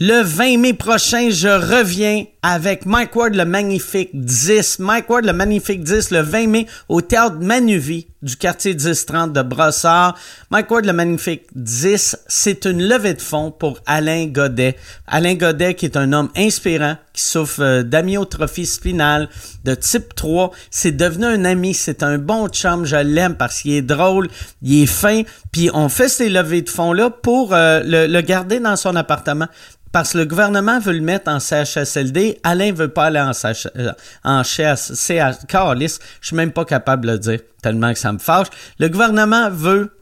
Le 0.00 0.24
20 0.24 0.58
mai 0.58 0.72
prochain, 0.72 1.30
je 1.30 1.46
reviens 1.46 2.24
avec 2.42 2.84
Mike 2.84 3.14
Ward 3.14 3.36
le 3.36 3.44
Magnifique 3.44 4.10
10. 4.12 4.80
Mike 4.80 5.08
Ward 5.08 5.24
le 5.24 5.32
Magnifique 5.32 5.84
10 5.84 6.10
le 6.10 6.20
20 6.20 6.46
mai 6.48 6.66
au 6.88 7.00
théâtre 7.00 7.36
Manuvie 7.40 8.08
du 8.20 8.36
quartier 8.36 8.74
1030 8.74 9.32
de 9.32 9.42
Brossard. 9.42 10.18
Mike 10.50 10.68
Ward 10.68 10.84
le 10.84 10.92
Magnifique 10.92 11.44
10, 11.54 12.16
c'est 12.26 12.64
une 12.64 12.82
levée 12.82 13.14
de 13.14 13.20
fonds 13.20 13.52
pour 13.52 13.78
Alain 13.86 14.26
Godet. 14.26 14.74
Alain 15.06 15.36
Godet 15.36 15.74
qui 15.74 15.84
est 15.84 15.96
un 15.96 16.12
homme 16.12 16.30
inspirant 16.36 16.96
qui 17.14 17.22
souffre 17.22 17.62
euh, 17.62 17.82
d'amyotrophie 17.82 18.66
spinale 18.66 19.30
de 19.64 19.74
type 19.74 20.14
3. 20.14 20.50
C'est 20.70 20.92
devenu 20.92 21.24
un 21.24 21.44
ami, 21.44 21.72
c'est 21.72 22.02
un 22.02 22.18
bon 22.18 22.48
chum, 22.48 22.84
je 22.84 22.96
l'aime 22.96 23.36
parce 23.36 23.62
qu'il 23.62 23.72
est 23.72 23.82
drôle, 23.82 24.28
il 24.60 24.82
est 24.82 24.86
fin, 24.86 25.22
puis 25.52 25.70
on 25.72 25.88
fait 25.88 26.08
ces 26.08 26.28
levées 26.28 26.62
de 26.62 26.68
fonds 26.68 26.92
là 26.92 27.08
pour 27.08 27.54
euh, 27.54 27.80
le, 27.84 28.20
garder 28.20 28.60
dans 28.60 28.76
son 28.76 28.96
appartement 28.96 29.46
parce 29.92 30.12
que 30.12 30.18
le 30.18 30.24
gouvernement 30.24 30.80
veut 30.80 30.92
le 30.92 31.00
mettre 31.00 31.30
en 31.30 31.38
CHSLD. 31.38 32.40
Alain 32.42 32.72
veut 32.72 32.88
pas 32.88 33.04
aller 33.04 33.20
en, 33.20 33.32
CH, 33.32 33.68
euh, 33.76 33.92
en 34.24 34.42
CH, 34.42 34.90
je 35.00 35.98
suis 36.20 36.36
même 36.36 36.50
pas 36.50 36.64
capable 36.64 37.06
de 37.06 37.12
le 37.12 37.18
dire, 37.18 37.38
tellement 37.62 37.92
que 37.92 37.98
ça 37.98 38.12
me 38.12 38.18
fâche. 38.18 38.48
Le 38.80 38.88
gouvernement 38.88 39.50
veut 39.50 39.96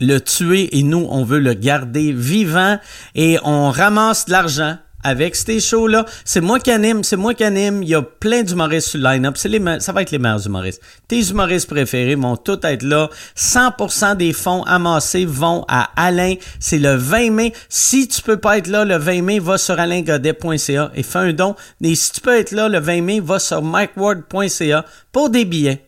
le 0.00 0.18
tuer 0.20 0.76
et 0.78 0.82
nous, 0.82 1.06
on 1.10 1.22
veut 1.22 1.38
le 1.38 1.52
garder 1.52 2.12
vivant 2.12 2.78
et 3.14 3.38
on 3.44 3.70
ramasse 3.70 4.24
de 4.24 4.32
l'argent 4.32 4.78
avec 5.04 5.36
ces 5.36 5.60
shows-là. 5.60 6.04
C'est 6.24 6.40
moi 6.40 6.58
qui 6.58 6.70
anime, 6.70 7.04
c'est 7.04 7.16
moi 7.16 7.34
qui 7.34 7.44
anime. 7.44 7.82
Il 7.82 7.88
y 7.88 7.94
a 7.94 8.02
plein 8.02 8.42
d'humoristes 8.42 8.88
sur 8.88 8.98
le 8.98 9.04
line-up. 9.04 9.36
C'est 9.36 9.48
les, 9.48 9.62
ça 9.80 9.92
va 9.92 10.02
être 10.02 10.10
les 10.10 10.18
meilleurs 10.18 10.44
humoristes. 10.46 10.82
Tes 11.06 11.20
humoristes 11.20 11.68
préférés 11.68 12.16
vont 12.16 12.36
tous 12.36 12.58
être 12.64 12.82
là. 12.82 13.08
100% 13.36 14.16
des 14.16 14.32
fonds 14.32 14.62
amassés 14.64 15.26
vont 15.26 15.64
à 15.68 15.90
Alain. 15.96 16.34
C'est 16.58 16.78
le 16.78 16.94
20 16.94 17.30
mai. 17.30 17.52
Si 17.68 18.08
tu 18.08 18.22
peux 18.22 18.38
pas 18.38 18.58
être 18.58 18.66
là 18.66 18.84
le 18.84 18.96
20 18.96 19.22
mai, 19.22 19.38
va 19.38 19.58
sur 19.58 19.78
alaingodet.ca 19.78 20.90
et 20.94 21.02
fais 21.02 21.18
un 21.18 21.32
don. 21.32 21.54
Et 21.82 21.94
si 21.94 22.12
tu 22.12 22.20
peux 22.20 22.36
être 22.36 22.52
là 22.52 22.68
le 22.68 22.80
20 22.80 23.02
mai, 23.02 23.20
va 23.20 23.38
sur 23.38 23.62
mikeward.ca 23.62 24.84
pour 25.12 25.30
des 25.30 25.44
billets. 25.44 25.83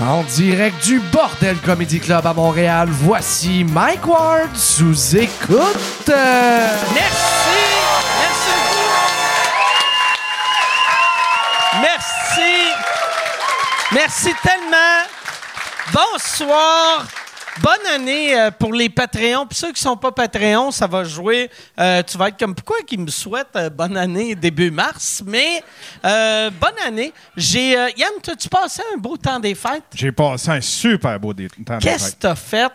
En 0.00 0.22
direct 0.22 0.82
du 0.82 0.98
Bordel 1.12 1.58
Comedy 1.58 2.00
Club 2.00 2.26
à 2.26 2.32
Montréal, 2.32 2.88
voici 2.90 3.64
Mike 3.64 4.06
Ward 4.06 4.48
sous 4.54 5.14
écoute. 5.14 6.08
Merci! 6.08 7.60
Merci 8.18 8.50
beaucoup! 8.64 9.02
Merci! 11.82 12.72
Merci 13.92 14.34
tellement! 14.42 15.04
Bonsoir! 15.92 17.04
Bonne 17.60 17.86
année 17.94 18.38
euh, 18.38 18.50
pour 18.50 18.72
les 18.72 18.88
Patreons. 18.88 19.46
Puis 19.46 19.58
ceux 19.58 19.72
qui 19.72 19.82
sont 19.82 19.96
pas 19.96 20.10
Patreons, 20.12 20.70
ça 20.70 20.86
va 20.86 21.04
jouer. 21.04 21.50
Euh, 21.78 22.02
tu 22.02 22.16
vas 22.16 22.28
être 22.28 22.38
comme 22.38 22.54
pourquoi 22.54 22.78
qu'ils 22.86 23.00
me 23.00 23.10
souhaitent 23.10 23.54
euh, 23.56 23.68
bonne 23.68 23.96
année 23.98 24.34
début 24.34 24.70
mars, 24.70 25.22
mais 25.26 25.62
bonne 26.02 26.86
année. 26.86 27.12
J'ai 27.36 27.72
Yann, 27.72 28.12
as-tu 28.26 28.48
passé 28.48 28.82
un 28.94 28.98
beau 28.98 29.16
temps 29.16 29.38
des 29.38 29.54
fêtes? 29.54 29.84
J'ai 29.94 30.12
passé 30.12 30.50
un 30.50 30.60
super 30.60 31.20
beau 31.20 31.34
temps 31.34 31.38
des 31.38 31.48
fêtes. 31.48 31.80
Qu'est-ce 31.80 32.12
que 32.12 32.20
tu 32.20 32.26
as 32.26 32.34
fait? 32.34 32.72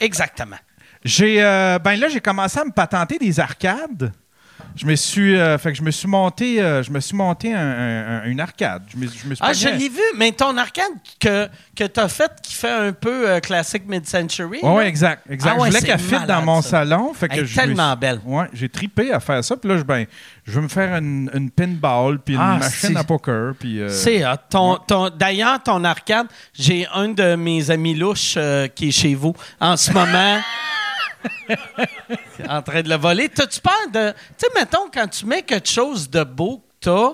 Exactement 0.00 0.56
J'ai 1.04 1.36
ben 1.36 1.94
là 1.96 2.08
j'ai 2.08 2.20
commencé 2.20 2.58
à 2.58 2.64
me 2.64 2.72
patenter 2.72 3.18
des 3.18 3.38
arcades. 3.38 4.12
Je 4.76 4.86
me 4.86 4.96
suis, 4.96 5.36
euh, 5.36 5.56
fait 5.58 5.72
que 5.72 5.78
je 5.78 5.82
me 5.82 5.90
suis 5.90 6.08
monté, 6.08 6.60
euh, 6.60 6.82
je 6.82 6.90
me 6.90 7.00
suis 7.00 7.16
monté 7.16 7.52
une 7.52 8.40
arcade. 8.40 8.82
Je 8.88 8.96
me, 8.96 9.06
je 9.06 9.26
me 9.26 9.34
suis 9.34 9.44
ah, 9.44 9.52
je 9.52 9.68
l'ai 9.68 9.88
vu, 9.88 10.02
mais 10.16 10.32
ton 10.32 10.56
arcade 10.56 10.92
que, 11.20 11.48
que 11.76 11.84
tu 11.84 12.00
as 12.00 12.08
faite 12.08 12.32
qui 12.42 12.54
fait 12.54 12.70
un 12.70 12.92
peu 12.92 13.28
euh, 13.28 13.40
classique 13.40 13.84
mid-century. 13.86 14.58
Oui, 14.62 14.68
ouais, 14.68 14.88
exact. 14.88 15.22
exact. 15.30 15.52
Ah 15.54 15.64
je 15.64 15.66
voulais 15.66 15.80
qu'elle 15.80 15.98
fitte 15.98 16.26
dans 16.26 16.42
mon 16.42 16.60
salon. 16.60 17.14
Fait 17.14 17.28
que 17.28 17.34
Elle 17.34 17.44
est 17.44 17.54
tellement 17.54 17.94
belle. 17.96 18.20
Ouais, 18.24 18.46
j'ai 18.52 18.68
tripé 18.68 19.12
à 19.12 19.20
faire 19.20 19.44
ça. 19.44 19.56
Puis 19.56 19.68
là, 19.68 19.78
je, 19.78 19.82
ben, 19.82 20.06
je 20.44 20.52
veux 20.52 20.62
me 20.62 20.68
faire 20.68 20.96
une, 20.96 21.30
une 21.34 21.50
pinball, 21.50 22.18
puis 22.18 22.34
une 22.34 22.40
ah, 22.40 22.58
machine 22.58 22.96
à 22.96 23.04
poker. 23.04 23.54
Puis, 23.58 23.80
C'est 23.88 24.24
ton, 24.50 24.76
ton, 24.76 25.10
D'ailleurs, 25.10 25.62
ton 25.62 25.84
arcade, 25.84 26.26
j'ai 26.52 26.86
un 26.92 27.08
de 27.08 27.36
mes 27.36 27.70
amis 27.70 27.94
louches 27.94 28.38
qui 28.74 28.88
est 28.88 28.92
chez 28.92 29.14
vous 29.14 29.34
en 29.60 29.76
ce 29.76 29.92
moment. 29.92 30.38
en 32.48 32.62
train 32.62 32.82
de 32.82 32.88
le 32.88 32.96
voler. 32.96 33.28
T'as-tu 33.28 33.60
peur 33.60 33.72
de. 33.92 34.10
Tu 34.10 34.16
sais, 34.38 34.48
mettons, 34.54 34.88
quand 34.92 35.08
tu 35.08 35.26
mets 35.26 35.42
quelque 35.42 35.68
chose 35.68 36.08
de 36.08 36.24
beau 36.24 36.58
que 36.58 36.90
t'as, 36.90 37.10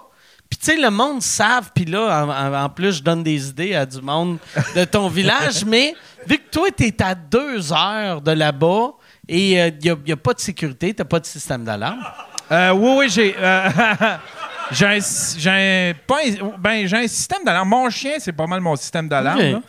puis 0.51 0.59
tu 0.59 0.67
sais, 0.67 0.77
le 0.77 0.91
monde 0.91 1.23
savent, 1.23 1.71
puis 1.73 1.85
là, 1.85 2.65
en, 2.65 2.69
plus, 2.69 2.95
je 2.95 3.03
donne 3.03 3.23
des 3.23 3.49
idées 3.49 3.75
à 3.75 3.87
du 3.87 4.01
monde 4.03 4.39
de 4.75 4.85
ton 4.85 5.09
village, 5.09 5.65
mais 5.65 5.95
vu 6.27 6.39
que 6.39 6.51
toi, 6.51 6.69
t'es 6.77 7.01
à 7.03 7.15
deux 7.15 7.73
heures 7.73 8.21
de 8.21 8.33
là-bas 8.33 8.95
et 9.29 9.53
il 9.53 9.59
euh, 9.89 9.97
n'y 10.05 10.13
a, 10.13 10.17
pas 10.17 10.35
de 10.35 10.41
sécurité, 10.41 10.93
t'as 10.93 11.05
pas 11.05 11.21
de 11.21 11.27
système 11.27 11.65
d'alarme. 11.65 12.05
Euh, 12.51 12.73
oui, 12.73 12.95
oui, 12.99 13.09
j'ai. 13.09 13.37
Euh, 13.39 13.69
j'ai 14.73 14.87
un, 14.87 14.99
j'ai 15.39 15.95
ben, 16.59 16.87
j'ai 16.87 16.97
un 16.97 17.07
système 17.07 17.45
d'alarme. 17.45 17.69
Mon 17.69 17.89
chien, 17.89 18.15
c'est 18.19 18.33
pas 18.33 18.49
mal 18.49 18.61
mon 18.61 18.75
système 18.75 19.09
d'alarme. 19.09 19.63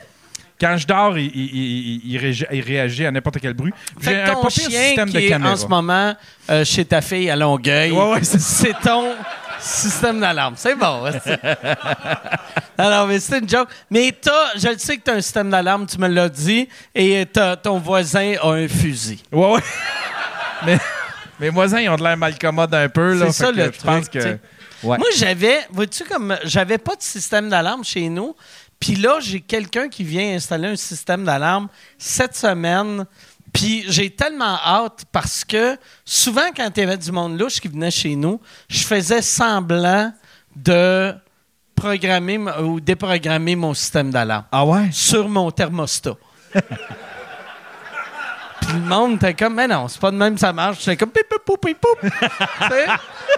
Quand 0.62 0.78
je 0.78 0.86
dors, 0.86 1.18
il, 1.18 2.62
réagit 2.68 3.08
à 3.08 3.12
n'importe 3.12 3.40
quel 3.42 3.56
bruit. 3.56 3.74
J'ai 4.00 4.22
un 4.22 4.36
chien 4.48 4.70
système 4.70 5.10
qui 5.10 5.16
de 5.16 5.20
est 5.22 5.34
en 5.34 5.56
ce 5.56 5.66
moment 5.66 6.16
euh, 6.52 6.64
chez 6.64 6.86
ta 6.86 7.02
fille 7.02 7.32
à 7.32 7.36
Longueuil, 7.36 7.92
c'est 8.22 8.80
ton 8.80 9.16
système 9.60 10.20
d'alarme. 10.20 10.54
C'est 10.58 10.76
bon. 10.76 11.06
Alors, 12.78 13.08
mais 13.08 13.20
c'est 13.20 13.40
une 13.40 13.50
joke. 13.50 13.70
Mais 13.90 14.14
as, 14.28 14.60
je 14.60 14.78
sais 14.78 14.98
que 14.98 15.04
tu 15.04 15.10
as 15.10 15.16
un 15.16 15.22
système 15.22 15.50
d'alarme, 15.50 15.88
tu 15.88 15.98
me 15.98 16.08
l'as 16.08 16.30
dit, 16.30 16.70
et 16.94 17.26
ton 17.64 17.80
voisin 17.80 18.36
a 18.40 18.52
un 18.52 18.68
fusil. 18.68 19.24
Ouais, 19.32 19.54
ouais. 19.54 19.62
mais 20.68 20.78
mes 21.40 21.50
voisins, 21.50 21.80
ils 21.80 21.90
ont 21.90 21.96
de 21.96 22.04
l'air 22.04 22.18
mal 22.18 22.38
commodes 22.38 22.76
un 22.76 22.88
peu. 22.88 23.18
C'est 23.18 23.32
ça 23.32 23.52
le 23.52 23.72
je 23.72 23.84
pense 23.84 24.10
que... 24.10 24.38
Moi, 24.84 24.98
j'avais, 25.16 25.60
vois-tu, 25.72 26.04
comme 26.04 26.36
j'avais 26.44 26.78
pas 26.78 26.96
de 26.96 27.04
système 27.04 27.50
d'alarme 27.50 27.84
chez 27.84 28.10
nous, 28.10 28.36
puis 28.82 28.96
là, 28.96 29.20
j'ai 29.22 29.40
quelqu'un 29.40 29.88
qui 29.88 30.04
vient 30.04 30.34
installer 30.34 30.70
un 30.70 30.76
système 30.76 31.24
d'alarme 31.24 31.70
cette 32.00 32.36
semaine. 32.36 33.06
Puis 33.54 33.86
j'ai 33.88 34.10
tellement 34.10 34.58
hâte 34.66 35.06
parce 35.12 35.46
que 35.46 35.78
souvent, 36.04 36.50
quand 36.56 36.68
il 36.76 36.80
y 36.80 36.84
avait 36.84 36.98
du 36.98 37.12
monde 37.12 37.40
louche 37.40 37.60
qui 37.60 37.68
venait 37.68 37.92
chez 37.92 38.16
nous, 38.16 38.42
je 38.68 38.80
faisais 38.80 39.22
semblant 39.22 40.12
de 40.56 41.14
programmer 41.76 42.40
ou 42.64 42.80
déprogrammer 42.80 43.56
mon 43.56 43.76
système 43.76 44.10
d'alarme. 44.10 44.46
Ah 44.52 44.66
ouais? 44.66 44.90
Sur 44.92 45.30
mon 45.30 45.52
thermostat. 45.52 46.18
Puis 48.62 48.74
le 48.74 48.80
monde 48.80 49.16
était 49.16 49.34
comme, 49.34 49.56
mais 49.56 49.68
non, 49.68 49.88
c'est 49.88 50.00
pas 50.00 50.12
de 50.12 50.16
même, 50.16 50.38
ça 50.38 50.54
marche. 50.54 50.80
J'étais 50.80 50.98
comme, 50.98 51.12
pip, 51.12 51.28
pip, 51.28 51.60
pip, 51.62 51.78
pip. 51.78 51.88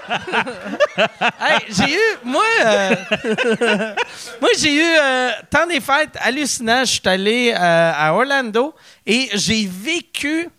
hey, 1.39 1.59
j'ai 1.69 1.93
eu, 1.93 2.17
moi, 2.23 2.43
euh, 2.65 2.95
moi, 4.41 4.49
j'ai 4.57 4.75
eu, 4.75 4.81
euh, 4.81 5.31
tant 5.49 5.65
des 5.65 5.79
fêtes 5.79 6.17
hallucinants. 6.19 6.85
Je 6.85 6.91
suis 6.91 7.01
allé 7.05 7.53
euh, 7.55 7.91
à 7.95 8.13
Orlando 8.13 8.73
et 9.05 9.29
j'ai 9.33 9.65
vécu. 9.67 10.49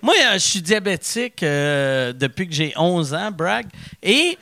Moi, 0.00 0.14
je 0.34 0.38
suis 0.38 0.62
diabétique 0.62 1.40
depuis 1.40 2.46
que 2.46 2.54
j'ai 2.54 2.72
11 2.76 3.14
ans, 3.14 3.30
brag. 3.32 3.66
Et 4.02 4.38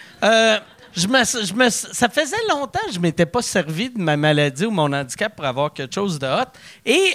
je 0.97 1.09
me, 1.09 1.71
ça 1.71 2.09
faisait 2.09 2.37
longtemps 2.49 2.87
que 2.87 2.93
je 2.93 3.00
m'étais 3.00 3.27
pas 3.27 3.43
servi 3.43 3.91
de 3.91 3.99
ma 4.00 4.16
maladie 4.16 4.66
ou 4.66 4.71
mon 4.71 4.93
handicap 4.93 5.34
pour 5.34 5.44
avoir 5.44 5.72
quelque 5.72 5.94
chose 5.94 6.19
de 6.19 6.27
hot. 6.27 6.50
Et 6.84 7.15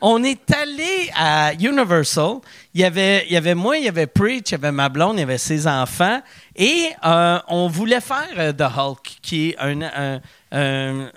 on 0.00 0.22
est 0.24 0.50
allé 0.52 1.10
à 1.14 1.52
Universal. 1.54 2.36
Il 2.74 2.80
y 2.80 2.84
avait, 2.84 3.26
il 3.26 3.32
y 3.32 3.36
avait 3.36 3.54
moi, 3.54 3.76
il 3.76 3.84
y 3.84 3.88
avait 3.88 4.06
Preach, 4.06 4.50
il 4.50 4.52
y 4.52 4.54
avait 4.54 4.72
ma 4.72 4.88
blonde, 4.88 5.16
il 5.16 5.20
y 5.20 5.22
avait 5.22 5.38
ses 5.38 5.66
enfants. 5.66 6.20
Et 6.56 6.90
euh, 7.04 7.38
on 7.48 7.68
voulait 7.68 8.00
faire 8.00 8.28
euh, 8.38 8.52
The 8.52 8.62
Hulk, 8.76 9.18
qui 9.22 9.50
est 9.50 9.56
un, 9.58 11.10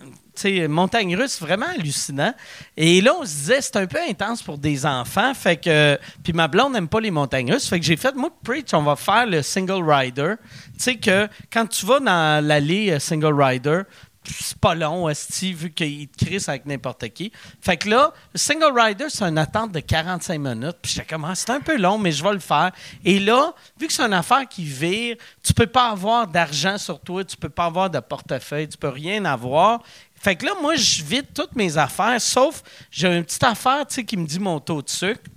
montagne 0.68 1.16
russe 1.16 1.40
vraiment 1.40 1.68
hallucinant. 1.68 2.34
Et 2.78 3.02
là, 3.02 3.14
on 3.20 3.26
se 3.26 3.32
disait, 3.32 3.62
c'est 3.62 3.76
un 3.78 3.88
peu 3.88 4.00
intense 4.08 4.42
pour 4.42 4.58
des 4.58 4.86
enfants. 4.86 5.34
Fait 5.34 5.58
que, 5.58 5.98
puis 6.24 6.34
ma 6.34 6.48
blonde 6.48 6.74
n'aime 6.74 6.88
pas 6.88 7.00
les 7.00 7.12
montagnes 7.12 7.52
russes. 7.52 7.68
Fait 7.68 7.80
que 7.80 7.86
j'ai 7.86 7.98
fait, 7.98 8.16
moi, 8.16 8.30
Preach, 8.44 8.74
on 8.74 8.84
va 8.84 8.96
faire 8.96 9.26
le 9.26 9.42
single 9.42 9.84
rider. 9.90 10.36
Tu 10.78 10.84
sais 10.84 10.96
que 10.96 11.28
quand 11.52 11.68
tu 11.68 11.86
vas 11.86 12.00
dans 12.00 12.46
l'allée 12.46 12.92
euh, 12.92 13.00
single 13.00 13.42
rider, 13.42 13.84
c'est 14.26 14.58
pas 14.58 14.76
long, 14.76 15.14
Steve, 15.14 15.58
vu 15.58 15.72
qu'il 15.72 16.08
te 16.08 16.26
crisse 16.26 16.48
avec 16.48 16.66
n'importe 16.66 17.10
qui. 17.10 17.32
Fait 17.62 17.78
que 17.78 17.90
là, 17.90 18.14
le 18.34 18.40
single 18.40 18.72
rider, 18.74 19.06
c'est 19.10 19.26
une 19.26 19.38
attente 19.38 19.72
de 19.72 19.80
45 19.80 20.40
minutes. 20.40 20.78
Puis 20.82 20.94
j'étais 20.94 21.08
comme, 21.08 21.26
ah, 21.26 21.36
c'est 21.36 21.50
un 21.50 21.60
peu 21.60 21.78
long, 21.78 21.98
mais 21.98 22.12
je 22.12 22.24
vais 22.24 22.34
le 22.34 22.40
faire. 22.40 22.72
Et 23.04 23.20
là, 23.20 23.54
vu 23.80 23.88
que 23.88 23.94
c'est 23.94 24.04
une 24.04 24.14
affaire 24.14 24.48
qui 24.48 24.64
vire, 24.64 25.18
tu 25.44 25.54
peux 25.54 25.68
pas 25.68 25.90
avoir 25.90 26.28
d'argent 26.28 26.78
sur 26.78 27.00
toi, 27.00 27.24
tu 27.24 27.38
peux 27.38 27.50
pas 27.50 27.66
avoir 27.66 27.90
de 27.90 28.00
portefeuille, 28.00 28.68
tu 28.68 28.78
peux 28.78 28.90
rien 28.90 29.26
avoir. 29.26 29.82
Fait 30.24 30.38
que 30.38 30.46
là, 30.46 30.54
moi, 30.62 30.78
je 30.78 31.04
vide 31.04 31.26
toutes 31.36 31.54
mes 31.54 31.78
affaires, 31.78 32.22
sauf 32.22 32.64
j'ai 32.90 33.14
une 33.14 33.26
petite 33.26 33.44
affaire, 33.44 33.86
tu 33.86 33.96
sais, 33.96 34.06
qui 34.06 34.16
me 34.16 34.26
dit 34.26 34.40
mon 34.40 34.58
taux 34.62 34.82
de 34.82 34.90
sucre. 34.90 35.30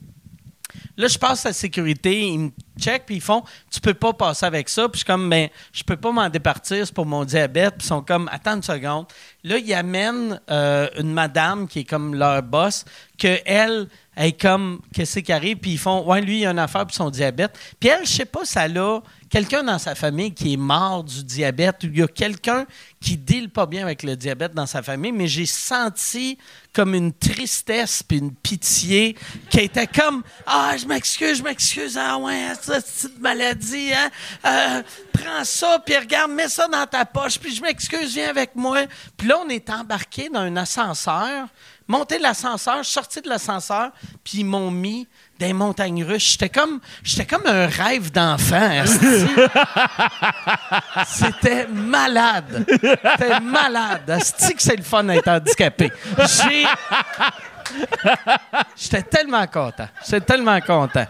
Là, 0.96 1.08
je 1.08 1.18
passe 1.18 1.42
la 1.42 1.52
sécurité, 1.52 2.20
ils 2.20 2.38
me 2.38 2.50
checkent, 2.78 3.04
puis 3.04 3.16
ils 3.16 3.20
font 3.20 3.42
Tu 3.68 3.80
peux 3.80 3.94
pas 3.94 4.12
passer 4.12 4.46
avec 4.46 4.68
ça. 4.68 4.88
Puis 4.88 4.92
je 4.94 4.98
suis 4.98 5.04
comme 5.04 5.28
Ben, 5.28 5.48
je 5.72 5.82
peux 5.82 5.96
pas 5.96 6.12
m'en 6.12 6.28
départir, 6.28 6.86
c'est 6.86 6.94
pour 6.94 7.04
mon 7.04 7.24
diabète. 7.24 7.74
Puis 7.78 7.84
ils 7.84 7.88
sont 7.88 8.02
comme 8.02 8.30
Attends 8.32 8.54
une 8.54 8.62
seconde. 8.62 9.06
Là, 9.42 9.58
ils 9.58 9.74
amènent 9.74 10.40
euh, 10.50 10.88
une 10.98 11.12
madame 11.12 11.66
qui 11.66 11.80
est 11.80 11.84
comme 11.84 12.14
leur 12.14 12.42
boss, 12.44 12.84
que 13.18 13.40
elle 13.44 13.88
est 14.16 14.40
comme 14.40 14.80
Qu'est-ce 14.94 15.18
qui 15.18 15.32
arrive? 15.32 15.56
Puis 15.56 15.72
ils 15.72 15.78
font 15.78 16.04
Ouais, 16.04 16.20
lui, 16.20 16.42
il 16.42 16.46
a 16.46 16.50
une 16.50 16.60
affaire 16.60 16.86
pour 16.86 16.94
son 16.94 17.10
diabète. 17.10 17.58
Puis 17.80 17.88
elle, 17.88 18.06
je 18.06 18.12
sais 18.12 18.24
pas, 18.24 18.44
ça 18.44 18.68
l'a 18.68 19.00
quelqu'un 19.30 19.62
dans 19.62 19.78
sa 19.78 19.94
famille 19.94 20.32
qui 20.32 20.54
est 20.54 20.58
mort 20.58 21.04
du 21.04 21.24
diabète, 21.24 21.84
ou 21.84 21.86
il 21.86 21.98
y 21.98 22.02
a 22.02 22.08
quelqu'un 22.08 22.66
qui 23.00 23.16
deal 23.16 23.50
pas 23.50 23.66
bien 23.66 23.82
avec 23.82 24.02
le 24.02 24.16
diabète 24.16 24.54
dans 24.54 24.66
sa 24.66 24.82
famille, 24.82 25.12
mais 25.12 25.26
j'ai 25.26 25.46
senti 25.46 26.38
comme 26.76 26.94
une 26.94 27.12
tristesse 27.12 28.02
puis 28.02 28.18
une 28.18 28.34
pitié 28.34 29.16
qui 29.48 29.60
était 29.60 29.86
comme 29.86 30.22
ah 30.46 30.76
je 30.76 30.84
m'excuse 30.84 31.38
je 31.38 31.42
m'excuse 31.42 31.96
ah 31.96 32.18
ouais 32.18 32.52
cette 32.60 32.84
petite 32.84 33.18
maladie 33.18 33.92
hein. 33.94 34.10
Euh, 34.44 34.82
prends 35.10 35.42
ça 35.44 35.78
puis 35.84 35.96
regarde 35.96 36.32
mets 36.32 36.50
ça 36.50 36.68
dans 36.68 36.86
ta 36.86 37.06
poche 37.06 37.38
puis 37.38 37.54
je 37.54 37.62
m'excuse 37.62 38.12
viens 38.12 38.28
avec 38.28 38.54
moi 38.54 38.84
puis 39.16 39.26
là 39.26 39.38
on 39.42 39.48
est 39.48 39.70
embarqué 39.70 40.28
dans 40.28 40.40
un 40.40 40.54
ascenseur 40.58 41.48
monté 41.88 42.18
de 42.18 42.22
l'ascenseur 42.22 42.84
sorti 42.84 43.22
de 43.22 43.28
l'ascenseur 43.30 43.90
puis 44.22 44.40
ils 44.40 44.44
m'ont 44.44 44.70
mis 44.70 45.08
des 45.38 45.52
montagnes 45.52 46.04
russes. 46.04 46.32
J'étais 46.32 46.48
comme, 46.48 46.80
j'étais 47.02 47.26
comme 47.26 47.46
un 47.46 47.66
rêve 47.66 48.10
d'enfant. 48.10 48.84
C'était 51.06 51.66
malade. 51.68 52.64
C'était 52.68 53.40
malade. 53.40 54.10
Asti 54.10 54.54
que 54.54 54.62
c'est 54.62 54.76
le 54.76 54.82
fun 54.82 55.04
d'être 55.04 55.28
handicapé. 55.28 55.92
J'étais 58.76 59.02
tellement 59.02 59.46
content. 59.46 59.88
J'étais 60.04 60.20
tellement 60.20 60.60
content. 60.60 61.06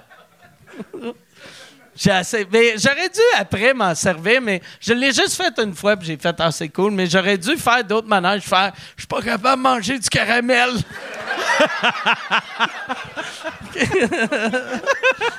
J'ai 1.96 2.10
assez... 2.10 2.46
j'aurais 2.76 3.08
dû 3.08 3.20
après 3.36 3.72
m'en 3.72 3.94
servir, 3.94 4.40
mais 4.42 4.60
je 4.80 4.92
l'ai 4.92 5.12
juste 5.12 5.34
fait 5.34 5.58
une 5.58 5.74
fois, 5.74 5.96
puis 5.96 6.08
j'ai 6.08 6.16
fait 6.16 6.38
assez 6.40 6.68
cool. 6.68 6.92
Mais 6.92 7.06
j'aurais 7.06 7.38
dû 7.38 7.56
faire 7.56 7.82
d'autres 7.82 8.08
manèges, 8.08 8.42
faire 8.42 8.72
je 8.96 9.02
suis 9.02 9.08
pas 9.08 9.22
capable 9.22 9.62
de 9.62 9.68
manger 9.68 9.98
du 9.98 10.08
caramel. 10.08 10.70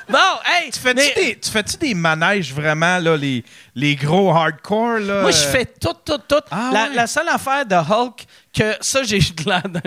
bon, 0.08 0.18
hey! 0.46 0.70
Tu 0.70 0.80
fais-tu 0.80 1.14
des, 1.14 1.38
tu 1.38 1.50
fais 1.50 1.62
des 1.80 1.94
manèges 1.94 2.52
vraiment, 2.52 2.98
là, 2.98 3.16
les, 3.16 3.44
les 3.74 3.94
gros 3.94 4.30
hardcore? 4.30 4.98
Là? 4.98 5.22
Moi, 5.22 5.30
je 5.30 5.44
fais 5.44 5.64
tout, 5.64 5.94
tout, 6.04 6.18
tout. 6.28 6.42
Ah 6.50 6.88
la, 6.92 7.06
seule 7.06 7.28
affaire 7.28 7.64
de 7.64 7.76
Hulk, 7.76 8.26
que 8.58 8.76
ça, 8.80 9.02
j'ai 9.04 9.20
l'air 9.46 9.62
d'un. 9.68 9.80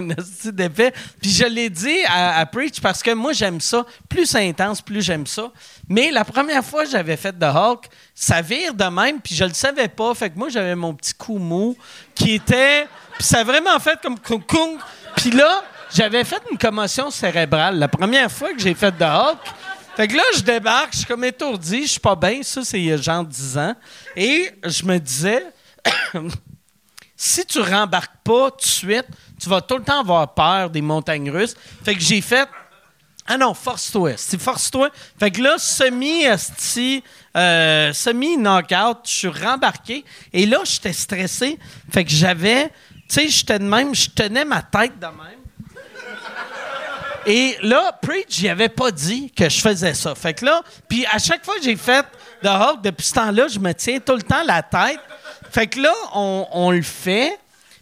Puis 1.21 1.29
je 1.29 1.45
l'ai 1.45 1.69
dit 1.69 1.99
à, 2.07 2.45
Preach 2.45 2.79
parce 2.79 3.03
que 3.03 3.11
moi, 3.11 3.33
j'aime 3.33 3.59
ça. 3.59 3.85
Plus 4.07 4.25
c'est 4.25 4.47
intense, 4.47 4.81
plus 4.81 5.01
j'aime 5.01 5.27
ça. 5.27 5.51
Mais 5.89 6.09
la 6.09 6.23
première 6.23 6.63
fois 6.63 6.85
que 6.85 6.91
j'avais 6.91 7.17
fait 7.17 7.37
de 7.37 7.45
Hulk, 7.45 7.85
ça 8.15 8.41
vire 8.41 8.73
de 8.73 8.85
même, 8.85 9.19
puis 9.19 9.35
je 9.35 9.43
le 9.43 9.53
savais 9.53 9.89
pas. 9.89 10.13
Fait 10.13 10.29
que 10.29 10.37
moi, 10.37 10.49
j'avais 10.49 10.75
mon 10.75 10.93
petit 10.93 11.13
coup 11.13 11.37
mou 11.37 11.75
qui 12.15 12.35
était. 12.35 12.87
Puis 13.15 13.27
ça 13.27 13.39
a 13.39 13.43
vraiment 13.43 13.77
fait 13.79 13.99
comme. 14.01 14.17
Puis 15.17 15.31
là, 15.31 15.63
j'avais 15.93 16.23
fait 16.23 16.41
une 16.49 16.57
commotion 16.57 17.11
cérébrale 17.11 17.77
la 17.77 17.89
première 17.89 18.31
fois 18.31 18.53
que 18.53 18.59
j'ai 18.59 18.73
fait 18.73 18.97
de 18.97 19.03
Hulk. 19.03 19.39
Fait 19.97 20.07
que 20.07 20.15
là, 20.15 20.23
je 20.35 20.41
débarque, 20.41 20.93
je 20.93 20.97
suis 20.99 21.05
comme 21.05 21.25
étourdi, 21.25 21.83
je 21.83 21.91
suis 21.91 21.99
pas 21.99 22.15
bien. 22.15 22.41
Ça, 22.43 22.63
c'est 22.63 22.97
genre 22.97 23.25
10 23.25 23.57
ans. 23.57 23.75
Et 24.15 24.49
je 24.63 24.85
me 24.85 24.97
disais, 24.97 25.45
si 27.23 27.45
tu 27.45 27.61
rembarques 27.61 28.15
pas 28.23 28.49
tout 28.49 28.57
de 28.57 28.65
suite, 28.65 29.05
tu 29.39 29.47
vas 29.47 29.61
tout 29.61 29.77
le 29.77 29.83
temps 29.83 29.99
avoir 29.99 30.33
peur 30.33 30.71
des 30.71 30.81
montagnes 30.81 31.29
russes. 31.29 31.53
Fait 31.85 31.93
que 31.93 32.01
j'ai 32.01 32.19
fait, 32.19 32.49
ah 33.27 33.37
non, 33.37 33.53
force-toi. 33.53 34.15
Force-toi. 34.17 34.89
Fait 35.19 35.29
que 35.29 35.39
là, 35.39 35.59
semi 35.59 36.25
euh, 36.25 37.93
semi 37.93 38.37
knockout, 38.37 39.01
je 39.03 39.11
suis 39.11 39.27
rembarqué 39.27 40.03
et 40.33 40.47
là 40.47 40.61
j'étais 40.63 40.93
stressé. 40.93 41.59
Fait 41.91 42.03
que 42.03 42.09
j'avais, 42.09 42.69
tu 42.69 43.03
sais, 43.09 43.29
j'étais 43.29 43.59
de 43.59 43.65
même, 43.65 43.93
je 43.93 44.09
tenais 44.09 44.43
ma 44.43 44.63
tête 44.63 44.97
de 44.97 45.05
même. 45.05 45.41
Et 47.27 47.55
là, 47.61 47.91
Preach, 48.01 48.25
j'y 48.29 48.49
avais 48.49 48.69
pas 48.69 48.89
dit 48.89 49.29
que 49.29 49.47
je 49.47 49.59
faisais 49.59 49.93
ça. 49.93 50.15
Fait 50.15 50.33
que 50.33 50.43
là, 50.43 50.63
puis 50.89 51.05
à 51.05 51.19
chaque 51.19 51.45
fois 51.45 51.55
que 51.57 51.63
j'ai 51.63 51.75
fait 51.75 52.03
de 52.41 52.49
Hulk, 52.49 52.81
depuis 52.81 53.05
ce 53.05 53.13
temps-là, 53.13 53.47
je 53.47 53.59
me 53.59 53.71
tiens 53.75 53.99
tout 53.99 54.15
le 54.15 54.23
temps 54.23 54.41
la 54.43 54.63
tête. 54.63 54.99
Fait 55.51 55.67
que 55.67 55.81
là, 55.81 55.93
on, 56.13 56.71
le 56.71 56.81
fait. 56.81 57.37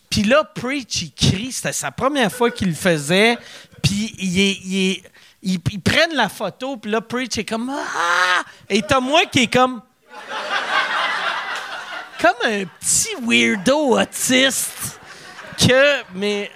Puis 0.09 0.23
là, 0.23 0.43
Preach, 0.43 1.03
il 1.03 1.11
crie. 1.11 1.51
C'était 1.51 1.71
sa 1.71 1.91
première 1.91 2.31
fois 2.31 2.49
qu'il 2.49 2.69
le 2.69 2.73
faisait. 2.73 3.37
Puis 3.83 4.15
il 4.17 4.39
est, 4.39 5.03
ils, 5.43 5.59
prennent 5.79 6.15
la 6.15 6.29
photo. 6.29 6.77
Puis 6.77 6.89
là, 6.89 6.99
Preach 6.99 7.37
est 7.37 7.45
comme 7.45 7.69
Ah! 7.69 8.43
Et 8.67 8.81
t'as 8.81 8.99
moi 8.99 9.21
qui 9.27 9.43
est 9.43 9.53
comme. 9.53 9.83
comme 12.19 12.51
un 12.51 12.65
petit 12.65 13.15
weirdo 13.21 13.99
autiste. 13.99 14.99
Que. 15.59 16.01
Mais. 16.15 16.49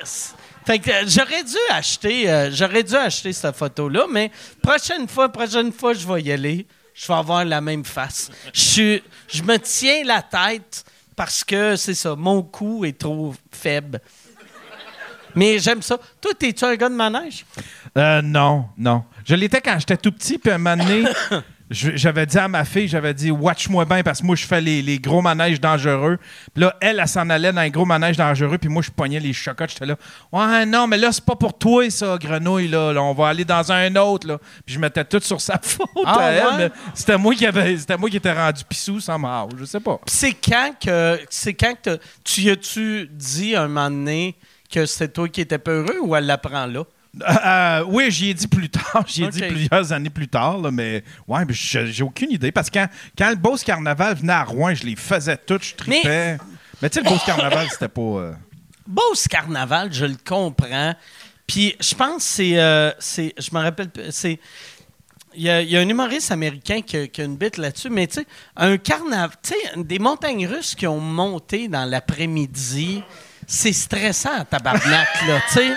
Fait 0.66 0.80
que 0.80 0.89
euh, 0.89 1.04
j'aurais 1.06 1.44
dû 1.44 1.57
acheter, 1.71 2.31
euh, 2.31 2.50
j'aurais 2.50 2.83
dû 2.83 2.95
acheter 2.95 3.33
cette 3.33 3.54
photo-là, 3.54 4.06
mais 4.09 4.31
prochaine 4.62 5.09
fois, 5.09 5.27
prochaine 5.27 5.74
fois, 5.74 5.94
je 5.94 6.07
vais 6.07 6.21
y 6.21 6.31
aller. 6.31 6.66
Je 6.94 7.06
vais 7.06 7.13
avoir 7.16 7.44
la 7.44 7.59
même 7.59 7.83
face. 7.83 8.31
Je, 8.54 9.01
je 9.27 9.44
me 9.44 9.57
tiens 9.57 10.04
la 10.06 10.21
tête 10.21 10.86
parce 11.15 11.44
que 11.44 11.75
c'est 11.75 11.94
ça, 11.94 12.15
mon 12.15 12.42
cou 12.42 12.86
est 12.86 12.98
trop 12.98 13.33
faible. 13.51 14.00
Mais 15.36 15.57
j'aime 15.60 15.81
ça. 15.81 15.98
Toi, 16.21 16.33
es-tu 16.42 16.63
un 16.63 16.75
gars 16.75 16.89
de 16.89 16.95
manège? 16.95 17.45
Euh, 17.98 18.21
non, 18.21 18.65
non. 18.77 19.04
Je 19.25 19.33
l'étais 19.36 19.62
quand 19.62 19.77
j'étais 19.80 19.98
tout 19.98 20.12
petit, 20.12 20.38
puis 20.38 20.51
un 20.51 20.57
moment 20.57 20.77
donné, 20.77 21.06
j'avais 21.73 22.25
dit 22.25 22.37
à 22.37 22.47
ma 22.47 22.65
fille, 22.65 22.87
j'avais 22.87 23.13
dit, 23.13 23.31
watch-moi 23.31 23.85
bien 23.85 24.03
parce 24.03 24.21
que 24.21 24.25
moi, 24.25 24.35
je 24.35 24.45
fais 24.45 24.61
les, 24.61 24.99
gros 24.99 25.21
manèges 25.21 25.59
dangereux. 25.59 26.17
Puis 26.53 26.63
là, 26.63 26.75
elle, 26.79 26.99
elle, 26.99 27.07
s'en 27.07 27.29
allait 27.29 27.51
dans 27.51 27.61
un 27.61 27.69
gros 27.69 27.85
manège 27.85 28.17
dangereux, 28.17 28.57
puis 28.57 28.69
moi, 28.69 28.81
je 28.81 28.91
pognais 28.91 29.19
les 29.19 29.33
chocottes. 29.33 29.71
J'étais 29.71 29.85
là, 29.85 29.95
ouais, 30.31 30.65
non, 30.65 30.87
mais 30.87 30.97
là, 30.97 31.11
c'est 31.11 31.25
pas 31.25 31.35
pour 31.35 31.57
toi, 31.57 31.89
ça, 31.89 32.17
grenouille, 32.17 32.67
là. 32.67 32.93
On 33.01 33.13
va 33.13 33.29
aller 33.29 33.45
dans 33.45 33.71
un 33.71 33.95
autre, 33.95 34.27
là. 34.27 34.37
Puis 34.65 34.75
je 34.75 34.79
mettais 34.79 35.03
tout 35.03 35.19
sur 35.19 35.41
sa 35.41 35.57
faute 35.61 35.87
ah, 36.05 36.31
elle. 36.31 36.71
C'était 36.93 37.17
moi, 37.17 37.33
qui 37.35 37.45
avait, 37.45 37.77
c'était 37.77 37.97
moi 37.97 38.09
qui 38.09 38.17
étais 38.17 38.33
rendu 38.33 38.63
pissou 38.63 38.99
sans. 38.99 39.19
Je 39.57 39.65
sais 39.65 39.79
pas. 39.79 39.99
c'est 40.05 40.33
quand 40.33 40.73
que, 40.83 41.19
c'est 41.29 41.53
quand 41.53 41.73
que 41.81 41.99
tu 42.23 42.49
as-tu 42.49 43.07
dit 43.11 43.55
un 43.55 43.67
moment 43.67 43.89
donné 43.89 44.35
que 44.71 44.85
c'était 44.85 45.07
toi 45.07 45.29
qui 45.29 45.41
étais 45.41 45.57
peureux 45.57 45.99
ou 46.01 46.15
elle 46.15 46.25
l'apprend 46.25 46.65
là? 46.65 46.83
Euh, 47.21 47.25
euh, 47.45 47.86
oui, 47.88 48.10
j'y 48.10 48.30
ai 48.30 48.33
dit 48.33 48.48
plus 48.48 48.69
tard. 48.69 49.04
J'y 49.07 49.24
ai 49.24 49.30
dit 49.30 49.42
plusieurs 49.42 49.94
années 49.94 50.10
plus 50.10 50.27
tard, 50.27 50.60
mais 50.71 51.04
ouais, 51.27 51.44
j'ai 51.50 52.04
aucune 52.04 52.31
idée. 52.31 52.51
Parce 52.51 52.69
que 52.69 52.80
quand, 53.18 53.30
le 53.30 53.36
Beauce 53.36 53.63
Carnaval 53.63 54.15
venait 54.15 54.33
à 54.33 54.44
Rouen, 54.44 54.74
je 54.74 54.83
les 54.83 54.95
faisais 54.95 55.38
toutes, 55.38 55.63
je 55.63 55.75
tripais. 55.75 56.38
Mais, 56.81 56.89
tu 56.89 56.95
sais, 56.95 57.04
le 57.04 57.10
Beauce 57.10 57.24
Carnaval, 57.24 57.68
c'était 57.69 57.88
pas. 57.88 58.01
Euh... 58.01 58.33
Beauce 58.88 59.27
Carnaval, 59.27 59.94
je 59.94 60.06
le 60.06 60.18
comprends. 60.25 60.95
Puis 61.45 61.75
je 61.80 61.94
pense 61.94 62.24
c'est. 62.24 62.60
Euh, 62.60 62.92
c'est 62.99 63.33
je 63.37 63.49
me 63.54 63.61
rappelle. 63.61 63.90
C'est. 64.09 64.40
Il 65.35 65.42
y, 65.42 65.49
a, 65.49 65.80
un 65.80 65.90
humoriste 65.90 66.31
américain 66.31 66.81
qui 66.81 67.09
qui 67.09 67.21
a 67.21 67.23
une 67.23 67.37
bite 67.37 67.57
là-dessus, 67.57 67.90
mais 67.90 68.06
tu 68.06 68.19
sais, 68.19 68.28
un 68.56 68.78
carnaval, 68.78 69.35
tu 69.42 69.54
sais, 69.54 69.83
des 69.83 69.97
montagnes 69.97 70.45
russes 70.45 70.76
qui 70.76 70.85
ont 70.85 70.99
monté 70.99 71.68
dans 71.68 71.90
l'après-midi, 71.90 73.02
c'est 73.54 73.72
stressant, 73.72 74.44
tabarnak, 74.50 75.07
là, 75.28 75.40
tu 75.54 75.76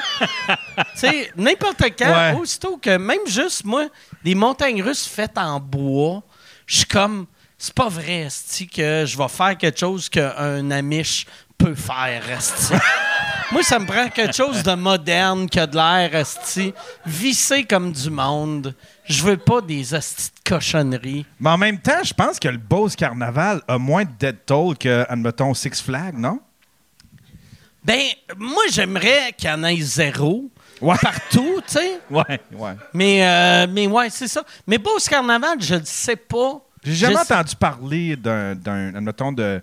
sais. 0.95 1.31
n'importe 1.37 1.85
quand, 1.99 2.39
aussitôt 2.41 2.79
que, 2.79 2.97
même 2.97 3.27
juste, 3.27 3.65
moi, 3.65 3.89
des 4.25 4.35
montagnes 4.35 4.83
russes 4.83 5.07
faites 5.07 5.37
en 5.37 5.61
bois, 5.61 6.23
je 6.65 6.79
suis 6.79 6.87
comme, 6.87 7.27
c'est 7.59 7.75
pas 7.75 7.91
vrai, 7.91 8.29
que 8.75 9.05
je 9.05 9.19
vais 9.19 9.29
faire 9.29 9.59
quelque 9.59 9.79
chose 9.79 10.09
qu'un 10.09 10.71
Amish 10.71 11.27
peut 11.59 11.75
faire, 11.75 12.23
Moi, 13.53 13.63
ça 13.63 13.79
me 13.79 13.87
prend 13.87 14.09
quelque 14.09 14.35
chose 14.35 14.63
de 14.63 14.75
moderne, 14.75 15.49
qui 15.49 15.61
a 15.61 15.67
de 15.67 15.77
l'air, 15.77 16.15
esti, 16.15 16.73
vissé 17.05 17.63
comme 17.63 17.93
du 17.93 18.11
monde. 18.11 18.75
Je 19.05 19.23
veux 19.23 19.37
pas 19.37 19.61
des 19.61 19.95
astis 19.95 20.31
de 20.31 20.51
cochonneries. 20.51 21.27
Mais 21.39 21.51
en 21.51 21.59
même 21.59 21.79
temps, 21.79 22.03
je 22.03 22.13
pense 22.13 22.41
que 22.41 22.49
le 22.49 22.59
Bose 22.59 22.97
Carnaval 22.97 23.63
a 23.69 23.79
moins 23.79 24.05
de 24.05 24.11
dead 24.19 24.39
toll 24.47 24.77
que, 24.77 25.05
admettons, 25.09 25.55
Six 25.55 25.81
Flags, 25.81 26.19
non? 26.19 26.41
Ben, 27.87 28.01
moi, 28.37 28.65
j'aimerais 28.73 29.33
qu'il 29.39 29.49
y 29.49 29.53
en 29.53 29.63
ait 29.63 29.81
zéro. 29.81 30.51
Partout, 30.81 31.61
tu 31.67 31.73
sais. 31.75 32.01
Ouais, 32.11 32.41
ouais. 32.53 32.73
Mais, 32.93 33.25
euh, 33.25 33.67
mais 33.71 33.87
ouais, 33.87 34.11
c'est 34.11 34.27
ça. 34.29 34.43
Mais 34.67 34.77
Beauce 34.77 35.09
Carnaval, 35.09 35.59
je 35.61 35.77
ne 35.77 35.85
sais 35.85 36.17
pas. 36.17 36.61
J'ai 36.83 36.95
jamais 36.95 37.19
entendu 37.19 37.55
parler 37.55 38.17
d'un, 38.17 38.57
admettons, 38.95 39.33
de, 39.33 39.63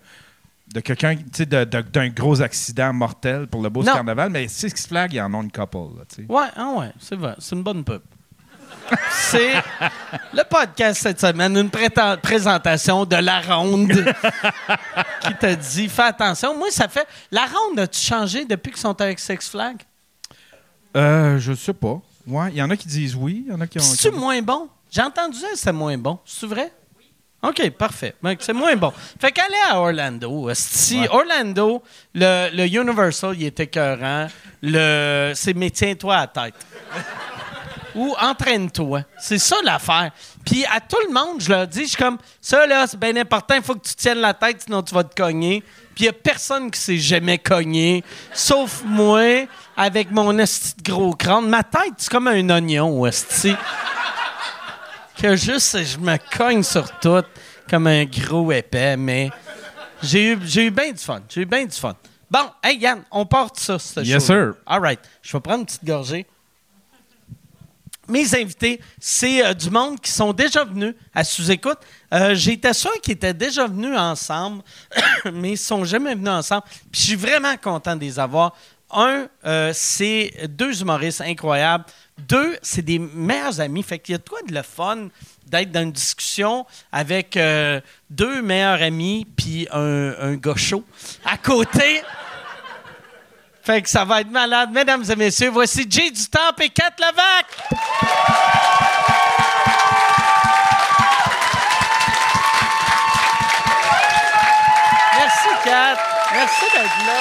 de 0.73 0.79
quelqu'un, 0.79 1.15
tu 1.17 1.23
sais, 1.33 1.45
d'un 1.45 2.09
gros 2.09 2.41
accident 2.41 2.93
mortel 2.93 3.47
pour 3.47 3.61
le 3.61 3.69
Beauce 3.69 3.85
Carnaval, 3.85 4.29
mais 4.29 4.47
Six 4.47 4.87
Flags, 4.87 5.11
il 5.13 5.17
y 5.17 5.21
en 5.21 5.33
a 5.33 5.37
une 5.37 5.51
couple, 5.51 5.77
tu 6.09 6.15
sais. 6.15 6.25
Ouais, 6.27 6.47
ah 6.55 6.71
ouais, 6.77 6.91
c'est 6.99 7.15
vrai. 7.15 7.35
C'est 7.39 7.55
une 7.55 7.63
bonne 7.63 7.83
pub. 7.83 8.01
C'est 9.11 9.53
le 10.33 10.43
podcast 10.43 11.01
cette 11.01 11.19
semaine, 11.19 11.55
une 11.57 11.69
présentation 12.21 13.05
de 13.05 13.15
la 13.15 13.41
ronde 13.41 13.91
qui 15.21 15.35
te 15.35 15.53
dit 15.55 15.89
fais 15.89 16.03
attention. 16.03 16.57
Moi, 16.57 16.67
ça 16.71 16.87
fait. 16.87 17.07
La 17.31 17.45
ronde, 17.45 17.79
as-tu 17.79 17.99
changé 17.99 18.45
depuis 18.45 18.71
qu'ils 18.71 18.81
sont 18.81 18.99
avec 19.01 19.19
Six 19.19 19.49
Flags? 19.49 19.81
Euh, 20.95 21.39
je 21.39 21.53
sais 21.53 21.73
pas. 21.73 21.99
Ouais, 22.27 22.49
il 22.51 22.57
y 22.57 22.61
en 22.61 22.69
a 22.69 22.77
qui 22.77 22.87
disent 22.87 23.15
oui, 23.15 23.43
il 23.47 23.51
y 23.51 23.55
en 23.55 23.61
a 23.61 23.67
qui 23.67 23.79
ont. 23.79 23.81
C'est-tu 23.81 24.15
moins 24.15 24.41
bon? 24.41 24.69
J'ai 24.91 25.01
entendu 25.01 25.37
dire 25.39 25.49
que 25.51 25.57
c'est 25.57 25.71
moins 25.71 25.97
bon. 25.97 26.19
C'est 26.25 26.45
vrai? 26.45 26.71
OK, 27.41 27.69
parfait. 27.71 28.15
Ben, 28.23 28.35
C'est 28.39 28.53
moins 28.53 28.75
bon. 28.77 28.93
Fait 29.19 29.31
qu'aller 29.31 29.57
à 29.69 29.77
Orlando. 29.79 30.49
Si 30.53 31.01
Ouais. 31.01 31.09
Orlando, 31.09 31.83
le, 32.13 32.49
le 32.55 32.65
Universal, 32.67 33.35
il 33.37 33.47
était 33.47 33.63
écœurant. 33.63 34.27
Le, 34.61 35.33
c'est 35.35 35.53
mais 35.53 35.69
tiens-toi 35.69 36.15
à 36.15 36.19
la 36.21 36.27
tête. 36.27 36.53
Ou 37.95 38.15
entraîne-toi. 38.19 39.03
C'est 39.19 39.37
ça 39.37 39.55
l'affaire. 39.63 40.11
Puis 40.45 40.65
à 40.65 40.79
tout 40.79 40.97
le 41.07 41.13
monde, 41.13 41.39
je 41.39 41.49
leur 41.49 41.67
dis, 41.67 41.83
je 41.83 41.89
suis 41.89 41.97
comme, 41.97 42.17
ça 42.41 42.65
là, 42.65 42.85
c'est 42.87 42.99
bien 42.99 43.15
important, 43.15 43.55
il 43.55 43.61
faut 43.61 43.75
que 43.75 43.87
tu 43.87 43.95
tiennes 43.95 44.19
la 44.19 44.33
tête, 44.33 44.63
sinon 44.65 44.81
tu 44.81 44.93
vas 44.93 45.03
te 45.03 45.15
cogner. 45.15 45.63
Puis 45.95 46.03
il 46.05 46.07
n'y 46.07 46.09
a 46.09 46.13
personne 46.13 46.71
qui 46.71 46.79
s'est 46.79 46.97
jamais 46.97 47.37
cogné, 47.37 48.03
sauf 48.33 48.81
moi, 48.83 49.47
avec 49.77 50.09
mon 50.11 50.37
esti 50.39 50.73
de 50.77 50.91
gros 50.91 51.13
crâne. 51.13 51.47
Ma 51.47 51.63
tête, 51.63 51.93
c'est 51.97 52.09
comme 52.09 52.27
un 52.27 52.49
oignon, 52.49 53.05
esti 53.05 53.55
que 55.23 55.37
juste 55.37 55.81
je 55.83 55.97
me 55.99 56.17
cogne 56.35 56.63
sur 56.63 56.89
tout 56.99 57.23
comme 57.69 57.87
un 57.87 58.03
gros 58.03 58.51
épais, 58.51 58.97
mais 58.97 59.29
j'ai 60.01 60.33
eu, 60.33 60.39
j'ai 60.43 60.65
eu 60.65 60.71
bien 60.71 60.91
du 60.91 60.97
fun. 60.97 61.21
J'ai 61.29 61.41
eu 61.41 61.45
bien 61.45 61.65
du 61.65 61.75
fun. 61.75 61.95
Bon, 62.29 62.49
hey 62.61 62.77
Yann, 62.77 63.03
on 63.09 63.25
part 63.25 63.51
de 63.51 63.59
ça, 63.59 63.79
ce 63.79 64.01
Yes, 64.01 64.25
sir. 64.25 64.55
All 64.65 64.81
right. 64.81 64.99
Je 65.21 65.31
vais 65.31 65.39
prendre 65.39 65.59
une 65.59 65.65
petite 65.65 65.85
gorgée. 65.85 66.25
Mes 68.07 68.35
invités, 68.35 68.81
c'est 68.99 69.45
euh, 69.45 69.53
du 69.53 69.69
monde 69.69 69.99
qui 69.99 70.11
sont 70.11 70.33
déjà 70.33 70.65
venus 70.65 70.93
à 71.15 71.23
sous-écoute. 71.23 71.77
Euh, 72.13 72.35
J'étais 72.35 72.73
sûr 72.73 72.91
qu'ils 73.01 73.13
étaient 73.13 73.33
déjà 73.33 73.65
venus 73.65 73.97
ensemble, 73.97 74.61
mais 75.33 75.51
ils 75.51 75.57
sont 75.57 75.85
jamais 75.85 76.13
venus 76.13 76.29
ensemble. 76.29 76.63
Puis 76.91 77.01
je 77.01 77.07
suis 77.07 77.15
vraiment 77.15 77.55
content 77.55 77.95
de 77.95 78.01
les 78.01 78.19
avoir. 78.19 78.55
Un, 78.91 79.27
euh, 79.45 79.71
c'est 79.73 80.33
deux 80.49 80.81
humoristes 80.81 81.21
incroyables. 81.21 81.85
Deux, 82.27 82.57
c'est 82.61 82.81
des 82.83 82.99
meilleurs 82.99 83.59
amis. 83.61 83.81
Fait 83.83 83.97
qu'il 83.99 84.11
y 84.11 84.15
a 84.15 84.19
de 84.19 84.29
quoi 84.29 84.41
de 84.45 84.53
le 84.53 84.61
fun 84.61 85.07
d'être 85.47 85.71
dans 85.71 85.81
une 85.81 85.91
discussion 85.91 86.65
avec 86.91 87.39
deux 88.09 88.41
meilleurs 88.41 88.81
amis 88.81 89.25
puis 89.35 89.67
un, 89.71 90.13
un 90.19 90.35
gars 90.35 90.55
chaud 90.55 90.83
à 91.25 91.37
côté. 91.37 92.03
Fait 93.63 93.81
que 93.81 93.89
ça 93.89 94.03
va 94.03 94.21
être 94.21 94.29
malade. 94.31 94.71
Mesdames 94.71 95.03
et 95.09 95.15
messieurs, 95.15 95.49
voici 95.49 95.85
Jay 95.89 96.11
du 96.11 96.27
Temple 96.27 96.63
et 96.63 96.69
Kat 96.69 96.91
Levac. 96.99 97.45
Merci, 105.17 105.47
Kat. 105.63 105.97
Merci 106.33 106.65
d'être 106.73 107.07
là. 107.07 107.19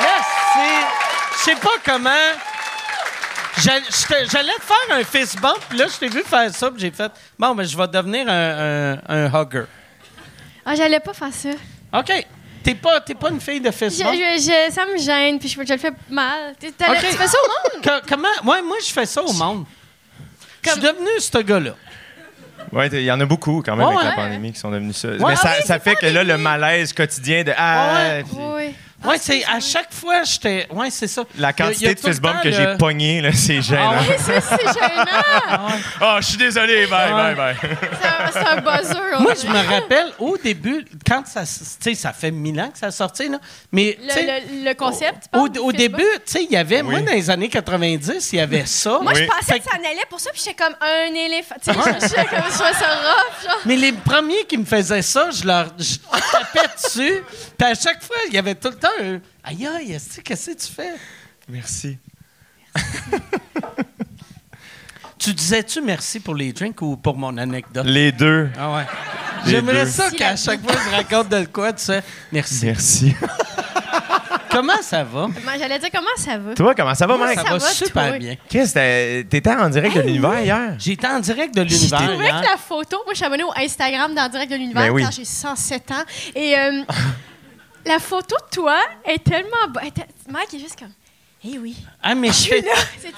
Merci. 0.00 0.26
Merci. 0.60 0.86
Je 1.32 1.44
sais 1.44 1.56
pas 1.56 1.76
comment. 1.84 2.10
J'allais 3.58 3.80
te- 3.86 4.62
faire 4.62 4.96
un 4.98 5.02
fist 5.04 5.40
bump, 5.40 5.58
puis 5.68 5.78
là, 5.78 5.86
je 5.88 5.96
t'ai 5.98 6.08
vu 6.08 6.22
faire 6.22 6.52
ça, 6.54 6.70
puis 6.70 6.80
j'ai 6.80 6.90
fait 6.90 7.10
Bon, 7.38 7.54
ben, 7.54 7.64
je 7.64 7.76
vais 7.76 7.88
devenir 7.88 8.28
un, 8.28 8.98
un, 9.08 9.26
un 9.26 9.26
hugger. 9.42 9.64
Ah, 10.64 10.74
j'allais 10.74 11.00
pas 11.00 11.14
faire 11.14 11.32
ça. 11.32 11.48
OK. 11.98 12.26
T'es 12.66 12.74
pas, 12.74 13.00
t'es 13.00 13.14
pas 13.14 13.30
une 13.30 13.40
fille 13.40 13.60
de 13.60 13.70
Je, 13.70 13.76
fist 13.76 14.02
bump? 14.02 14.12
je- 14.14 14.40
je- 14.40 14.72
ça 14.74 14.84
me 14.86 14.98
gêne, 14.98 15.38
puis 15.38 15.48
je, 15.48 15.54
je 15.64 15.72
le 15.72 15.78
fais 15.78 15.92
mal. 16.10 16.52
Tu 16.60 16.72
t'allais- 16.72 16.98
OK. 16.98 17.04
tu 17.10 17.16
fais 17.16 17.26
ça 17.28 17.38
au 17.38 17.48
monde? 17.76 17.84
Co- 17.84 18.06
comment? 18.08 18.52
Ouais, 18.52 18.60
moi, 18.62 18.76
je 18.84 18.92
fais 18.92 19.06
ça 19.06 19.22
au 19.22 19.32
monde. 19.32 19.64
Je 20.64 20.70
suis 20.72 20.80
devenu 20.80 21.08
ce 21.20 21.38
gars-là. 21.38 21.70
Oui, 22.72 22.86
il 22.92 23.02
y 23.02 23.12
en 23.12 23.20
a 23.20 23.24
beaucoup 23.24 23.62
quand 23.64 23.76
même 23.76 23.86
Ouais, 23.86 23.94
avec 23.94 24.08
la 24.16 24.22
pandémie 24.24 24.52
qui 24.52 24.58
sont 24.58 24.72
devenus 24.72 24.96
ça. 24.96 25.08
Ouais. 25.10 25.16
Mais 25.20 25.24
Ah 25.34 25.36
ça, 25.36 25.52
oui, 25.56 25.66
ça 25.66 25.74
c'est 25.78 25.82
fait 25.84 25.94
que 25.94 26.06
là, 26.06 26.24
le 26.24 26.36
malaise 26.36 26.92
quotidien 26.92 27.44
de 27.44 27.52
Ah, 27.56 27.92
Ouais. 27.94 28.24
puis 28.24 28.36
Oui. 28.36 28.74
Ouais, 29.06 29.18
c'est 29.20 29.44
à 29.44 29.60
chaque 29.60 29.92
fois, 29.92 30.22
j'étais. 30.24 30.66
Ouais, 30.70 30.90
c'est 30.90 31.06
ça. 31.06 31.22
la 31.38 31.50
Il 31.50 31.58
y 31.58 31.62
a- 31.62 31.66
il 31.66 31.72
y 31.72 31.72
quantité 31.72 31.88
a 31.88 31.94
de 31.94 32.00
fist 32.00 32.20
bump 32.20 32.42
que 32.42 32.48
le- 32.48 32.54
j'ai 32.54 32.76
pogné, 32.78 33.20
là, 33.20 33.30
c'est 33.32 33.62
gênant. 33.62 33.94
Ah 33.96 34.00
ouais? 34.02 34.16
C'est 34.18 34.72
gênant. 34.72 35.68
Oh, 36.00 36.16
je 36.20 36.26
suis 36.26 36.36
désolé, 36.36 36.86
bye, 36.86 37.12
Ouais. 37.12 37.34
bye, 37.34 37.54
bye. 37.54 37.56
C'est 38.32 38.38
un- 38.38 38.56
un 38.56 38.60
buzzer. 38.60 39.20
Moi, 39.20 39.32
je 39.40 39.46
me 39.48 39.68
rappelle 39.74 40.12
au 40.18 40.36
début, 40.36 40.84
quand 41.06 41.26
ça. 41.26 41.42
Tu 41.42 41.54
sais, 41.80 41.94
ça 41.94 42.12
fait 42.12 42.30
mille 42.30 42.60
ans 42.60 42.70
que 42.70 42.78
ça 42.78 42.86
a 42.86 42.90
sorti, 42.90 43.28
là. 43.28 43.38
Mais. 43.72 43.98
tu 44.06 44.10
sais, 44.12 44.22
Le, 44.22 44.58
le, 44.64 44.68
le 44.70 44.74
concept, 44.74 45.28
Au, 45.34 45.46
au 45.60 45.72
début, 45.72 46.02
tu 46.24 46.32
sais, 46.32 46.44
il 46.44 46.50
y 46.52 46.56
avait, 46.56 46.82
moi, 46.82 46.94
Oui. 46.96 47.02
dans 47.02 47.12
les 47.12 47.30
années 47.30 47.48
90, 47.48 48.32
il 48.32 48.36
y 48.36 48.40
avait 48.40 48.66
ça. 48.66 48.98
Moi, 49.02 49.14
je 49.14 49.20
Oui. 49.20 49.26
pensais 49.26 49.52
Fait 49.54 49.58
que 49.60 49.64
ça 49.64 49.76
en 49.76 49.90
allait 49.90 50.04
pour 50.08 50.20
ça, 50.20 50.30
puis 50.32 50.42
j'étais 50.44 50.62
comme 50.62 50.74
un 50.80 51.14
éléphant. 51.14 51.54
Tu 51.62 51.70
sais, 51.72 51.76
comme, 51.76 51.92
je 52.50 52.56
ça 52.56 52.64
rough, 52.66 53.44
genre. 53.44 53.58
Mais 53.64 53.76
les 53.76 53.92
premiers 53.92 54.44
qui 54.48 54.58
me 54.58 54.64
faisaient 54.64 55.02
ça, 55.02 55.30
je 55.30 55.46
leur 55.46 55.66
je 55.78 55.96
tapais 56.32 56.68
dessus. 56.82 57.22
Puis 57.58 57.66
à 57.68 57.74
chaque 57.74 58.02
fois, 58.02 58.16
il 58.28 58.34
y 58.34 58.38
avait 58.38 58.54
tout 58.54 58.68
le 58.68 58.76
temps 58.76 58.88
un 59.02 59.20
Aïe, 59.44 59.66
aïe, 59.66 59.96
qu'est-ce 60.24 60.50
que 60.50 60.56
tu 60.56 60.72
fais? 60.72 60.94
Merci. 61.48 61.98
Tu 65.18 65.32
disais-tu 65.32 65.80
merci 65.80 66.20
pour 66.20 66.34
les 66.34 66.52
drinks 66.52 66.80
ou 66.82 66.96
pour 66.96 67.16
mon 67.16 67.36
anecdote? 67.36 67.86
Les 67.86 68.12
deux. 68.12 68.48
Ah 68.56 68.76
ouais. 68.76 68.84
J'aimerais 69.46 69.86
ça 69.86 70.10
qu'à 70.10 70.36
chaque 70.36 70.62
fois 70.62 70.74
je 70.84 70.94
raconte 70.94 71.30
de 71.30 71.44
quoi, 71.46 71.72
tu 71.72 71.84
sais. 71.84 72.02
Merci. 72.30 72.66
Merci. 72.66 73.14
Comment 74.50 74.80
ça 74.82 75.04
va? 75.04 75.26
Moi, 75.26 75.52
J'allais 75.58 75.78
dire 75.78 75.90
comment 75.92 76.06
ça 76.16 76.38
va? 76.38 76.54
Toi, 76.54 76.74
comment 76.74 76.94
ça 76.94 77.06
va, 77.06 77.16
Moi, 77.18 77.26
Mike? 77.26 77.38
Ça, 77.40 77.44
ça 77.44 77.50
va, 77.50 77.58
va, 77.58 77.68
super 77.68 78.08
toi? 78.08 78.18
bien. 78.18 78.36
Qu'est-ce 78.48 78.72
que 78.74 79.22
t'étais 79.22 79.50
en 79.50 79.68
direct 79.68 79.96
de 79.96 80.00
l'univers 80.00 80.30
oui. 80.30 80.44
hier? 80.44 80.74
J'étais 80.78 81.06
en 81.08 81.20
direct 81.20 81.54
de 81.54 81.60
l'univers. 81.62 82.08
trouvais 82.08 82.24
hier. 82.24 82.40
que 82.40 82.46
la 82.46 82.56
photo, 82.56 82.96
moi, 83.04 83.12
je 83.12 83.16
suis 83.16 83.24
abonnée 83.26 83.44
au 83.44 83.52
Instagram 83.54 84.14
dans 84.14 84.28
Direct 84.30 84.50
de 84.50 84.56
l'Univers 84.56 84.82
Ben 84.84 84.90
oui. 84.92 85.02
quand 85.02 85.10
j'ai 85.10 85.26
107 85.26 85.90
ans. 85.90 85.94
Et 86.34 86.56
euh, 86.56 86.82
la 87.86 87.98
photo 87.98 88.36
de 88.36 88.54
toi 88.54 88.78
est 89.04 89.22
tellement 89.22 89.68
bonne. 89.72 89.84
Mike 90.28 90.54
est 90.54 90.58
juste 90.58 90.78
comme, 90.78 90.92
eh 91.44 91.58
oui. 91.58 91.76
Ah, 92.02 92.14
mais 92.14 92.28
Je 92.28 92.32
suis 92.32 92.52
j'étais 92.54 92.68
là. 92.68 92.74
C'est 92.98 93.12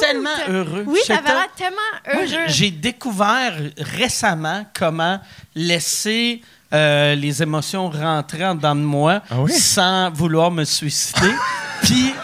tellement 0.00 0.30
heureux. 0.48 0.84
Oui, 0.86 1.00
t'avais 1.06 1.28
l'air 1.28 1.48
tellement 1.56 2.22
heureux. 2.22 2.44
j'ai 2.48 2.70
découvert 2.70 3.54
récemment 3.76 4.64
comment 4.74 5.20
laisser 5.54 6.40
euh, 6.72 7.14
les 7.14 7.42
émotions 7.42 7.90
rentrer 7.90 8.44
en 8.46 8.54
dedans 8.54 8.74
de 8.76 8.80
moi 8.80 9.22
Ah 9.30 9.40
oui? 9.40 9.52
sans 9.52 10.10
vouloir 10.10 10.50
me 10.50 10.64
suicider. 10.64 11.34
Puis 11.82 12.14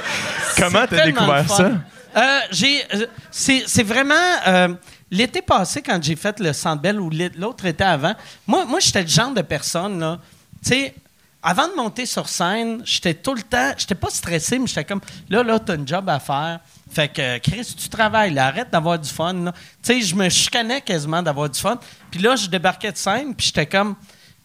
Comment 0.57 0.87
t'as 0.89 1.05
découvert 1.07 1.49
ça? 1.51 1.73
Euh, 2.17 2.41
j'ai, 2.51 2.83
euh, 2.95 3.07
c'est, 3.31 3.65
c'est 3.67 3.83
vraiment 3.83 4.15
euh, 4.47 4.69
l'été 5.11 5.43
passé 5.43 5.83
quand 5.83 6.03
j'ai 6.03 6.17
fait 6.17 6.41
le 6.41 6.53
Centre 6.55 6.81
Bell 6.81 6.99
ou 6.99 7.11
l'autre 7.37 7.67
été 7.67 7.85
avant. 7.85 8.15
Moi, 8.47 8.65
moi 8.65 8.81
j'étais 8.81 9.03
le 9.03 9.09
genre 9.09 9.33
de 9.33 9.43
personne 9.43 10.01
là. 10.01 10.19
Tu 10.65 10.71
sais. 10.71 10.95
Avant 11.49 11.69
de 11.69 11.75
monter 11.77 12.07
sur 12.07 12.29
scène, 12.29 12.83
j'étais 12.85 13.15
tout 13.15 13.33
le 13.33 13.43
temps, 13.43 13.71
j'étais 13.79 13.95
pas 13.95 14.11
stressé, 14.11 14.59
mais 14.59 14.67
j'étais 14.67 14.85
comme, 14.85 15.01
là, 15.29 15.45
là, 15.45 15.61
t'as 15.61 15.75
un 15.75 15.87
job 15.87 16.09
à 16.09 16.19
faire. 16.19 16.59
Fait 16.91 17.07
que, 17.07 17.39
Chris, 17.39 17.73
tu 17.79 17.89
travailles, 17.89 18.35
là, 18.35 18.49
arrête 18.49 18.69
d'avoir 18.69 18.99
du 18.99 19.09
fun. 19.09 19.45
Tu 19.45 19.53
sais, 19.81 20.01
je 20.01 20.17
me 20.17 20.29
chicanais 20.29 20.81
quasiment 20.81 21.23
d'avoir 21.23 21.49
du 21.49 21.61
fun. 21.61 21.79
Puis 22.11 22.21
là, 22.21 22.35
je 22.35 22.49
débarquais 22.49 22.91
de 22.91 22.97
scène, 22.97 23.33
puis 23.33 23.47
j'étais 23.47 23.67
comme, 23.67 23.95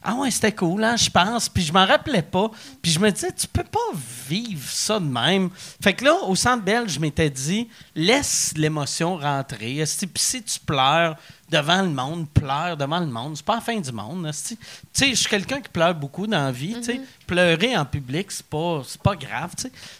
ah 0.03 0.13
ouais, 0.13 0.29
c'était 0.29 0.51
cool, 0.51 0.83
hein, 0.83 0.95
je 0.95 1.09
pense. 1.09 1.49
Puis 1.49 1.63
je 1.63 1.73
m'en 1.73 1.87
rappelais 1.87 2.21
pas. 2.21 2.51
Puis 2.83 2.91
je 2.91 2.99
me 2.99 3.11
disais, 3.11 3.31
tu 3.31 3.47
peux 3.47 3.63
pas 3.63 3.79
vivre 4.27 4.69
ça 4.69 4.99
de 4.99 5.05
même. 5.05 5.49
Fait 5.81 5.93
que 5.93 6.05
là, 6.05 6.13
au 6.27 6.35
centre 6.35 6.63
belge, 6.63 6.91
je 6.91 6.99
m'étais 6.99 7.31
dit, 7.31 7.67
laisse 7.95 8.53
l'émotion 8.55 9.17
rentrer. 9.17 9.83
Puis 9.85 10.09
si 10.17 10.43
tu 10.43 10.59
pleures 10.59 11.15
devant 11.51 11.81
le 11.81 11.89
monde, 11.89 12.27
pleure 12.29 12.77
devant 12.77 12.99
le 12.99 13.07
monde. 13.07 13.35
C'est 13.35 13.45
pas 13.45 13.55
la 13.55 13.61
fin 13.61 13.77
du 13.79 13.91
monde. 13.91 14.29
Tu 14.31 14.57
sais, 14.93 15.09
je 15.09 15.15
suis 15.15 15.29
quelqu'un 15.29 15.59
qui 15.59 15.69
pleure 15.69 15.93
beaucoup 15.93 16.25
dans 16.25 16.45
la 16.45 16.51
vie. 16.51 16.77
sais. 16.81 17.01
Pleurer 17.27 17.75
en 17.77 17.85
public, 17.85 18.31
c'est 18.31 18.45
pas, 18.45 18.81
c'est 18.87 19.01
pas 19.01 19.15
grave. 19.15 19.51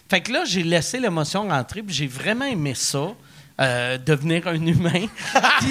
Fait 0.08 0.20
que 0.20 0.32
là, 0.32 0.44
j'ai 0.46 0.62
laissé 0.62 0.98
l'émotion 0.98 1.48
rentrer, 1.48 1.82
puis 1.82 1.94
j'ai 1.94 2.06
vraiment 2.06 2.46
aimé 2.46 2.72
ça. 2.74 3.08
euh, 3.60 3.98
devenir 3.98 4.48
un 4.48 4.54
humain. 4.66 5.06
Puis- 5.60 5.70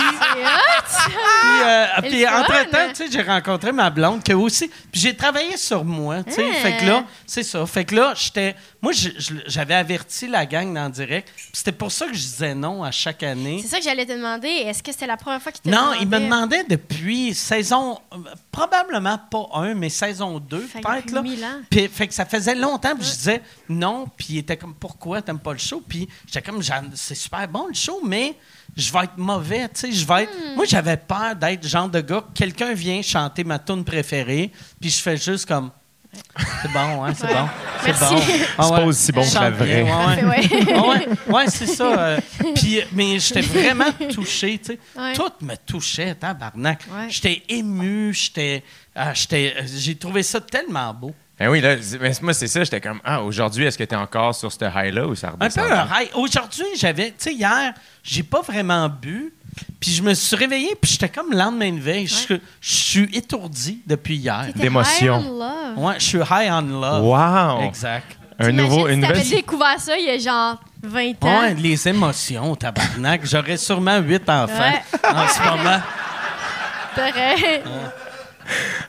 euh, 1.65 1.85
puis 2.01 2.23
fun. 2.25 2.39
entre-temps, 2.41 3.05
j'ai 3.11 3.21
rencontré 3.23 3.71
ma 3.71 3.89
blonde 3.89 4.23
qui 4.23 4.33
aussi. 4.33 4.67
Puis 4.91 5.01
j'ai 5.01 5.15
travaillé 5.15 5.57
sur 5.57 5.83
moi, 5.83 6.23
tu 6.23 6.33
sais. 6.33 6.45
Hein. 6.45 6.53
Fait 6.61 6.77
que 6.77 6.85
là, 6.85 7.03
c'est 7.25 7.43
ça. 7.43 7.65
Fait 7.65 7.83
que 7.85 7.95
là, 7.95 8.13
j'étais. 8.15 8.55
Moi, 8.81 8.93
j'avais 9.45 9.75
averti 9.75 10.27
la 10.27 10.45
gang 10.45 10.73
dans 10.73 10.85
le 10.85 10.91
direct. 10.91 11.29
C'était 11.53 11.71
pour 11.71 11.91
ça 11.91 12.07
que 12.07 12.13
je 12.13 12.19
disais 12.19 12.55
non 12.55 12.83
à 12.83 12.89
chaque 12.89 13.21
année. 13.21 13.59
C'est 13.61 13.67
ça 13.67 13.77
que 13.77 13.83
j'allais 13.83 14.05
te 14.07 14.13
demander. 14.13 14.47
Est-ce 14.47 14.81
que 14.81 14.91
c'était 14.91 15.05
la 15.05 15.17
première 15.17 15.41
fois 15.41 15.51
qu'il 15.51 15.61
te 15.61 15.69
Non, 15.69 15.93
il 15.99 16.07
me 16.07 16.19
demandait? 16.19 16.63
depuis 16.67 17.33
saison, 17.33 17.99
euh, 18.13 18.17
probablement 18.51 19.19
pas 19.29 19.49
un, 19.53 19.75
mais 19.75 19.89
saison 19.89 20.39
2, 20.39 20.59
Fait 20.61 20.81
que 20.81 20.87
peut-être. 20.87 21.23
Puis, 21.69 21.87
fait 21.87 22.07
que 22.07 22.13
ça 22.13 22.25
faisait 22.25 22.55
longtemps, 22.55 22.95
puis 22.95 23.05
je 23.05 23.11
disais 23.13 23.41
non, 23.69 24.07
puis 24.17 24.27
il 24.31 24.37
était 24.39 24.57
comme 24.57 24.73
pourquoi 24.73 25.21
t'aimes 25.21 25.39
pas 25.39 25.53
le 25.53 25.59
show? 25.59 25.83
Puis 25.87 26.07
j'étais 26.25 26.41
comme 26.41 26.61
c'est 26.95 27.15
super 27.15 27.47
bon 27.47 27.67
le 27.67 27.73
show, 27.73 28.01
mais 28.03 28.35
je 28.75 28.91
vais 28.91 29.03
être 29.03 29.17
mauvais, 29.17 29.67
tu 29.69 29.81
sais, 29.81 29.91
je 29.91 30.05
vais 30.05 30.23
être. 30.23 30.33
Hmm. 30.33 30.55
Moi, 30.55 30.65
j'avais 30.65 30.97
peur 30.97 31.35
d'être 31.35 31.63
le 31.63 31.69
genre 31.69 31.89
de 31.89 32.01
gars, 32.01 32.23
quelqu'un 32.33 32.73
vient 32.73 33.01
chanter 33.01 33.43
ma 33.43 33.59
tune 33.59 33.83
préférée, 33.83 34.51
puis 34.79 34.89
je 34.89 35.01
fais 35.01 35.17
juste 35.17 35.45
comme. 35.45 35.71
C'est 36.61 36.71
bon, 36.71 37.03
hein, 37.05 37.13
c'est 37.15 37.25
Ouais. 37.27 37.33
bon. 37.33 37.49
C'est 37.81 37.87
Merci. 37.87 38.15
bon. 38.15 38.21
Ah 38.57 38.63
C'est 38.63 38.75
pas 38.75 38.83
aussi 38.83 39.11
bon 39.11 39.21
que 39.29 39.33
la 39.35 39.49
vraie. 39.49 39.83
ouais, 39.83 40.23
ouais. 40.23 40.25
Ouais. 40.25 40.73
Ah 40.75 40.81
ouais, 40.87 41.07
ouais, 41.33 41.45
c'est 41.47 41.65
ça. 41.67 41.85
euh, 41.99 42.19
puis, 42.55 42.81
mais 42.91 43.19
j'étais 43.19 43.41
vraiment 43.41 43.91
touché, 44.13 44.57
tu 44.59 44.73
sais. 44.73 44.79
Ouais. 44.97 45.13
Tout 45.13 45.31
me 45.41 45.55
touchait, 45.55 46.13
tabarnak. 46.15 46.81
Ouais. 46.91 47.07
J'étais 47.09 47.41
ému, 47.49 48.13
j'étais, 48.13 48.63
ah, 48.95 49.13
j'étais, 49.13 49.53
euh, 49.57 49.61
j'ai 49.77 49.95
trouvé 49.95 50.21
ça 50.23 50.39
tellement 50.41 50.93
beau. 50.93 51.13
Ben 51.39 51.49
oui, 51.49 51.59
là, 51.59 51.75
c'est- 51.81 51.97
ben, 51.97 52.13
moi, 52.21 52.33
c'est 52.35 52.47
ça. 52.47 52.63
J'étais 52.63 52.81
comme, 52.81 52.99
ah, 53.03 53.23
aujourd'hui, 53.23 53.65
est-ce 53.65 53.77
que 53.77 53.83
t'es 53.83 53.95
encore 53.95 54.35
sur 54.35 54.51
ce 54.51 54.59
high-là 54.63 55.07
ou 55.07 55.15
ça 55.15 55.29
Un 55.29 55.31
peu 55.31 55.45
redescend? 55.45 55.71
un 55.71 55.87
high. 56.01 56.09
Aujourd'hui, 56.13 56.65
j'avais, 56.77 57.07
tu 57.07 57.15
sais, 57.17 57.33
hier, 57.33 57.73
j'ai 58.03 58.21
pas 58.23 58.41
vraiment 58.41 58.87
bu. 58.89 59.33
Puis 59.79 59.91
je 59.91 60.03
me 60.03 60.13
suis 60.13 60.35
réveillé, 60.35 60.75
puis 60.79 60.91
j'étais 60.91 61.09
comme 61.09 61.31
le 61.31 61.37
lendemain 61.37 61.71
de 61.71 61.79
veille. 61.79 62.07
Je 62.07 62.35
je 62.61 62.73
suis 62.73 63.09
étourdi 63.17 63.81
depuis 63.87 64.15
hier. 64.15 64.47
D'émotion. 64.55 65.19
high 65.19 65.25
on 65.27 65.39
love. 65.39 65.77
Ouais, 65.85 65.93
je 65.99 66.05
suis 66.05 66.19
high 66.19 66.51
on 66.51 66.61
love. 66.61 67.03
Wow! 67.05 67.61
Exact. 67.67 68.17
Un 68.39 68.51
nouveau, 68.51 68.87
si 68.87 68.93
une 68.93 69.01
t'avais 69.01 69.13
nouvelle. 69.19 69.29
découvert 69.29 69.79
ça 69.79 69.97
il 69.97 70.05
y 70.05 70.09
a 70.09 70.17
genre 70.17 70.59
20 70.83 71.23
ans? 71.23 71.39
Ouais, 71.41 71.53
les 71.55 71.87
émotions, 71.87 72.55
tabarnak. 72.55 73.21
J'aurais 73.25 73.57
sûrement 73.57 73.99
huit 73.99 74.27
enfants 74.29 74.53
Ouais. 74.59 74.81
en 75.13 75.27
ce 75.27 75.39
moment, 75.43 75.79
T'aurais- 76.95 77.63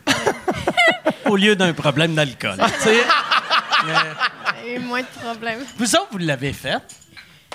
au 1.26 1.36
lieu 1.36 1.54
d'un 1.56 1.72
problème 1.72 2.14
d'alcool. 2.14 2.56
Tu 2.58 2.80
sais, 2.80 2.96
eu 4.74 4.78
moins 4.80 5.00
de 5.02 5.06
problèmes. 5.22 5.60
vous 5.76 5.94
autres, 5.96 6.08
vous 6.12 6.18
l'avez 6.18 6.52
fait? 6.52 6.78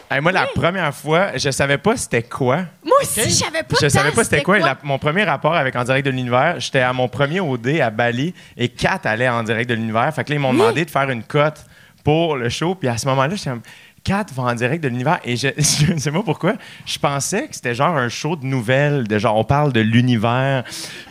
Hey, 0.10 0.22
moi, 0.22 0.32
la 0.32 0.48
première 0.48 0.94
fois, 0.96 1.36
je 1.38 1.50
savais 1.52 1.78
pas 1.78 1.98
c'était 1.98 2.24
quoi. 2.24 2.60
Moi 2.84 2.96
aussi, 3.02 3.22
je 3.24 3.30
savais 3.30 3.64
pas 3.64 3.76
Je 3.82 3.90
savais 3.90 4.12
pas 4.12 4.24
c'était 4.24 4.42
quoi. 4.42 4.58
quoi? 4.60 4.66
La- 4.68 4.78
mon 4.84 4.98
premier 4.98 5.24
rapport 5.26 5.54
avec 5.56 5.76
En 5.76 5.84
direct 5.84 6.06
de 6.06 6.12
l'univers, 6.12 6.56
j'étais 6.60 6.80
à 6.80 6.94
mon 6.94 7.10
premier 7.10 7.42
OD 7.42 7.82
à 7.82 7.90
Bali 7.90 8.34
et 8.56 8.70
Kat 8.70 9.02
allait 9.04 9.28
en 9.28 9.44
direct 9.44 9.70
de 9.70 9.76
l'univers. 9.76 10.14
Fait 10.14 10.24
que 10.24 10.30
là, 10.30 10.36
ils 10.36 10.40
m'ont 10.40 10.54
demandé 10.54 10.86
de 10.86 10.90
faire 10.90 11.10
une 11.10 11.24
cote 11.24 11.66
pour 12.06 12.38
le 12.38 12.48
show. 12.48 12.74
Puis 12.76 12.88
à 12.88 12.98
ce 12.98 13.06
moment-là, 13.08 13.36
j'étais 13.36 13.50
comme, 13.50 13.62
Kat 14.04 14.26
va 14.34 14.44
en 14.44 14.54
direct 14.56 14.82
de 14.82 14.88
l'univers. 14.88 15.20
Et 15.26 15.36
je, 15.36 15.50
je 15.58 15.92
ne 15.92 16.00
sais 16.00 16.12
pas 16.12 16.24
pourquoi, 16.24 16.54
je 16.86 16.98
pensais 16.98 17.50
que 17.50 17.56
c'était 17.56 17.76
genre 17.76 17.98
un 17.98 18.08
show 18.08 18.38
de 18.38 18.46
nouvelles, 18.46 19.06
de 19.10 19.20
genre, 19.20 19.36
on 19.36 19.44
parle 19.44 19.74
de 19.74 19.82
l'univers. 19.82 20.64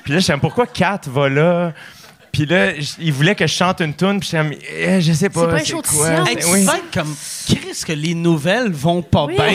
Puis 0.04 0.14
là, 0.14 0.20
je 0.20 0.24
sais 0.24 0.36
pourquoi 0.38 0.66
Kat 0.66 1.00
va 1.08 1.28
là? 1.28 1.72
Puis 2.36 2.44
là, 2.44 2.72
il 2.98 3.12
voulait 3.14 3.34
que 3.34 3.46
je 3.46 3.52
chante 3.54 3.80
une 3.80 3.94
tune. 3.94 4.20
Puis 4.20 4.28
comme, 4.30 4.52
Eh, 4.70 5.00
je 5.00 5.12
sais 5.14 5.30
pas. 5.30 5.40
C'est 5.40 5.46
pas 5.46 5.54
un 5.54 5.64
show 5.64 5.80
de 5.80 6.52
oui. 6.52 6.66
comme 6.92 7.16
Chris 7.46 7.82
que 7.86 7.92
les 7.94 8.12
nouvelles 8.14 8.70
vont 8.72 9.00
pas 9.00 9.24
Oui. 9.24 9.36
bien. 9.36 9.46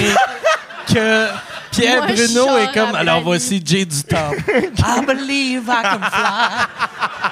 que 0.88 1.28
Pierre 1.70 1.98
Moi, 1.98 2.08
je 2.16 2.26
Bruno 2.26 2.58
est 2.58 2.74
comme 2.74 2.96
alors 2.96 3.22
voici 3.22 3.62
Jay 3.64 3.86
du 3.86 4.02
Top. 4.04 4.34
I 4.50 5.06
believe 5.06 5.62
I 5.68 5.84
can 5.84 6.00
fly. 6.12 7.31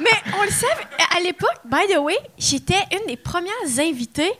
Mais 0.00 0.10
on 0.38 0.42
le 0.44 0.50
savait, 0.50 0.86
à 1.16 1.20
l'époque, 1.20 1.56
by 1.64 1.92
the 1.92 1.98
way, 1.98 2.16
j'étais 2.38 2.78
une 2.92 3.06
des 3.06 3.16
premières 3.16 3.52
invitées 3.78 4.32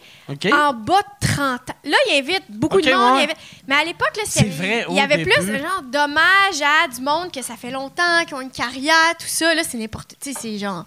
en 0.52 0.72
bas 0.72 1.00
de 1.20 1.26
30 1.34 1.70
ans. 1.70 1.74
Là, 1.84 1.96
il 2.10 2.18
invite 2.18 2.44
beaucoup 2.48 2.80
de 2.80 2.90
monde. 2.92 3.16
ouais. 3.16 3.24
invite- 3.24 3.36
Mais 3.68 3.74
à 3.76 3.84
l'époque, 3.84 4.12
là, 4.16 4.22
c'était- 4.26 4.50
C'est 4.50 4.56
vrai, 4.56 4.86
il 4.88 4.96
y 4.96 5.00
avait 5.00 5.16
début. 5.18 5.30
plus 5.30 5.46
de 5.46 5.58
genre 5.58 5.82
d'hommage 5.82 6.62
à 6.62 6.88
du 6.88 7.00
monde 7.00 7.30
que 7.32 7.42
ça 7.42 7.54
fait 7.56 7.70
longtemps, 7.70 8.24
qui 8.26 8.34
ont 8.34 8.40
une 8.40 8.50
carrière, 8.50 9.14
tout 9.18 9.26
ça. 9.26 9.54
Là, 9.54 9.62
c'est 9.68 9.78
n'importe... 9.78 10.14
Tu 10.20 10.32
sais, 10.32 10.38
c'est 10.40 10.58
genre... 10.58 10.84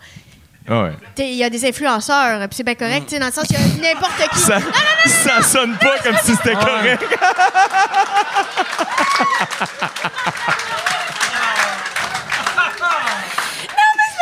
Ah 0.70 0.84
ouais. 0.84 0.92
tu 1.16 1.24
sais, 1.24 1.30
Il 1.30 1.36
y 1.38 1.44
a 1.46 1.50
des 1.50 1.66
influenceurs, 1.66 2.40
puis 2.50 2.58
c'est 2.58 2.64
bien 2.64 2.76
correct, 2.76 3.04
tu 3.08 3.14
sais, 3.14 3.20
dans 3.20 3.28
le 3.28 3.32
sens 3.32 3.48
qu'il 3.48 3.56
y 3.56 3.88
a 3.88 3.94
n'importe 3.94 4.30
qui. 4.34 4.40
Ça, 4.40 4.58
ça 5.06 5.42
sonne 5.42 5.78
pas 5.78 5.98
comme 6.04 6.18
si 6.24 6.36
c'était 6.36 6.56
correct. 6.56 7.04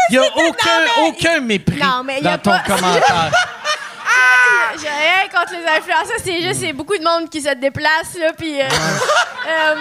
Il 0.10 0.14
n'y 0.14 0.18
a 0.18 0.28
aucun, 0.48 1.04
aucun 1.08 1.40
mépris 1.42 1.78
Non, 1.80 2.04
mais 2.04 2.18
il 2.20 2.24
y 2.26 2.28
a 2.28 2.38
dans 2.38 2.44
ton 2.44 2.52
pas- 2.52 2.60
commentaire. 2.66 3.32
J'ai 4.82 4.88
rien 4.90 5.30
contre 5.32 5.54
les 5.54 5.66
influenceurs, 5.78 6.18
c'est 6.24 6.42
juste, 6.42 6.60
c'est 6.60 6.74
beaucoup 6.74 6.98
de 6.98 7.04
monde 7.04 7.30
qui 7.30 7.42
se 7.42 7.54
déplace, 7.56 8.18
là, 8.20 8.34
puis... 8.38 8.60
euh, 8.62 8.66
euh, 9.48 9.76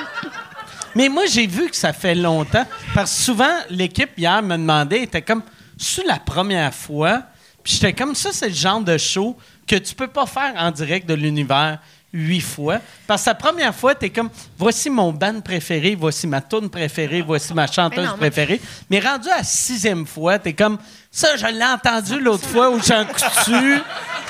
Mais 0.95 1.09
moi, 1.09 1.25
j'ai 1.27 1.47
vu 1.49 1.69
que 1.69 1.77
ça 1.77 1.93
fait 1.93 2.15
longtemps. 2.15 2.65
Parce 2.95 3.11
que 3.13 3.23
souvent, 3.23 3.57
l'équipe 3.71 4.11
hier 4.17 4.41
me 4.43 4.57
demandait, 4.57 5.03
était 5.03 5.23
comme, 5.23 5.43
c'est 5.77 6.05
la 6.07 6.19
première 6.21 6.73
fois? 6.73 7.23
Puis 7.63 7.75
j'étais 7.75 7.93
comme, 7.93 8.15
ça, 8.15 8.31
c'est 8.33 8.49
le 8.49 8.55
genre 8.55 8.81
de 8.81 8.97
show 8.97 9.37
que 9.67 9.77
tu 9.77 9.95
peux 9.95 10.07
pas 10.09 10.27
faire 10.27 10.53
en 10.57 10.71
direct 10.71 11.09
de 11.09 11.15
l'univers 11.15 11.79
huit 12.15 12.41
fois. 12.41 12.79
Parce 13.07 13.25
que 13.25 13.31
la 13.31 13.35
première 13.35 13.75
fois, 13.75 13.95
t'es 13.95 14.09
comme, 14.09 14.31
voici 14.57 14.89
mon 14.89 15.13
band 15.13 15.41
préféré, 15.41 15.97
voici 15.99 16.27
ma 16.27 16.41
tune 16.41 16.71
préférée, 16.71 17.21
voici 17.21 17.53
ma 17.53 17.67
chanteuse 17.67 17.99
Mais 17.99 18.05
non, 18.07 18.13
mais- 18.13 18.31
préférée. 18.31 18.61
Mais 18.89 19.01
rendu 19.01 19.29
à 19.29 19.39
la 19.39 19.43
sixième 19.45 20.07
fois, 20.07 20.39
t'es 20.39 20.53
comme, 20.53 20.79
ça, 21.11 21.37
je 21.37 21.47
l'ai 21.47 21.65
entendu 21.65 22.19
l'autre 22.21 22.47
fois 22.49 22.71
où 22.71 22.81
j'ai 22.83 22.95
un 22.95 23.05
coutu, 23.05 23.83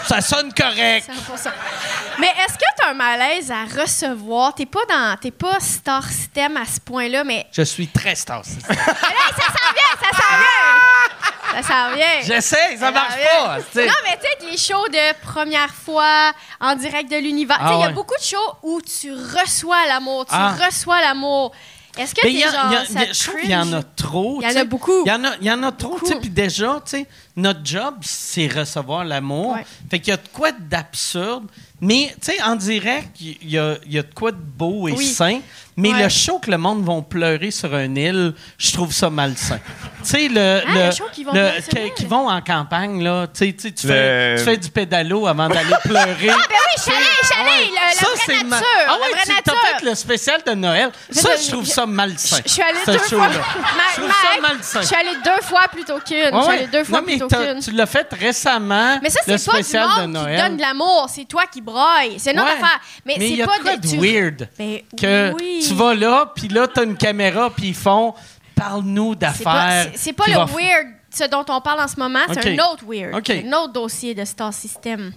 ça 0.06 0.20
sonne 0.20 0.52
correct. 0.52 1.08
100%. 1.08 1.50
Mais 2.20 2.26
est-ce 2.28 2.54
que 2.54 2.64
tu 2.78 2.84
as 2.86 2.90
un 2.90 2.94
malaise 2.94 3.50
à 3.50 3.64
recevoir? 3.80 4.54
T'es 4.54 4.66
pas 4.66 4.84
dans. 4.88 5.16
T'es 5.20 5.30
pas 5.30 5.60
star 5.60 6.04
system 6.08 6.56
à 6.56 6.64
ce 6.64 6.80
point-là, 6.80 7.22
mais. 7.24 7.46
Je 7.52 7.62
suis 7.62 7.88
très 7.88 8.14
star. 8.14 8.38
Là, 8.38 8.44
ça 8.74 9.46
s'en 9.46 9.72
vient, 9.72 9.94
ça 10.00 10.10
s'en 10.10 10.36
vient! 10.38 11.13
Ça 11.54 11.62
s'en 11.62 11.94
vient! 11.94 12.20
J'essaie, 12.22 12.76
ça 12.78 12.90
marche 12.90 13.12
s'en 13.12 13.16
vient. 13.18 13.44
pas. 13.46 13.86
Non, 13.86 13.92
mais 14.04 14.18
tu 14.18 14.46
sais, 14.46 14.50
les 14.50 14.56
shows 14.56 14.88
de 14.88 15.20
première 15.26 15.72
fois 15.74 16.32
en 16.60 16.74
direct 16.76 17.10
de 17.10 17.16
l'univers. 17.16 17.58
Ah 17.60 17.72
il 17.74 17.80
y 17.80 17.84
a 17.84 17.86
ouais. 17.88 17.92
beaucoup 17.92 18.16
de 18.18 18.24
shows 18.24 18.56
où 18.62 18.80
tu 18.82 19.12
reçois 19.12 19.86
l'amour, 19.88 20.26
tu 20.26 20.32
Ah. 20.34 20.54
reçois 20.66 21.00
l'amour. 21.00 21.52
Est-ce 21.96 22.12
que 22.12 22.22
t'es 22.22 22.32
genre. 22.40 22.72
y 22.72 22.76
a- 22.76 22.84
ça 22.86 23.00
y 23.04 23.08
a- 23.08 23.12
je 23.12 23.22
trouve 23.24 23.40
qu'il 23.40 23.50
y 23.50 23.56
en 23.56 23.72
a 23.72 23.82
trop. 23.84 24.40
Il 24.42 24.50
y 24.50 24.52
en 24.52 24.60
a 24.60 24.64
beaucoup. 24.64 25.04
Il 25.04 25.08
y 25.08 25.12
en 25.12 25.22
a, 25.24 25.36
y 25.40 25.50
en 25.52 25.62
a 25.62 25.70
trop. 25.70 25.96
Puis 26.20 26.28
déjà, 26.28 26.82
notre 27.36 27.60
job, 27.62 27.94
c'est 28.02 28.48
recevoir 28.48 29.04
l'amour. 29.04 29.52
Ouais. 29.52 29.64
Fait 29.88 30.00
qu'il 30.00 30.08
y 30.10 30.14
a 30.14 30.16
de 30.16 30.26
quoi 30.32 30.50
d'absurde. 30.50 31.46
Mais, 31.80 32.12
tu 32.20 32.32
sais, 32.32 32.42
en 32.42 32.56
direct, 32.56 33.10
il 33.20 33.36
y 33.42 33.52
y 33.52 33.58
a 33.58 33.76
de 34.02 34.12
quoi 34.14 34.32
de 34.32 34.38
beau 34.38 34.88
et 34.88 34.92
Oui. 34.92 35.06
sain. 35.06 35.40
Mais 35.76 35.92
Ouais. 35.92 36.04
le 36.04 36.08
show 36.08 36.38
que 36.38 36.50
le 36.50 36.58
monde 36.58 36.84
va 36.84 37.02
pleurer 37.02 37.50
sur 37.50 37.74
une 37.76 37.96
île, 37.96 38.32
je 38.58 38.72
trouve 38.72 38.92
ça 38.92 39.10
malsain. 39.10 39.58
tu 40.04 40.10
sais, 40.10 40.28
le, 40.28 40.60
Ah, 40.66 40.86
le 40.88 40.90
show 40.92 41.04
qu'ils 41.12 41.26
vont 41.26 41.32
île. 41.34 41.92
qui 41.96 42.06
vont 42.06 42.28
en 42.28 42.40
campagne, 42.40 43.02
là. 43.02 43.26
Tu 43.26 43.46
sais, 43.58 43.72
tu 43.72 43.86
Le- 43.88 43.92
fais, 43.92 44.34
tu 44.38 44.44
fais 44.44 44.56
du 44.56 44.68
pédalo 44.70 45.26
avant 45.26 45.48
d'aller 45.48 45.74
pleurer. 45.82 46.14
Ben 46.26 46.34
oui, 46.36 46.82
chalet, 46.84 47.02
chalet, 47.28 47.68
le- 47.68 47.74
la 47.74 47.92
Ça, 47.92 48.06
vraie 48.06 48.20
c'est 48.26 48.32
nature. 48.34 48.48
ma- 48.48 48.56
Ah 48.56 48.86
la 48.86 48.92
ouais, 48.94 49.10
vraie 49.12 49.20
tu 49.22 49.28
t'as 49.42 49.52
nature. 49.52 49.78
fait 49.80 49.84
le 49.86 49.94
spécial 49.94 50.40
de 50.46 50.52
Noël. 50.52 50.90
Ça, 51.10 51.30
je- 51.44 51.50
trouve 51.50 51.66
ça 51.66 51.86
malsain. 51.86 52.38
Je 52.46 52.52
suis 52.52 52.62
allée 52.62 52.78
deux 52.86 52.98
fois. 52.98 53.28
Je 53.30 54.00
trouve 54.00 54.08
ça 54.10 54.28
Mike, 54.40 54.42
malsain. 54.42 54.80
Je 54.80 54.86
suis 54.86 54.96
allée 54.96 55.16
deux 55.24 55.42
fois 55.42 55.60
plutôt 55.72 55.98
qu'une. 55.98 56.16
Je 56.16 56.22
Ouais, 56.34 56.40
suis 56.42 56.48
ouais. 56.50 56.54
allée 56.58 56.66
deux 56.68 56.84
fois 56.84 57.00
non, 57.00 57.04
mais 57.06 57.16
plutôt 57.18 57.28
qu'une. 57.36 57.60
tu 57.60 57.70
l'as 57.72 57.86
fait 57.86 58.06
récemment. 58.12 58.98
Mais 59.02 59.10
ça, 59.10 59.20
le 59.26 59.36
c'est 59.38 59.50
pas 59.50 59.56
du 59.56 59.62
spécial 59.64 59.88
monde 59.88 60.12
de 60.24 60.30
qui 60.30 60.36
donne 60.42 60.56
de 60.56 60.62
l'amour. 60.62 61.06
C'est 61.12 61.24
toi 61.24 61.44
qui 61.52 61.60
braille. 61.60 62.14
C'est 62.18 62.32
une 62.32 62.40
autre 62.40 62.48
Ouais. 62.48 62.54
affaire. 62.62 62.80
Mais, 63.04 63.14
Mais 63.18 63.26
il 63.28 63.32
y 63.34 63.36
c'est 63.36 63.42
a 63.42 63.46
pas 63.46 63.58
de 63.76 63.96
weird. 64.00 64.48
Ben, 64.58 64.78
Que 65.00 65.32
oui. 65.34 65.62
Tu 65.68 65.74
vas 65.74 65.94
là, 65.94 66.32
puis 66.34 66.48
là, 66.48 66.66
t'as 66.66 66.84
une 66.84 66.96
caméra, 66.96 67.50
puis 67.50 67.68
ils 67.68 67.74
font 67.74 68.14
parle-nous 68.54 69.10
pas, 69.14 69.26
d'affaires. 69.26 69.86
c'est- 69.94 70.12
pas 70.12 70.24
puis 70.24 70.32
le 70.32 70.38
weird, 70.40 70.86
ce 71.10 71.24
dont 71.24 71.44
on 71.48 71.60
parle 71.60 71.80
en 71.80 71.88
ce 71.88 71.96
moment. 71.98 72.20
C'est 72.32 72.46
un 72.58 72.64
autre 72.64 72.84
weird. 72.88 73.14
Un 73.14 73.52
autre 73.52 73.72
dossier 73.72 74.14
de 74.14 74.24
Star 74.24 74.52
System. 74.52 75.12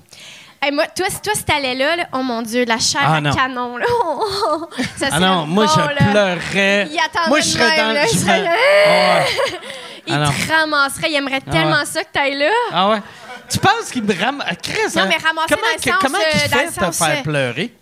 Hey, 0.60 0.72
moi, 0.72 0.86
toi, 0.88 1.06
si- 1.10 1.22
toi, 1.22 1.34
si 1.36 1.44
t'allais 1.44 1.76
là, 1.76 1.96
là, 1.98 2.08
oh 2.14 2.24
mon 2.24 2.42
Dieu, 2.42 2.66
la 2.66 2.80
chair 2.80 3.02
Ah, 3.06 3.18
à 3.18 3.22
non. 3.22 3.32
canon, 3.32 3.78
là. 3.78 3.86
ça 4.98 5.10
Ah 5.12 5.20
non, 5.20 5.46
moi, 5.46 5.66
bon, 5.68 5.72
je 5.72 5.80
là. 5.80 6.12
pleurerais. 6.12 6.88
Il 6.92 6.98
attendrait 7.00 7.30
Moi, 7.30 7.40
je 7.42 7.46
serais 7.46 7.70
même, 7.78 7.88
dans. 7.88 7.94
là, 7.94 8.06
je 8.08 8.12
il 8.14 8.20
serais- 8.20 8.48
Ah 8.48 9.20
ouais. 9.20 9.26
Il 10.08 10.14
Ah 10.14 10.18
non. 10.18 10.32
te 10.32 10.52
ramasserait. 10.52 11.12
Il 11.12 11.16
aimerait 11.16 11.42
Ah 11.48 11.52
tellement 11.52 11.78
ouais. 11.80 11.86
ça 11.86 12.04
que 12.04 12.12
t'ailles 12.12 12.38
là. 12.40 12.50
Ah 12.72 12.90
ouais. 12.90 13.02
Tu 13.50 13.60
penses 13.60 13.92
qu'il 13.92 14.04
me 14.04 14.14
ramasse. 14.20 14.48
Chris, 14.64 14.74
Non, 14.96 15.02
hein? 15.04 15.06
mais 15.10 15.18
ramasser 15.18 15.48
comment 15.48 15.62
dans 15.62 15.76
le 15.76 15.92
sens, 15.92 16.02
Comment 16.02 16.18
euh, 16.18 16.32
qu'il 16.32 16.50
dans 16.52 16.58
fait 16.58 16.90
te 16.90 16.96
faire 16.96 17.20
euh, 17.20 17.24
pleurer? 17.24 17.74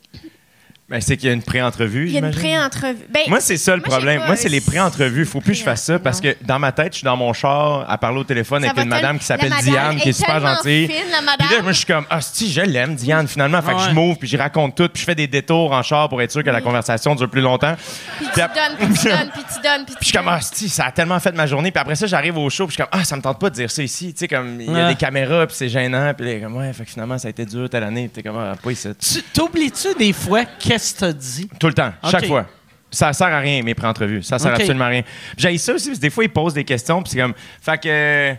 Ben, 0.88 1.02
c'est 1.02 1.18
qu'il 1.18 1.30
y 1.30 1.32
a 1.32 1.34
une 1.34 1.42
pré-entrevue. 1.42 2.06
Il 2.06 2.14
y 2.14 2.18
a 2.18 2.20
une 2.20 2.30
pré-entrevue. 2.32 3.06
Ben, 3.10 3.24
Moi, 3.28 3.40
c'est 3.40 3.58
ça 3.58 3.76
le 3.76 3.82
moi, 3.82 3.90
problème. 3.90 4.20
pas- 4.22 4.28
Moi, 4.28 4.36
c'est 4.36 4.50
les 4.50 4.62
pré-entrevues. 4.62 5.26
Faut 5.26 5.42
plus 5.42 5.54
que 5.54 5.58
je 5.58 5.64
fasse 5.64 5.82
ça 5.84 5.98
parce 5.98 6.22
que 6.22 6.36
dans 6.44 6.60
ma 6.60 6.72
tête, 6.72 6.94
je 6.94 6.98
suis 7.00 7.06
dans 7.06 7.18
mon 7.18 7.34
char 7.34 7.90
à 7.90 7.98
parler 7.98 8.20
au 8.20 8.24
téléphone 8.24 8.62
Ça 8.64 8.70
avec 8.70 8.84
une 8.84 8.90
madame 8.92 9.18
qui 9.18 9.26
s'appelle 9.26 9.52
Diane, 9.64 9.96
qui 9.98 10.10
est 10.10 10.14
super 10.14 10.40
gentille. 10.40 10.86
fine, 10.88 11.10
la 11.12 11.22
madame. 11.22 11.48
Puis 11.48 11.56
là, 11.58 11.64
moi, 11.64 11.72
je 11.72 11.78
suis 11.78 11.88
comme, 11.88 12.06
ah, 12.08 12.22
si, 12.22 12.52
je 12.52 12.62
l'aime, 12.62 12.94
Diane, 12.94 13.28
finalement. 13.28 13.64
Fait 13.64 13.74
que 13.74 13.80
je 13.80 13.90
m'ouvre, 13.90 14.20
puis 14.20 14.28
j'y 14.28 14.38
raconte 14.38 14.76
tout, 14.76 14.88
puis 14.88 15.00
je 15.02 15.06
fais 15.06 15.16
des 15.16 15.26
détours 15.26 15.72
en 15.72 15.82
char 15.82 16.08
pour 16.08 16.22
être 16.22 16.32
sûr 16.32 16.44
que 16.44 16.52
la 16.52 16.62
conversation 16.62 17.16
dure 17.16 17.32
plus 17.32 17.42
longtemps. 17.42 17.76
Puis 18.20 18.28
tu 18.32 18.40
donnes, 18.40 18.48
puis 18.78 18.88
tu 19.00 19.08
donnes, 19.10 19.30
puis 19.34 19.44
tu 19.56 19.62
donnes, 19.64 19.86
puis 19.86 19.96
Puis 19.96 19.96
tu 19.96 19.98
je 20.02 20.06
suis 20.10 20.18
comme, 20.18 20.28
ah, 20.28 20.40
si, 20.40 20.70
ça 20.70 20.86
a 20.86 20.92
tellement 20.92 21.20
fait 21.20 21.32
ma 21.32 21.48
journée. 21.48 21.72
Puis 21.72 21.82
après 21.82 21.96
ça, 21.96 22.06
j'arrive 22.06 22.38
au 22.38 22.48
show, 22.52 22.68
puis 22.68 22.76
je 22.78 22.84
suis 22.84 22.88
comme, 22.92 23.00
ah, 23.02 23.04
ça 23.04 23.16
me 23.16 23.24
tente 23.24 23.40
pas 23.40 23.50
de 23.50 23.56
dire 23.56 23.72
ça 23.72 23.82
ici. 23.82 24.14
Tu 24.14 24.20
sais, 24.20 24.28
comme, 24.28 24.62
il 24.62 24.72
y 24.72 24.80
a 24.80 24.90
des 24.90 24.96
caméras, 24.96 25.48
puis 25.48 25.56
c'est 25.58 25.68
gênant. 25.70 26.14
Puis 26.16 26.40
comme, 26.42 26.58
ouais, 26.58 26.72
fait 26.74 26.86
que 26.86 26.92
finalement, 26.92 27.18
ça 27.18 27.28
a 27.28 27.32
été 27.32 27.44
dur 27.44 27.68
telle 27.72 27.84
année. 27.86 28.08
Puis 28.14 28.22
t'es 28.22 28.30
comme, 28.30 28.38
ah, 28.38 28.54
pas 28.62 28.72
ici. 28.72 28.90
Tu- 29.00 29.24
T'oublies-tu 29.34 29.96
des 29.98 30.14
fois 30.14 30.46
qu'est-ce 30.76 30.94
que 30.94 31.00
t'as 31.00 31.14
dit? 31.14 31.50
Tout 31.60 31.68
le 31.68 31.74
temps, 31.74 31.92
chaque 32.10 32.26
fois. 32.28 32.46
Ça 32.92 33.12
sert 33.12 33.28
à 33.28 33.40
rien, 33.40 33.62
mes 33.62 33.74
pré-entrevues. 33.76 34.24
Ça 34.24 34.40
sert 34.40 34.54
absolument 34.54 34.86
à 34.86 34.90
rien. 34.90 35.02
J'ai 35.38 35.58
ça 35.58 35.74
aussi, 35.74 35.88
parce 35.88 35.98
que 35.98 36.02
des 36.02 36.10
fois, 36.10 36.24
ils 36.24 36.30
posent 36.30 36.54
des 36.54 36.64
questions, 36.64 37.02
puis 37.02 37.12
c'est 37.12 37.20
comme, 37.20 37.34
fait 37.62 37.78
que. 37.78 38.36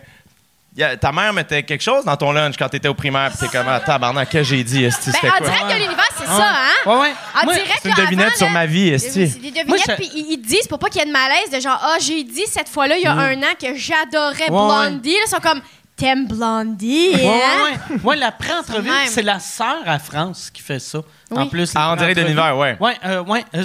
y 0.75 0.83
a- 0.83 0.95
ta 0.97 1.11
mère 1.11 1.31
mettait 1.33 1.61
quelque 1.63 1.83
chose 1.83 2.05
dans 2.05 2.15
ton 2.17 2.31
lunch 2.31 2.55
quand 2.57 2.69
t'étais 2.69 2.87
au 2.87 2.93
primaire, 2.95 3.29
puis 3.31 3.39
t'es 3.47 3.55
comme, 3.55 3.67
ah, 3.67 3.79
tabarnak, 3.79 4.29
que 4.29 4.41
j'ai 4.43 4.63
dit, 4.63 4.83
esti, 4.83 5.11
Ben, 5.11 5.29
en 5.29 5.37
quoi? 5.37 5.47
direct 5.47 5.65
de 5.67 5.73
l'univers, 5.73 6.09
c'est 6.17 6.25
ça, 6.25 6.51
hein? 6.51 6.89
Ouais, 6.89 6.99
ouais. 7.01 7.13
En 7.39 7.45
Moi, 7.45 7.53
direct, 7.55 7.79
C'est 7.83 7.89
une 7.89 7.95
devinette 7.95 8.27
avant, 8.27 8.35
sur 8.35 8.45
là, 8.47 8.51
ma 8.53 8.65
vie, 8.65 8.89
esti. 8.89 9.27
C'est 9.27 9.39
des 9.39 9.51
devinettes, 9.51 9.95
puis 9.97 10.09
ils, 10.15 10.37
disent 10.37 10.67
pour 10.67 10.79
pas 10.79 10.89
qu'il 10.89 11.01
y 11.01 11.03
ait 11.03 11.07
de 11.07 11.11
malaise 11.11 11.49
de 11.53 11.59
genre, 11.59 11.79
ah, 11.81 11.97
j'ai 11.99 12.23
dit 12.23 12.45
cette 12.47 12.69
fois-là, 12.69 12.97
il 12.97 13.03
y 13.03 13.07
a 13.07 13.13
un 13.13 13.37
an 13.41 13.53
que 13.59 13.75
j'adorais 13.75 14.43
Ouais, 14.43 14.47
Blondie. 14.49 15.13
Là, 15.13 15.19
ils 15.25 15.29
sont 15.29 15.39
comme, 15.39 15.61
T'aimes 15.95 16.27
Blondie, 16.27 17.09
Ouais, 17.15 17.25
hein? 17.25 17.63
ouais, 17.89 17.95
ouais. 17.95 18.01
Ouais, 18.03 18.15
la 18.17 18.31
pré-entrevue, 18.39 18.89
c'est 19.07 19.23
la 19.23 19.39
sœur 19.39 19.81
à 19.87 19.97
France 19.97 20.51
qui 20.53 20.61
fait 20.61 20.77
ça. 20.79 20.99
En 21.35 21.47
plus, 21.47 21.71
Ah, 21.75 21.91
en 21.91 21.95
direct 21.97 22.15
de 22.17 22.21
l'univers, 22.23 22.57
ouais. 22.57 22.77
Ouais, 22.79 22.95
euh, 23.05 23.23
ouais. 23.23 23.43
euh, 23.53 23.63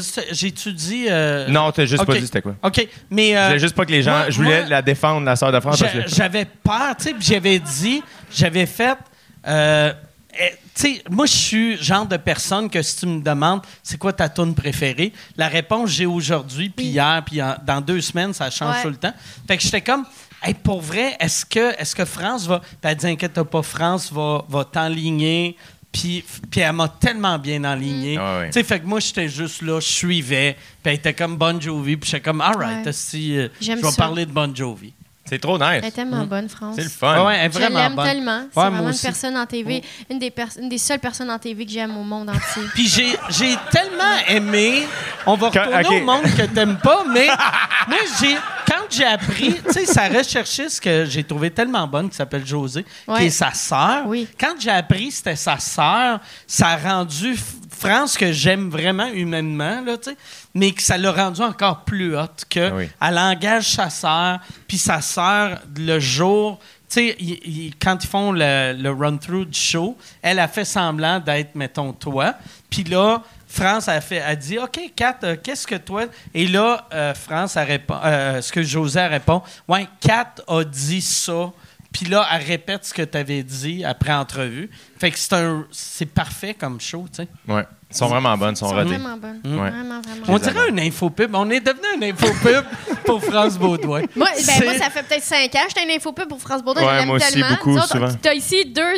dit. 0.73 1.07
euh, 1.09 1.47
Non, 1.49 1.71
t'as 1.71 1.85
juste 1.85 2.05
pas 2.05 2.15
dit 2.15 2.23
c'était 2.27 2.43
quoi. 2.43 2.57
OK, 2.63 2.89
mais. 3.11 3.37
euh, 3.37 3.41
Je 3.43 3.47
voulais 3.49 3.59
juste 3.61 3.75
pas 3.77 3.85
que 3.87 3.93
les 3.93 4.03
gens. 4.03 4.11
moi- 4.19 4.31
je 4.31 4.37
voulais 4.37 4.61
moi- 4.63 4.69
la 4.69 4.83
défendre, 4.83 5.25
la 5.25 5.37
sœur 5.37 5.53
de 5.53 5.61
France. 5.61 5.79
parce 5.79 5.93
J'a- 5.95 6.03
que- 6.03 6.09
J'avais 6.09 6.45
peur, 6.45 6.97
tu 6.99 7.05
sais, 7.05 7.15
puis 7.15 7.23
j'avais 7.25 7.59
dit, 7.61 8.03
j'avais 8.33 8.67
fait. 8.67 8.99
euh, 9.47 9.93
eh, 10.35 10.51
tu 10.75 10.95
sais, 10.95 11.03
moi, 11.11 11.27
je 11.27 11.33
suis 11.33 11.77
le 11.77 11.83
genre 11.83 12.07
de 12.07 12.17
personne 12.17 12.69
que 12.69 12.83
si 12.83 12.97
tu 12.97 13.07
me 13.07 13.21
demandes 13.23 13.61
c'est 13.83 13.99
quoi 13.99 14.13
ta 14.13 14.29
tune 14.29 14.55
préférée, 14.55 15.13
la 15.37 15.47
réponse 15.49 15.91
j'ai 15.91 16.07
aujourd'hui, 16.07 16.69
puis 16.69 16.87
hier, 16.87 17.23
puis 17.25 17.41
dans 17.65 17.81
deux 17.81 18.01
semaines, 18.01 18.33
ça 18.33 18.51
change 18.51 18.77
Ouais. 18.77 18.83
tout 18.83 18.89
le 18.89 18.97
temps. 18.97 19.15
Fait 19.47 19.57
que 19.57 19.63
j'étais 19.63 19.83
comme, 19.83 20.05
hey, 20.43 20.55
pour 20.55 20.81
vrai, 20.81 21.17
est-ce 21.21 21.45
que, 21.47 21.71
est 21.81 21.95
que 21.95 22.05
France 22.05 22.47
va. 22.47 22.59
Puis 22.61 22.69
elle 22.83 22.97
dit, 22.97 23.07
inquiète 23.07 23.41
pas, 23.43 23.63
France 23.63 24.13
va, 24.13 24.45
va 24.49 24.65
t'enligner. 24.65 25.57
Puis, 25.93 26.25
puis 26.51 26.61
elle 26.63 26.73
m'a 26.73 26.89
tellement 26.89 27.39
bien 27.39 27.63
enligné. 27.65 28.17
Ah 28.19 28.39
ouais. 28.39 28.47
Tu 28.47 28.53
sais, 28.55 28.63
fait 28.65 28.81
que 28.81 28.87
moi, 28.87 28.99
j'étais 28.99 29.29
juste 29.29 29.61
là, 29.63 29.79
je 29.79 29.87
suivais. 29.87 30.57
Puis 30.83 30.91
elle 30.91 30.95
était 30.95 31.13
comme 31.13 31.37
Bon 31.37 31.61
Jovi. 31.61 31.97
Puis 31.99 32.11
j'étais 32.11 32.23
comme, 32.23 32.41
all 32.41 32.57
right, 32.57 32.87
Ouais. 32.87 32.93
si, 32.93 33.37
euh, 33.37 33.49
je 33.61 33.73
vais 33.73 33.81
parler 33.97 34.25
de 34.25 34.33
Bon 34.33 34.55
Jovi. 34.57 34.95
C'est 35.25 35.39
trop 35.39 35.57
nice. 35.57 35.67
Elle 35.75 35.85
est 35.87 35.91
tellement 35.93 36.25
bonne, 36.27 36.49
France. 36.49 36.75
C'est 36.77 36.83
le 36.83 36.89
fun. 36.91 37.25
Ouais, 37.25 37.37
elle 37.39 37.47
est 37.51 37.53
Je 37.55 37.59
vraiment 37.59 37.79
l'aime 37.79 37.95
bonne. 37.95 38.05
tellement. 38.05 38.43
C'est 38.53 38.61
vraiment 38.61 38.81
une 38.83 38.89
aussi. 38.89 39.03
personne 39.07 39.37
en 39.37 39.47
TV, 39.47 39.83
une, 40.11 40.19
des 40.19 40.31
pers- 40.31 40.59
une 40.61 40.69
des 40.69 40.79
seules 40.79 40.99
personnes 40.99 41.31
en 41.31 41.39
TV 41.39 41.65
que 41.65 41.71
j'aime 41.71 41.97
au 41.97 42.03
monde 42.03 42.29
entier. 42.29 42.63
Puis 42.75 42.89
j'ai, 42.89 43.17
j'ai 43.31 43.57
tellement 43.71 44.17
aimé. 44.29 44.87
On 45.25 45.37
va 45.37 45.51
Quand- 45.51 45.65
retourner 45.65 46.01
au 46.03 46.05
monde 46.05 46.25
que 46.37 46.43
t'aimes 46.47 46.77
pas, 46.77 47.05
mais 47.13 47.29
moi, 47.89 47.99
j'ai, 48.21 48.37
quand 48.67 48.83
j'ai 48.91 49.05
appris, 49.05 49.55
tu 49.65 49.73
sais, 49.73 49.87
sa 49.87 50.09
recherchiste 50.09 50.81
que 50.81 51.05
j'ai 51.07 51.23
trouvé 51.25 51.51
tellement 51.51 51.87
bonne, 51.87 52.11
qui 52.11 52.17
s'appelle 52.17 52.45
Josée, 52.47 52.83
qui 52.85 53.11
Ouais. 53.11 53.27
est 53.27 53.31
sa 53.31 53.53
sœur. 53.55 54.03
Oui. 54.07 54.27
Quand 54.39 54.55
j'ai 54.59 54.71
appris 54.71 55.09
que 55.09 55.15
c'était 55.15 55.37
sa 55.37 55.59
sœur, 55.59 56.19
ça 56.47 56.69
a 56.71 56.77
rendu 56.77 57.39
France 57.71 58.17
que 58.19 58.33
j'aime 58.33 58.69
vraiment 58.71 59.07
humainement, 59.07 59.81
là, 59.85 59.97
tu 59.97 60.11
sais, 60.11 60.17
mais 60.55 60.73
que 60.73 60.83
ça 60.83 60.97
l'a 60.99 61.13
rendu 61.13 61.41
encore 61.43 61.85
plus 61.85 62.17
haute 62.17 62.45
que 62.49 62.71
Ah 62.71 62.75
oui. 62.75 62.89
elle 63.01 63.19
engage 63.19 63.71
sa 63.71 63.89
sœur, 63.91 64.39
puis 64.69 64.79
sa 64.79 65.01
sœur, 65.01 65.59
le 65.77 65.99
jour, 65.99 66.59
tu 66.89 67.09
sais, 67.09 67.17
il- 67.19 67.41
il- 67.45 67.75
quand 67.81 68.03
ils 68.05 68.09
font 68.09 68.33
le, 68.33 68.75
le 68.79 68.91
run-through 68.91 69.47
du 69.47 69.59
show, 69.59 69.97
elle 70.21 70.39
a 70.39 70.49
fait 70.49 70.65
semblant 70.67 71.21
d'être, 71.21 71.55
mettons, 71.55 71.93
toi. 71.93 72.35
Puis 72.69 72.85
là, 72.85 73.23
France 73.49 73.89
a, 73.89 74.01
fait, 74.01 74.21
a 74.23 74.35
dit 74.35 74.59
OK, 74.59 74.79
Kat, 74.97 75.19
euh, 75.25 75.37
qu'est-ce 75.43 75.67
que 75.67 75.75
toi? 75.75 76.05
Et 76.33 76.47
là, 76.47 76.87
euh, 76.95 77.13
France 77.15 77.57
a 77.59 77.65
répond, 77.65 77.99
euh, 78.03 78.41
ce 78.41 78.51
que 78.51 78.63
José 78.63 78.99
a 79.01 79.09
répond 79.09 79.43
Ouais, 79.69 79.87
Kat 80.01 80.35
a 80.49 80.65
dit 80.65 81.03
ça. 81.03 81.51
Puis 81.93 82.07
là, 82.07 82.27
elle 82.33 82.43
répète 82.43 82.85
ce 82.85 82.95
que 82.95 83.03
tu 83.03 83.19
avais 83.19 83.43
dit 83.43 83.85
après 83.85 84.13
entrevue. 84.13 84.71
Fait 84.99 85.11
que 85.11 85.19
c'est 85.19 85.35
un, 85.35 85.67
c'est 85.71 86.07
parfait 86.07 86.55
comme 86.55 86.81
show, 86.81 87.07
tu 87.15 87.23
sais. 87.23 87.29
Ouais. 87.47 87.67
Ils 87.91 87.97
sont 87.97 88.07
vraiment 88.09 88.39
bonnes, 88.39 88.55
ils 88.55 88.57
sont 88.57 88.67
Ils 88.67 88.71
sont 88.71 88.85
vraiment 88.87 89.17
bonnes. 89.19 89.41
Ouais. 89.45 89.71
Vraiment, 89.71 90.01
vraiment. 90.01 90.25
On 90.29 90.39
dirait 90.39 90.69
une 90.71 90.81
infopub. 90.81 91.35
On 91.35 91.51
est 91.51 91.61
devenu 91.61 91.87
une 91.97 92.05
infopub 92.05 92.65
pour 93.05 93.23
France 93.23 93.59
Baudouin. 93.59 94.03
Moi, 94.17 94.29
ben, 94.47 94.65
moi, 94.65 94.79
ça 94.79 94.89
fait 94.89 95.03
peut-être 95.03 95.23
5 95.23 95.55
ans. 95.55 95.59
J'étais 95.69 95.85
une 95.85 95.91
infopub 95.91 96.27
pour 96.27 96.41
France 96.41 96.63
Baudouin. 96.63 96.87
Ouais, 96.87 97.05
moi 97.05 97.17
aussi, 97.17 97.33
tellement. 97.33 97.51
beaucoup, 97.51 97.79
souvent. 97.81 98.09
T'as 98.23 98.33
ici 98.33 98.65
deux 98.65 98.95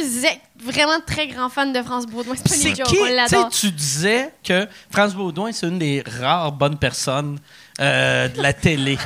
vraiment 0.63 1.01
très 1.05 1.27
grands 1.27 1.49
fans 1.49 1.67
de 1.67 1.83
France 1.83 2.07
Baudouin. 2.07 2.35
C'est 2.37 2.49
pas 2.49 2.71
des 2.71 2.75
jokes, 2.77 2.87
qui? 2.87 2.97
on 3.01 3.05
Tu 3.05 3.09
sais, 3.09 3.15
l'adore. 3.17 3.49
tu 3.49 3.71
disais 3.73 4.33
que 4.45 4.69
France 4.91 5.15
Baudouin, 5.15 5.51
c'est 5.51 5.67
une 5.67 5.79
des 5.81 6.05
rares 6.21 6.53
bonnes 6.53 6.79
personnes 6.79 7.39
euh, 7.81 8.29
de 8.29 8.41
la 8.41 8.53
télé. 8.53 8.97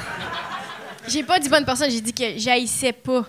J'ai 1.08 1.22
pas 1.22 1.38
dit 1.38 1.48
bonne 1.48 1.64
personne, 1.64 1.90
j'ai 1.90 2.00
dit 2.00 2.12
que 2.12 2.38
j'haïssais 2.38 2.92
pas. 2.92 3.18
OK, 3.20 3.26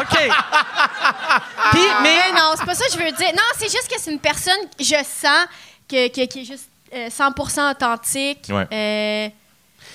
OK. 0.00 0.18
Puis, 1.72 1.80
mais 2.02 2.16
mais 2.30 2.32
non, 2.32 2.52
c'est 2.58 2.64
pas 2.64 2.74
ça 2.74 2.84
que 2.86 2.92
je 2.92 2.98
veux 2.98 3.12
dire. 3.12 3.32
Non, 3.34 3.42
c'est 3.58 3.66
juste 3.70 3.88
que 3.88 4.00
c'est 4.00 4.12
une 4.12 4.18
personne, 4.20 4.54
je 4.78 4.86
sens, 4.96 5.46
que, 5.88 6.08
que- 6.08 6.26
qui 6.26 6.40
est 6.40 6.44
juste 6.44 6.68
euh, 6.94 7.08
100% 7.08 7.70
authentique. 7.72 8.46
Ouais. 8.50 8.66
euh, 8.72 9.28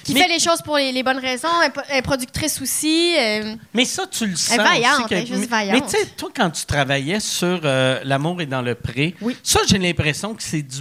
qui 0.04 0.14
Mais- 0.14 0.22
fait 0.24 0.28
les 0.30 0.40
choses 0.40 0.62
pour 0.64 0.78
les, 0.78 0.92
les 0.92 1.04
bonnes 1.04 1.20
raisons. 1.20 1.48
Elle 1.90 1.98
est 1.98 2.02
productrice 2.02 2.60
aussi. 2.62 3.16
euh, 3.20 3.56
Mais 3.74 3.86
ça, 3.86 4.08
tu 4.08 4.26
le 4.26 4.36
sens. 4.36 4.52
Elle 4.56 4.62
est 4.62 4.64
vaillante, 4.64 5.06
aussi 5.06 5.14
elle 5.14 5.24
est 5.24 5.26
juste 5.28 5.50
vaillante. 5.50 5.80
Mais 5.80 5.82
tu 5.92 5.98
sais, 5.98 6.06
toi, 6.18 6.30
quand 6.36 6.50
tu 6.50 6.66
travaillais 6.66 7.20
sur 7.20 7.62
euh, 7.64 8.00
L'amour 8.04 8.42
est 8.42 8.46
dans 8.48 8.62
le 8.64 8.74
pré, 8.76 9.16
Oui. 9.22 9.38
ça, 9.44 9.60
j'ai 9.68 9.78
l'impression 9.78 10.34
que 10.34 10.42
c'est 10.42 10.64
du, 10.64 10.80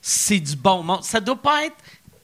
c'est 0.00 0.38
du 0.40 0.56
bon 0.56 0.82
monde. 0.82 1.04
Ça 1.04 1.20
doit 1.20 1.40
pas 1.40 1.64
être 1.66 1.76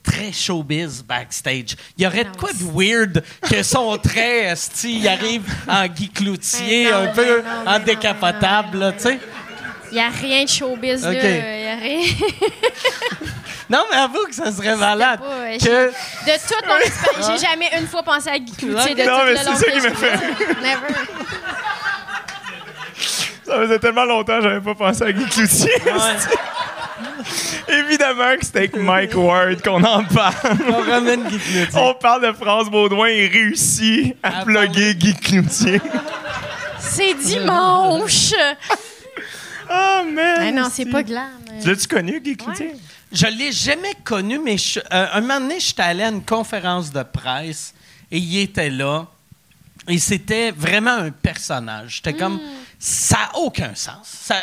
très 0.03 0.33
showbiz 0.33 1.03
backstage. 1.03 1.77
Il 1.97 2.05
y 2.05 2.07
aurait 2.07 2.25
de 2.25 2.29
Non, 2.29 2.35
quoi 2.39 2.51
de 2.53 2.65
weird 2.73 3.23
que 3.51 3.63
son 3.63 3.97
trait, 3.99 4.55
il 4.85 5.09
arrive 5.09 5.43
en 5.69 5.87
Guy 5.87 6.11
Cloutier, 6.11 6.91
non, 6.91 6.97
un 6.97 7.05
mais 7.07 7.13
peu 7.13 7.43
non, 7.43 7.71
en 7.71 7.79
non, 7.79 7.85
décapotable, 7.85 8.95
tu 8.97 9.03
sais. 9.05 9.19
Il 9.91 9.95
n'y 9.95 10.01
a 10.01 10.09
rien 10.11 10.45
de 10.45 10.49
showbiz, 10.49 11.07
OK. 11.07 11.13
là. 11.13 11.57
Il 11.59 11.65
y 11.65 11.69
a 11.69 11.77
rien. 11.77 12.03
Non, 13.71 13.85
mais 13.91 13.99
avoue 13.99 14.25
que 14.27 14.35
ça 14.35 14.51
serait 14.51 14.77
malade. 14.77 15.21
pas, 15.21 15.59
que... 15.59 15.89
De 15.89 16.49
toute 16.49 16.67
mon 16.67 16.79
expérience, 16.79 17.31
j'ai 17.31 17.47
jamais 17.47 17.69
une 17.79 17.87
fois 17.87 18.03
pensé 18.03 18.31
à 18.31 18.39
Guy 18.39 18.53
Cloutier 18.53 18.95
de 18.95 19.03
Non, 19.03 19.19
tout 19.19 19.25
mais 19.27 19.33
le 19.33 19.37
c'est 19.37 19.45
long 19.45 19.57
ça 19.57 19.71
qui 19.71 19.77
me 19.81 19.95
fait. 19.95 20.17
Never. 20.63 20.95
Ça 23.45 23.55
faisait 23.61 23.79
tellement 23.79 24.05
longtemps 24.05 24.39
que 24.39 24.43
j'avais 24.43 24.61
pas 24.63 24.75
pensé 24.75 25.03
à 25.05 25.13
Guy 25.13 25.25
Cloutier. 25.27 25.73
Évidemment 27.69 28.37
que 28.39 28.45
c'était 28.47 28.59
avec 28.61 28.77
Mike 28.77 29.15
Ward 29.15 29.61
qu'on 29.63 29.83
en 29.85 30.05
parle. 30.05 30.35
On 30.69 30.81
ramène 30.91 31.25
Guy 31.29 31.39
Cloutier. 31.39 31.69
On 31.81 31.95
parle 31.95 32.27
de 32.27 32.33
France 32.33 32.71
Baudouin 32.71 33.09
et 33.09 33.27
réussit 33.29 34.17
à 34.23 34.41
À 34.41 34.45
plugger 34.45 34.95
Guy 34.95 35.15
Cloutier. 35.15 35.81
C'est 36.81 37.15
dimanche. 37.15 38.33
Oh 39.71 40.03
man! 40.11 40.37
Ah 40.41 40.51
non, 40.53 40.69
c'est 40.73 40.87
pas 40.87 41.03
glam. 41.03 41.29
Tu 41.61 41.69
l'as-tu 41.69 41.87
connu, 41.89 42.21
Guy 42.21 42.37
Cloutier? 42.37 42.73
Je 43.13 43.27
l'ai 43.27 43.53
jamais 43.53 43.95
connu, 44.05 44.39
mais 44.39 44.57
je- 44.59 44.81
euh, 44.81 45.07
un 45.13 45.21
moment 45.21 45.41
donné, 45.41 45.61
j'étais 45.61 45.83
allé 45.83 46.03
à 46.05 46.09
une 46.09 46.25
conférence 46.25 46.91
de 46.93 47.03
presse 47.03 47.75
et 48.11 48.19
il 48.19 48.39
était 48.41 48.71
là. 48.71 49.07
Et 49.87 49.99
c'était 49.99 50.51
vraiment 50.51 50.93
un 50.93 51.11
personnage. 51.11 51.97
J'étais 51.97 52.13
comme, 52.13 52.39
ça 52.79 53.17
n'a 53.33 53.39
aucun 53.39 53.75
sens. 53.75 54.03
Ça- 54.05 54.37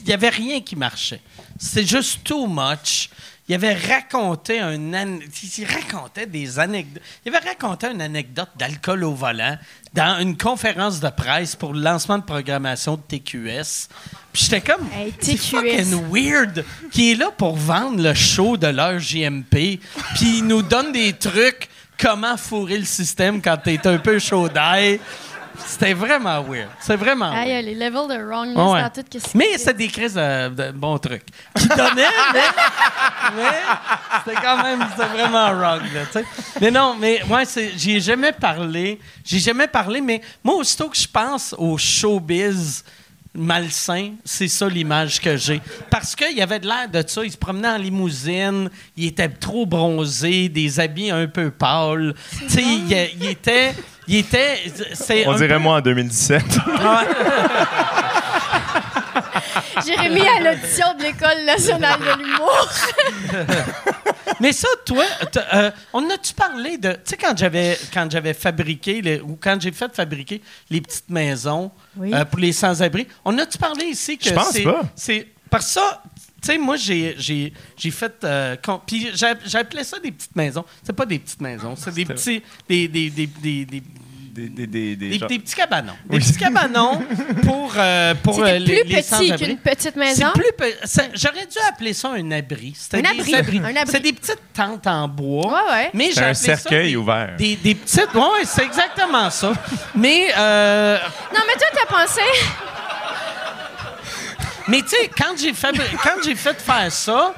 Il 0.00 0.06
n'y 0.06 0.12
avait 0.14 0.30
rien 0.30 0.60
qui 0.60 0.76
marchait. 0.76 1.20
C'est 1.58 1.86
juste 1.86 2.22
too 2.24 2.46
much. 2.46 3.10
Il 3.48 3.54
avait 3.54 3.74
raconté 3.74 4.60
un 4.60 4.92
an- 4.92 5.18
il 5.58 5.64
racontait 5.66 6.26
des 6.26 6.58
anecdotes. 6.58 7.02
Il 7.24 7.34
avait 7.34 7.48
raconté 7.48 7.86
une 7.86 8.02
anecdote 8.02 8.50
d'alcool 8.56 9.04
au 9.04 9.14
volant 9.14 9.56
dans 9.94 10.20
une 10.20 10.36
conférence 10.36 11.00
de 11.00 11.08
presse 11.08 11.56
pour 11.56 11.72
le 11.72 11.80
lancement 11.80 12.18
de 12.18 12.24
programmation 12.24 12.96
de 12.96 13.00
TQS. 13.08 13.88
Puis 14.32 14.44
j'étais 14.44 14.60
comme 14.60 14.86
Hey, 14.94 15.12
TQS. 15.12 15.38
fucking 15.38 16.12
weird 16.12 16.64
qui 16.92 17.12
est 17.12 17.14
là 17.14 17.30
pour 17.36 17.56
vendre 17.56 18.02
le 18.02 18.12
show 18.12 18.58
de 18.58 18.66
leur 18.66 18.98
JMP. 18.98 19.80
Puis 20.14 20.38
il 20.38 20.46
nous 20.46 20.60
donne 20.62 20.92
des 20.92 21.14
trucs 21.14 21.68
comment 21.98 22.36
fourrer 22.36 22.76
le 22.78 22.84
système 22.84 23.40
quand 23.40 23.56
t'es 23.56 23.84
un 23.86 23.96
peu 23.98 24.18
chaud 24.18 24.50
d'ail. 24.50 25.00
C'était 25.66 25.92
vraiment 25.92 26.42
weird. 26.42 26.68
C'est 26.80 26.96
vraiment 26.96 27.30
Ah, 27.34 27.44
il 27.44 27.48
y 27.48 27.52
weird. 27.52 27.58
a 27.58 27.62
les 27.62 27.74
levels 27.74 28.08
de 28.18 28.24
wrongness 28.24 28.56
Ouais. 28.56 28.82
dans 28.82 28.90
tout. 28.90 29.18
Mais 29.34 29.58
c'est 29.58 29.76
des 29.76 29.88
crises 29.88 30.14
de, 30.14 30.48
de 30.48 30.70
bons 30.72 30.98
trucs. 30.98 31.26
Qui 31.56 31.68
donnaient, 31.68 32.06
mais, 32.32 32.40
mais 33.36 33.42
c'était 34.24 34.40
quand 34.40 34.62
même 34.62 34.86
c'était 34.96 35.08
vraiment 35.08 35.50
wrong. 35.52 35.82
Là, 35.94 36.22
mais 36.60 36.70
non, 36.70 36.96
mais 36.98 37.20
moi, 37.26 37.44
c'est- 37.44 37.72
j'y 37.76 37.96
ai 37.96 38.00
jamais 38.00 38.32
parlé. 38.32 38.98
J'ai 39.24 39.38
jamais 39.38 39.66
parlé, 39.68 40.00
mais 40.00 40.20
moi, 40.42 40.54
aussitôt 40.56 40.88
que 40.88 40.96
je 40.96 41.06
pense 41.08 41.54
au 41.58 41.76
showbiz 41.76 42.84
malsain, 43.34 44.12
c'est 44.24 44.48
ça 44.48 44.68
l'image 44.68 45.20
que 45.20 45.36
j'ai. 45.36 45.60
Parce 45.90 46.16
qu'il 46.16 46.36
y 46.36 46.42
avait 46.42 46.58
de 46.58 46.66
l'air 46.66 46.88
de 46.88 47.04
ça. 47.06 47.22
Il 47.24 47.30
se 47.30 47.36
promenait 47.36 47.68
en 47.68 47.76
limousine, 47.78 48.70
il 48.96 49.06
était 49.06 49.28
trop 49.28 49.64
bronzé, 49.66 50.48
des 50.48 50.80
habits 50.80 51.10
un 51.10 51.26
peu 51.28 51.50
pâles. 51.50 52.14
Tu 52.40 52.48
sais, 52.48 52.62
il, 52.62 52.90
il 53.20 53.26
était... 53.28 53.74
Il 54.08 54.16
était 54.16 54.62
c'est 54.94 55.26
On 55.26 55.34
dirait 55.34 55.48
peu- 55.56 55.58
moi 55.58 55.76
en 55.76 55.80
2017. 55.80 56.42
Jérémy 59.86 60.20
à 60.26 60.40
l'audition 60.40 60.86
de 60.98 61.02
l'École 61.04 61.44
nationale 61.44 62.00
de 62.00 62.22
l'humour. 62.22 62.68
Mais 64.40 64.52
ça, 64.52 64.68
toi, 64.84 65.04
euh, 65.54 65.70
on 65.92 66.08
a-tu 66.10 66.32
parlé 66.34 66.78
de. 66.78 66.92
Tu 66.92 66.98
sais, 67.04 67.16
quand 67.16 67.36
j'avais, 67.36 67.78
quand 67.92 68.08
j'avais 68.10 68.34
fabriqué, 68.34 69.00
les- 69.02 69.20
ou 69.20 69.36
quand 69.40 69.60
j'ai 69.60 69.72
fait 69.72 69.94
fabriquer 69.94 70.40
les 70.70 70.80
petites 70.80 71.08
maisons 71.10 71.70
Oui. 71.96 72.12
euh, 72.14 72.24
pour 72.24 72.38
les 72.38 72.52
sans-abri, 72.52 73.06
on 73.24 73.36
a-tu 73.38 73.58
parlé 73.58 73.86
ici 73.86 74.16
que 74.18 74.28
Je 74.28 74.34
pense 74.34 74.50
c'est. 74.50 74.62
pas. 74.62 74.82
c'est 74.94 75.28
parce 75.50 75.66
que 75.66 75.72
ça. 75.72 76.02
Tu 76.40 76.46
sais, 76.52 76.58
moi, 76.58 76.76
j'ai, 76.76 77.14
j'ai, 77.18 77.52
j'ai 77.76 77.90
fait. 77.90 78.12
euh, 78.24 78.56
Puis 78.86 79.08
j'a- 79.14 79.34
j'appelais 79.44 79.84
ça 79.84 79.98
des 79.98 80.12
petites 80.12 80.36
maisons. 80.36 80.64
C'est 80.82 80.92
pas 80.92 81.04
des 81.06 81.18
petites 81.18 81.40
maisons. 81.40 81.74
C'est 81.76 81.92
des 81.94 82.04
petits. 82.04 82.42
Des, 82.68 82.86
des, 82.88 83.10
des, 83.10 83.26
des, 83.26 83.64
des- 83.64 83.82
des, 84.38 84.66
des, 84.68 84.94
des, 84.94 85.18
petits 85.40 85.56
cabanons. 85.56 85.96
Des 86.08 86.18
petits 86.20 86.36
cabanons 86.36 87.02
pour, 87.42 87.72
euh, 87.76 88.14
pour 88.22 88.38
euh, 88.40 88.46
C'était 88.46 88.58
les, 88.60 88.82
plus 88.84 88.92
les 88.94 89.02
petit 89.02 89.36
qu'une 89.36 89.58
petite 89.58 89.80
C'est 89.94 89.96
maison? 89.96 90.26
plus 90.32 90.52
pe- 90.56 90.76
ça- 90.86 91.08
J'aurais 91.12 91.44
dû 91.46 91.58
appeler 91.68 91.92
ça 91.92 92.10
un 92.12 92.30
abri. 92.30 92.72
C'était 92.76 92.98
Un 92.98 93.10
abri, 93.10 93.34
un 93.34 93.40
abri. 93.76 93.90
C'est 93.90 93.98
des 94.00 94.12
petites 94.12 94.38
tentes 94.54 94.86
en 94.86 95.08
bois. 95.08 95.48
Ouais, 95.52 95.72
ouais. 95.72 95.90
Mais 95.92 96.10
C'est 96.12 96.20
j'ai 96.20 96.24
un 96.26 96.34
ça 96.34 96.56
cercueil 96.56 96.90
des- 96.90 96.96
ouvert. 96.96 97.34
Des, 97.36 97.56
des 97.56 97.74
petites. 97.74 98.14
Ouais, 98.14 98.44
c'est 98.44 98.62
exactement 98.64 99.28
ça. 99.30 99.52
Mais, 99.96 100.28
euh, 100.38 100.98
Non, 101.34 101.40
mais 101.44 101.54
toi, 101.54 101.66
t'as 101.74 101.86
pensé. 101.92 102.20
Mais 104.68 104.82
tu 104.82 104.88
sais, 104.88 105.10
quand 105.16 105.34
j'ai 105.38 105.52
fait, 105.52 105.72
quand 106.02 106.22
j'ai 106.24 106.34
fait 106.34 106.60
faire 106.60 106.92
ça, 106.92 107.34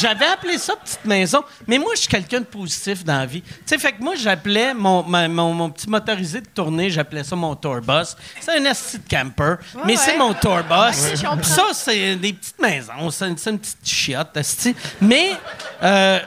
j'avais 0.00 0.26
appelé 0.26 0.58
ça 0.58 0.74
petite 0.76 1.04
maison. 1.04 1.42
Mais 1.66 1.78
moi, 1.78 1.92
je 1.94 2.00
suis 2.00 2.08
quelqu'un 2.08 2.40
de 2.40 2.44
positif 2.46 3.04
dans 3.04 3.18
la 3.18 3.26
vie. 3.26 3.42
Tu 3.42 3.50
sais, 3.66 3.78
fait 3.78 3.92
que 3.92 4.02
moi, 4.02 4.14
j'appelais 4.16 4.74
mon, 4.74 5.02
ma- 5.02 5.28
mon, 5.28 5.52
mon 5.52 5.70
petit 5.70 5.88
motorisé 5.88 6.40
de 6.40 6.48
tournée, 6.48 6.90
j'appelais 6.90 7.24
ça 7.24 7.36
mon 7.36 7.54
tourbus. 7.54 8.16
C'est 8.40 8.58
un 8.58 8.64
esti 8.64 8.98
de 8.98 9.08
camper, 9.08 9.54
mais 9.84 9.92
ouais. 9.92 9.96
c'est 9.96 10.16
mon 10.16 10.32
tourbus. 10.34 10.72
Ouais, 10.72 11.16
ça, 11.42 11.66
c'est 11.72 12.16
des 12.16 12.32
petites 12.32 12.60
maisons. 12.60 13.10
C'est 13.10 13.28
une, 13.28 13.58
petite 13.58 13.78
chiotte, 13.84 14.36
esti. 14.36 14.74
Mais. 15.00 15.32
euh, 15.82 16.18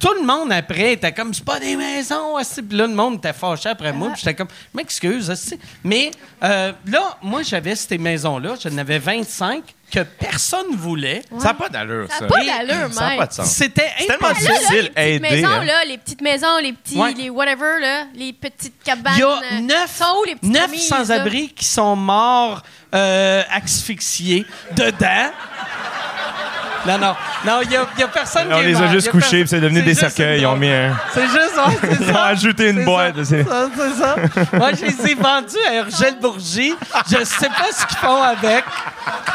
tout 0.00 0.14
le 0.14 0.22
monde 0.26 0.50
après 0.52 0.94
était 0.94 1.12
comme 1.12 1.32
c'est 1.34 1.44
pas 1.44 1.60
des 1.60 1.76
maisons 1.76 2.38
esti. 2.38 2.62
puis 2.62 2.76
là 2.78 2.86
le 2.86 2.94
monde 2.94 3.16
était 3.16 3.32
fâché 3.32 3.68
après 3.68 3.92
moi 3.92 4.08
puis 4.12 4.20
j'étais 4.24 4.34
comme 4.34 4.48
je 4.48 4.76
m'excuse 4.76 5.28
esti. 5.30 5.58
mais 5.84 6.10
euh, 6.42 6.72
là 6.86 7.18
moi 7.22 7.42
j'avais 7.42 7.76
ces 7.76 7.98
maisons 7.98 8.38
là 8.38 8.54
j'en 8.62 8.76
avais 8.78 8.98
25 8.98 9.62
que 9.90 10.00
personne 10.00 10.76
voulait 10.76 11.20
Ça 11.38 11.46
n'a 11.48 11.54
pas 11.54 11.68
d'allure, 11.68 12.06
ça. 12.08 12.18
Ça 12.18 12.24
n'a 12.24 12.28
pas 12.30 12.44
d'allure, 12.44 12.94
Ça 12.94 13.08
n'a 13.10 13.16
pas 13.16 13.26
de 13.26 13.32
sens. 13.32 13.50
c'était 13.50 13.90
tellement 14.06 14.28
impossible. 14.28 14.52
Difficile 14.52 14.76
les 14.76 14.82
petites 14.88 14.98
à 14.98 15.06
aider. 15.06 15.18
maisons, 15.20 15.48
hein. 15.48 15.64
là, 15.64 15.84
les 15.84 15.98
petites 15.98 16.20
maisons, 16.20 16.58
les 16.62 16.72
petits, 16.74 16.96
Ouais. 16.96 17.12
les 17.14 17.28
whatever, 17.28 17.80
là, 17.80 18.04
les 18.14 18.32
petites 18.32 18.80
cabanes. 18.84 19.14
il 19.16 19.18
y 19.18 19.22
a 19.24 19.28
euh, 19.28 19.60
neuf, 19.62 19.96
sont 19.96 20.04
où 20.20 20.24
les 20.26 20.36
petites 20.36 20.52
neuf 20.52 20.66
remises, 20.66 20.90
là? 20.90 20.96
sans-abri 20.98 21.48
qui 21.48 21.64
sont 21.64 21.96
morts 21.96 22.62
euh, 22.94 23.42
asphyxiés 23.50 24.46
dedans 24.76 25.32
non 26.86 26.98
non 26.98 27.14
non 27.46 27.60
il 27.62 27.70
y 27.72 27.76
a, 27.76 27.82
a 27.82 28.08
personne 28.08 28.48
On 28.50 28.56
qui 28.56 28.60
est 28.62 28.66
les 28.68 28.76
a 28.76 28.80
mort. 28.80 28.90
juste 28.90 29.08
a 29.08 29.10
couchés, 29.10 29.44
c'est 29.46 29.60
devenu 29.60 29.82
des 29.82 29.94
cercueils. 29.94 30.40
Ils 30.40 30.46
ont 30.46 30.56
mis 30.56 30.70
un. 30.70 30.96
c'est 31.14 31.22
juste 31.26 31.54
ouais, 31.56 31.78
c'est 31.80 32.02
Ils 32.04 32.10
ont 32.10 32.14
ça. 32.14 32.24
ajouté 32.24 32.70
une 32.70 32.84
boîte. 32.84 33.22
c'est- 33.24 33.44
Ça, 33.44 33.68
c'est 33.76 33.94
ça. 34.02 34.16
Moi, 34.56 34.70
je 34.74 34.84
les 34.86 35.10
ai 35.10 35.14
vendus 35.14 35.56
à 35.68 35.74
Urgel 35.76 36.16
Bourgie. 36.20 36.74
Je 37.10 37.24
sais 37.24 37.48
pas 37.48 37.70
ce 37.72 37.86
qu'ils 37.86 37.98
font 37.98 38.22
avec, 38.22 38.64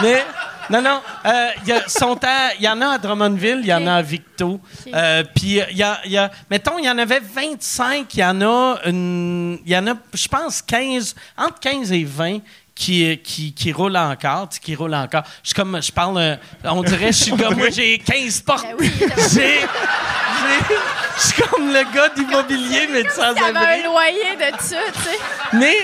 mais. 0.01 0.23
Non, 0.67 0.81
non. 0.81 0.99
euh, 1.27 1.47
Il 1.61 1.69
y, 1.69 1.73
a- 1.73 1.87
sont 1.87 2.17
à- 2.23 2.55
il 2.57 2.63
y 2.63 2.67
en 2.67 2.81
a 2.81 2.95
à 2.95 2.97
Drummondville, 2.97 3.59
il 3.61 3.67
y 3.67 3.73
en 3.73 3.85
a 3.85 3.93
à 3.97 4.01
Victo. 4.01 4.59
Euh, 4.95 5.23
Puis, 5.35 5.61
il 5.69 5.77
y 5.77 5.83
a, 5.83 5.99
il 6.05 6.11
y 6.11 6.17
a- 6.17 6.31
Mettons, 6.49 6.79
il 6.79 6.85
y 6.85 6.89
en 6.89 6.97
avait 6.97 7.19
25, 7.21 8.11
il 8.15 8.19
y 8.19 8.25
en 8.25 8.41
a, 8.41 8.79
une, 8.87 9.59
il 9.63 9.71
y 9.71 9.77
en 9.77 9.85
a, 9.85 9.93
je 10.15 10.27
pense, 10.27 10.63
15, 10.63 11.13
entre 11.37 11.59
15 11.59 11.91
et 11.91 12.03
20 12.03 12.39
qui, 12.75 13.17
qui, 13.23 13.53
qui 13.53 13.71
roulent 13.71 13.95
encore, 13.97 14.49
tu 14.49 14.55
sais, 14.55 14.61
qui 14.61 14.75
roulent 14.75 14.93
encore. 14.95 15.23
Je 15.41 15.47
suis 15.49 15.55
comme, 15.55 15.81
je 15.81 15.91
parle, 15.91 16.17
euh, 16.17 16.35
on 16.65 16.83
dirait, 16.83 17.07
je 17.13 17.23
suis 17.23 17.31
comme, 17.37 17.55
moi, 17.55 17.69
j'ai 17.71 17.97
15 17.99 18.41
portes. 18.41 18.63
Ben 18.63 18.75
oui, 18.79 18.91
J'ai. 18.99 19.61
j'ai- 19.61 20.75
Je 21.17 21.21
suis 21.27 21.41
comme 21.43 21.67
le 21.71 21.93
gars 21.95 22.09
d'immobilier, 22.09 22.87
mais 22.91 23.03
de 23.03 23.07
y 23.07 23.09
avait 23.09 23.39
sans-abri. 23.39 23.65
un 23.65 23.83
loyer 23.85 24.35
de 24.35 24.57
ça, 24.61 24.75
tu 24.93 25.01
sais. 25.03 25.17
Mais 25.53 25.77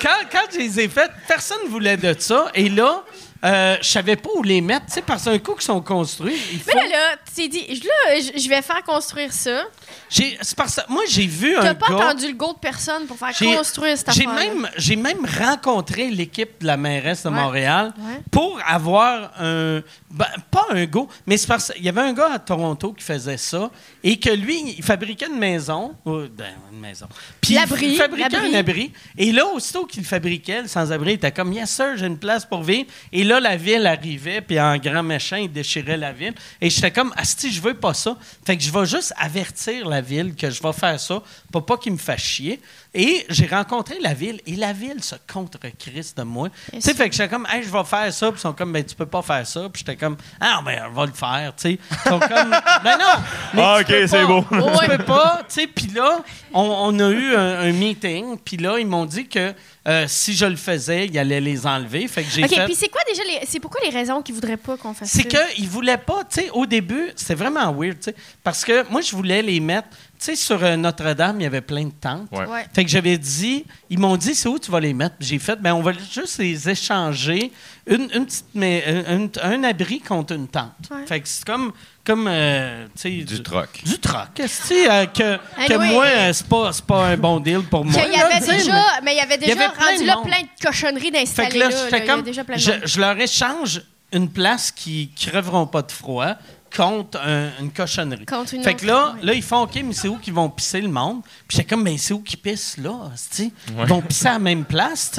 quand, 0.00 0.08
quand 0.32 0.44
je 0.52 0.58
les 0.58 0.80
ai 0.80 0.88
faites, 0.88 1.10
personne 1.26 1.58
ne 1.66 1.68
voulait 1.68 1.96
de 1.98 2.14
ça. 2.18 2.46
Et 2.54 2.70
là, 2.70 3.02
euh, 3.44 3.76
je 3.80 3.88
savais 3.88 4.16
pas 4.16 4.30
où 4.36 4.42
les 4.42 4.60
mettre. 4.60 4.86
Tu 4.86 4.92
sais, 4.94 5.02
parce 5.02 5.24
qu'un 5.24 5.38
coup 5.38 5.52
qu'ils 5.54 5.62
sont 5.62 5.80
construits, 5.80 6.36
il 6.52 6.58
faut... 6.60 6.70
Mais 6.74 6.88
là, 6.88 6.88
là, 7.10 7.16
tu 7.26 7.34
t'es 7.42 7.48
dit, 7.48 7.64
je- 7.68 7.86
là, 7.86 8.32
je 8.36 8.48
vais 8.48 8.62
faire 8.62 8.82
construire 8.82 9.32
ça. 9.32 9.62
J'ai- 10.10 10.36
c'est 10.40 10.56
parce 10.56 10.76
que 10.76 10.80
moi, 10.92 11.02
j'ai 11.08 11.26
vu 11.26 11.56
un 11.56 11.60
T'as 11.62 11.74
pas 11.74 11.88
gars... 11.88 12.08
attendu 12.08 12.26
le 12.28 12.34
go 12.34 12.52
de 12.54 12.58
personne 12.58 13.06
pour 13.06 13.16
faire 13.16 13.36
construire 13.56 13.96
cette 13.96 14.12
J'ai 14.12 14.26
affaire 14.26 14.34
même, 14.54 14.68
j'ai 14.76 14.96
même 14.96 15.24
rencontré 15.38 16.10
l'équipe 16.10 16.60
de 16.60 16.66
la 16.66 16.76
mairesse 16.76 17.22
de 17.24 17.28
Ouais. 17.28 17.34
Montréal 17.34 17.92
Ouais. 17.98 18.20
pour 18.30 18.58
avoir 18.66 19.32
un. 19.38 19.82
ben, 20.10 20.26
pas 20.50 20.66
un 20.70 20.84
go, 20.86 21.08
mais 21.26 21.36
c'est 21.36 21.46
parce 21.46 21.72
qu'il 21.72 21.84
y 21.84 21.88
avait 21.88 22.00
un 22.00 22.12
gars 22.12 22.32
à 22.32 22.38
Toronto 22.38 22.92
qui 22.92 23.04
faisait 23.04 23.36
ça 23.36 23.70
et 24.02 24.18
que 24.18 24.30
lui, 24.30 24.74
il 24.78 24.82
fabriquait 24.82 25.26
une 25.26 25.38
maison. 25.38 25.94
oh, 26.04 26.22
ben, 26.36 26.46
une 26.72 26.80
maison. 26.80 27.06
Puis 27.40 27.54
il 27.54 27.96
fabriquait 27.96 28.36
un 28.36 28.54
abri. 28.54 28.92
Et 29.16 29.30
là, 29.32 29.46
aussitôt 29.46 29.84
qu'il 29.86 30.02
le 30.02 30.08
fabriquait, 30.08 30.62
le 30.62 30.68
sans-abri, 30.68 31.10
il 31.12 31.14
était 31.14 31.32
comme 31.32 31.52
Yes, 31.52 31.70
sir, 31.70 31.96
j'ai 31.96 32.06
une 32.06 32.18
place 32.18 32.44
pour 32.44 32.62
vivre. 32.62 32.88
Et 33.12 33.24
là, 33.28 33.40
la 33.40 33.56
ville 33.56 33.86
arrivait, 33.86 34.40
puis 34.40 34.60
en 34.60 34.76
grand 34.78 35.02
méchant, 35.02 35.36
il 35.36 35.52
déchirait 35.52 35.96
la 35.96 36.12
ville. 36.12 36.34
Et 36.60 36.70
j'étais 36.70 36.90
comme 36.90 37.12
Asti, 37.16 37.52
je 37.52 37.60
veux 37.60 37.74
pas 37.74 37.94
ça. 37.94 38.16
Fait 38.44 38.56
que 38.56 38.62
je 38.62 38.72
vais 38.72 38.86
juste 38.86 39.12
avertir 39.16 39.86
la 39.88 40.00
ville 40.00 40.34
que 40.34 40.50
je 40.50 40.62
vais 40.62 40.72
faire 40.72 40.98
ça 40.98 41.22
pour 41.52 41.64
pas 41.64 41.76
qu'il 41.76 41.92
me 41.92 41.98
fasse 41.98 42.20
chier. 42.20 42.60
Et 42.94 43.26
j'ai 43.28 43.46
rencontré 43.46 43.96
la 44.00 44.14
ville 44.14 44.40
et 44.46 44.56
la 44.56 44.72
ville 44.72 45.02
se 45.02 45.14
contre-crisse 45.30 46.14
de 46.14 46.22
moi. 46.22 46.48
Tu 46.72 46.80
sais, 46.80 46.94
fait 46.94 47.08
que 47.08 47.14
j'étais 47.14 47.28
comme, 47.28 47.46
hey, 47.52 47.62
je 47.62 47.68
vais 47.70 47.84
faire 47.84 48.12
ça. 48.12 48.28
Puis 48.32 48.38
ils 48.38 48.42
sont 48.42 48.52
comme, 48.54 48.72
ben, 48.72 48.82
tu 48.84 48.94
peux 48.96 49.06
pas 49.06 49.22
faire 49.22 49.46
ça. 49.46 49.68
Puis 49.72 49.84
j'étais 49.86 49.96
comme, 49.96 50.16
ah, 50.40 50.60
ben, 50.64 50.84
on 50.90 50.94
va 50.94 51.06
le 51.06 51.12
faire. 51.12 51.52
Tu 51.56 51.62
sais, 51.62 51.78
ils 51.90 52.08
sont 52.08 52.18
comme, 52.18 52.50
ben 52.84 52.98
non. 52.98 53.14
mais 53.54 53.62
Ah, 53.62 53.76
tu 53.78 53.92
ok, 53.92 54.00
peux 54.00 54.06
c'est 54.06 54.22
pas. 54.22 54.26
beau. 54.26 54.44
Tu 54.50 54.88
peux 54.88 55.04
pas. 55.04 55.42
Tu 55.48 55.54
sais, 55.54 55.66
puis 55.66 55.88
là, 55.88 56.22
on, 56.52 56.62
on 56.62 56.98
a 56.98 57.10
eu 57.10 57.34
un, 57.36 57.60
un 57.60 57.72
meeting. 57.72 58.38
Puis 58.38 58.56
là, 58.56 58.78
ils 58.78 58.86
m'ont 58.86 59.04
dit 59.06 59.28
que 59.28 59.52
euh, 59.88 60.04
si 60.06 60.34
je 60.34 60.44
le 60.44 60.56
faisais, 60.56 61.06
ils 61.06 61.18
allaient 61.18 61.40
les 61.40 61.66
enlever. 61.66 62.06
Fait 62.08 62.22
que 62.22 62.30
j'ai 62.30 62.44
OK, 62.44 62.50
fait. 62.54 62.64
puis 62.66 62.74
c'est 62.74 62.88
quoi 62.88 63.00
déjà 63.08 63.22
les. 63.24 63.46
C'est 63.46 63.58
pourquoi 63.58 63.80
les 63.82 63.90
raisons 63.90 64.20
qu'ils 64.22 64.34
voudraient 64.34 64.56
pas 64.58 64.76
qu'on 64.76 64.92
fasse 64.94 65.08
C'est 65.10 65.30
ça? 65.32 65.44
qu'ils 65.54 65.68
voulaient 65.68 65.96
pas, 65.96 66.24
tu 66.24 66.42
sais, 66.42 66.50
au 66.50 66.66
début, 66.66 67.10
c'était 67.16 67.34
vraiment 67.34 67.72
weird, 67.72 67.98
tu 67.98 68.10
sais, 68.10 68.14
parce 68.44 68.64
que 68.64 68.88
moi, 68.90 69.00
je 69.00 69.16
voulais 69.16 69.40
les 69.42 69.60
mettre, 69.60 69.88
tu 69.90 69.96
sais, 70.18 70.36
sur 70.36 70.62
euh, 70.62 70.76
Notre-Dame, 70.76 71.40
il 71.40 71.44
y 71.44 71.46
avait 71.46 71.60
plein 71.62 71.84
de 71.86 71.92
tentes. 71.98 72.28
Ouais. 72.32 72.46
Ouais. 72.46 72.66
Fait 72.74 72.84
que 72.84 72.90
j'avais 72.90 73.16
dit, 73.18 73.64
ils 73.88 73.98
m'ont 73.98 74.16
dit, 74.16 74.34
c'est 74.34 74.48
où 74.48 74.58
tu 74.58 74.70
vas 74.70 74.80
les 74.80 74.92
mettre? 74.94 75.16
Puis 75.16 75.28
J'ai 75.28 75.38
fait, 75.38 75.56
ben 75.60 75.72
on 75.74 75.82
va 75.82 75.92
juste 75.92 76.38
les 76.38 76.68
échanger, 76.68 77.50
une, 77.86 78.08
une 78.14 78.26
petite, 78.26 78.44
mais, 78.54 78.84
un, 78.86 79.22
un- 79.24 79.28
un 79.42 79.64
abri 79.64 80.00
contre 80.00 80.34
une 80.34 80.48
tente. 80.48 80.72
Ouais. 80.90 81.06
Fait 81.06 81.20
que 81.20 81.28
c'est 81.28 81.44
comme, 81.44 81.72
comme 82.08 82.26
euh, 82.26 82.86
tu 82.96 83.02
sais, 83.02 83.10
Du 83.24 83.42
troc. 83.42 83.68
Du 83.84 83.98
troc. 83.98 84.28
Que, 84.34 84.42
euh, 84.42 85.06
que, 85.06 85.36
que 85.66 85.72
Anyway. 85.74 85.92
moi, 85.92 86.04
euh, 86.06 86.32
c'est 86.32 86.46
pas, 86.48 86.72
c'est 86.72 86.84
pas 86.86 87.06
un 87.08 87.16
bon 87.18 87.38
deal 87.38 87.60
pour 87.62 87.84
moi. 87.84 88.02
Qu'il 88.02 88.12
y 88.12 88.16
avait 88.16 88.40
déjà, 88.40 88.72
mais- 88.72 88.80
mais 89.04 89.12
il 89.14 89.18
y 89.18 89.20
avait 89.20 89.34
y 89.34 89.38
déjà 89.38 89.52
avait 89.52 89.66
rendu 89.66 90.02
de 90.02 90.06
là 90.06 90.14
monde. 90.16 90.24
plein 90.26 90.40
de 90.40 90.64
cochonneries 90.66 91.10
d'installer 91.10 91.50
que 91.50 91.58
là, 91.58 91.68
là. 91.68 91.76
j'étais 91.84 91.90
là. 91.90 91.98
Il 91.98 92.06
y 92.06 92.10
a 92.10 92.14
comme. 92.14 92.22
déjà 92.22 92.44
plein 92.44 92.56
de 92.56 92.86
Je, 92.86 93.00
leur 93.00 93.18
échange 93.20 93.82
une 94.12 94.30
place 94.30 94.70
qui 94.70 95.10
crèveront 95.14 95.66
pas 95.66 95.82
de 95.82 95.92
froid 95.92 96.34
contre 96.74 97.18
un- 97.20 97.50
une 97.60 97.70
cochonnerie. 97.72 98.26
Contre 98.26 98.54
une 98.54 98.62
fait 98.62 98.74
que 98.74 98.86
là, 98.86 99.14
là, 99.22 99.32
ils 99.34 99.42
font 99.42 99.62
OK, 99.62 99.74
mais 99.84 99.92
c'est 99.94 100.08
où 100.08 100.16
qu'ils 100.16 100.34
vont 100.34 100.48
pisser 100.50 100.80
le 100.80 100.88
monde? 100.88 101.22
Puis 101.46 101.56
j'étais 101.58 101.64
comme, 101.64 101.84
ben 101.84 101.96
c'est 101.98 102.12
où 102.14 102.20
qu'ils 102.20 102.38
pissent 102.38 102.76
là? 102.78 103.10
Ils 103.38 103.50
vont 103.86 104.00
pisser 104.02 104.28
à 104.28 104.32
la 104.32 104.38
même 104.38 104.64
place. 104.64 105.10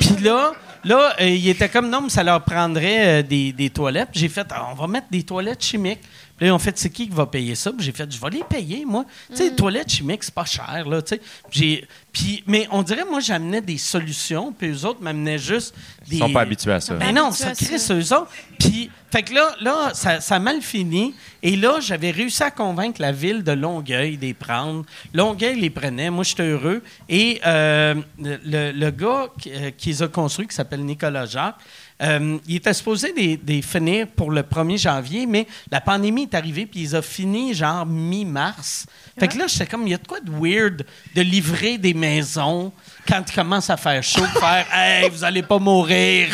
Puis 0.00 0.16
là, 0.22 0.52
là 0.84 1.14
euh, 1.20 1.28
ils 1.28 1.48
étaient 1.48 1.68
comme, 1.68 1.88
non, 1.90 2.00
mais 2.02 2.10
ça 2.10 2.22
leur 2.22 2.42
prendrait 2.44 3.20
euh, 3.20 3.22
des, 3.22 3.52
des 3.52 3.70
toilettes. 3.70 4.10
Puis 4.12 4.20
J'ai 4.20 4.28
fait, 4.28 4.46
Ah, 4.50 4.68
on 4.70 4.74
va 4.74 4.86
mettre 4.86 5.08
des 5.10 5.22
toilettes 5.24 5.64
chimiques. 5.64 6.00
Puis 6.44 6.48
là, 6.50 6.52
ils 6.52 6.56
ont 6.56 6.58
fait, 6.58 6.76
c'est 6.76 6.90
qui 6.90 7.08
qui 7.08 7.14
va 7.14 7.24
payer 7.24 7.54
ça? 7.54 7.72
Puis 7.72 7.86
j'ai 7.86 7.92
fait, 7.92 8.10
je 8.12 8.20
vais 8.20 8.28
les 8.28 8.44
payer, 8.44 8.84
moi. 8.84 9.06
Tu 9.30 9.36
sais, 9.36 9.44
les 9.48 9.56
toilettes 9.56 9.90
chimiques, 9.90 10.24
c'est 10.24 10.34
pas 10.34 10.44
cher, 10.44 10.84
là, 10.86 11.00
tu 11.00 11.14
sais. 11.14 11.20
J'ai- 11.50 11.88
Puis, 12.12 12.44
mais 12.46 12.68
on 12.70 12.82
dirait, 12.82 13.04
moi, 13.08 13.20
j'amenais 13.20 13.62
des 13.62 13.78
solutions, 13.78 14.52
puis 14.52 14.68
eux 14.68 14.84
autres 14.84 15.00
m'amenaient 15.02 15.38
juste 15.38 15.74
des. 16.06 16.16
Ils 16.16 16.18
sont 16.18 16.32
pas 16.32 16.42
habitués 16.42 16.72
à 16.72 16.80
ça. 16.80 16.94
Ben 16.94 17.14
non, 17.14 17.30
ça 17.32 17.52
crisse 17.54 17.90
eux 17.90 18.14
autres. 18.14 18.28
Puis, 18.58 18.90
fait 19.10 19.22
que 19.22 19.32
là, 19.34 19.54
là 19.62 19.90
ça, 19.94 20.20
ça 20.20 20.36
a 20.36 20.38
mal 20.38 20.60
fini. 20.60 21.14
Et 21.42 21.56
là, 21.56 21.78
j'avais 21.80 22.10
réussi 22.10 22.42
à 22.42 22.50
convaincre 22.50 23.00
la 23.00 23.10
ville 23.10 23.42
de 23.42 23.52
Longueuil 23.52 24.16
de 24.18 24.22
les 24.26 24.34
prendre. 24.34 24.84
Longueuil 25.14 25.58
les 25.58 25.70
prenait. 25.70 26.10
Moi, 26.10 26.24
j'étais 26.24 26.42
heureux. 26.44 26.82
Et 27.08 27.40
euh, 27.46 27.94
le, 28.20 28.70
le 28.72 28.90
gars 28.90 29.28
qui, 29.40 29.50
euh, 29.52 29.70
qui 29.76 29.88
les 29.88 30.02
a 30.02 30.08
construits, 30.08 30.46
qui 30.46 30.54
s'appelle 30.54 30.84
Nicolas 30.84 31.26
Jacques, 31.26 31.56
euh, 32.04 32.38
il 32.46 32.56
était 32.56 32.74
supposé 32.74 33.12
les, 33.16 33.40
les 33.46 33.62
finir 33.62 34.06
pour 34.08 34.30
le 34.30 34.42
1er 34.42 34.78
janvier, 34.78 35.26
mais 35.26 35.46
la 35.70 35.80
pandémie 35.80 36.22
est 36.22 36.34
arrivée, 36.34 36.66
puis 36.66 36.80
ils 36.80 36.96
ont 36.96 37.02
fini 37.02 37.54
genre 37.54 37.86
mi-mars. 37.86 38.86
Fait 39.18 39.28
que 39.28 39.38
là, 39.38 39.46
j'étais 39.46 39.66
comme, 39.66 39.86
il 39.86 39.90
y 39.90 39.94
a 39.94 39.98
de 39.98 40.06
quoi 40.06 40.20
de 40.20 40.30
weird 40.30 40.84
de 41.14 41.22
livrer 41.22 41.78
des 41.78 41.94
maisons 41.94 42.72
quand 43.08 43.22
il 43.26 43.34
commence 43.34 43.70
à 43.70 43.76
faire 43.76 44.02
chaud, 44.02 44.26
faire 44.38 44.66
Hey, 44.72 45.08
vous 45.08 45.24
allez 45.24 45.42
pas 45.42 45.58
mourir 45.58 46.28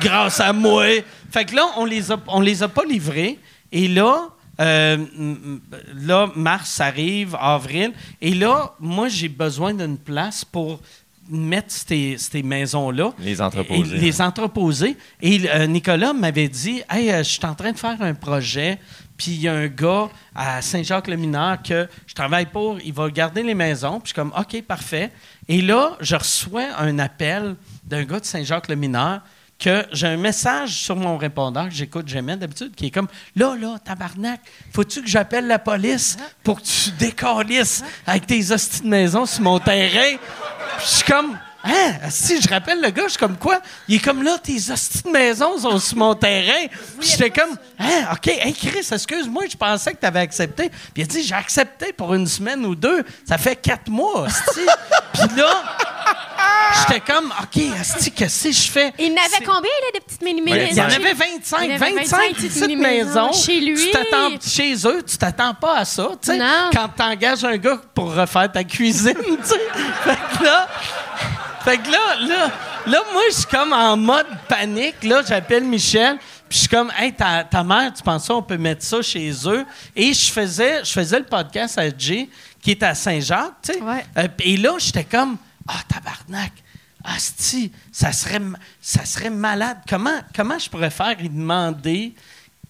grâce 0.00 0.40
à 0.40 0.52
moi. 0.52 0.86
Fait 1.30 1.44
que 1.44 1.54
là, 1.54 1.66
on 1.76 1.84
les 1.84 2.10
a, 2.10 2.16
on 2.28 2.40
les 2.40 2.62
a 2.62 2.68
pas 2.68 2.84
livrés. 2.84 3.38
Et 3.70 3.88
là, 3.88 4.28
euh, 4.60 5.04
là, 5.94 6.30
mars 6.34 6.80
arrive, 6.80 7.36
avril. 7.38 7.92
Et 8.20 8.34
là, 8.34 8.74
moi, 8.78 9.08
j'ai 9.08 9.28
besoin 9.28 9.74
d'une 9.74 9.98
place 9.98 10.44
pour 10.44 10.80
mettre 11.28 11.70
ces, 11.70 12.16
ces 12.18 12.42
maisons-là. 12.42 13.12
Les 13.18 13.40
entreposer. 13.40 13.96
Et 13.96 13.98
les 13.98 14.20
entreposer. 14.20 14.96
Et 15.20 15.40
euh, 15.48 15.66
Nicolas 15.66 16.12
m'avait 16.12 16.48
dit 16.48 16.82
Hey, 16.90 17.10
euh, 17.10 17.18
je 17.18 17.30
suis 17.30 17.46
en 17.46 17.54
train 17.54 17.72
de 17.72 17.78
faire 17.78 18.00
un 18.00 18.14
projet, 18.14 18.78
puis 19.16 19.32
il 19.32 19.40
y 19.40 19.48
a 19.48 19.54
un 19.54 19.68
gars 19.68 20.08
à 20.34 20.60
Saint-Jacques-le-Mineur 20.60 21.62
que 21.62 21.88
je 22.06 22.14
travaille 22.14 22.46
pour, 22.46 22.78
il 22.80 22.92
va 22.92 23.08
garder 23.10 23.42
les 23.42 23.54
maisons. 23.54 24.00
Puis 24.00 24.02
je 24.04 24.08
suis 24.08 24.14
comme 24.14 24.32
OK, 24.38 24.62
parfait. 24.62 25.10
Et 25.48 25.62
là, 25.62 25.96
je 26.00 26.16
reçois 26.16 26.76
un 26.78 26.98
appel 26.98 27.56
d'un 27.84 28.04
gars 28.04 28.20
de 28.20 28.24
Saint-Jacques-le-Mineur 28.24 29.20
que 29.58 29.86
j'ai 29.92 30.08
un 30.08 30.16
message 30.16 30.82
sur 30.82 30.96
mon 30.96 31.16
répondeur 31.16 31.68
que 31.68 31.74
j'écoute 31.74 32.08
jamais 32.08 32.36
d'habitude 32.36 32.74
qui 32.74 32.86
est 32.86 32.90
comme 32.90 33.06
là 33.36 33.56
là 33.56 33.78
tabarnak 33.78 34.40
faut-tu 34.72 35.02
que 35.02 35.08
j'appelle 35.08 35.46
la 35.46 35.58
police 35.58 36.16
pour 36.42 36.60
que 36.60 36.66
tu 36.66 36.90
décalisses 36.98 37.84
avec 38.06 38.26
tes 38.26 38.50
hosties 38.50 38.82
de 38.82 38.88
maison 38.88 39.26
sur 39.26 39.42
mon 39.42 39.58
terrain 39.60 40.16
Puis 40.76 40.86
je 40.86 40.90
suis 40.96 41.04
comme, 41.04 41.38
hein, 41.64 41.92
si 42.10 42.40
je 42.40 42.48
rappelle 42.48 42.80
le 42.80 42.90
gars, 42.90 43.04
je 43.04 43.10
suis 43.10 43.18
comme 43.18 43.36
quoi? 43.36 43.60
Il 43.88 43.96
est 43.96 43.98
comme 44.04 44.22
là, 44.22 44.38
tes 44.38 44.56
hosties 44.70 45.02
de 45.04 45.10
maison 45.10 45.58
sont 45.58 45.78
sur 45.78 45.96
mon 45.96 46.14
terrain. 46.14 46.66
Puis 47.00 47.10
j'étais 47.10 47.30
comme, 47.30 47.56
hein, 47.78 48.04
OK, 48.12 48.28
hey 48.28 48.52
Chris, 48.54 48.86
excuse-moi, 48.92 49.44
je 49.50 49.56
pensais 49.56 49.92
que 49.92 50.00
tu 50.00 50.06
avais 50.06 50.20
accepté. 50.20 50.68
Puis 50.68 50.78
il 50.96 51.02
a 51.02 51.06
dit, 51.06 51.22
j'ai 51.22 51.34
accepté 51.34 51.92
pour 51.92 52.14
une 52.14 52.26
semaine 52.26 52.64
ou 52.66 52.74
deux. 52.74 53.02
Ça 53.26 53.38
fait 53.38 53.56
quatre 53.56 53.88
mois, 53.88 54.22
hostie. 54.26 54.66
Puis 55.14 55.36
là, 55.36 55.62
j'étais 56.80 57.00
comme, 57.00 57.32
OK, 57.42 57.62
hostie, 57.80 58.10
qu'est-ce 58.10 58.44
que 58.48 58.52
je 58.52 58.70
fais? 58.70 58.92
Il 58.98 59.14
n'avait 59.14 59.44
combien, 59.44 59.62
là, 59.62 59.98
de 59.98 60.04
petites 60.04 60.22
mini 60.22 60.42
Ouais, 60.42 60.68
il 60.70 60.76
y 60.76 60.80
en 60.80 60.84
avait 60.84 61.14
25, 61.14 61.58
Il 61.62 61.70
y 61.70 61.72
en 61.72 61.76
avait 61.76 61.78
25 61.78 62.04
25 62.04 62.34
petites 62.34 62.52
petites 62.60 62.78
maisons. 62.78 63.32
chez 63.32 63.60
lui. 63.60 63.76
Tu 63.76 63.90
t'attends 63.90 64.30
chez 64.46 64.74
eux, 64.86 65.02
tu 65.06 65.16
t'attends 65.16 65.54
pas 65.54 65.78
à 65.78 65.84
ça, 65.84 66.08
tu 66.20 66.30
sais. 66.32 66.36
Non. 66.38 66.70
Quand 66.72 66.88
t'engages 66.88 67.44
un 67.44 67.56
gars 67.56 67.80
pour 67.94 68.12
refaire 68.14 68.50
ta 68.50 68.64
cuisine, 68.64 69.14
tu 69.24 69.36
sais. 69.44 69.60
Fait 70.04 70.18
que 70.38 70.44
là, 70.44 70.66
fait 71.64 71.78
que 71.78 71.90
là, 71.90 72.16
là, 72.20 72.52
là, 72.86 72.98
moi, 73.12 73.22
je 73.30 73.36
suis 73.36 73.46
comme 73.46 73.72
en 73.72 73.96
mode 73.96 74.26
panique. 74.48 75.02
Là, 75.02 75.22
j'appelle 75.26 75.64
Michel. 75.64 76.18
Puis 76.48 76.56
je 76.56 76.58
suis 76.58 76.68
comme, 76.68 76.92
hey, 76.98 77.12
ta, 77.12 77.42
ta 77.42 77.64
mère, 77.64 77.92
tu 77.94 78.02
penses 78.02 78.26
ça, 78.26 78.34
on 78.34 78.42
peut 78.42 78.58
mettre 78.58 78.84
ça 78.84 79.00
chez 79.00 79.32
eux? 79.46 79.64
Et 79.96 80.12
je 80.12 80.30
faisais, 80.30 80.84
je 80.84 80.92
faisais 80.92 81.18
le 81.18 81.24
podcast 81.24 81.78
à 81.78 81.84
Jay, 81.96 82.28
qui 82.60 82.72
est 82.72 82.82
à 82.82 82.94
Saint-Jacques, 82.94 83.54
tu 83.62 83.72
sais. 83.72 83.80
Ouais. 83.80 84.04
Euh, 84.18 84.28
et 84.40 84.58
là, 84.58 84.76
j'étais 84.78 85.04
comme, 85.04 85.38
ah, 85.66 85.80
tabarnak. 85.88 86.52
Asti, 87.02 87.72
ça 87.90 88.12
serait, 88.12 88.40
ça 88.80 89.04
serait 89.04 89.30
malade. 89.30 89.78
Comment, 89.88 90.20
comment 90.34 90.58
je 90.58 90.68
pourrais 90.68 90.90
faire 90.90 91.16
et 91.18 91.28
demander 91.28 92.14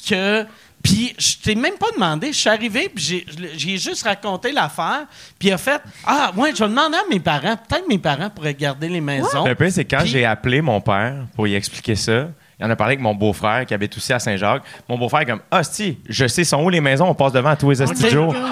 que. 0.08 0.46
Puis, 0.84 1.14
je 1.18 1.36
t'ai 1.42 1.54
même 1.54 1.74
pas 1.80 1.90
demandé. 1.94 2.28
Je 2.28 2.36
suis 2.38 2.50
arrivé, 2.50 2.90
puis 2.94 3.24
j'ai- 3.56 3.78
juste 3.78 4.04
raconté 4.04 4.52
l'affaire. 4.52 5.06
Puis, 5.38 5.48
il 5.48 5.52
a 5.52 5.58
fait 5.58 5.80
Ah, 6.06 6.30
ouais, 6.36 6.50
je 6.54 6.62
vais 6.62 6.68
demander 6.68 6.96
à 6.98 7.02
mes 7.10 7.18
parents. 7.18 7.56
Peut-être 7.56 7.88
mes 7.88 7.98
parents 7.98 8.28
pourraient 8.30 8.54
garder 8.54 8.88
les 8.88 9.00
maisons. 9.00 9.44
Le 9.46 9.54
pire, 9.54 9.72
c'est 9.72 9.86
quand 9.86 10.04
j'ai 10.04 10.24
appelé 10.26 10.60
mon 10.60 10.80
père 10.82 11.14
pour 11.34 11.46
lui 11.46 11.54
expliquer 11.54 11.96
ça. 11.96 12.28
Il 12.60 12.66
en 12.66 12.70
a 12.70 12.76
parlé 12.76 12.92
avec 12.92 13.00
mon 13.00 13.14
beau-frère 13.14 13.66
qui 13.66 13.74
habite 13.74 13.96
aussi 13.96 14.12
à 14.12 14.18
Saint-Jacques. 14.18 14.62
Mon 14.88 14.96
beau-frère 14.96 15.22
est 15.22 15.26
comme 15.26 15.40
Ah, 15.50 15.64
si, 15.64 15.98
je 16.08 16.26
sais 16.28 16.44
sont 16.44 16.62
où 16.62 16.68
les 16.68 16.80
maisons, 16.80 17.08
on 17.08 17.14
passe 17.14 17.32
devant 17.32 17.56
tous 17.56 17.70
les 17.70 18.10
jours. 18.10 18.34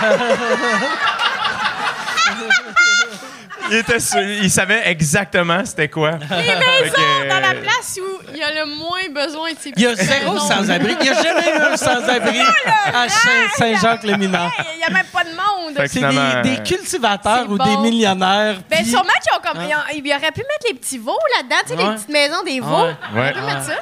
il, 3.70 3.76
était 3.76 4.00
sûr- 4.00 4.20
il 4.20 4.50
savait 4.50 4.88
exactement 4.88 5.64
c'était 5.64 5.88
quoi. 5.88 6.12
Les 6.12 6.36
maisons 6.36 6.94
que, 6.94 7.28
dans 7.28 7.40
la 7.40 7.54
place 7.60 7.98
où 8.00 8.22
il 8.32 8.38
y 8.38 8.42
a 8.42 8.52
le 8.64 8.66
moins 8.76 9.08
besoin 9.14 9.52
de 9.52 9.56
ces 9.58 9.72
Il 9.76 9.82
y 9.82 9.86
a 9.86 9.94
zéro 9.94 10.38
sans-abri. 10.38 10.96
Il 11.00 11.02
n'y 11.04 11.08
a 11.08 11.22
jamais 11.22 11.48
eu 11.56 11.60
un 11.72 11.76
sans-abri 11.76 12.40
à 12.94 13.08
Saint- 13.08 13.48
Saint-Jacques-le-Mineur. 13.56 14.50
Il 14.74 14.78
n'y 14.78 14.84
a 14.84 14.90
même 14.90 15.06
pas 15.12 15.24
de 15.24 15.30
monde. 15.30 15.86
C'est 15.86 16.00
des, 16.00 16.50
des 16.50 16.58
euh, 16.60 16.62
cultivateurs 16.64 17.50
ou 17.50 17.56
bon. 17.56 17.64
des 17.64 17.76
millionnaires. 17.90 18.56
Ben, 18.68 18.78
puis- 18.78 18.86
sûrement 18.90 19.04
qu'ils 19.22 19.36
ont 19.38 19.52
comme. 19.52 19.62
ils 19.94 20.12
auraient 20.12 20.32
pu 20.32 20.40
mettre 20.40 20.66
les 20.68 20.74
petits 20.74 20.98
veaux 20.98 21.18
là-dedans, 21.36 21.56
tu 21.62 21.68
sais, 21.68 21.76
Ouais. 21.76 21.88
les 21.90 21.94
petites 21.96 22.08
maisons 22.08 22.42
des 22.44 22.60
veaux. 22.60 22.84
Ouais. 22.86 22.94
Ils 23.12 23.18
auraient 23.18 23.26
Ouais. 23.28 23.32
pu 23.32 23.40
mettre 23.40 23.62
ça. 23.64 23.74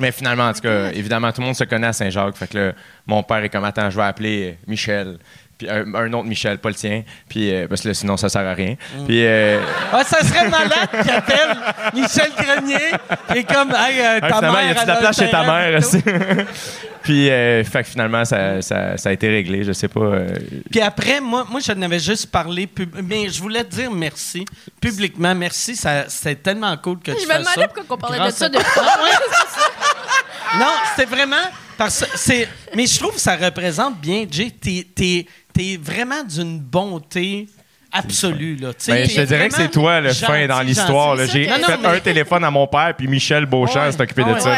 Mais 0.00 0.12
finalement, 0.12 0.44
en 0.48 0.52
tout 0.52 0.60
cas, 0.60 0.90
évidemment, 0.92 1.32
tout 1.32 1.40
le 1.40 1.46
monde 1.48 1.56
se 1.56 1.64
connaît 1.64 1.88
à 1.88 1.92
Saint-Jacques. 1.92 2.36
Fait 2.36 2.46
que 2.46 2.56
là, 2.58 2.72
mon 3.06 3.22
père 3.24 3.38
est 3.38 3.48
comme 3.48 3.64
Attends, 3.64 3.90
je 3.90 3.96
vais 3.96 4.04
appeler 4.04 4.58
Michel. 4.66 5.18
Puis 5.58 5.68
un, 5.68 5.92
un 5.94 6.12
autre 6.12 6.28
Michel, 6.28 6.58
pas 6.58 6.68
le 6.68 6.74
tien. 6.76 7.02
Puis, 7.28 7.52
euh, 7.52 7.66
parce 7.68 7.80
que 7.82 7.88
là, 7.88 7.94
sinon, 7.94 8.16
ça 8.16 8.28
sert 8.28 8.46
à 8.46 8.54
rien. 8.54 8.76
Puis, 9.06 9.26
euh, 9.26 9.60
Ah, 9.92 10.04
ça 10.04 10.20
serait 10.22 10.48
malade 10.48 10.88
qu'il 11.02 11.10
appelle 11.10 11.56
Michel 11.94 12.30
Grenier. 12.38 12.92
Et 13.34 13.42
comme, 13.44 13.70
hey, 13.72 14.00
euh, 14.00 14.18
Ah, 14.22 14.28
ta 14.30 14.36
finalement, 14.36 14.52
mère. 14.52 14.62
il 14.62 14.68
y 14.68 14.70
a-tu 14.70 14.82
de 14.82 14.86
la 14.88 14.96
place 14.96 15.16
chez 15.18 15.30
ta 15.30 15.42
mère? 15.42 15.78
aussi? 15.78 16.00
Puis, 17.02 17.30
euh, 17.30 17.64
fait 17.64 17.82
que 17.82 17.88
finalement, 17.88 18.24
ça, 18.24 18.60
ça- 18.62 18.96
ça 18.96 19.08
a 19.08 19.12
été 19.12 19.28
réglé. 19.28 19.64
Je 19.64 19.72
sais 19.72 19.88
pas. 19.88 20.00
euh, 20.00 20.28
Puis 20.70 20.80
après, 20.80 21.20
moi, 21.20 21.44
moi, 21.50 21.60
je 21.64 21.72
n'avais 21.72 21.98
juste 22.00 22.30
parlé. 22.30 22.66
pub- 22.66 22.96
Mais 23.02 23.28
je 23.28 23.40
voulais 23.40 23.64
te 23.64 23.74
dire 23.74 23.90
merci. 23.90 24.44
Publiquement, 24.80 25.34
merci. 25.34 25.74
Ça, 25.74 26.08
c'était 26.08 26.34
tellement 26.36 26.76
cool 26.76 26.98
que 26.98 27.12
tu 27.12 27.18
Je 27.22 27.26
me 27.26 27.32
fasses 27.32 27.38
demandais 27.40 27.60
ça. 27.62 27.68
pourquoi 27.68 27.96
on 27.96 27.98
parlait 27.98 28.18
Grâce 28.18 28.34
de 28.34 28.38
ça 28.38 28.48
de 28.48 28.58
Ah, 28.58 29.02
ouais? 29.02 29.10
Non, 30.58 30.72
c'était 30.94 31.08
vraiment. 31.10 31.36
Parce 31.76 32.04
c'est. 32.16 32.48
Mais 32.74 32.86
je 32.86 32.98
trouve 32.98 33.14
que 33.14 33.20
ça 33.20 33.36
représente 33.36 33.98
bien, 34.00 34.24
Jay. 34.30 34.50
T'es, 34.50 35.26
t'es- 35.58 35.78
vraiment 35.82 36.22
d'une 36.24 36.58
bonté 36.60 37.46
absolue, 37.90 38.56
là. 38.56 38.68
Tu 38.74 38.84
sais, 38.84 38.92
ben, 38.92 39.08
je 39.08 39.16
te 39.16 39.20
dirais 39.22 39.48
que 39.48 39.54
c'est 39.54 39.70
toi 39.70 40.00
le 40.00 40.08
gentil, 40.10 40.24
fin 40.24 40.46
dans 40.46 40.60
l'histoire. 40.60 41.16
J'ai 41.16 41.44
fait 41.48 41.86
un 41.86 42.00
téléphone 42.00 42.44
à 42.44 42.50
mon 42.50 42.66
père, 42.66 42.94
puis 42.96 43.08
Michel 43.08 43.46
Beauchamp 43.46 43.84
Ouais. 43.86 43.92
s'est 43.92 44.00
occupé 44.02 44.24
de 44.24 44.28
Ouais. 44.32 44.40
ça. 44.40 44.56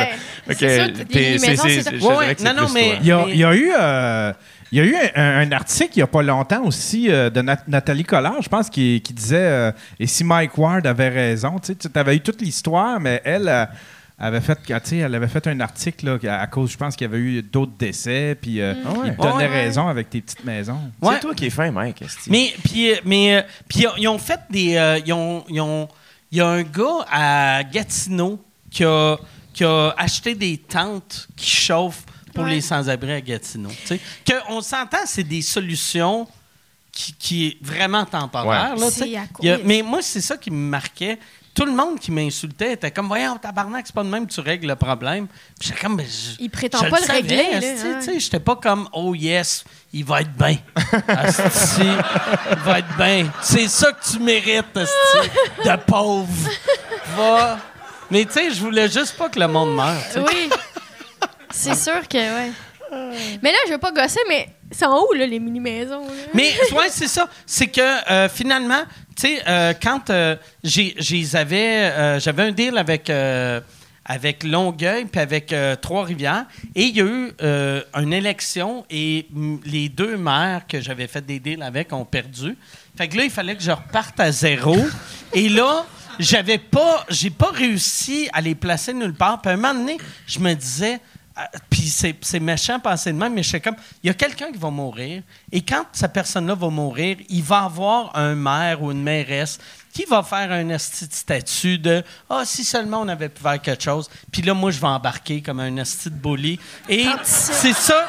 Il 3.01 3.07
y 3.07 3.13
a, 3.13 3.27
il 3.29 3.37
y 3.37 3.45
a 3.45 3.55
eu, 3.55 3.71
euh, 3.79 4.33
il 4.73 4.79
y 4.79 4.81
a 4.81 4.85
eu 4.85 4.95
un, 5.15 5.41
un 5.41 5.53
article 5.53 5.91
il 5.95 5.99
n'y 5.99 6.03
a 6.03 6.07
pas 6.07 6.23
longtemps 6.23 6.65
aussi 6.65 7.07
euh, 7.11 7.31
de 7.31 7.41
Nat- 7.41 7.65
Nathalie 7.69 8.05
Collard, 8.05 8.43
je 8.43 8.49
pense, 8.49 8.69
qui, 8.71 9.01
qui 9.01 9.13
disait 9.13 9.37
euh, 9.39 9.73
Et 9.99 10.07
si 10.07 10.25
Mike 10.25 10.57
Ward 10.59 10.87
avait 10.87 11.09
raison 11.09 11.57
Tu 11.61 11.75
avais 11.95 12.17
eu 12.17 12.21
toute 12.21 12.41
l'histoire, 12.41 12.99
mais 13.01 13.21
elle 13.25 13.49
euh, 13.49 13.65
avait 14.27 14.41
fait, 14.41 14.59
tu 14.67 14.75
sais, 14.85 14.97
elle 14.99 15.15
avait 15.15 15.29
fait 15.29 15.47
un 15.47 15.59
article 15.61 16.19
là, 16.23 16.41
à, 16.41 16.47
cause, 16.47 16.71
je 16.73 16.77
pense 16.77 16.95
qu'il 16.95 17.07
y 17.07 17.11
avait 17.11 17.19
eu 17.19 17.43
d'autres 17.43 17.73
décès, 17.79 18.37
puis 18.41 18.61
euh, 18.61 18.75
Ah 18.85 18.93
ouais. 18.93 19.09
il 19.09 19.17
te 19.17 19.23
donnait 19.23 19.35
Ouais. 19.49 19.63
raison 19.65 19.89
avec 19.89 20.11
tes 20.11 20.21
petites 20.21 20.45
maisons. 20.45 20.79
Ouais. 21.01 21.15
C'est 21.15 21.21
toi 21.21 21.35
qui 21.35 21.47
es 21.47 21.51
fin, 21.51 21.71
Mike. 21.71 22.03
Mais 22.29 22.53
puis 22.63 22.93
euh, 22.93 22.97
mais 23.05 23.37
euh, 23.37 23.43
puis 23.69 23.87
ils 23.99 24.09
ont- 24.09 24.19
fait 24.19 24.41
des 24.51 24.77
euh, 24.77 24.99
ils 25.05 25.13
ont 25.13 25.45
ils 25.49 25.61
ont 25.61 25.89
il 26.33 26.39
y 26.39 26.41
a 26.41 26.47
un 26.49 26.63
gars 26.63 27.07
à 27.11 27.63
Gatineau 27.65 28.39
qui 28.71 28.85
a 28.85 29.17
qui 29.55 29.65
a 29.65 29.95
acheté 29.97 30.35
des 30.35 30.59
tentes 30.59 31.27
qui 31.37 31.49
chauffent 31.51 32.05
pour 32.35 32.45
Ouais. 32.45 32.51
les 32.51 32.61
sans-abri 32.61 33.13
à 33.13 33.21
Gatineau, 33.21 33.71
tu 33.71 33.87
sais. 33.87 34.01
Que 34.25 34.35
on 34.49 34.61
s'entend 34.61 34.99
c'est 35.07 35.25
des 35.25 35.43
solutions 35.43 36.29
qui, 36.93 37.13
qui 37.15 37.47
est 37.47 37.57
vraiment 37.63 38.05
temporaire 38.05 38.75
Ouais. 38.77 38.81
là, 38.81 38.87
a- 39.55 39.59
mais 39.65 39.83
moi 39.83 40.01
c'est 40.03 40.21
ça 40.21 40.37
qui 40.37 40.51
me 40.51 40.57
marquait. 40.69 41.19
Tout 41.55 41.65
le 41.65 41.73
monde 41.73 41.99
qui 41.99 42.13
m'insultait 42.13 42.75
était 42.75 42.91
comme 42.93 43.09
voyons 43.09 43.37
tabarnak, 43.37 43.85
c'est 43.87 43.95
pas 43.95 44.05
de 44.05 44.09
même 44.09 44.27
que 44.27 44.33
tu 44.33 44.41
règles 44.41 44.69
le 44.69 44.77
problème. 44.77 45.27
Puis 45.59 45.69
j'étais 45.69 45.81
comme 45.81 45.97
ben, 45.97 46.07
je- 46.07 46.37
Il 46.43 46.49
prétend 46.49 46.79
pas 46.89 47.01
le 47.01 47.05
savais, 47.05 47.19
régler, 47.21 47.47
hein. 47.55 47.99
tu 47.99 48.05
sais, 48.05 48.21
j'étais 48.21 48.39
pas 48.41 48.57
comme 48.57 48.89
oh 48.93 49.15
yes, 49.15 49.65
il 49.93 50.05
va 50.05 50.21
être 50.21 50.33
bien. 50.33 50.57
Il 51.81 52.59
va 52.65 52.79
être 52.79 52.97
bien. 52.97 53.31
C'est 53.43 53.69
ça 53.69 53.93
que 53.93 54.05
tu 54.11 54.19
mérites, 54.21 54.75
de 54.75 55.77
pauvre. 55.87 56.29
Va. 57.17 57.59
Mais 58.11 58.25
tu 58.25 58.33
sais, 58.33 58.51
je 58.51 58.61
voulais 58.61 58.89
juste 58.89 59.17
pas 59.17 59.29
que 59.29 59.39
le 59.39 59.49
monde 59.49 59.75
meure. 59.75 59.97
Oui. 60.17 60.51
C'est 61.51 61.75
sûr 61.77 62.07
que, 62.09 62.17
ouais. 62.17 62.53
Mais 63.43 63.53
là, 63.53 63.59
je 63.67 63.73
veux 63.73 63.79
pas 63.79 63.93
gosser, 63.93 64.21
mais 64.29 64.49
c'est 64.71 64.87
en 64.87 64.97
haut, 64.99 65.13
là, 65.15 65.27
les 65.27 65.39
mini-maisons. 65.39 66.07
Mais 66.35 66.53
ouais, 66.73 66.89
c'est 66.91 67.09
ça. 67.09 67.29
C'est 67.47 67.69
que 67.69 67.81
euh, 68.11 68.29
finalement, 68.29 68.83
tu 69.21 69.27
sais, 69.27 69.43
euh, 69.47 69.75
quand 69.83 70.09
euh, 70.09 70.35
euh, 70.65 72.21
j'avais 72.21 72.43
un 72.43 72.53
deal 72.53 72.79
avec, 72.79 73.13
avec 74.07 74.45
Longueuil 74.45 75.05
puis 75.05 75.21
avec 75.21 75.55
Trois-Rivières, 75.83 76.47
et 76.75 76.85
il 76.85 76.97
y 76.97 77.03
a 77.03 77.05
eu 77.05 77.33
une 78.03 78.13
élection 78.15 78.87
et 78.89 79.27
les 79.67 79.91
deux 79.91 80.17
maires 80.17 80.63
que 80.67 80.81
j'avais 80.81 81.07
fait 81.07 81.25
des 81.25 81.39
deals 81.39 81.63
avec 81.63 81.93
ont 81.93 82.07
perdu. 82.07 82.57
Fait 82.97 83.09
que 83.09 83.17
là, 83.19 83.25
il 83.25 83.31
fallait 83.31 83.57
que 83.57 83.63
je 83.63 83.71
reparte 83.71 84.19
à 84.21 84.33
zéro. 84.33 84.77
et 85.35 85.51
là, 85.51 85.85
j'avais 86.19 86.59
pas, 86.59 87.05
j'ai 87.11 87.31
pas 87.31 87.51
réussi 87.51 88.27
à 88.33 88.41
les 88.41 88.55
placer 88.55 88.95
nulle 88.95 89.15
part. 89.15 89.43
Puis 89.43 89.51
à 89.51 89.55
un 89.55 89.57
moment 89.59 89.75
donné, 89.75 89.99
je 90.27 90.39
me 90.39 90.55
disais. 90.55 90.99
Puis 91.69 91.89
c'est 91.89 92.41
méchant 92.41 92.79
penser 92.81 93.13
de 93.13 93.19
même, 93.19 93.35
mais 93.35 93.43
je 93.43 93.49
suis 93.49 93.61
comme, 93.61 93.77
il 94.03 94.09
y 94.09 94.11
a 94.11 94.15
quelqu'un 94.15 94.51
qui 94.53 94.59
va 94.59 94.71
mourir, 94.71 95.23
et 95.53 95.63
quand 95.63 95.85
cette 95.93 96.13
personne-là 96.13 96.55
va 96.55 96.69
mourir, 96.69 97.17
il 97.29 97.43
va 97.43 97.65
avoir 97.65 98.17
un 98.17 98.35
maire 98.35 98.83
ou 98.83 98.91
une 98.91 99.03
mairesse 99.03 99.59
qui 99.93 100.05
va 100.05 100.23
faire 100.23 100.53
un 100.53 100.69
esti 100.71 101.07
de 101.09 101.13
statut 101.13 101.79
de 101.79 102.03
«Ah, 102.31 102.43
si 102.45 102.65
seulement 102.65 103.01
on 103.01 103.09
avait 103.09 103.29
pu 103.29 103.43
faire 103.43 103.61
quelque 103.61 103.83
chose.» 103.83 104.09
Puis 104.33 104.43
là, 104.43 104.55
moi, 104.55 104.71
je 104.71 104.81
vais 104.81 104.87
embarquer 104.87 105.41
comme 105.43 105.61
un 105.61 105.77
esti 105.77 106.11
de 106.11 106.15
bully. 106.15 106.59
Et 106.89 107.07
c'est 107.25 107.73
ça... 107.75 108.07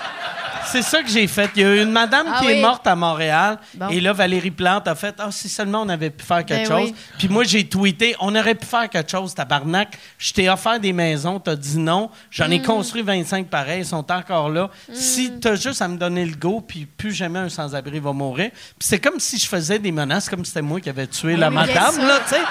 C'est 0.72 0.84
ça 0.84 1.02
que 1.02 1.10
j'ai 1.10 1.28
fait. 1.28 1.50
Il 1.56 1.62
y 1.64 1.66
a 1.66 1.82
une 1.82 1.92
madame 1.92 2.28
Ah 2.32 2.40
qui 2.40 2.46
oui. 2.46 2.54
est 2.54 2.62
morte 2.62 2.86
à 2.86 2.96
Montréal. 2.96 3.58
Bon. 3.74 3.90
Et 3.90 4.00
là, 4.00 4.14
Valérie 4.14 4.52
Plante 4.52 4.88
a 4.88 4.94
fait 4.96 5.16
Ah, 5.18 5.30
si 5.32 5.50
seulement 5.50 5.82
on 5.82 5.90
avait 5.90 6.12
pu 6.12 6.24
faire 6.24 6.46
quelque 6.46 6.70
Ben 6.70 6.78
chose. 6.80 6.90
oui. 6.92 6.96
Puis 7.18 7.28
moi, 7.28 7.44
j'ai 7.44 7.68
tweeté 7.68 8.16
On 8.20 8.34
aurait 8.36 8.54
pu 8.56 8.68
faire 8.68 8.88
quelque 8.88 9.10
chose, 9.10 9.34
tabarnak. 9.34 9.98
Je 10.20 10.32
t'ai 10.32 10.50
offert 10.50 10.80
des 10.80 10.94
maisons, 10.94 11.40
t'as 11.40 11.56
dit 11.56 11.78
non. 11.80 12.10
J'en 12.30 12.48
Mm. 12.48 12.52
ai 12.54 12.62
construit 12.62 13.02
25 13.02 13.48
pareils, 13.48 13.82
ils 13.82 13.86
sont 13.86 14.10
encore 14.12 14.50
là. 14.50 14.70
Si 14.94 15.32
t'as 15.42 15.56
juste 15.56 15.82
à 15.82 15.88
me 15.88 15.98
donner 15.98 16.26
le 16.26 16.36
go, 16.36 16.62
puis 16.66 16.86
plus 16.86 17.12
jamais 17.12 17.40
un 17.40 17.50
sans-abri 17.50 18.00
va 18.00 18.14
mourir. 18.14 18.52
Puis 18.52 18.88
c'est 18.88 19.00
comme 19.00 19.20
si 19.20 19.40
je 19.40 19.48
faisais 19.48 19.80
des 19.80 19.92
menaces, 19.92 20.30
comme 20.30 20.46
si 20.46 20.52
c'était 20.52 20.62
moi 20.62 20.80
qui 20.80 20.90
avais 20.90 21.08
tué 21.08 21.36
la 21.36 21.50
oui, 21.50 21.54
bien 21.56 21.62
madame, 21.62 21.71
sûr. 21.92 22.04
là, 22.04 22.20
tu 22.28 22.36
sais. 22.36 22.42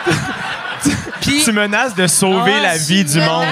Puis, 1.20 1.42
Tu 1.44 1.52
menaces 1.52 1.94
de 1.94 2.06
sauver 2.06 2.54
Ah, 2.58 2.62
la 2.62 2.76
vie 2.78 3.04
du 3.04 3.18
monde. 3.18 3.44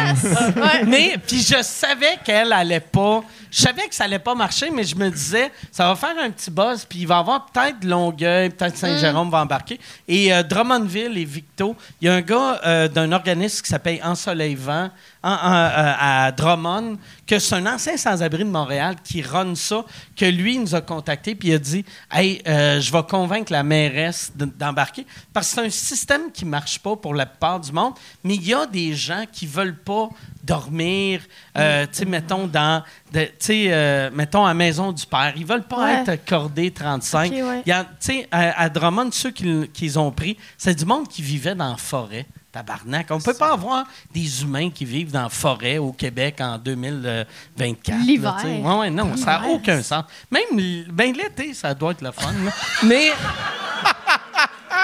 Ouais. 0.56 0.84
mais 0.86 1.16
puis 1.26 1.40
je 1.42 1.62
savais 1.62 2.18
qu'elle 2.24 2.52
allait 2.52 2.80
pas. 2.80 3.22
Je 3.50 3.60
savais 3.62 3.88
que 3.88 3.94
ça 3.94 4.04
allait 4.04 4.18
pas 4.18 4.34
marcher, 4.34 4.70
mais 4.70 4.84
je 4.84 4.94
me 4.94 5.10
disais, 5.10 5.50
ça 5.72 5.88
va 5.88 5.96
faire 5.96 6.14
un 6.22 6.30
petit 6.30 6.50
buzz, 6.50 6.84
puis 6.86 7.00
il 7.00 7.06
va 7.06 7.16
y 7.16 7.18
avoir 7.20 7.46
peut-être 7.46 7.82
Longueuil, 7.84 8.50
peut-être 8.50 8.76
Saint-Jérôme 8.76 9.30
va 9.30 9.38
embarquer. 9.40 9.80
Et 10.06 10.32
euh, 10.34 10.42
Drummondville 10.42 11.16
et 11.16 11.24
Victo, 11.24 11.74
il 12.00 12.06
y 12.06 12.08
a 12.10 12.14
un 12.14 12.20
gars 12.20 12.60
euh, 12.66 12.88
d'un 12.88 13.10
organisme 13.12 13.62
qui 13.62 13.68
s'appelle 13.70 14.00
Ensoleillement 14.04 14.90
en- 15.22 15.30
en- 15.30 15.54
euh, 15.54 15.92
à 15.98 16.32
Drummond, 16.32 16.98
que 17.26 17.38
c'est 17.38 17.54
un 17.54 17.66
ancien 17.66 17.96
sans-abri 17.96 18.44
de 18.44 18.50
Montréal 18.50 18.96
qui 19.02 19.22
run 19.22 19.54
ça, 19.54 19.82
que 20.16 20.26
lui 20.26 20.54
il 20.54 20.60
nous 20.62 20.74
a 20.74 20.80
contacté 20.82 21.34
puis 21.34 21.48
il 21.48 21.54
a 21.54 21.58
dit 21.58 21.84
Hey, 22.12 22.42
euh, 22.46 22.80
je 22.80 22.92
vais 22.92 23.02
convaincre 23.08 23.50
la 23.50 23.62
mairesse 23.62 24.30
de- 24.36 24.44
d'embarquer. 24.44 25.06
Parce 25.32 25.48
que 25.48 25.54
c'est 25.54 25.66
un 25.66 25.70
système 25.70 26.30
qui 26.32 26.44
marche 26.44 26.78
pas 26.80 26.96
pour 26.96 27.14
la 27.18 27.26
plupart 27.26 27.60
du 27.60 27.70
monde, 27.72 27.94
mais 28.24 28.34
il 28.36 28.46
y 28.46 28.54
a 28.54 28.66
des 28.66 28.94
gens 28.94 29.24
qui 29.30 29.46
veulent 29.46 29.76
pas 29.76 30.08
dormir, 30.42 31.20
euh, 31.56 31.84
tu 31.86 31.98
sais, 31.98 32.04
mettons, 32.06 32.46
dans, 32.46 32.82
tu 33.12 33.20
sais, 33.38 33.66
euh, 33.68 34.10
mettons, 34.12 34.46
à 34.46 34.54
Maison 34.54 34.92
du 34.92 35.04
Père. 35.06 35.32
Ils 35.36 35.44
veulent 35.46 35.62
pas 35.66 35.84
Ouais. 35.84 35.94
être 36.00 36.08
accordés 36.08 36.70
35. 36.70 37.32
Ok, 37.32 37.38
ouais. 37.46 37.62
Tu 37.64 37.72
sais, 38.00 38.28
à, 38.30 38.62
à 38.62 38.68
Drummond, 38.70 39.10
ceux 39.12 39.30
qui- 39.30 39.68
qu'ils 39.74 39.98
ont 39.98 40.10
pris, 40.10 40.36
c'est 40.56 40.74
du 40.74 40.84
monde 40.86 41.06
qui 41.08 41.20
vivait 41.22 41.54
dans 41.54 41.70
la 41.70 41.76
forêt. 41.76 42.26
Tabarnak. 42.50 43.06
On 43.10 43.20
peut 43.20 43.34
pas 43.34 43.52
avoir 43.52 43.84
des 44.12 44.42
humains 44.42 44.70
qui 44.70 44.86
vivent 44.86 45.10
dans 45.12 45.24
la 45.24 45.28
forêt 45.28 45.76
au 45.76 45.92
Québec 45.92 46.36
en 46.40 46.56
2024. 46.56 47.98
là, 47.98 48.04
L'hiver. 48.06 48.36
Ouais, 48.42 48.74
ouais, 48.78 48.90
non, 48.90 49.14
ça 49.18 49.38
n'a 49.40 49.48
aucun 49.48 49.82
sens. 49.82 50.04
Même 50.30 50.86
ben, 50.90 51.12
l'été, 51.14 51.52
ça 51.52 51.74
doit 51.74 51.92
être 51.92 52.00
le 52.00 52.10
fun. 52.10 52.32
là. 52.44 52.50
Mais. 52.84 53.10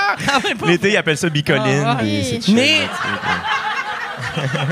Ah, 0.06 0.38
L'été, 0.66 0.92
ils 0.92 0.96
appellent 0.96 1.16
ça 1.18 1.28
bicoline. 1.28 1.82
Ah, 1.84 1.96
ouais. 2.02 2.40
Mais- 2.48 2.80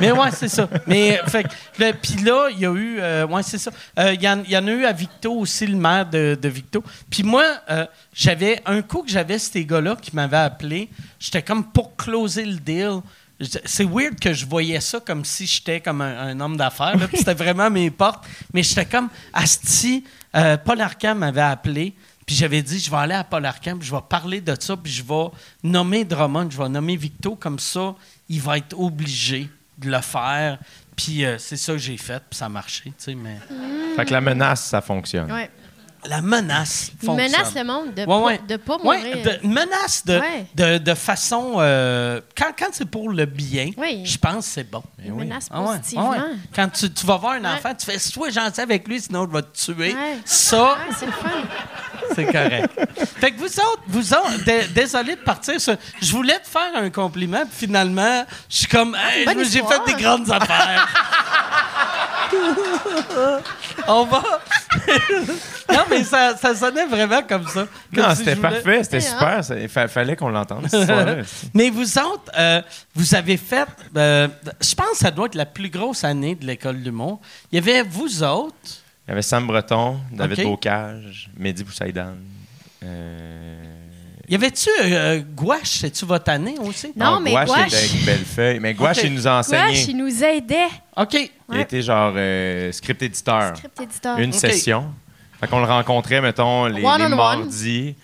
Mais 0.01 0.13
ouais, 0.13 0.31
c'est 0.33 0.49
ça. 0.49 0.69
Mais 0.87 1.21
fait 1.29 1.45
que 1.45 1.49
le- 1.79 1.93
puis 1.93 2.23
là, 2.25 2.49
il 2.51 2.59
y 2.61 2.67
a 2.67 2.73
eu 2.73 2.99
euh, 3.01 3.27
ouais, 3.27 3.43
c'est 3.43 3.59
ça. 3.59 3.71
Euh, 3.99 4.13
Il 4.15 4.23
y, 4.23 4.29
en- 4.29 4.43
il 4.45 4.51
y 4.51 4.57
en 4.57 4.67
a 4.67 4.71
eu 4.71 4.85
à 4.85 4.93
Victo 4.93 5.33
aussi 5.35 5.67
le 5.67 5.77
maire 5.77 6.07
de, 6.07 6.39
de 6.41 6.49
Victo. 6.49 6.83
Puis 7.11 7.23
moi, 7.23 7.45
euh, 7.71 7.87
j'avais 8.15 8.61
un 8.67 8.83
coup 8.83 9.03
que 9.03 9.11
j'avais 9.11 9.39
ces 9.39 9.65
gars-là 9.65 9.97
qui 10.01 10.15
m'avaient 10.15 10.37
appelé, 10.37 10.89
j'étais 11.19 11.43
comme 11.43 11.65
pour 11.65 11.97
closer 11.97 12.45
le 12.45 12.57
deal. 12.57 13.01
C'est 13.65 13.85
weird 13.85 14.19
que 14.21 14.33
je 14.33 14.47
voyais 14.47 14.81
ça 14.81 15.01
comme 15.01 15.25
si 15.25 15.47
j'étais 15.47 15.81
comme 15.81 16.01
un, 16.01 16.29
un 16.29 16.41
homme 16.41 16.57
d'affaires. 16.57 16.95
puis 17.09 17.19
C'était 17.19 17.35
vraiment 17.35 17.71
mes 17.71 17.91
portes. 17.91 18.25
Mais 18.53 18.63
j'étais 18.63 18.85
comme, 18.85 19.09
Asti, 19.33 20.05
euh, 20.37 20.57
Paul 20.57 20.81
Arcand 20.81 21.15
m'avait 21.17 21.41
appelé. 21.41 21.95
Puis 22.27 22.37
j'avais 22.37 22.63
dit, 22.63 22.79
je 22.79 22.91
vais 22.91 22.97
aller 22.97 23.15
à 23.15 23.25
Paul 23.25 23.45
Arcand, 23.45 23.77
puis 23.77 23.87
je 23.87 23.95
vais 23.95 24.03
parler 24.09 24.41
de 24.41 24.55
ça, 24.59 24.77
puis 24.77 24.93
je 24.93 25.03
vais 25.03 25.27
nommer 25.63 26.05
Drummond, 26.05 26.51
je 26.51 26.59
vais 26.59 26.69
nommer 26.69 26.97
Victo, 26.97 27.37
comme 27.37 27.59
ça, 27.59 27.95
il 28.29 28.41
va 28.41 28.59
être 28.59 28.79
obligé 28.79 29.49
de 29.79 29.91
le 29.91 30.01
faire. 30.01 30.59
Puis 30.95 31.25
euh, 31.25 31.39
c'est 31.39 31.57
ça 31.57 31.73
que 31.73 31.79
j'ai 31.79 31.97
fait, 31.97 32.23
puis 32.29 32.39
ça 32.39 32.47
a 32.47 32.49
marché, 32.49 32.85
tu 32.85 32.95
sais, 32.99 33.15
mais... 33.15 33.39
Fait 33.97 34.05
que 34.05 34.13
la 34.13 34.21
menace, 34.21 34.67
ça 34.67 34.81
fonctionne. 34.81 35.31
Ouais. 35.31 35.51
La 36.05 36.21
menace 36.21 36.91
fonctionne. 37.05 37.17
menace 37.17 37.55
le 37.55 37.63
monde 37.65 37.95
de 37.95 38.01
Ouais, 38.03 38.59
pas, 38.59 38.77
ouais. 38.77 38.83
Ouais, 38.83 38.99
mourir. 38.99 39.17
de- 39.41 39.47
menace 39.47 40.05
de, 40.05 40.21
de, 40.55 40.79
de 40.79 40.95
façon... 40.95 41.55
euh, 41.59 42.21
quand 42.37 42.51
quand 42.59 42.67
c'est 42.73 42.91
pour 42.91 43.09
le 43.09 43.25
bien, 43.25 43.71
Oui. 43.77 44.05
je 44.05 44.19
pense 44.19 44.47
que 44.47 44.53
c'est 44.53 44.69
bon. 44.71 44.83
Il 45.05 45.13
menace 45.15 45.47
Ah 45.49 45.61
positivement. 45.61 46.13
ah 46.13 46.17
ouais. 46.23 46.35
Quand 46.55 46.69
tu, 46.71 46.93
tu 46.93 47.07
vas 47.07 47.17
voir 47.19 47.35
un 47.35 47.45
enfant, 47.45 47.73
tu 47.79 47.87
fais 47.87 47.99
«Sois 48.01 48.31
gentil 48.31 48.61
avec 48.63 48.89
lui, 48.89 49.01
sinon 49.01 49.29
je 49.31 49.37
vais 49.37 49.43
te 49.43 49.57
tuer. 49.57 49.95
Ça, 50.25 50.77
c'est 50.99 51.07
le 51.07 51.13
fun. 51.13 51.29
c'est 52.17 52.25
correct. 52.27 52.71
fait 53.21 53.31
que 53.31 53.39
vous 53.39 53.47
autres, 53.61 53.83
vous 53.87 54.13
autres, 54.13 54.45
dé- 54.45 54.67
désolé 54.75 55.15
de 55.15 55.21
partir. 55.21 55.61
sur- 55.61 55.77
Je 56.01 56.11
voulais 56.13 56.41
te 56.41 56.49
faire 56.49 56.73
un 56.75 56.91
compliment, 56.91 57.43
puis 57.47 57.67
finalement, 57.67 58.25
je 58.51 58.57
suis 58.57 58.67
comme, 58.67 58.97
Hey, 58.97 59.25
j'ai 59.45 59.63
fait 59.63 59.81
des 59.87 60.03
grandes 60.03 60.29
affaires. 60.33 60.89
On 63.87 64.05
va. 64.05 64.23
non, 65.73 65.85
mais 65.91 66.05
ça, 66.05 66.37
ça 66.37 66.55
sonnait 66.55 66.87
vraiment 66.87 67.23
comme 67.23 67.47
ça. 67.47 67.67
Comme 67.95 68.05
Non, 68.05 68.11
si 68.11 68.17
c'était 68.17 68.37
parfait, 68.37 68.83
c'était 68.85 69.01
super. 69.01 69.41
Il 69.61 69.69
fa- 69.69 69.89
fallait 69.89 70.17
qu'on 70.17 70.29
l'entende, 70.29 70.67
cette 70.69 70.81
histoire-là. 70.81 71.17
Mais 71.55 71.71
vous 71.71 71.99
autres, 71.99 72.31
euh, 72.37 72.63
vous 72.95 73.15
avez 73.15 73.37
fait, 73.37 73.69
euh, 73.97 74.29
je 74.61 74.75
pense 74.75 74.91
que 74.93 74.97
ça 74.99 75.11
doit 75.11 75.27
être 75.27 75.35
la 75.35 75.47
plus 75.47 75.71
grosse 75.71 76.05
année 76.05 76.35
de 76.35 76.47
l'école 76.47 76.83
d'humour. 76.83 77.21
Il 77.51 77.57
y 77.57 77.59
avait 77.59 77.83
vous 77.83 78.23
autres. 78.23 78.57
Il 79.07 79.11
y 79.11 79.13
avait 79.13 79.23
Sam 79.23 79.47
Breton, 79.47 80.01
David. 80.13 80.45
Bocage, 80.45 81.31
Mehdi 81.37 81.65
Boussaïdan. 81.65 82.15
Euh... 82.85 83.62
Y 84.33 84.35
avait-tu 84.37 84.71
euh, 84.83 85.21
Gouache, 85.37 85.69
c'est-tu 85.81 86.07
votre 86.07 86.31
année 86.31 86.55
aussi? 86.59 86.91
Non, 86.97 87.21
mais 87.21 87.33
Gouache 87.33 87.49
Gouache- 87.49 87.67
était 87.67 87.77
avec 87.77 88.05
Bellefeuille. 88.07 88.61
Mais 88.61 88.73
Gouache, 88.73 88.99
Ok. 88.99 89.05
il 89.05 89.13
nous. 89.15 89.23
Wesh, 89.27 89.89
il 89.89 89.97
nous 89.99 90.25
aidait. 90.25 90.69
OK. 90.97 91.13
Il 91.15 91.29
Ouais. 91.55 91.61
était 91.61 91.83
genre 91.83 92.15
euh, 92.17 92.73
script 92.73 93.03
éditeur. 93.03 93.55
Script 93.59 93.81
éditeur. 93.83 94.19
Une 94.19 94.31
Ok. 94.31 94.35
session. 94.37 94.87
Fait 95.39 95.49
qu'on 95.49 95.59
le 95.61 95.67
rencontrait, 95.67 96.23
mettons, 96.23 96.65
les, 96.65 96.83
One 96.83 96.99
les 97.01 97.05
on 97.05 97.11
one. 97.11 97.15
mardis. 97.17 97.95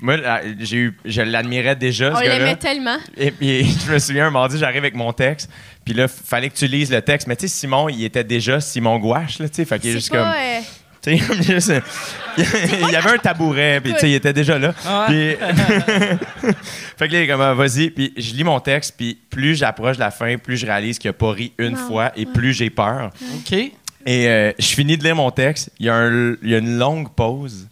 Moi, 0.00 0.18
là, 0.18 0.42
j'ai 0.60 0.76
eu, 0.76 0.98
je 1.06 1.22
l'admirais 1.22 1.74
déjà, 1.74 2.12
On 2.12 2.16
ce 2.16 2.22
gars-là. 2.22 2.38
l'aimait 2.38 2.56
tellement. 2.56 2.98
Et 3.16 3.30
puis, 3.30 3.64
je 3.86 3.92
me 3.92 3.98
souviens, 3.98 4.26
un 4.26 4.30
mardi, 4.30 4.58
j'arrive 4.58 4.78
avec 4.78 4.94
mon 4.94 5.12
texte. 5.14 5.48
Puis 5.86 5.94
là, 5.94 6.06
fallait 6.06 6.50
que 6.50 6.54
tu 6.54 6.66
lises 6.66 6.92
le 6.92 7.00
texte. 7.00 7.26
Mais 7.28 7.34
tu 7.36 7.48
sais, 7.48 7.60
Simon, 7.60 7.88
il 7.88 8.04
était 8.04 8.24
déjà 8.24 8.60
Simon 8.60 8.98
Gouache, 8.98 9.38
là, 9.38 9.48
tu 9.48 9.54
sais. 9.56 9.64
Fait 9.64 9.78
qu'il 9.78 9.88
est 9.90 9.92
C'est 9.94 9.98
juste 10.00 10.10
pas, 10.12 10.18
comme... 10.18 10.28
euh, 10.36 10.60
Il 11.06 12.90
y 12.92 12.96
avait 12.96 13.10
un 13.14 13.18
tabouret, 13.18 13.80
puis 13.82 13.94
il 14.02 14.14
était 14.14 14.32
déjà 14.32 14.58
là. 14.58 14.72
Puis- 15.08 15.34
fait 16.96 17.08
que 17.08 17.12
là, 17.12 17.18
il 17.20 17.22
est 17.22 17.26
comme, 17.28 17.40
ah, 17.40 17.54
vas-y. 17.54 17.90
Puis 17.90 18.12
je 18.16 18.34
lis 18.34 18.44
mon 18.44 18.60
texte, 18.60 18.94
puis 18.96 19.18
plus 19.30 19.56
j'approche 19.56 19.96
de 19.96 20.00
la 20.02 20.10
fin, 20.10 20.36
plus 20.38 20.56
je 20.56 20.66
réalise 20.66 20.98
qu'il 20.98 21.08
n'a 21.08 21.14
pas 21.14 21.32
ri 21.32 21.52
une 21.58 21.70
Non. 21.72 21.88
fois, 21.88 22.12
et 22.16 22.26
plus 22.26 22.52
j'ai 22.52 22.70
peur. 22.70 23.10
OK. 23.36 23.52
Et 23.52 24.28
euh, 24.28 24.52
je 24.58 24.66
finis 24.66 24.96
de 24.96 25.04
lire 25.04 25.16
mon 25.16 25.30
texte, 25.30 25.70
il 25.80 25.86
y, 25.86 25.88
a 25.88 25.94
un- 25.96 26.36
il 26.42 26.48
y 26.50 26.54
a 26.54 26.58
une 26.58 26.78
longue 26.78 27.08
pause. 27.10 27.66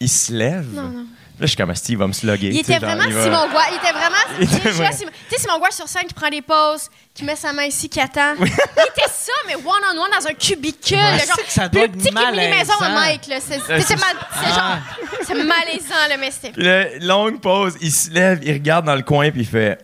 Il 0.00 0.08
se 0.08 0.32
lève. 0.32 0.66
Non, 0.74 0.82
non. 0.82 1.06
Là, 1.40 1.46
je 1.46 1.46
suis 1.46 1.56
comme, 1.56 1.72
Steve, 1.76 1.94
il 1.94 1.98
va 1.98 2.06
me 2.08 2.12
slugger. 2.12 2.48
Il 2.48 2.58
était 2.58 2.78
vraiment 2.80 3.04
Simon 3.04 3.48
Gouache. 3.48 3.66
Il 3.70 3.76
était 3.76 3.92
vraiment. 3.92 4.16
Il 4.40 4.44
était 4.44 4.54
je 4.54 4.58
suis 4.74 4.82
là, 4.82 4.88
vrai. 4.88 4.92
Simon- 4.96 5.10
Tu 5.30 5.36
sais, 5.36 5.42
Simon 5.42 5.58
Gouache 5.60 5.74
sur 5.74 5.86
scène 5.86 6.02
qui 6.08 6.14
prend 6.14 6.28
des 6.30 6.42
pauses, 6.42 6.90
qui 7.14 7.22
met 7.22 7.36
sa 7.36 7.52
main 7.52 7.62
ici, 7.64 7.88
qui 7.88 8.00
attend. 8.00 8.34
Il 8.40 8.46
était 8.46 9.08
ça, 9.08 9.32
mais 9.46 9.54
one-on-one 9.54 10.10
dans 10.18 10.26
un 10.26 10.34
cubicule. 10.34 10.96
Ouais, 10.96 11.12
le 11.12 11.18
c'est 11.20 11.26
genre, 11.28 11.36
que 11.36 11.42
ça 11.52 11.68
doit 11.68 11.82
plus 11.82 11.84
être 11.84 11.92
petit 11.92 12.12
qu'une 12.12 12.30
mini-maison 12.32 12.72
à. 12.80 12.88
Mike. 12.88 13.26
là. 13.28 13.36
C'est 13.40 13.58
mal- 13.68 14.16
genre. 14.54 14.78
C'est 15.26 15.34
malaisant, 15.34 16.08
là, 16.08 16.16
mais 16.16 16.30
là, 16.56 16.98
longue 17.00 17.40
pause, 17.40 17.76
il 17.82 17.92
se 17.92 18.10
lève, 18.10 18.40
il 18.42 18.52
regarde 18.54 18.86
dans 18.86 18.94
le 18.96 19.02
coin, 19.02 19.30
puis 19.30 19.42
il 19.42 19.46
fait, 19.46 19.78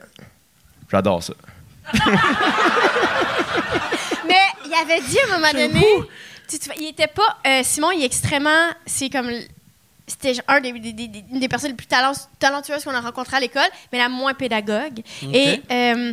j'adore 0.90 1.22
ça. 1.22 1.34
Mais 4.26 4.34
il 4.66 4.74
avait 4.74 5.00
dit 5.02 5.18
à 5.20 5.24
un 5.34 5.38
moment 5.38 5.52
donné. 5.52 5.84
tu 6.48 6.59
tu 6.59 6.70
il 6.78 6.88
était 6.88 7.07
pas. 7.09 7.38
euh, 7.46 7.61
Simon, 7.62 7.90
il 7.92 8.02
est 8.02 8.07
extrêmement. 8.07 8.68
C'est 8.86 9.11
comme. 9.11 9.30
C'était 10.07 10.34
un 10.48 10.61
des, 10.61 10.72
des- 10.72 10.92
des- 10.92 11.09
des- 11.09 11.24
une 11.30 11.40
des 11.40 11.48
personnes 11.48 11.70
les 11.70 11.76
plus 11.76 11.86
talent- 11.86 12.12
talentueuses 12.38 12.84
qu'on 12.84 12.94
a 12.94 13.00
rencontrées 13.00 13.38
à 13.38 13.40
l'école, 13.40 13.68
mais 13.90 13.98
la 13.98 14.11
moins 14.11 14.34
pédagogue. 14.34 15.00
Et 15.32 15.62
euh, 15.70 16.12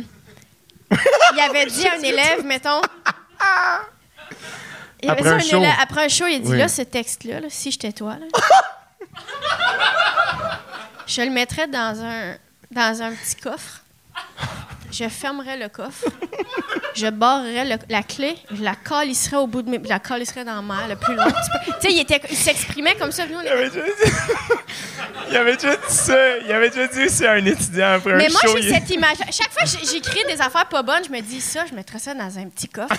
il 1.34 1.40
avait 1.40 1.66
dit 1.66 1.86
à 1.86 1.94
un 1.98 2.02
élève, 2.02 2.42
mettons. 2.44 2.80
Il 5.02 5.10
avait 5.10 5.20
Après 5.20 5.22
dit 5.22 5.28
un 5.28 5.36
un 5.36 5.40
show. 5.40 5.56
élève, 5.58 5.74
après 5.82 6.04
un 6.04 6.08
show, 6.08 6.26
il 6.26 6.36
a 6.36 6.38
dit 6.38 6.50
Oui. 6.52 6.58
là, 6.58 6.68
ce 6.68 6.82
texte-là, 6.82 7.40
là, 7.40 7.48
si 7.50 7.70
j'étais 7.70 7.92
toi, 7.92 8.16
là, 8.18 8.26
je 11.06 11.22
le 11.22 11.30
mettrais 11.30 11.68
dans 11.68 12.00
un, 12.02 12.36
dans 12.70 13.02
un 13.02 13.12
petit 13.12 13.36
coffre. 13.36 13.80
Je 14.92 15.08
fermerais 15.08 15.56
le 15.56 15.68
coffre. 15.68 16.04
Je 16.94 17.06
barrerais 17.08 17.64
le- 17.64 17.76
la 17.88 18.02
clé. 18.02 18.36
Je 18.54 18.62
la 18.62 18.74
calisserais 18.74 19.38
au 19.38 19.46
bout 19.46 19.62
de 19.62 19.70
mes. 19.70 19.80
Je 19.82 19.88
la 19.88 19.98
calisserais 19.98 20.44
dans 20.44 20.54
la 20.56 20.60
mer 20.62 20.86
le 20.88 20.96
plus 20.96 21.14
loin 21.14 21.24
tu 21.26 21.32
sais, 21.88 21.92
il, 21.94 22.00
était- 22.00 22.20
il 22.30 22.36
s'exprimait 22.36 22.94
comme 22.96 23.10
ça. 23.10 23.24
Nous, 23.26 23.38
on 23.38 23.40
Il 23.40 23.48
avait 23.48 23.70
déjà 23.70 23.82
dit, 23.86 24.12
il 25.30 25.36
avait 25.36 25.56
déjà 25.56 25.76
dit 25.76 25.82
ça. 25.94 26.38
Il 26.44 26.52
avait 26.52 26.68
déjà 26.68 26.86
dit 26.88 27.08
c'est 27.08 27.26
un 27.28 27.44
étudiant 27.46 27.94
après 27.94 28.14
Mais 28.16 28.26
un 28.26 28.30
moi, 28.32 28.40
show. 28.42 28.56
j'ai 28.58 28.68
il- 28.68 28.74
cette 28.74 28.90
image. 28.90 29.16
Chaque 29.30 29.50
fois 29.52 29.62
que 29.64 29.86
j'écris 29.90 30.24
des 30.28 30.40
affaires 30.42 30.66
pas 30.66 30.82
bonnes, 30.82 31.02
je 31.06 31.10
me 31.10 31.20
dis 31.20 31.40
ça, 31.40 31.64
je 31.68 31.74
mettrais 31.74 31.98
ça 31.98 32.12
dans 32.12 32.38
un 32.38 32.48
petit 32.50 32.68
coffre. 32.68 32.94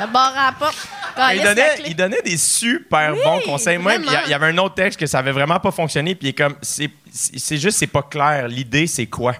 je 0.00 0.06
barrerais 0.06 0.36
la 0.46 0.52
porte. 0.52 0.76
il, 0.76 1.14
calisse 1.16 1.42
la 1.42 1.54
donnait, 1.54 1.74
clé. 1.74 1.84
il 1.88 1.96
donnait 1.96 2.22
des 2.22 2.36
super 2.36 3.14
bons 3.16 3.40
conseils. 3.44 3.78
Moi, 3.78 3.94
il 3.96 4.02
y, 4.02 4.04
a- 4.04 4.10
vraiment. 4.10 4.22
il 4.26 4.30
y 4.30 4.34
avait 4.34 4.46
un 4.46 4.58
autre 4.58 4.74
texte 4.76 5.00
que 5.00 5.06
ça 5.06 5.18
avait 5.18 5.32
vraiment 5.32 5.58
pas 5.58 5.72
fonctionné. 5.72 6.14
Puis 6.14 6.28
il 6.28 6.30
est 6.30 6.34
comme, 6.34 6.54
c'est 6.62 6.88
c'est- 7.12 7.56
juste, 7.56 7.78
c'est 7.78 7.86
pas 7.86 8.02
clair. 8.02 8.48
L'idée, 8.48 8.86
c'est 8.86 9.06
quoi? 9.06 9.34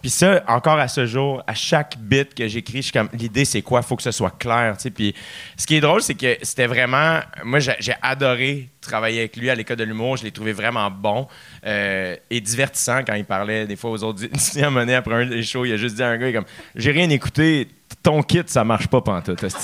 Puis 0.00 0.10
ça, 0.10 0.42
encore 0.48 0.78
à 0.78 0.86
ce 0.86 1.06
jour, 1.06 1.42
à 1.46 1.54
chaque 1.54 1.96
bit 1.98 2.34
que 2.34 2.46
j'écris, 2.46 2.78
je 2.78 2.82
suis 2.82 2.92
comme, 2.92 3.08
l'idée, 3.14 3.46
c'est 3.46 3.62
quoi? 3.62 3.80
faut 3.80 3.96
que 3.96 4.02
ce 4.02 4.10
soit 4.10 4.38
clair. 4.38 4.74
tu 4.76 4.82
sais. 4.82 4.90
Puis 4.90 5.14
ce 5.56 5.66
qui 5.66 5.76
est 5.76 5.80
drôle, 5.80 6.02
c'est 6.02 6.14
que 6.14 6.36
c'était 6.42 6.66
vraiment. 6.66 7.20
Moi, 7.42 7.58
j'ai 7.60 7.94
adoré 8.02 8.68
travailler 8.82 9.20
avec 9.20 9.36
lui 9.36 9.48
à 9.48 9.54
l'école 9.54 9.78
de 9.78 9.84
l'humour. 9.84 10.18
Je 10.18 10.24
l'ai 10.24 10.30
trouvé 10.30 10.52
vraiment 10.52 10.90
bon 10.90 11.26
euh, 11.64 12.16
et 12.28 12.40
divertissant 12.42 13.00
quand 13.02 13.14
il 13.14 13.24
parlait 13.24 13.66
des 13.66 13.76
fois 13.76 13.92
aux 13.92 14.02
autres 14.04 14.24
étudiants 14.24 14.70
menés 14.70 14.94
après 14.94 15.14
un 15.14 15.26
des 15.26 15.42
shows. 15.42 15.64
Il 15.64 15.72
a 15.72 15.78
juste 15.78 15.94
dit 15.96 16.02
à 16.02 16.08
un 16.08 16.18
gars, 16.18 16.26
il 16.26 16.30
est 16.30 16.34
comme, 16.34 16.44
j'ai 16.74 16.90
rien 16.90 17.08
écouté, 17.08 17.68
ton 18.02 18.22
kit, 18.22 18.42
ça 18.46 18.62
marche 18.62 18.88
pas 18.88 19.00
pantoute. 19.00 19.42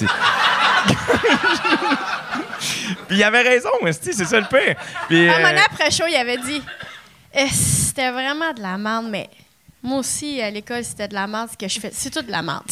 Puis 3.09 3.19
il 3.19 3.23
avait 3.25 3.43
raison, 3.43 3.71
c'est 3.91 4.13
ça 4.13 4.41
le 4.41 4.47
pire. 4.47 4.77
Puis, 5.09 5.29
Un 5.29 5.33
moment 5.33 5.47
euh, 5.49 5.51
donné, 5.51 5.63
après 5.67 5.91
show, 5.91 6.05
il 6.09 6.15
avait 6.17 6.39
dit 6.39 6.63
C'était 7.53 8.11
vraiment 8.11 8.53
de 8.53 8.61
la 8.61 8.77
merde, 8.79 9.07
mais 9.11 9.29
Moi 9.83 9.99
aussi, 10.01 10.41
à 10.43 10.51
l'école, 10.51 10.85
c'était 10.85 11.09
de 11.09 11.15
la 11.15 11.27
merde 11.27 11.49
ce 11.53 11.57
que 11.57 11.69
je 11.69 11.81
fais. 11.81 11.91
C'est 11.93 12.11
tout 12.11 12.23
de 12.23 12.31
la 12.31 12.43
merde. 12.43 12.63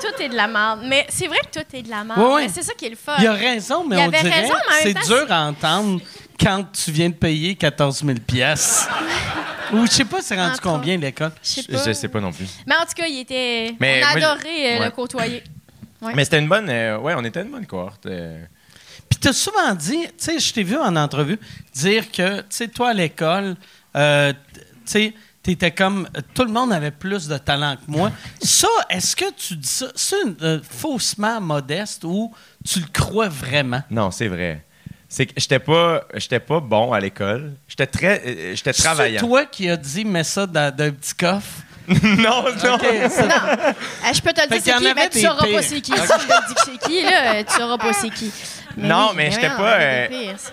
Tout 0.00 0.22
est 0.22 0.28
de 0.28 0.36
la 0.36 0.46
merde. 0.46 0.82
Mais 0.84 1.04
c'est 1.08 1.26
vrai 1.26 1.38
que 1.40 1.58
tout 1.58 1.66
est 1.76 1.82
de 1.82 1.90
la 1.90 2.04
merde. 2.04 2.48
C'est 2.54 2.62
ça 2.62 2.72
qui 2.74 2.86
est 2.86 2.90
le 2.90 2.94
fun. 2.96 3.16
Il 3.18 3.26
a 3.26 3.32
raison, 3.32 3.84
mais 3.84 3.96
Il 3.96 3.98
on 3.98 4.02
avait 4.08 4.22
dirait 4.22 4.40
raison, 4.42 4.54
mais 4.68 4.82
c'est 4.92 5.06
dur 5.06 5.26
à 5.28 5.48
entendre 5.48 6.00
quand 6.40 6.64
tu 6.70 6.92
viens 6.92 7.08
de 7.08 7.14
payer 7.16 7.56
14 7.56 8.04
000 8.04 8.18
pièces. 8.24 8.86
Ou 9.72 9.86
je 9.86 9.90
sais 9.90 10.04
pas, 10.04 10.22
c'est 10.22 10.36
rendu 10.36 10.52
Entre 10.52 10.62
combien 10.62 10.96
l'école? 10.98 11.32
Je 11.42 11.48
sais 11.48 11.62
Je, 11.68 11.72
pas. 11.76 11.82
je 11.84 11.92
sais 11.94 12.06
pas 12.06 12.20
non 12.20 12.30
plus. 12.30 12.46
Mais 12.64 12.76
en 12.76 12.82
tout 12.86 12.94
cas, 12.94 13.06
il 13.08 13.18
était. 13.18 13.74
Mais 13.80 14.00
on 14.04 14.06
a 14.06 14.16
moi, 14.18 14.28
adoré 14.28 14.48
euh, 14.76 14.78
ouais. 14.78 14.84
le 14.84 14.90
côtoyer. 14.92 15.42
Ouais. 16.00 16.12
Mais 16.14 16.22
c'était 16.24 16.38
une 16.38 16.48
bonne. 16.48 16.70
euh, 16.70 16.96
ouais, 16.98 17.14
on 17.16 17.24
était 17.24 17.42
une 17.42 17.50
bonne 17.50 17.66
cohorte. 17.66 18.06
euh. 18.06 18.44
Puis 19.20 19.30
t'as 19.30 19.32
souvent 19.32 19.74
dit, 19.74 20.02
tu 20.02 20.12
sais, 20.18 20.38
je 20.38 20.52
t'ai 20.52 20.62
vu 20.62 20.76
en 20.76 20.94
entrevue 20.94 21.38
dire 21.74 22.10
que, 22.12 22.38
tu 22.40 22.46
sais, 22.50 22.68
toi 22.68 22.90
à 22.90 22.94
l'école, 22.94 23.56
euh, 23.96 24.32
tu 24.54 24.60
sais, 24.84 25.14
t'étais 25.42 25.72
comme, 25.72 26.08
tout 26.34 26.44
le 26.44 26.52
monde 26.52 26.72
avait 26.72 26.92
plus 26.92 27.26
de 27.26 27.36
talent 27.36 27.74
que 27.76 27.90
moi. 27.90 28.12
ça, 28.40 28.68
est-ce 28.90 29.16
que 29.16 29.24
tu 29.32 29.56
dis 29.56 29.66
ça, 29.68 29.86
c'est 29.96 30.22
une, 30.24 30.36
euh, 30.42 30.60
faussement 30.62 31.40
modeste 31.40 32.04
ou 32.04 32.32
tu 32.64 32.78
le 32.78 32.86
crois 32.92 33.28
vraiment? 33.28 33.82
Non, 33.90 34.12
c'est 34.12 34.28
vrai. 34.28 34.64
C'est 35.08 35.26
que 35.26 35.32
j'étais 35.36 35.58
pas, 35.58 36.04
j'étais 36.14 36.38
pas 36.38 36.60
bon 36.60 36.92
à 36.92 37.00
l'école. 37.00 37.54
J'étais 37.66 37.86
très, 37.86 38.22
euh, 38.24 38.54
j'étais 38.54 38.72
C'est 38.72 38.82
travaillant. 38.84 39.20
toi 39.20 39.46
qui 39.46 39.68
as 39.68 39.76
dit, 39.76 40.04
mets 40.04 40.22
ça 40.22 40.46
dans, 40.46 40.72
dans 40.72 40.84
un 40.84 40.90
petit 40.92 41.14
coffre? 41.14 41.62
non, 41.88 42.44
non. 42.62 42.78
C'est- 42.78 43.28
Ah, 44.04 44.12
je 44.12 44.20
peux 44.20 44.32
te 44.34 44.42
le 44.42 44.48
dire 44.48 44.60
c'est 44.62 44.76
qui, 44.76 44.94
mais 44.94 45.08
tu 45.08 45.18
des 45.18 45.24
sauras 45.24 45.46
pas 45.50 45.62
c'est 45.62 45.80
qui. 45.80 45.92
Si 45.92 45.96
je 45.98 46.06
te 46.06 46.48
dis 46.48 46.54
que 46.54 46.60
c'est 46.66 46.78
qui, 46.86 47.02
là, 47.02 47.42
tu 47.42 47.54
sauras 47.54 47.78
pas 47.78 47.92
c'est 47.94 48.10
qui. 48.10 48.30
Non, 48.76 49.08
oui, 49.10 49.14
mais 49.16 49.30
j'étais 49.30 49.48
pas, 49.48 49.80
euh, 49.80 50.06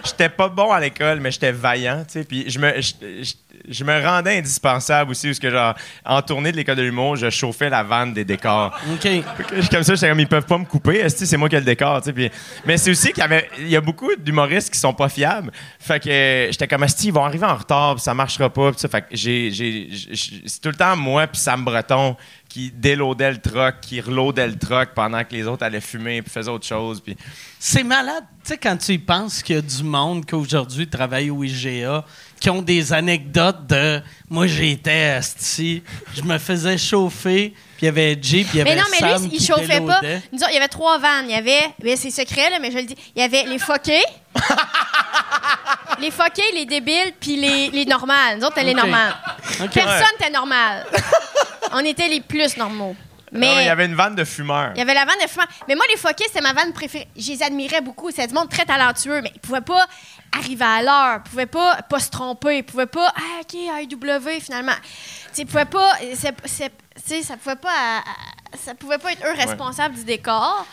j'étais 0.05 0.29
pas 0.29 0.49
bon 0.49 0.71
à 0.71 0.79
l'école, 0.79 1.19
mais 1.19 1.31
j'étais 1.31 1.51
vaillant, 1.51 2.03
tu 2.07 2.19
sais. 2.19 2.23
Puis 2.25 2.45
je 2.49 2.59
me, 2.59 2.81
je, 2.81 2.93
je- 3.23 3.33
je 3.67 3.83
me 3.83 3.99
rendais 4.05 4.37
indispensable 4.37 5.09
aussi, 5.11 5.25
parce 5.27 5.39
que 5.39 5.49
genre, 5.49 5.73
en 6.05 6.21
tournée 6.21 6.51
de 6.51 6.57
l'école 6.57 6.75
de 6.75 6.83
l'humour, 6.83 7.15
je 7.15 7.31
chauffais 7.31 7.67
la 7.69 7.81
vanne 7.81 8.13
des 8.13 8.23
décors. 8.23 8.77
OK. 8.93 9.07
Comme 9.71 9.81
ça, 9.81 9.95
j'étais 9.95 10.09
comme, 10.09 10.19
ils 10.19 10.27
peuvent 10.27 10.45
pas 10.45 10.57
me 10.59 10.65
couper. 10.65 10.97
Est-ce 10.99 11.15
que 11.21 11.25
c'est 11.25 11.37
moi 11.37 11.49
qui 11.49 11.55
ai 11.55 11.59
le 11.59 11.65
décor, 11.65 11.99
tu 12.01 12.05
sais. 12.05 12.13
Puis- 12.13 12.29
mais 12.65 12.77
c'est 12.77 12.91
aussi 12.91 13.07
qu'il 13.07 13.19
y 13.21 13.25
avait, 13.25 13.49
il 13.57 13.69
y 13.69 13.75
a 13.75 13.81
beaucoup 13.81 14.11
d'humoristes 14.17 14.71
qui 14.71 14.77
sont 14.79 14.93
pas 14.93 15.09
fiables. 15.09 15.51
Fait 15.79 15.99
que 15.99 16.47
j'étais 16.51 16.67
comme, 16.67 16.83
Esti, 16.83 17.07
ils 17.07 17.13
vont 17.13 17.25
arriver 17.25 17.45
en 17.47 17.55
retard, 17.55 17.95
puis 17.95 18.03
ça 18.03 18.13
marchera 18.13 18.49
pas. 18.51 18.71
Puis 18.71 18.81
ça, 18.81 18.87
fait 18.87 19.01
que 19.01 19.07
j'ai, 19.13 19.49
j'ai, 19.51 19.87
j'ai- 19.89 20.43
c'est 20.45 20.61
tout 20.61 20.69
le 20.69 20.75
temps 20.75 20.95
moi 20.95 21.25
puis 21.25 21.41
Sam 21.41 21.63
Breton 21.65 22.15
qui 22.55 22.71
déloadait 22.71 23.31
le 23.31 23.41
truck, 23.41 23.81
qui 23.81 23.99
reloadait 23.99 24.47
le 24.47 24.57
truck 24.57 24.91
pendant 24.95 25.21
que 25.25 25.35
les 25.35 25.45
autres 25.45 25.65
allaient 25.65 25.81
fumer 25.81 26.21
puis 26.21 26.31
faisaient 26.31 26.49
autre 26.49 26.65
chose. 26.65 27.01
Puis 27.01 27.17
C'est 27.59 27.83
malade, 27.83 28.23
tu 28.45 28.51
sais, 28.51 28.57
quand 28.57 28.77
tu 28.77 28.93
y 28.93 28.97
penses 28.97 29.43
qu'il 29.43 29.57
y 29.57 29.59
a 29.59 29.61
du 29.61 29.83
monde 29.83 30.25
qui 30.25 30.35
aujourd'hui 30.35 30.87
travaille 30.87 31.29
au 31.29 31.43
IGA, 31.43 32.05
qui 32.39 32.49
ont 32.49 32.61
des 32.61 32.93
anecdotes 32.93 33.67
de 33.67 34.01
moi 34.29 34.47
j'étais 34.47 35.15
asti, 35.17 35.83
je 36.15 36.21
me 36.21 36.37
faisais 36.37 36.77
chauffer, 36.77 37.53
puis 37.75 37.81
il 37.81 37.85
y 37.87 37.89
avait 37.89 38.17
Jay, 38.21 38.45
puis 38.45 38.51
il 38.53 38.57
y 38.59 38.61
avait 38.61 38.69
Mais 38.73 38.81
non, 38.81 38.87
mais 38.89 38.99
Sam 38.99 39.23
lui, 39.23 39.31
il 39.33 39.45
chauffait 39.45 39.81
pas. 39.81 39.99
déloadait. 39.99 40.21
Nous 40.31 40.39
autres, 40.39 40.51
il 40.51 40.53
y 40.53 40.57
avait 40.57 40.69
trois 40.69 40.97
vannes. 40.97 41.25
Il 41.27 41.31
y 41.31 41.35
avait, 41.35 41.73
mais 41.83 41.97
c'est 41.97 42.09
secret, 42.09 42.49
là, 42.49 42.59
mais 42.61 42.71
je 42.71 42.77
le 42.77 42.83
dis. 42.83 42.95
Il 43.17 43.19
y 43.19 43.25
avait 43.25 43.43
les 43.43 43.59
foqués, 43.59 44.03
les 45.99 46.11
foqués, 46.11 46.51
les 46.53 46.65
débiles, 46.65 47.13
puis 47.19 47.35
les, 47.37 47.69
les 47.69 47.85
normales. 47.85 48.37
Nous 48.37 48.43
autres, 48.45 48.55
c'était 48.55 48.67
les 48.67 48.73
normales. 48.73 49.15
OK. 49.61 49.71
Personne 49.71 50.07
n'était 50.19 50.31
normal. 50.31 50.85
On 51.71 51.79
était 51.79 52.07
les 52.07 52.21
plus 52.21 52.57
normaux. 52.57 52.95
Mais 53.31 53.47
Non, 53.47 53.59
il 53.59 53.65
y 53.65 53.69
avait 53.69 53.85
une 53.85 53.95
vanne 53.95 54.15
de 54.15 54.23
fumeurs. 54.23 54.71
il 54.75 54.77
y 54.77 54.81
avait 54.81 54.93
la 54.93 55.03
vanne 55.03 55.17
de 55.21 55.27
fumeur. 55.27 55.47
Mais 55.67 55.75
moi, 55.75 55.83
les 55.89 55.97
foquets, 55.97 56.25
c'était 56.27 56.41
ma 56.41 56.53
vanne 56.53 56.71
préférée. 56.73 57.07
Je 57.17 57.31
les 57.31 57.43
admirais 57.43 57.81
beaucoup. 57.81 58.09
C'était 58.09 58.27
du 58.27 58.33
monde 58.33 58.49
très 58.49 58.65
talentueux, 58.65 59.21
mais 59.21 59.31
ils 59.33 59.41
pouvaient 59.41 59.61
pas 59.61 59.85
arriver 60.37 60.63
à 60.65 60.81
l'heure. 60.83 61.21
Ils 61.25 61.29
pouvaient 61.29 61.45
pas, 61.47 61.81
pas 61.81 61.99
se 61.99 62.09
tromper. 62.09 62.59
Ils 62.59 62.63
pouvaient 62.63 62.85
pas, 62.85 63.11
ah, 63.15 63.41
OK, 63.41 63.55
AEW, 63.55 64.39
finalement. 64.41 64.73
Tu 64.83 64.89
sais, 65.33 65.41
ils 65.41 65.45
pouvaient 65.47 65.65
pas, 65.65 65.91
c'est, 66.15 66.33
c'est- 66.45 66.69
tu 66.69 67.01
sais, 67.15 67.21
ça 67.23 67.35
pouvait 67.35 67.55
pas, 67.57 67.71
à- 67.71 67.97
à- 67.99 68.57
ça 68.63 68.73
pouvait 68.73 68.99
pas 68.99 69.11
être 69.11 69.25
eux 69.25 69.35
responsables 69.37 69.95
du 69.95 70.03
décor. 70.05 70.65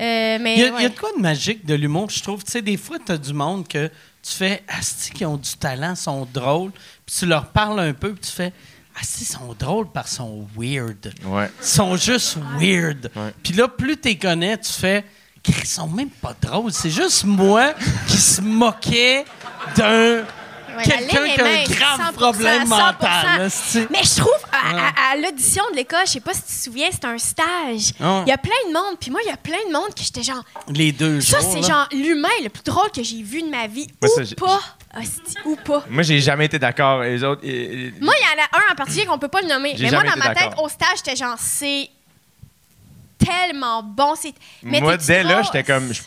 Euh, 0.00 0.38
mais 0.40 0.54
Il 0.54 0.60
y, 0.60 0.64
a, 0.64 0.78
il 0.78 0.82
y 0.82 0.86
a 0.86 0.88
de 0.88 0.98
quoi 0.98 1.10
de 1.16 1.20
magique 1.20 1.64
de 1.66 1.74
l'humour, 1.74 2.10
je 2.10 2.22
trouve. 2.22 2.42
Tu 2.44 2.50
sais, 2.52 2.62
des 2.62 2.76
fois, 2.76 2.98
tu 3.04 3.12
as 3.12 3.18
du 3.18 3.32
monde 3.32 3.68
que 3.68 3.88
tu 4.22 4.32
fais 4.32 4.62
Asti 4.68 5.10
qui 5.12 5.24
ont 5.24 5.36
du 5.36 5.52
talent, 5.56 5.94
sont 5.94 6.26
drôles, 6.32 6.70
puis 7.04 7.16
tu 7.18 7.26
leur 7.26 7.46
parles 7.46 7.80
un 7.80 7.92
peu, 7.92 8.12
puis 8.12 8.22
tu 8.22 8.32
fais 8.32 8.52
Asti, 9.00 9.22
ils 9.24 9.26
sont 9.26 9.54
drôles 9.58 9.88
parce 9.92 10.10
qu'ils 10.10 10.16
sont 10.18 10.46
weird. 10.56 11.12
Ouais. 11.24 11.50
Ils 11.60 11.66
sont 11.66 11.96
juste 11.96 12.38
weird. 12.58 13.10
Ouais. 13.16 13.34
Puis 13.42 13.52
là, 13.54 13.68
plus 13.68 13.96
tu 13.96 14.08
les 14.08 14.18
connais, 14.18 14.56
tu 14.58 14.72
fais 14.72 15.04
ils 15.48 15.66
sont 15.66 15.88
même 15.88 16.10
pas 16.10 16.34
drôles. 16.40 16.72
C'est 16.72 16.90
juste 16.90 17.24
moi 17.24 17.74
qui 18.06 18.16
se 18.16 18.40
moquais 18.40 19.24
d'un. 19.76 20.24
Ouais, 20.76 20.82
Quelqu'un 20.84 21.24
qui 21.28 21.40
a 21.40 21.44
un 21.44 21.64
grave 21.64 22.00
100%, 22.00 22.12
problème 22.14 22.62
100%. 22.64 22.68
mental. 22.68 23.50
Mais 23.90 24.02
je 24.04 24.16
trouve, 24.16 24.32
à, 24.52 24.88
à- 24.88 25.12
à 25.12 25.16
l'audition 25.16 25.62
de 25.72 25.76
l'école, 25.76 26.00
je 26.06 26.12
sais 26.12 26.20
pas 26.20 26.32
si 26.34 26.40
tu 26.42 26.48
te 26.48 26.52
souviens, 26.64 26.88
c'était 26.90 27.06
un 27.06 27.18
stage. 27.18 27.90
Il 28.00 28.04
Ah. 28.04 28.24
y 28.26 28.30
a 28.32 28.38
plein 28.38 28.52
de 28.68 28.72
monde, 28.72 28.96
puis 29.00 29.10
moi, 29.10 29.20
il 29.24 29.28
y 29.28 29.32
a 29.32 29.36
plein 29.36 29.58
de 29.68 29.72
monde 29.72 29.92
qui 29.94 30.04
j'étais 30.04 30.22
genre, 30.22 30.42
Les 30.68 30.92
deux 30.92 31.20
Ça, 31.20 31.40
c'est 31.40 31.62
genre 31.62 31.88
l'humain 31.92 32.28
le 32.42 32.48
plus 32.48 32.62
drôle 32.62 32.90
que 32.90 33.02
j'ai 33.02 33.22
vu 33.22 33.42
de 33.42 33.48
ma 33.50 33.66
vie. 33.66 33.86
Moi, 34.00 34.10
ou 34.16 34.24
ça, 34.24 34.34
pas. 34.36 34.60
Hostie, 34.98 35.36
ou 35.46 35.56
pas. 35.56 35.84
Moi, 35.88 36.02
j'ai 36.02 36.20
jamais 36.20 36.44
été 36.46 36.58
d'accord. 36.58 37.00
Les 37.02 37.22
autres. 37.24 37.40
et- 37.44 37.86
et- 37.86 37.94
Moi, 38.00 38.14
il 38.20 38.24
y 38.24 38.40
en 38.40 38.44
a 38.44 38.58
un 38.68 38.72
en 38.72 38.74
particulier 38.74 39.06
qu'on 39.06 39.18
peut 39.18 39.28
pas 39.28 39.40
le 39.40 39.48
nommer. 39.48 39.74
Mais 39.78 39.90
moi, 39.90 40.02
dans 40.04 40.16
ma 40.16 40.34
tête, 40.34 40.52
au 40.58 40.68
stage, 40.68 40.98
j'étais 41.04 41.16
genre, 41.16 41.36
c'est 41.38 41.88
tellement 43.18 43.82
bon. 43.82 44.14
C'est... 44.20 44.34
Mais 44.62 44.80
Moi, 44.80 44.96
dès 44.96 45.22
là, 45.22 45.42
j'étais 45.42 45.62
comme. 45.62 45.92
je- 45.92 46.02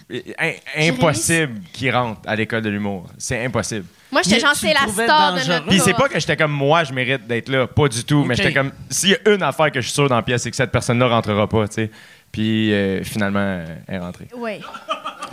impossible 0.90 1.62
qu'il 1.74 1.92
rentre 1.96 2.22
à 2.28 2.36
l'école 2.36 2.62
de 2.62 2.70
l'humour. 2.70 3.08
C'est 3.18 3.44
impossible. 3.46 3.86
Moi, 4.12 4.22
j'étais 4.24 4.40
genre, 4.40 4.56
c'est 4.56 4.74
la 4.74 4.88
star 4.88 5.34
de 5.34 5.40
notre 5.48 5.68
Puis 5.68 5.80
c'est 5.80 5.94
pas 5.94 6.08
que 6.08 6.20
j'étais 6.20 6.38
comme 6.38 6.52
moi, 6.52 6.84
je 6.84 6.94
mérite 6.94 7.28
d'être 7.28 7.50
là. 7.50 7.68
Pas 7.68 7.88
du 7.88 8.04
tout. 8.04 8.24
Mais 8.24 8.36
j'étais 8.36 8.54
comme. 8.54 8.72
S'il 8.90 9.10
y 9.10 9.16
a 9.16 9.30
une 9.34 9.44
affaire 9.44 9.72
que 9.72 9.82
je 9.82 9.86
suis 9.88 9.94
sûr 9.96 10.08
dans 10.08 10.16
la 10.16 10.22
pièce, 10.22 10.44
c'est 10.44 10.52
que 10.52 10.56
cette 10.56 10.72
personne-là 10.72 11.08
rentrera 11.08 11.48
pas, 11.48 11.68
tu 11.68 11.74
sais. 11.76 11.92
Puis 12.32 12.74
euh, 12.74 13.04
finalement, 13.04 13.40
euh, 13.40 13.66
elle 13.88 13.96
est 13.96 14.00
rentrée. 14.00 14.28
Oui. 14.36 14.60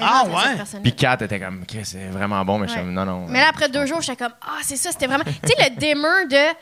Ah, 0.00 0.24
ouais? 0.26 0.80
Puis 0.82 0.92
Kat 0.94 1.18
était 1.20 1.38
comme, 1.40 1.62
OK, 1.62 1.76
c'est 1.84 2.08
vraiment 2.08 2.44
bon, 2.44 2.58
mais 2.58 2.66
je 2.66 2.72
suis 2.72 2.80
comme, 2.80 2.92
non, 2.92 3.04
non. 3.04 3.26
Mais 3.28 3.40
là, 3.40 3.48
après 3.50 3.68
deux 3.68 3.86
jours, 3.86 4.00
j'étais 4.00 4.16
comme, 4.24 4.32
ah, 4.40 4.58
c'est 4.62 4.76
ça, 4.76 4.90
c'était 4.90 5.06
vraiment. 5.06 5.24
tu 5.24 5.32
sais, 5.48 5.54
le 5.70 5.76
dimmer 5.76 6.26
de 6.30 6.54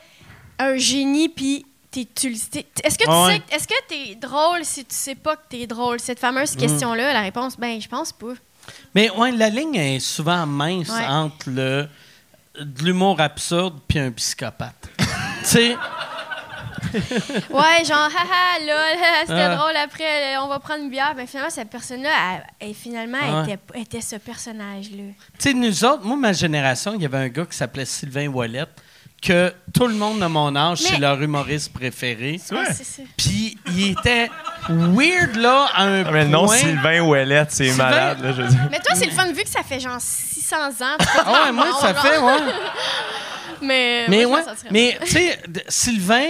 un 0.59 0.77
génie, 0.77 1.29
puis 1.29 1.65
t'es- 1.91 2.07
tu 2.13 2.29
le 2.29 2.35
sais. 2.35 2.65
Est-ce 2.83 2.97
que 2.97 3.03
tu 3.03 3.09
Ah 3.09 3.25
ouais. 3.27 3.41
sais, 3.49 3.55
est-ce 3.55 3.67
que 3.67 3.73
t'es 3.87 4.15
drôle 4.15 4.63
si 4.63 4.83
tu 4.85 4.95
sais 4.95 5.15
pas 5.15 5.35
que 5.35 5.41
t'es 5.49 5.65
drôle? 5.67 5.99
Cette 5.99 6.17
Mm. 6.19 6.21
fameuse 6.21 6.55
question-là, 6.55 7.13
la 7.13 7.21
réponse, 7.21 7.57
ben, 7.57 7.79
je 7.81 7.87
pense 7.87 8.11
pas. 8.11 8.33
Mais 8.95 9.09
ouais, 9.11 9.31
la 9.31 9.49
ligne 9.49 9.75
est 9.75 9.99
souvent 9.99 10.45
mince 10.45 10.89
Ouais. 10.89 11.05
entre 11.07 11.49
le 11.49 11.87
de 12.59 12.83
l'humour 12.83 13.19
absurde 13.21 13.79
puis 13.87 13.97
un 13.99 14.11
psychopathe. 14.11 14.89
tu 14.97 15.45
sais, 15.45 15.75
Ouais, 17.49 17.85
genre, 17.85 18.09
haha, 18.09 18.59
lol, 18.59 18.99
c'était 19.21 19.33
Ah. 19.39 19.55
drôle, 19.55 19.75
après, 19.77 20.37
on 20.37 20.47
va 20.47 20.59
prendre 20.59 20.83
une 20.83 20.89
bière. 20.89 21.13
Ben, 21.15 21.25
finalement, 21.27 21.49
cette 21.49 21.69
personne-là, 21.69 22.09
elle, 22.59 22.73
finalement, 22.73 23.17
Ah. 23.21 23.43
était, 23.47 23.59
était 23.79 24.01
ce 24.01 24.17
personnage-là. 24.17 25.03
tu 25.13 25.13
sais, 25.39 25.53
nous 25.53 25.85
autres, 25.85 26.03
moi, 26.03 26.17
ma 26.17 26.33
génération, 26.33 26.93
il 26.95 27.01
y 27.01 27.05
avait 27.05 27.17
un 27.19 27.29
gars 27.29 27.45
qui 27.45 27.55
s'appelait 27.55 27.85
Sylvain 27.85 28.27
Wallet, 28.27 28.65
que 29.21 29.53
tout 29.73 29.85
le 29.87 29.93
monde 29.93 30.19
de 30.19 30.25
mon 30.25 30.55
âge, 30.55 30.79
c'est 30.79 30.97
leur 30.97 31.21
humoriste 31.21 31.71
préféré. 31.73 32.39
Ouais, 32.51 32.65
c'est 32.73 32.83
ça. 32.83 33.03
Puis 33.15 33.57
il 33.67 33.91
était 33.91 34.29
weird, 34.67 35.35
là, 35.35 35.67
à 35.75 35.83
un 35.83 36.03
Ah, 36.05 36.11
mais 36.11 36.23
le 36.23 36.29
nom 36.29 36.45
point. 36.45 36.57
Sylvain 36.57 37.01
Ouellette, 37.01 37.51
c'est 37.51 37.69
Sylvain- 37.69 37.83
malade, 37.89 38.21
là, 38.23 38.31
je 38.33 38.41
veux 38.41 38.47
dire. 38.47 38.67
Mais 38.71 38.79
toi, 38.79 38.95
c'est 38.95 39.05
le 39.05 39.11
fun, 39.11 39.31
vu 39.31 39.43
que 39.43 39.49
ça 39.49 39.61
fait 39.63 39.79
genre 39.79 39.97
600 39.99 40.55
ans. 40.81 40.97
Ah 41.25 41.43
ouais, 41.45 41.51
moi, 41.51 41.67
ça 41.79 41.93
non, 41.93 41.99
fait, 42.01 42.19
non. 42.19 42.25
ouais. 42.27 42.39
Mais, 43.61 44.05
Mais 44.09 44.25
moi, 44.25 44.39
ouais, 44.39 44.53
mais 44.71 44.97
tu 45.05 45.11
sais, 45.11 45.39
Sylvain, 45.67 46.27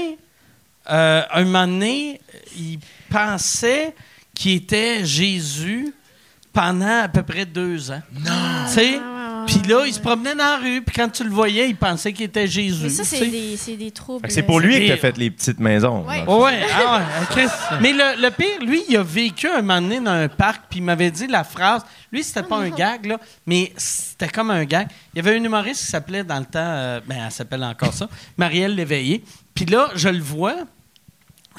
euh, 0.90 1.22
un 1.32 1.44
moment 1.46 1.68
donné, 1.68 2.20
il 2.58 2.78
pensait 3.10 3.96
qu'il 4.36 4.54
était 4.58 5.06
Jésus 5.06 5.94
pendant 6.52 7.04
à 7.04 7.08
peu 7.08 7.24
près 7.24 7.46
deux 7.46 7.90
ans. 7.92 8.02
Non! 8.14 8.32
Tu 8.68 8.74
sais, 8.74 9.00
puis 9.46 9.62
là, 9.68 9.86
il 9.86 9.94
se 9.94 10.00
promenait 10.00 10.36
dans 10.36 10.44
la 10.44 10.58
rue, 10.58 10.82
puis 10.82 10.96
quand 10.96 11.10
tu 11.10 11.24
le 11.24 11.30
voyais, 11.30 11.70
il 11.70 11.76
pensait 11.76 12.14
qu'il 12.14 12.26
était 12.26 12.48
Jésus. 12.48 12.84
Mais 12.84 12.90
ça, 12.90 13.04
tu 13.04 13.10
c'est 13.10 13.28
des, 13.28 13.58
c'est 13.58 13.76
des 13.76 13.92
troubles. 13.92 14.22
Fait 14.22 14.28
que 14.28 14.34
C'est 14.34 14.44
pour 14.44 14.60
lui 14.60 14.74
c'est- 14.76 14.82
que 14.84 14.88
t'as 14.94 14.98
fait 14.98 15.18
les 15.18 15.32
petites 15.32 15.60
maisons. 15.60 16.06
Ouais. 16.08 16.16
dans 16.16 16.20
le 16.22 16.26
fond. 16.26 16.44
Ouais, 16.46 16.60
ah 16.86 17.02
ouais. 17.36 17.48
Mais 17.82 17.94
le, 17.94 18.22
le 18.22 18.30
pire, 18.32 18.60
lui, 18.66 18.84
il 18.90 18.98
a 18.98 19.04
vécu 19.04 19.48
un 19.48 19.62
moment 19.62 19.82
donné 19.82 20.00
dans 20.00 20.12
un 20.12 20.28
parc, 20.28 20.64
puis 20.70 20.80
il 20.80 20.84
m'avait 20.84 21.12
dit 21.12 21.28
la 21.28 21.44
phrase. 21.44 21.84
Lui, 22.12 22.24
c'était 22.24 22.44
pas 22.44 22.58
un 22.58 22.70
gag, 22.70 23.06
là, 23.06 23.18
mais 23.46 23.72
c'était 23.78 24.28
comme 24.28 24.52
un 24.52 24.66
gag. 24.66 24.88
Il 25.14 25.18
y 25.24 25.28
avait 25.28 25.38
une 25.38 25.46
humoriste 25.46 25.82
qui 25.86 25.88
s'appelait 25.88 26.24
dans 26.26 26.40
le 26.40 26.46
temps, 26.46 26.60
euh, 26.60 27.00
ben, 27.08 27.18
elle 27.26 27.32
s'appelle 27.32 27.64
encore 27.64 27.94
ça, 27.94 28.10
Marielle 28.38 28.76
Léveillé. 28.76 29.24
Puis 29.56 29.66
là, 29.66 29.90
je 29.96 30.10
le 30.10 30.20
vois. 30.20 30.56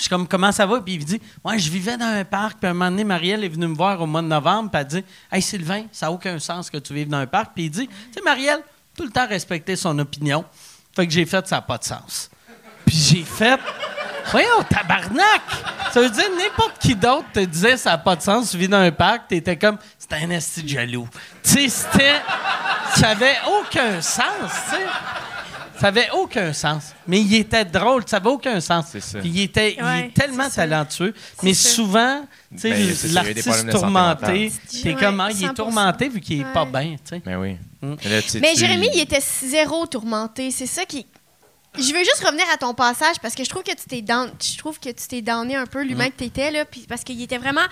Je 0.02 0.06
suis 0.06 0.10
comme, 0.10 0.26
comment 0.26 0.50
ça 0.50 0.66
va? 0.66 0.80
Puis 0.80 0.94
il 0.94 1.00
me 1.00 1.04
dit, 1.04 1.22
ouais, 1.44 1.60
je 1.60 1.70
vivais 1.70 1.96
dans 1.96 2.06
un 2.06 2.24
parc. 2.24 2.58
Puis 2.58 2.68
un 2.68 2.74
moment 2.74 2.90
donné, 2.90 3.04
Marielle 3.04 3.44
est 3.44 3.48
venue 3.48 3.68
me 3.68 3.76
voir 3.76 4.00
au 4.00 4.06
mois 4.06 4.20
de 4.20 4.26
novembre. 4.26 4.68
Puis 4.68 4.80
elle 4.80 4.86
dit, 4.88 5.04
hey 5.30 5.40
Sylvain, 5.40 5.84
ça 5.92 6.06
n'a 6.06 6.12
aucun 6.12 6.40
sens 6.40 6.70
que 6.70 6.78
tu 6.78 6.92
vives 6.92 7.06
dans 7.08 7.18
un 7.18 7.26
parc. 7.28 7.52
Puis 7.54 7.66
il 7.66 7.70
dit, 7.70 7.86
tu 7.86 7.94
sais, 8.12 8.20
Marielle, 8.24 8.64
tout 8.96 9.04
le 9.04 9.10
temps 9.10 9.28
respecter 9.28 9.76
son 9.76 9.96
opinion. 10.00 10.44
Fait 10.96 11.06
que 11.06 11.12
j'ai 11.12 11.24
fait, 11.24 11.46
ça 11.46 11.56
n'a 11.56 11.62
pas 11.62 11.78
de 11.78 11.84
sens. 11.84 12.32
Puis 12.84 12.96
j'ai 12.96 13.22
fait, 13.22 13.60
voyons, 14.32 14.64
tabarnak! 14.68 15.42
Ça 15.92 16.00
veut 16.00 16.10
dire 16.10 16.30
n'importe 16.36 16.80
qui 16.80 16.96
d'autre 16.96 17.26
te 17.32 17.38
disait 17.38 17.76
ça 17.76 17.90
n'a 17.90 17.98
pas 17.98 18.16
de 18.16 18.22
sens, 18.22 18.50
tu 18.50 18.58
vis 18.58 18.66
dans 18.66 18.78
un 18.78 18.90
parc, 18.90 19.28
t'étais 19.28 19.56
comme, 19.56 19.78
c'était 19.96 20.16
un 20.16 20.30
esti 20.30 20.66
jaloux. 20.66 21.08
Tu 21.44 21.50
sais, 21.50 21.68
c'était, 21.68 22.20
ça 22.96 23.10
avait 23.10 23.36
aucun 23.60 24.00
sens, 24.00 24.50
tu 24.68 24.76
sais. 24.76 24.86
Ça 25.82 25.88
avait 25.88 26.08
aucun 26.12 26.52
sens. 26.52 26.94
Mais 27.08 27.20
il 27.20 27.34
était 27.34 27.64
drôle, 27.64 28.04
ça 28.06 28.16
avait 28.18 28.28
aucun 28.28 28.60
sens. 28.60 28.86
C'est 28.92 29.00
ça. 29.00 29.18
Puis 29.18 29.28
il 29.28 29.40
était 29.42 29.74
il 29.78 29.84
est 29.84 30.14
tellement 30.14 30.48
talentueux. 30.48 31.12
Mais 31.42 31.54
ça. 31.54 31.68
souvent, 31.70 32.22
tu 32.52 32.58
sais, 32.60 32.70
Ben, 32.70 32.96
l'artiste 33.12 33.70
tourmenté, 33.70 34.22
mentale. 34.22 34.50
t'es 34.82 34.88
Ouais, 34.94 34.94
comme, 35.00 35.20
ah, 35.20 35.28
il 35.32 35.42
est 35.42 35.46
100%. 35.48 35.54
tourmenté 35.54 36.08
vu 36.08 36.20
qu'il 36.20 36.40
est 36.40 36.52
pas 36.54 36.62
Ouais. 36.64 36.70
bien, 36.70 36.90
tu 37.04 37.16
sais. 37.16 37.22
Ben 37.26 37.36
oui. 37.36 37.56
Mm. 37.82 37.94
Là, 38.08 38.22
tu- 38.22 38.38
Mais 38.40 38.52
tu- 38.54 38.60
Jérémy, 38.60 38.88
il 38.94 39.00
était 39.00 39.20
zéro 39.20 39.84
tourmenté. 39.86 40.52
C'est 40.52 40.66
ça 40.66 40.84
qui. 40.84 41.04
Je 41.78 41.92
veux 41.92 42.00
juste 42.00 42.22
revenir 42.24 42.44
à 42.52 42.58
ton 42.58 42.74
passage 42.74 43.16
parce 43.22 43.34
que 43.34 43.44
je 43.44 43.48
trouve 43.48 43.62
que 43.62 43.70
tu 43.70 43.86
t'es 43.88 44.02
down... 44.02 44.30
je 44.42 44.58
trouve 44.58 44.78
que 44.78 44.90
tu 44.90 45.06
t'es 45.08 45.22
downé 45.22 45.56
un 45.56 45.64
peu 45.64 45.82
l'humain 45.82 46.10
que 46.10 46.16
t'étais 46.16 46.50
là, 46.50 46.66
puis 46.66 46.84
parce 46.86 47.02
qu'il 47.02 47.20
était 47.22 47.38
vraiment, 47.38 47.62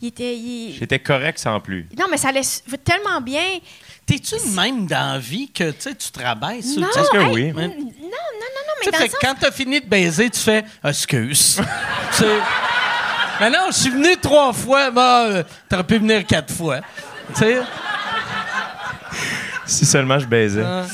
il 0.00 0.08
était, 0.08 0.34
il- 0.34 0.74
J'étais 0.78 0.98
correct 0.98 1.38
sans 1.38 1.60
plus. 1.60 1.86
non 1.98 2.06
mais 2.10 2.16
ça 2.16 2.28
allait 2.28 2.40
tellement 2.82 3.20
bien. 3.20 3.58
T'es-tu 4.06 4.36
même 4.54 4.86
dans 4.86 5.12
la 5.14 5.18
vie 5.18 5.50
que 5.50 5.70
tu 5.70 5.80
sais, 5.80 5.94
tu 5.94 6.10
travailles 6.10 6.62
sur 6.62 6.80
Non, 6.80 6.88
que 6.88 7.18
hey, 7.18 7.30
oui? 7.32 7.52
non, 7.52 7.60
non, 7.62 7.68
non, 7.68 7.68
non, 7.68 8.74
mais 8.80 8.84
Tu 8.84 8.90
dans 8.90 8.98
fait 8.98 9.04
le 9.04 9.10
sens, 9.10 9.18
quand 9.20 9.34
t'as 9.38 9.50
fini 9.52 9.80
de 9.82 9.86
baiser, 9.86 10.30
tu 10.30 10.40
fais 10.40 10.64
excuse. 10.82 11.60
tu 12.16 12.24
mais 13.40 13.50
non, 13.50 13.66
je 13.68 13.72
suis 13.76 13.90
venu 13.90 14.16
trois 14.20 14.52
fois, 14.52 14.90
bah, 14.90 15.24
euh, 15.26 15.42
t'aurais 15.68 15.84
pu 15.84 15.98
venir 15.98 16.24
quatre 16.26 16.52
fois. 16.54 16.80
Tu 17.34 17.40
sais, 17.40 17.60
Si 19.66 19.84
seulement 19.86 20.18
je 20.18 20.26
baisais. 20.26 20.62
euh. 20.64 20.84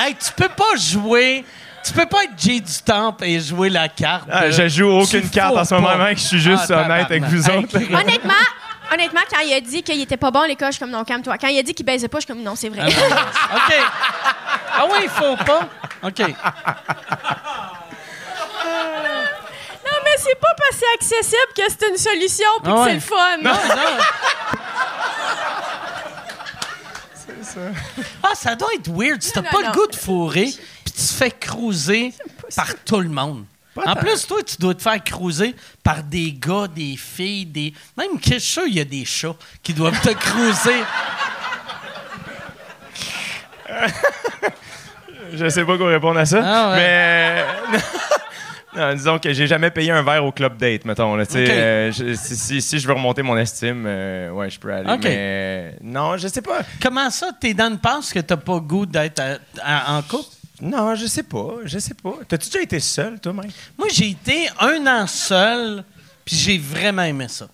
Hey, 0.00 0.14
tu 0.14 0.32
peux 0.32 0.48
pas 0.48 0.76
jouer, 0.76 1.44
tu 1.84 1.92
peux 1.92 2.06
pas 2.06 2.24
être 2.24 2.32
Jay 2.36 2.60
du 2.60 2.82
Temple 2.84 3.24
et 3.24 3.40
jouer 3.40 3.68
la 3.70 3.88
carte. 3.88 4.28
Ah, 4.30 4.50
je 4.50 4.68
joue 4.68 4.88
aucune 4.88 5.22
tu 5.22 5.30
carte 5.30 5.56
en 5.56 5.64
ce 5.64 5.74
moment, 5.74 5.96
mec. 5.96 6.18
Je 6.18 6.24
suis 6.24 6.40
juste 6.40 6.70
Ah, 6.70 6.82
honnête 6.84 7.06
avec 7.06 7.22
vous 7.24 7.48
autres. 7.48 7.76
Honnêtement, 7.76 8.32
honnêtement, 8.92 9.20
quand 9.32 9.40
il 9.44 9.52
a 9.54 9.60
dit 9.60 9.82
qu'il 9.82 10.00
était 10.00 10.16
pas 10.16 10.30
bon 10.30 10.40
à 10.40 10.48
l'école, 10.48 10.68
je 10.68 10.72
suis 10.72 10.80
comme 10.80 10.90
non, 10.90 11.04
calme-toi. 11.04 11.36
Quand 11.38 11.48
il 11.48 11.58
a 11.58 11.62
dit 11.62 11.74
qu'il 11.74 11.86
baisait 11.86 12.08
pas, 12.08 12.18
je 12.18 12.24
suis 12.24 12.32
comme 12.32 12.42
non, 12.42 12.54
c'est 12.56 12.68
vrai. 12.68 12.80
Ah, 12.82 13.56
OK. 13.56 13.74
Ah 14.72 14.84
oui, 14.90 14.98
il 15.04 15.08
faut 15.08 15.36
pas. 15.44 15.60
OK. 16.02 16.18
non, 16.20 16.26
mais 20.04 20.16
c'est 20.18 20.38
pas 20.40 20.54
parce 20.56 20.70
que 20.70 20.76
c'est 20.76 20.94
accessible 20.94 21.52
que 21.56 21.62
c'est 21.68 21.88
une 21.88 21.96
solution 21.98 22.46
puis 22.62 22.72
Ah 22.72 22.74
que 22.74 22.78
ouais. 22.80 22.88
c'est 22.88 22.94
le 22.94 23.00
fun. 23.00 23.36
Non, 23.42 23.52
non. 23.52 23.98
Ah, 28.22 28.34
ça 28.34 28.54
doit 28.54 28.68
être 28.74 28.90
weird. 28.90 29.22
Si 29.22 29.32
t'as 29.32 29.42
pas 29.42 29.62
non. 29.62 29.68
le 29.68 29.72
goût 29.72 29.86
de 29.86 29.96
fourrer, 29.96 30.46
puis 30.84 30.92
tu 30.92 30.92
te 30.92 31.12
fais 31.12 31.30
cruiser 31.30 32.12
par 32.56 32.74
tout 32.84 33.00
le 33.00 33.08
monde. 33.08 33.44
En 33.86 33.94
plus, 33.94 34.26
toi, 34.26 34.42
tu 34.42 34.56
dois 34.58 34.74
te 34.74 34.82
faire 34.82 35.02
cruiser 35.02 35.54
par 35.82 36.02
des 36.02 36.32
gars, 36.32 36.66
des 36.68 36.96
filles, 36.96 37.46
des. 37.46 37.72
Même 37.96 38.18
que 38.20 38.34
je 38.34 38.38
suis 38.38 38.40
sûr, 38.40 38.62
il 38.66 38.74
y 38.74 38.80
a 38.80 38.84
des 38.84 39.04
chats 39.04 39.36
qui 39.62 39.72
doivent 39.72 40.00
te 40.00 40.10
cruiser. 40.14 40.82
Je 45.32 45.48
sais 45.48 45.64
pas 45.64 45.78
quoi 45.78 45.88
répondre 45.88 46.18
à 46.18 46.26
ça. 46.26 46.42
Ah 46.44 46.70
ouais. 46.72 46.76
Mais. 46.76 47.78
Non, 48.76 48.94
disons 48.94 49.18
que 49.18 49.32
j'ai 49.32 49.46
jamais 49.46 49.70
payé 49.70 49.90
un 49.90 50.02
verre 50.02 50.24
au 50.24 50.30
club 50.32 50.56
date, 50.56 50.84
mettons. 50.84 51.16
Là, 51.16 51.24
euh, 51.34 51.90
je- 51.92 52.14
si, 52.14 52.36
si- 52.36 52.62
si 52.62 52.78
je 52.78 52.86
veux 52.86 52.94
remonter 52.94 53.22
mon 53.22 53.36
estime, 53.36 53.84
euh, 53.86 54.30
ouais, 54.30 54.48
je 54.48 54.60
peux 54.60 54.72
aller. 54.72 54.88
Mais 55.02 55.74
non, 55.82 56.16
je 56.16 56.28
sais 56.28 56.42
pas. 56.42 56.60
Comment 56.80 57.10
ça, 57.10 57.30
t'es 57.40 57.52
dans 57.52 57.68
une 57.70 57.78
passe 57.78 58.12
que 58.12 58.20
t'as 58.20 58.36
pas 58.36 58.58
goût 58.60 58.86
d'être 58.86 59.20
en 59.66 60.02
couple? 60.02 60.28
Non, 60.62 60.94
je 60.94 61.06
sais 61.06 61.22
pas. 61.24 61.54
Je 61.64 61.78
sais 61.78 61.94
pas. 61.94 62.14
T'as-tu 62.28 62.48
déjà 62.48 62.62
été 62.62 62.78
seul, 62.80 63.18
toi, 63.18 63.32
Mike? 63.32 63.52
Moi, 63.78 63.88
j'ai 63.92 64.10
été 64.10 64.48
un 64.60 64.86
an 64.86 65.06
seul, 65.06 65.82
puis 66.24 66.36
j'ai 66.36 66.58
vraiment 66.58 67.02
aimé 67.02 67.26
ça. 67.28 67.48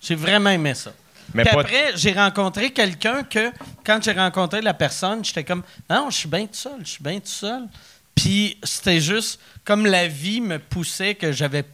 J'ai 0.00 0.14
vraiment 0.14 0.50
aimé 0.50 0.74
ça. 0.74 0.92
Mais 1.34 1.44
puis 1.44 1.54
pas- 1.54 1.60
après, 1.62 1.92
j'ai 1.96 2.12
rencontré 2.12 2.70
quelqu'un 2.70 3.22
que, 3.22 3.50
quand 3.84 3.98
j'ai 4.02 4.12
rencontré 4.12 4.60
la 4.60 4.74
personne, 4.74 5.24
j'étais 5.24 5.44
comme, 5.44 5.62
non, 5.88 6.10
je 6.10 6.16
suis 6.18 6.28
bien 6.28 6.42
tout 6.42 6.48
seul, 6.54 6.72
je 6.84 6.90
suis 6.90 7.02
bien 7.02 7.14
tout 7.20 7.26
seul. 7.26 7.62
Puis 8.14 8.58
c'était 8.62 9.00
juste 9.00 9.40
comme 9.64 9.86
la 9.86 10.08
vie 10.08 10.40
me 10.40 10.58
poussait 10.58 11.14
que 11.14 11.32
j'avais. 11.32 11.62
Tu 11.62 11.68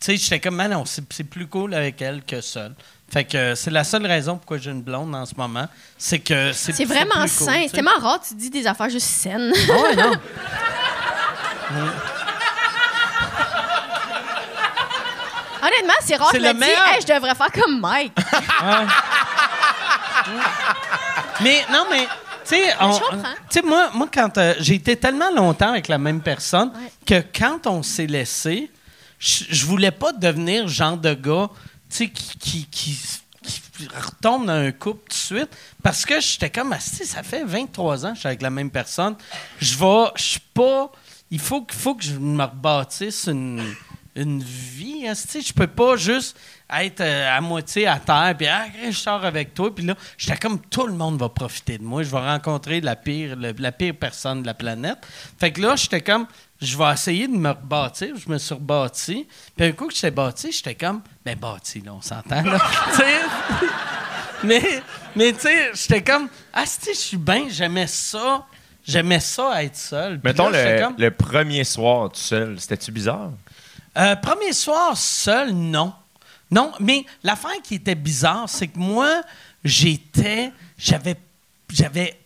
sais, 0.00 0.16
j'étais 0.16 0.40
comme, 0.40 0.60
ah 0.60 0.68
non, 0.68 0.84
c'est 0.84 1.24
plus 1.24 1.46
cool 1.46 1.74
avec 1.74 2.00
elle 2.02 2.22
que 2.22 2.40
seul. 2.40 2.74
Fait 3.10 3.24
que 3.24 3.54
c'est 3.54 3.70
la 3.70 3.84
seule 3.84 4.04
raison 4.04 4.36
pourquoi 4.36 4.58
j'ai 4.58 4.72
une 4.72 4.82
blonde 4.82 5.14
en 5.14 5.24
ce 5.24 5.34
moment. 5.36 5.68
C'est 5.96 6.18
que 6.18 6.52
c'est 6.52 6.72
C'est 6.72 6.84
vraiment 6.84 7.20
plus 7.20 7.28
sain. 7.28 7.62
C'est 7.66 7.74
tellement 7.74 7.98
rare, 8.00 8.20
tu 8.26 8.34
dis 8.34 8.50
des 8.50 8.66
affaires 8.66 8.90
juste 8.90 9.06
saines. 9.06 9.52
Ah 9.70 9.82
ouais, 9.82 9.96
non. 9.96 10.12
Honnêtement, 15.62 15.94
c'est 16.04 16.16
rare 16.16 16.32
que 16.32 16.38
je 16.38 16.42
le 16.42 16.62
hey, 16.62 17.00
je 17.00 17.06
devrais 17.12 17.34
faire 17.34 17.52
comme 17.52 17.80
Mike. 17.80 18.12
Mais 21.40 21.64
non, 21.70 21.86
mais. 21.90 22.06
Tu 22.48 22.54
sais, 22.54 22.72
comprends. 22.78 23.00
tu 23.50 23.60
sais, 23.60 23.62
moi, 23.62 23.90
moi, 23.94 24.08
quand 24.12 24.36
euh, 24.38 24.54
j'ai 24.60 24.74
été 24.74 24.96
tellement 24.96 25.30
longtemps 25.34 25.70
avec 25.70 25.88
la 25.88 25.98
même 25.98 26.20
personne 26.20 26.70
Ouais. 26.74 26.92
que 27.06 27.38
quand 27.38 27.66
on 27.66 27.82
s'est 27.82 28.06
laissé, 28.06 28.70
je 29.18 29.64
voulais 29.66 29.90
pas 29.90 30.12
devenir 30.12 30.62
le 30.64 30.68
genre 30.68 30.96
de 30.96 31.14
gars, 31.14 31.48
tu 31.90 31.96
sais, 31.96 32.08
qui, 32.10 32.36
qui, 32.38 32.66
qui, 32.70 32.98
qui 33.42 33.88
retombe 33.94 34.46
dans 34.46 34.52
un 34.52 34.72
couple 34.72 35.02
tout 35.10 35.34
de 35.34 35.38
suite 35.38 35.50
parce 35.82 36.04
que 36.04 36.20
j'étais 36.20 36.50
comme, 36.50 36.72
ah, 36.72 36.80
si, 36.80 37.04
ça 37.06 37.22
fait 37.22 37.44
23 37.44 38.04
ans 38.06 38.08
que 38.10 38.14
je 38.14 38.20
suis 38.20 38.26
avec 38.28 38.42
la 38.42 38.50
même 38.50 38.70
personne. 38.70 39.16
Je 39.60 39.76
vais, 39.76 40.04
je 40.16 40.22
suis 40.22 40.40
pas. 40.54 40.90
Il 41.30 41.40
faut, 41.40 41.62
que- 41.62 41.74
faut 41.74 41.94
que 41.94 42.04
je 42.04 42.12
me 42.18 42.42
rebâtisse 42.44 43.26
une, 43.26 43.62
une 44.14 44.42
vie. 44.42 45.06
hein, 45.08 45.14
tu 45.14 45.28
sais, 45.28 45.40
je 45.40 45.52
peux 45.52 45.66
pas 45.66 45.96
juste 45.96 46.36
être 46.70 47.00
euh, 47.00 47.36
à 47.36 47.40
moitié 47.40 47.86
à 47.86 47.98
terre 47.98 48.34
puis 48.36 48.46
ah, 48.48 48.64
je 48.86 48.90
sors 48.96 49.24
avec 49.24 49.54
toi. 49.54 49.74
Puis 49.74 49.84
là 49.84 49.94
j'étais 50.18 50.36
comme 50.36 50.60
tout 50.60 50.86
le 50.86 50.92
monde 50.94 51.18
va 51.20 51.28
profiter 51.28 51.78
de 51.78 51.84
moi. 51.84 52.02
Je 52.02 52.10
vais 52.10 52.18
rencontrer 52.18 52.80
la 52.80 52.96
pire 52.96 53.36
le- 53.36 53.54
la 53.58 53.72
pire 53.72 53.94
personne 53.98 54.42
de 54.42 54.46
la 54.46 54.54
planète. 54.54 54.98
Fait 55.38 55.52
que 55.52 55.60
là 55.60 55.76
j'étais 55.76 56.00
comme 56.00 56.26
je 56.60 56.76
vais 56.76 56.92
essayer 56.92 57.28
de 57.28 57.36
me 57.36 57.50
rebâtir. 57.50 58.16
Je 58.16 58.28
me 58.30 58.38
suis 58.38 58.54
rebâti. 58.54 59.28
Puis 59.56 59.66
un 59.66 59.72
coup 59.72 59.86
que 59.88 59.94
j'étais 59.94 60.10
bâti 60.10 60.50
j'étais 60.52 60.74
comme 60.74 61.02
ben 61.24 61.36
bâti 61.38 61.80
là 61.80 61.92
on 61.94 62.02
s'entend 62.02 62.42
là. 62.42 62.58
Mais 64.44 64.62
mais 65.14 65.32
tu 65.32 65.40
sais 65.40 65.70
j'étais 65.74 66.02
comme 66.02 66.28
ah 66.52 66.64
si 66.66 66.92
je 66.92 66.98
suis 66.98 67.16
bien 67.16 67.46
j'aimais 67.48 67.86
ça. 67.86 68.44
J'aimais 68.84 69.18
ça 69.18 69.64
être 69.64 69.74
seul. 69.76 70.20
Puis 70.20 70.30
Mettons 70.30 70.48
là, 70.48 70.58
j'étais 70.62 70.78
le, 70.80 70.86
comme- 70.86 70.94
le 70.98 71.10
premier 71.10 71.64
soir 71.64 72.08
tout 72.12 72.20
seul, 72.20 72.60
c'était-tu 72.60 72.92
bizarre? 72.92 73.30
euh, 73.98 74.14
premier 74.16 74.52
soir 74.52 74.96
seul, 74.96 75.50
non. 75.52 75.92
Non, 76.50 76.72
mais 76.80 77.04
l'affaire 77.22 77.60
qui 77.62 77.76
était 77.76 77.94
bizarre, 77.94 78.48
c'est 78.48 78.68
que 78.68 78.78
moi, 78.78 79.22
j'étais. 79.64 80.52
J'avais. 80.78 81.16
J'avais. 81.70 82.18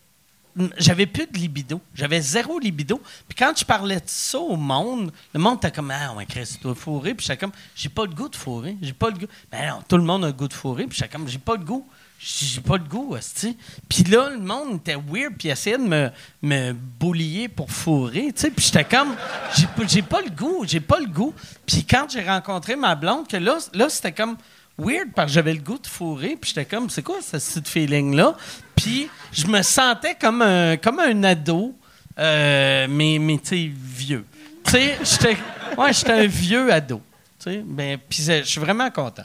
J'avais 0.77 1.07
plus 1.07 1.27
de 1.27 1.39
libido. 1.39 1.81
J'avais 1.95 2.21
zéro 2.21 2.59
libido. 2.59 3.01
Puis 3.29 3.37
quand 3.37 3.53
je 3.57 3.64
parlais 3.64 3.97
de 3.97 4.07
ça 4.07 4.39
au 4.39 4.57
monde, 4.57 5.12
le 5.33 5.41
monde 5.41 5.59
était 5.59 5.71
comme 5.71 5.91
Ah, 5.91 6.12
ouais, 6.14 6.27
Chris, 6.27 6.57
tu 6.57 6.62
dois 6.62 6.75
fourrer. 6.75 7.14
Puis 7.14 7.27
j'étais 7.27 7.39
comme 7.39 7.53
J'ai 7.75 7.89
pas 7.89 8.05
le 8.05 8.12
goût 8.12 8.29
de 8.29 8.37
fourrer. 8.37 8.77
J'ai 8.83 8.93
pas 8.93 9.11
le 9.11 9.18
goût. 9.18 9.27
Ben 9.51 9.71
non, 9.71 9.83
tout 9.89 9.97
le 9.97 10.03
monde 10.03 10.25
a 10.25 10.27
le 10.27 10.33
goût 10.33 10.49
de 10.49 10.53
fourrer. 10.53 10.87
Puis 10.87 10.99
j'étais 10.99 11.11
comme 11.11 11.29
J'ai 11.29 11.39
pas 11.39 11.57
le 11.57 11.64
goût. 11.64 11.87
J'ai 12.23 12.61
pas 12.61 12.77
le 12.77 12.85
goût, 12.85 13.14
hostie. 13.14 13.57
Puis 13.89 14.05
là, 14.05 14.29
le 14.29 14.39
monde 14.39 14.77
était 14.77 14.95
weird, 14.95 15.37
puis 15.39 15.49
essayait 15.49 15.79
de 15.79 15.83
me, 15.85 16.11
me 16.43 16.73
boulier 16.75 17.49
pour 17.49 17.71
fourrer, 17.71 18.27
tu 18.27 18.43
sais. 18.43 18.51
Puis 18.51 18.66
j'étais 18.66 18.85
comme, 18.85 19.14
j'ai 19.57 20.03
pas- 20.03 20.18
pas 20.18 20.23
le 20.23 20.29
goût, 20.31 20.64
j'ai 20.66 20.81
pas 20.81 21.01
le 21.01 21.07
goût. 21.07 21.33
Puis 21.64 21.83
quand 21.89 22.07
j'ai 22.11 22.21
rencontré 22.23 22.77
ma 22.77 22.95
blonde, 22.95 23.27
que 23.27 23.39
là, 23.39 23.57
là 23.73 23.89
c'était 23.89 24.12
comme 24.12 24.37
weird, 24.77 25.12
parce 25.14 25.29
que 25.29 25.33
j'avais 25.35 25.55
le 25.55 25.61
goût 25.62 25.79
de 25.79 25.87
fourrer, 25.87 26.37
puis 26.39 26.53
j'étais 26.55 26.66
comme, 26.66 26.91
c'est 26.91 27.03
quoi 27.03 27.23
ce 27.23 27.39
petit 27.59 27.71
feeling-là? 27.71 28.37
Puis 28.77 29.09
je 29.33 29.47
me 29.47 29.62
sentais 29.62 30.14
comme 30.14 30.43
un, 30.43 30.77
comme 30.77 30.99
un 31.01 31.25
ado, 31.25 31.75
euh, 32.18 32.87
mais, 32.91 33.18
mais 33.18 33.39
tu 33.39 33.49
sais, 33.49 33.71
vieux. 33.75 34.27
Tu 34.64 34.73
sais, 34.73 34.99
j'étais 35.03 35.39
ouais, 35.79 35.91
un 36.11 36.27
vieux 36.27 36.71
ado. 36.71 37.01
Tu 37.39 37.45
sais, 37.51 37.62
ben, 37.64 37.99
puis 38.11 38.23
je 38.23 38.43
suis 38.43 38.61
vraiment 38.61 38.91
content. 38.91 39.25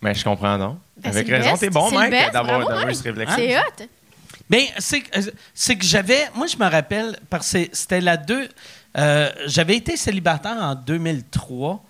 Mais 0.00 0.14
je 0.14 0.22
comprends, 0.24 0.56
non? 0.58 0.78
Ben, 0.96 1.10
Avec 1.10 1.28
raison, 1.28 1.56
t'es 1.56 1.70
bon, 1.70 1.90
best, 1.90 2.32
d'avoir 2.32 2.44
bravo, 2.44 2.68
d'avoir 2.68 2.86
Mike. 2.86 2.96
ce 2.96 3.02
réflexe. 3.02 3.32
C'est 3.36 3.56
hot. 3.58 3.86
Bien, 4.50 4.64
c'est 4.78 5.02
euh, 5.16 5.22
c'est 5.54 5.76
que 5.76 5.84
j'avais. 5.84 6.28
Moi, 6.34 6.46
je 6.46 6.56
me 6.56 6.68
rappelle, 6.70 7.18
parce 7.28 7.52
que 7.52 7.68
c'était 7.72 8.00
la 8.00 8.16
deux. 8.16 8.48
euh, 8.96 9.30
j'avais 9.46 9.76
été 9.76 9.96
célibataire 9.96 10.56
en 10.60 10.74
2003. 10.74 11.84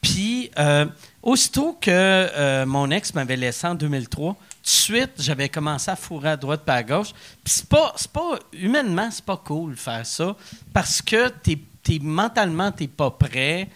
Puis, 0.00 0.50
euh, 0.58 0.86
aussitôt 1.22 1.76
que 1.78 1.90
euh, 1.90 2.64
mon 2.64 2.90
ex 2.90 3.12
m'avait 3.14 3.36
laissé 3.36 3.66
en 3.66 3.74
2003, 3.74 4.32
tout 4.32 4.38
de 4.62 4.68
suite, 4.68 5.10
j'avais 5.18 5.50
commencé 5.50 5.90
à 5.90 5.96
fourrer 5.96 6.30
à 6.30 6.36
droite 6.38 6.62
pas 6.64 6.76
à 6.76 6.82
gauche. 6.82 7.12
Puis, 7.44 7.52
c'est 7.54 7.68
pas, 7.68 7.92
c'est 7.96 8.10
pas. 8.10 8.38
Humainement, 8.54 9.10
c'est 9.10 9.24
pas 9.24 9.36
cool 9.36 9.72
de 9.72 9.78
faire 9.78 10.06
ça. 10.06 10.34
Parce 10.72 11.02
que 11.02 11.28
t'es, 11.28 11.58
t'es, 11.82 11.98
mentalement, 12.00 12.70
t'es 12.72 12.88
pas 12.88 13.10
prêt. 13.10 13.68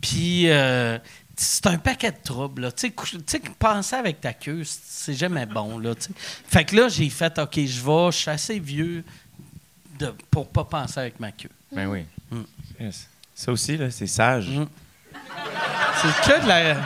Puis. 0.00 0.46
C'est 1.36 1.66
un 1.66 1.78
paquet 1.78 2.12
de 2.12 2.16
troubles. 2.22 2.62
là. 2.62 2.72
Tu 2.72 2.92
sais, 3.26 3.40
penser 3.58 3.96
avec 3.96 4.20
ta 4.20 4.32
queue, 4.34 4.62
c'est- 4.64 5.14
jamais 5.14 5.46
bon. 5.46 5.78
Là, 5.78 5.94
fait 6.48 6.64
que 6.64 6.76
là, 6.76 6.88
j'ai 6.88 7.08
fait, 7.10 7.38
OK, 7.38 7.54
je 7.56 7.80
vais, 7.80 8.12
je 8.12 8.16
suis 8.16 8.30
assez 8.30 8.58
vieux 8.58 9.04
de, 9.98 10.14
pour 10.30 10.48
pas 10.48 10.64
penser 10.64 11.00
avec 11.00 11.18
ma 11.20 11.32
queue. 11.32 11.50
Ben 11.70 11.86
oui. 11.86 12.04
Mm. 12.30 12.42
Yes. 12.80 13.08
Ça 13.34 13.50
aussi, 13.52 13.76
là, 13.76 13.90
c'est 13.90 14.06
sage. 14.06 14.48
Mm. 14.48 14.66
C'est 16.02 16.32
que 16.32 16.42
de 16.42 16.48
la... 16.48 16.76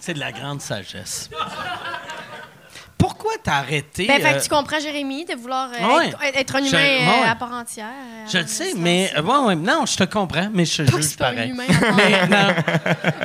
C'est 0.00 0.14
de 0.14 0.18
la 0.20 0.32
grande 0.32 0.60
sagesse. 0.60 1.30
Pourquoi 3.06 3.32
t'as 3.42 3.56
arrêté? 3.58 4.06
Ben, 4.06 4.20
fait 4.20 4.34
euh, 4.34 4.38
que 4.38 4.42
tu 4.42 4.48
comprends, 4.48 4.80
Jérémy, 4.80 5.24
de 5.24 5.34
vouloir 5.34 5.70
euh, 5.72 5.96
Ouais. 5.96 6.08
être, 6.08 6.18
être 6.22 6.56
un 6.56 6.64
humain 6.64 6.78
euh, 6.78 7.20
ouais. 7.22 7.28
à 7.28 7.34
part 7.34 7.52
entière. 7.52 7.86
euh, 7.86 8.26
Je 8.32 8.38
le 8.38 8.46
sais, 8.46 8.72
mais. 8.76 9.12
euh, 9.16 9.22
ouais, 9.22 9.54
non, 9.56 9.84
je 9.86 9.96
te 9.96 10.04
comprends, 10.04 10.48
mais 10.52 10.64
je 10.64 10.82
te 10.82 10.90
juge 10.96 11.16
pareil. 11.16 11.50
humain 11.50 11.64
à 11.68 11.80
part 11.80 11.94
Mais, 11.96 12.26
non. 12.26 12.54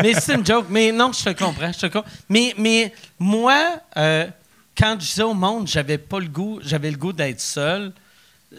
mais 0.03 0.13
c'est 0.13 0.35
une 0.35 0.45
joke. 0.45 0.65
Mais 0.69 0.91
non, 0.91 1.11
je 1.13 1.23
te 1.29 1.43
comprends. 1.43 1.71
Je 1.71 1.79
te 1.79 1.85
comprends. 1.87 2.09
Mais, 2.27 2.53
mais 2.57 2.93
moi, 3.17 3.75
euh, 3.97 4.27
quand 4.77 4.95
je 4.99 5.05
disais 5.05 5.23
au 5.23 5.33
monde, 5.33 5.67
j'avais 5.67 5.97
pas 5.97 6.19
le 6.19 6.27
goût, 6.27 6.59
j'avais 6.63 6.91
le 6.91 6.97
goût 6.97 7.13
d'être 7.13 7.39
seul. 7.41 7.91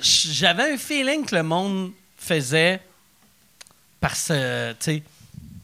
J'avais 0.01 0.73
un 0.73 0.79
feeling 0.79 1.25
que 1.27 1.35
le 1.37 1.43
monde 1.43 1.93
faisait 2.17 2.81
parce 4.01 4.29
que, 4.29 4.71
tu 4.73 4.77
sais, 4.81 5.03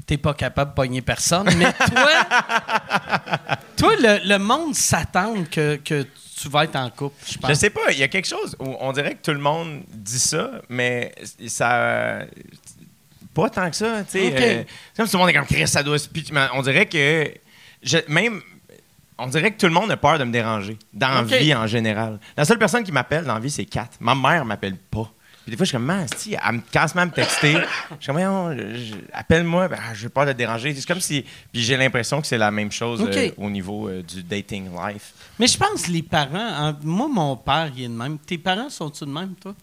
t'es 0.06 0.16
pas 0.16 0.34
capable 0.34 0.70
de 0.70 0.74
pogner 0.76 1.02
personne. 1.02 1.48
Mais 1.56 1.72
toi, 1.72 2.10
toi 3.76 3.92
le, 3.98 4.28
le 4.28 4.38
monde 4.38 4.74
s'attend 4.74 5.34
que, 5.50 5.76
que 5.76 6.06
tu 6.40 6.48
vas 6.48 6.64
être 6.64 6.76
en 6.76 6.90
couple, 6.90 7.16
je 7.30 7.38
pense. 7.38 7.50
Je 7.50 7.54
sais 7.54 7.70
pas, 7.70 7.90
il 7.92 7.98
y 7.98 8.02
a 8.02 8.08
quelque 8.08 8.28
chose 8.28 8.54
où 8.58 8.76
on 8.80 8.92
dirait 8.92 9.14
que 9.14 9.22
tout 9.22 9.32
le 9.32 9.38
monde 9.40 9.82
dit 9.88 10.18
ça, 10.18 10.50
mais 10.68 11.14
ça. 11.48 12.20
Pas 13.34 13.50
tant 13.50 13.68
que 13.70 13.76
ça, 13.76 14.02
tu 14.04 14.18
sais. 14.18 14.26
Ok. 14.28 14.34
euh, 14.40 14.64
c'est 14.92 14.96
comme 14.96 15.06
si 15.06 15.12
tout 15.12 15.18
le 15.18 15.20
monde 15.22 15.30
est 15.30 15.34
comme 15.34 15.46
Chris, 15.46 15.68
ça 15.68 15.82
doit 15.82 15.98
se 15.98 16.08
On 16.54 16.62
dirait 16.62 16.86
que. 16.86 17.30
je- 17.82 17.98
même. 18.08 18.40
On 19.18 19.26
dirait 19.28 19.50
que 19.50 19.58
tout 19.58 19.66
le 19.66 19.72
monde 19.72 19.90
a 19.90 19.96
peur 19.96 20.18
de 20.18 20.24
me 20.24 20.30
déranger. 20.32 20.78
Dans 20.92 21.08
la 21.08 21.22
vie 21.22 21.54
en 21.54 21.66
général. 21.66 22.18
La 22.36 22.44
seule 22.44 22.58
personne 22.58 22.84
qui 22.84 22.92
m'appelle 22.92 23.24
dans 23.24 23.32
la 23.34 23.40
vie, 23.40 23.50
c'est 23.50 23.64
Kat. 23.64 23.88
Ma 24.00 24.14
mère 24.14 24.44
m'appelle 24.44 24.76
pas. 24.76 25.10
Puis 25.46 25.52
des 25.52 25.56
fois, 25.58 25.62
je 25.62 25.68
suis 25.68 25.76
comme, 25.76 25.84
man, 25.84 26.04
si, 26.16 26.34
elle 26.34 26.54
me 26.56 26.60
casse 26.72 26.96
même 26.96 27.08
me 27.10 27.14
texter. 27.14 27.52
Je 27.52 28.02
suis 28.02 28.12
comme, 28.12 28.56
appelle-moi, 29.12 29.68
ben, 29.68 29.78
je 29.94 30.02
veux 30.02 30.08
pas 30.08 30.26
te 30.26 30.32
déranger. 30.32 30.74
C'est 30.74 30.84
comme 30.84 30.98
si. 30.98 31.24
Puis 31.52 31.62
j'ai 31.62 31.76
l'impression 31.76 32.20
que 32.20 32.26
c'est 32.26 32.36
la 32.36 32.50
même 32.50 32.72
chose 32.72 33.00
euh, 33.08 33.30
au 33.36 33.48
niveau 33.48 33.88
euh, 33.88 34.02
du 34.02 34.24
dating 34.24 34.70
life. 34.72 35.12
Mais 35.38 35.46
je 35.46 35.56
pense 35.56 35.82
que 35.82 35.92
les 35.92 36.02
parents, 36.02 36.32
hein, 36.34 36.76
moi, 36.82 37.06
mon 37.06 37.36
père, 37.36 37.70
il 37.76 37.84
est 37.84 37.86
de 37.86 37.92
même. 37.92 38.18
Tes 38.18 38.38
parents 38.38 38.68
sont-ils 38.68 39.06
de 39.06 39.12
même, 39.12 39.34
toi? 39.40 39.54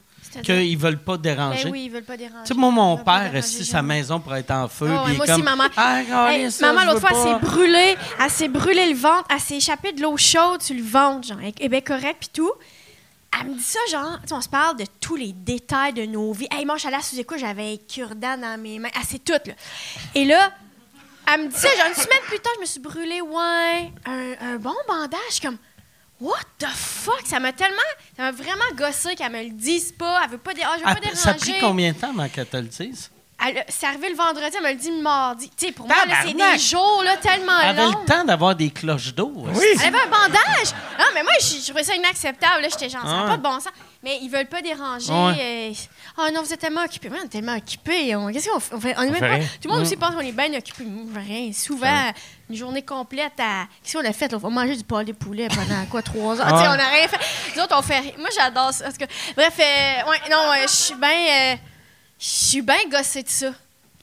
Qu'ils 0.41 0.77
veulent 0.77 1.03
pas 1.03 1.17
déranger? 1.17 1.65
Ben 1.65 1.71
oui, 1.73 1.83
ils 1.87 1.91
veulent 1.91 2.05
pas 2.05 2.15
déranger. 2.15 2.43
Tu 2.45 2.53
sais, 2.53 2.59
moi, 2.59 2.71
mon 2.71 2.95
père, 2.95 3.23
déranger 3.31 3.41
si 3.41 3.65
sa 3.65 3.81
maison 3.81 4.21
pourrait 4.21 4.39
être 4.39 4.51
en 4.51 4.69
feu, 4.69 4.87
Ah 4.89 5.03
ouais, 5.03 5.13
est 5.13 5.17
moi 5.17 5.25
comme, 5.25 5.35
aussi, 5.35 5.43
maman. 5.43 5.63
Ah, 5.75 6.29
Hey, 6.31 6.49
ça, 6.49 6.71
maman, 6.71 6.93
l'autre 6.93 7.05
fois, 7.05 7.09
elle 7.11 7.33
s'est 7.33 7.45
brûlée. 7.45 7.95
Elle 8.23 8.29
s'est 8.29 8.47
brûlée 8.47 8.89
le 8.89 8.95
ventre. 8.97 9.25
Elle 9.29 9.41
s'est 9.41 9.57
échappée 9.57 9.91
de 9.91 10.01
l'eau 10.01 10.15
chaude 10.15 10.61
sur 10.61 10.75
le 10.75 10.81
ventre, 10.81 11.27
genre. 11.27 11.39
Elle 11.41 11.53
est 11.59 11.67
bien 11.67 11.81
correcte, 11.81 12.19
puis 12.21 12.29
tout. 12.31 12.53
Elle 13.39 13.47
me 13.49 13.55
dit 13.55 13.63
ça, 13.63 13.79
genre, 13.89 14.19
tu 14.21 14.27
sais, 14.29 14.33
on 14.33 14.41
se 14.41 14.49
parle 14.49 14.77
de 14.77 14.85
tous 14.99 15.15
les 15.15 15.31
détails 15.33 15.93
de 15.93 16.05
nos 16.05 16.31
vies. 16.33 16.47
Hey, 16.51 16.65
moi, 16.65 16.75
je 16.75 16.79
suis 16.81 16.87
allée 16.87 16.97
à 16.97 17.01
sous-écoute, 17.01 17.37
j'avais 17.39 17.73
un 17.73 17.77
cure-dent 17.77 18.37
dans 18.37 18.59
mes 18.61 18.79
mains. 18.79 18.89
Elle 18.95 19.03
sait 19.03 19.19
tout, 19.19 19.33
là. 19.33 19.53
Et 20.13 20.25
là, 20.25 20.51
elle 21.33 21.43
me 21.43 21.47
dit 21.47 21.55
ça, 21.55 21.69
genre, 21.77 21.87
une 21.87 21.95
semaine 21.95 22.21
plus 22.27 22.39
tard, 22.39 22.53
je 22.57 22.61
me 22.61 22.65
suis 22.65 22.79
brûlée, 22.79 23.21
ouais, 23.21 23.91
un, 24.05 24.33
un 24.53 24.55
bon 24.57 24.75
bandage. 24.87 25.39
Comme, 25.41 25.57
what 26.19 26.37
the 26.59 26.67
fuck? 26.67 27.21
Ça 27.25 27.39
m'a 27.39 27.53
tellement, 27.53 27.77
ça 28.15 28.23
m'a 28.23 28.31
vraiment 28.31 28.69
gossé 28.75 29.15
qu'elle 29.15 29.31
me 29.31 29.43
le 29.43 29.49
dise 29.49 29.91
pas. 29.93 30.21
Elle 30.23 30.31
veut 30.31 30.37
pas, 30.37 30.53
dé- 30.53 30.61
ah, 30.65 30.73
je 30.75 30.79
veux 30.79 30.93
pas 30.93 30.99
déranger. 30.99 31.15
ça 31.21 31.29
a 31.31 31.33
pris 31.33 31.59
combien 31.59 31.91
de 31.91 31.97
temps 31.97 32.09
avant 32.11 32.29
qu'elle 32.29 32.45
te 32.47 32.57
le 32.57 32.63
dise? 32.63 33.09
Elle- 33.45 33.65
C'est 33.67 33.85
arrivé 33.85 34.09
le 34.09 34.15
vendredi, 34.15 34.55
elle 34.55 34.63
me 34.63 34.69
le 34.69 34.75
dit 34.75 34.89
le 34.91 35.01
mardi. 35.01 35.49
Tu 35.57 35.67
sais, 35.67 35.71
pour 35.71 35.87
moi, 35.87 35.95
là, 36.07 36.15
c'est 36.25 36.33
des 36.33 36.59
jours 36.59 37.01
là, 37.03 37.17
tellement 37.17 37.59
Elle 37.61 37.69
avait 37.69 37.81
longs. 37.91 37.99
le 38.01 38.05
temps 38.05 38.23
d'avoir 38.23 38.55
des 38.55 38.69
cloches 38.69 39.13
d'eau. 39.13 39.31
Oui. 39.35 39.65
Elle 39.81 39.87
avait 39.87 39.97
un 40.05 40.09
bandage. 40.09 40.71
Non, 40.99 41.05
mais 41.13 41.23
moi, 41.23 41.33
je, 41.41 41.45
je 41.61 41.65
trouvais 41.65 41.83
ça 41.83 41.95
inacceptable. 41.95 42.61
là. 42.61 42.67
J'étais 42.69 42.89
genre, 42.89 43.01
ça 43.01 43.07
n'a 43.11 43.23
Ah. 43.25 43.29
pas 43.31 43.37
de 43.37 43.41
bon 43.43 43.59
sens. 43.59 43.69
Mais 44.03 44.19
ils 44.21 44.29
veulent 44.29 44.47
pas 44.47 44.61
déranger. 44.61 45.11
Ouais. 45.11 45.71
euh, 45.71 45.73
Oh 46.17 46.27
non, 46.33 46.41
vous 46.43 46.53
êtes 46.53 46.59
tellement 46.59 46.83
occupés. 46.83 47.09
Moi, 47.09 47.19
on 47.21 47.25
est 47.25 47.29
tellement 47.29 47.55
occupés. 47.55 48.15
On- 48.15 48.31
Qu'est-ce 48.31 48.49
qu'on 48.49 48.59
fait? 48.59 48.75
On 48.75 48.79
fait- 48.79 48.95
on 48.97 49.01
est 49.01 49.05
même 49.05 49.13
fait 49.15 49.19
pas- 49.21 49.35
rien. 49.35 49.45
Tout 49.61 49.67
le 49.67 49.73
monde 49.73 49.81
aussi 49.83 49.95
pense 49.95 50.13
qu'on 50.13 50.19
est 50.21 50.31
bien 50.31 50.53
occupés. 50.53 50.83
Moi, 50.83 51.03
on 51.09 51.13
fait 51.13 51.25
rien. 51.25 51.51
Souvent, 51.53 52.11
une 52.49 52.55
journée 52.55 52.81
complète 52.83 53.39
à. 53.39 53.65
Qu'est-ce 53.83 53.97
qu'on 53.97 54.05
a 54.07 54.13
fait? 54.13 54.31
là? 54.31 54.37
On 54.37 54.41
va 54.41 54.49
manger 54.49 54.75
du 54.75 54.83
pâté 54.83 55.13
poulet 55.13 55.47
pendant 55.47 55.85
quoi? 55.89 56.01
Trois 56.01 56.39
heures? 56.39 56.47
Tu 56.47 56.55
sais, 56.55 56.61
Ouais. 56.61 56.67
on 56.73 56.75
n'a 56.77 56.87
rien 56.89 57.07
fait. 57.07 57.19
Nous 57.55 57.61
autres, 57.63 57.75
on 57.77 57.81
fait. 57.81 58.13
Moi, 58.19 58.29
j'adore 58.35 58.73
ça. 58.73 58.83
Parce 58.85 58.97
que- 58.97 59.05
Bref, 59.35 59.53
euh, 59.59 60.09
ouais, 60.09 60.21
non, 60.29 60.37
euh, 60.51 60.63
je 60.63 60.67
suis 60.73 60.95
bien. 60.95 61.09
euh, 61.09 61.55
je 62.23 62.27
suis 62.29 62.61
bien 62.61 62.77
gossée 62.89 63.23
de 63.23 63.27
ça. 63.29 63.51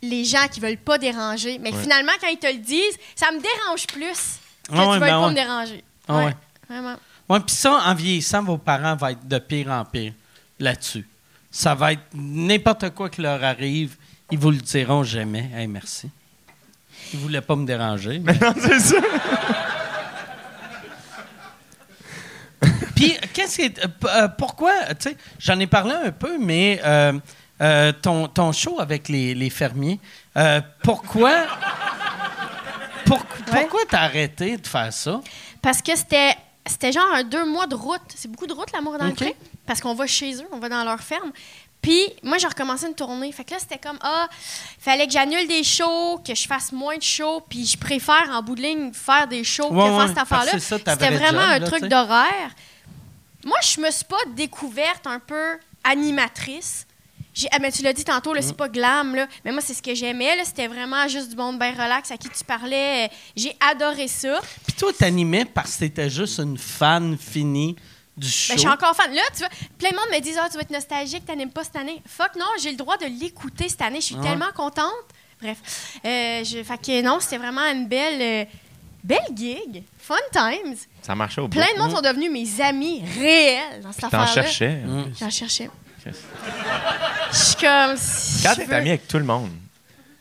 Les 0.03 0.25
gens 0.27 0.47
qui 0.53 0.61
veulent 0.61 0.77
pas 0.77 0.99
déranger. 0.99 1.59
Mais 1.59 1.73
finalement, 1.73 2.13
quand 2.21 2.29
ils 2.29 2.39
te 2.39 2.47
le 2.47 2.59
disent, 2.59 2.99
ça 3.15 3.31
me 3.33 3.41
dérange 3.41 3.87
plus 3.87 4.39
que 4.69 4.75
Ah 4.75 4.89
ouais, 4.89 4.95
tu 4.95 5.01
veuilles 5.01 5.01
ben 5.01 5.09
pas 5.09 5.21
ouais. 5.25 5.31
me 5.31 5.35
déranger. 5.35 5.85
Ah 6.09 6.17
ouais. 6.25 6.35
Vraiment. 6.69 6.97
Ouais, 7.29 7.41
puis 7.41 7.55
ça, 7.57 7.73
en 7.87 7.95
vieillissant, 7.95 8.43
vos 8.43 8.59
parents 8.59 8.97
vont 8.97 9.07
être 9.09 9.27
de 9.27 9.39
pire 9.39 9.69
en 9.71 9.85
pire 9.87 10.13
là-dessus. 10.59 11.07
Ça 11.51 11.75
va 11.75 11.93
être 11.93 12.03
n'importe 12.13 12.91
quoi 12.91 13.09
qui 13.09 13.23
leur 13.23 13.43
arrive, 13.43 13.97
ils 14.31 14.39
vous 14.39 14.51
le 14.51 14.59
diront 14.59 15.03
jamais. 15.03 15.49
Hey, 15.55 15.67
merci. 15.67 16.11
Ils 17.15 17.19
voulaient 17.21 17.41
pas 17.41 17.57
me 17.57 17.65
déranger. 17.67 18.19
mais- 18.19 18.35
Non, 18.41 18.55
c'est 18.61 18.81
ça. 18.81 18.97
Puis, 22.95 23.17
qu'est-ce 23.33 23.57
qui 23.57 23.63
est. 23.63 23.79
euh, 23.85 23.89
euh, 24.05 24.29
pourquoi, 24.29 24.73
tu 24.99 25.09
sais, 25.11 25.17
j'en 25.39 25.59
ai 25.59 25.67
parlé 25.67 25.95
un 25.95 26.13
peu, 26.13 26.39
mais 26.39 26.81
euh, 26.85 27.19
euh, 27.61 27.93
ton, 27.93 28.27
ton 28.29 28.53
show 28.53 28.81
avec 28.81 29.09
les, 29.09 29.35
les 29.35 29.51
fermiers, 29.51 30.01
euh, 30.37 30.61
pourquoi. 30.83 31.33
pour- 33.07 33.25
pourquoi 33.25 33.81
t'as 33.89 34.03
arrêté 34.03 34.57
de 34.57 34.67
faire 34.67 34.93
ça? 34.93 35.21
Parce 35.63 35.83
que 35.83 35.95
c'était 35.97 36.35
c'était 36.67 36.93
genre 36.93 37.07
un 37.15 37.25
deux 37.25 37.45
mois 37.47 37.67
de 37.67 37.75
route. 37.75 38.01
C'est 38.15 38.31
beaucoup 38.31 38.47
de 38.47 38.53
route, 38.53 38.71
l'amour 38.73 38.99
dans 38.99 39.09
OK. 39.09 39.21
le. 39.21 39.27
Parce 39.67 39.81
qu'on 39.81 39.95
va 39.95 40.07
chez 40.07 40.35
eux, 40.35 40.47
on 40.53 40.59
va 40.59 40.69
dans 40.69 40.85
leur 40.85 41.01
ferme. 41.01 41.33
Puis 41.83 42.13
moi, 42.23 42.37
j'ai 42.37 42.47
recommencé 42.47 42.87
une 42.87 42.95
tournée. 42.95 43.33
Fait 43.33 43.43
que 43.45 43.53
là, 43.53 43.57
c'était 43.59 43.79
comme, 43.79 43.99
ah, 44.03 44.29
fallait 44.79 45.07
que 45.07 45.13
j'annule 45.13 45.49
des 45.49 45.65
shows, 45.65 46.19
que 46.27 46.35
je 46.35 46.47
fasse 46.47 46.73
moins 46.73 46.99
de 46.99 47.03
shows. 47.03 47.41
Puis 47.49 47.65
je 47.65 47.79
préfère, 47.79 48.29
en 48.33 48.43
bout 48.43 48.55
de 48.55 48.61
ligne, 48.63 48.93
faire 48.93 49.27
des 49.27 49.43
shows 49.45 49.73
Ouais, 49.73 49.89
que 49.89 49.97
faire 49.97 50.09
cette 50.09 50.19
affaire-là. 50.19 50.59
C'était 50.59 50.95
vraiment 51.11 51.41
job, 51.41 51.51
un 51.51 51.59
là, 51.59 51.67
truc 51.67 51.85
d'horaire. 51.87 52.51
Moi, 53.45 53.57
je 53.63 53.81
me 53.81 53.91
suis 53.91 54.05
pas 54.05 54.19
découverte 54.37 55.07
un 55.07 55.19
peu 55.19 55.59
animatrice. 55.83 56.87
J'ai- 57.41 57.49
ah, 57.53 57.59
mais 57.59 57.73
tu 57.73 57.83
l'as 57.83 57.93
dit 57.93 58.05
tantôt, 58.05 58.35
là, 58.35 58.41
Mm. 58.41 58.45
c'est 58.45 58.57
pas 58.57 58.69
glam, 58.69 59.15
là. 59.15 59.27
Mais 59.45 59.53
moi, 59.53 59.61
c'est 59.63 59.73
ce 59.75 59.83
que 59.83 59.95
j'aimais, 59.95 60.37
là. 60.37 60.43
C'était 60.45 60.67
vraiment 60.69 61.09
juste 61.09 61.31
du 61.31 61.37
monde 61.37 61.59
bien 61.59 61.73
relax 61.73 62.11
à 62.11 62.17
qui 62.19 62.29
tu 62.29 62.45
parlais. 62.45 63.11
J'ai 63.35 63.57
adoré 63.71 64.09
ça. 64.09 64.41
Puis 64.67 64.75
toi, 64.77 64.93
t'animais 64.93 65.45
parce 65.47 65.75
que 65.75 65.81
t'étais 65.81 66.11
juste 66.11 66.39
une 66.39 66.59
fan 66.59 67.17
finie 67.17 67.77
du 68.17 68.29
show. 68.29 68.53
Ben, 68.53 68.57
je 68.57 68.61
suis 68.61 68.69
encore 68.69 68.95
fan. 68.95 69.13
Là, 69.15 69.23
tu 69.33 69.39
vois, 69.39 69.49
plein 69.79 69.91
de 69.91 69.97
monde 69.97 70.07
me 70.13 70.21
dit 70.21 70.33
Ah, 70.39 70.49
tu 70.51 70.57
vas 70.57 70.63
être 70.63 70.71
nostalgique, 70.71 71.25
t'animes 71.25 71.51
pas 71.51 71.65
cette 71.65 71.77
année. 71.77 72.03
Fuck, 72.07 72.37
non, 72.39 72.47
j'ai 72.63 72.71
le 72.73 72.77
droit 72.77 72.97
de 72.99 73.07
l'écouter 73.07 73.69
cette 73.69 73.81
année. 73.83 74.01
Je 74.01 74.07
suis 74.07 74.17
Ah 74.19 74.23
ouais? 74.23 74.29
tellement 74.29 74.53
contente. 74.55 74.91
Bref. 75.41 75.57
Euh, 76.05 76.45
je, 76.45 76.63
fait 76.63 76.77
que 76.79 77.01
non, 77.03 77.19
c'était 77.21 77.39
vraiment 77.39 77.63
une 77.63 77.87
belle, 77.89 78.21
euh, 78.21 78.45
belle 79.03 79.19
gig. 79.35 79.83
Fun 79.99 80.15
times. 80.33 80.75
Ça 81.01 81.15
marchait 81.15 81.41
au 81.41 81.49
bout. 81.49 81.57
Plein 81.57 81.73
de 81.75 81.79
monde 81.79 81.93
sont 81.97 82.03
devenus 82.03 82.31
mes 82.31 82.61
amis 82.63 83.03
réels 83.19 83.81
dans 83.83 83.93
cette 83.93 84.11
cherchais. 84.35 84.83
Mm. 84.85 85.13
J'en 85.19 85.31
cherchais. 85.31 85.71
Je 86.05 87.37
suis 87.37 87.55
comme. 87.57 87.97
si 87.97 88.43
Quand 88.43 88.55
je 88.57 88.63
t'es 88.67 88.75
ami 88.75 88.89
avec 88.91 89.07
tout 89.09 89.19
le 89.19 89.25
monde. 89.25 89.51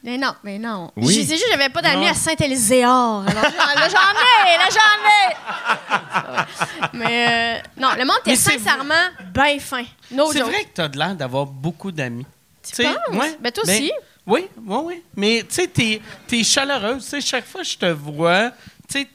Mais 0.04 0.18
non, 0.18 0.34
mais 0.44 0.58
non. 0.58 0.92
Oui. 0.96 1.14
J'ai- 1.14 1.24
C'est 1.26 1.34
juste 1.36 1.46
que 1.46 1.52
j'avais 1.52 1.70
pas 1.70 1.82
d'amis 1.82 2.08
à 2.08 2.14
Saint-Élyséor. 2.14 3.26
Alors, 3.28 3.44
j'en- 3.44 3.80
là, 3.80 3.90
j'en 3.90 4.48
ai, 4.48 4.58
là, 4.58 4.70
j'en 4.72 5.02
ai. 5.10 6.98
Mais 6.98 7.28
euh, 7.28 7.62
non, 7.82 7.90
le 7.98 8.06
monde 8.06 8.18
était 8.26 8.36
sincèrement 8.38 8.94
bien 9.34 9.60
fin. 9.60 9.84
No 10.12 10.32
C'est 10.32 10.40
vrai 10.42 10.64
que 10.64 10.70
t'as 10.74 10.88
de 10.88 10.98
l'air 10.98 11.16
d'avoir 11.16 11.46
beaucoup 11.46 11.92
d'amis. 11.92 12.26
Tu 12.68 12.76
sais, 12.76 12.84
penses? 13.12 13.26
Ben, 13.42 13.52
toi 13.52 13.64
aussi. 13.64 13.92
Oui, 14.26 14.48
oui, 14.66 14.78
oui. 14.84 15.04
Mais 15.16 15.40
tu 15.48 15.56
sais, 15.56 15.68
t'es, 15.68 16.02
t'es 16.28 16.44
chaleureuse. 16.44 17.04
Tu 17.04 17.10
sais, 17.10 17.22
chaque 17.22 17.46
fois 17.48 17.62
que 17.62 17.68
je 17.68 17.78
te 17.78 17.86
vois, 17.88 18.52
tu 18.90 19.00
sais, 19.00 19.08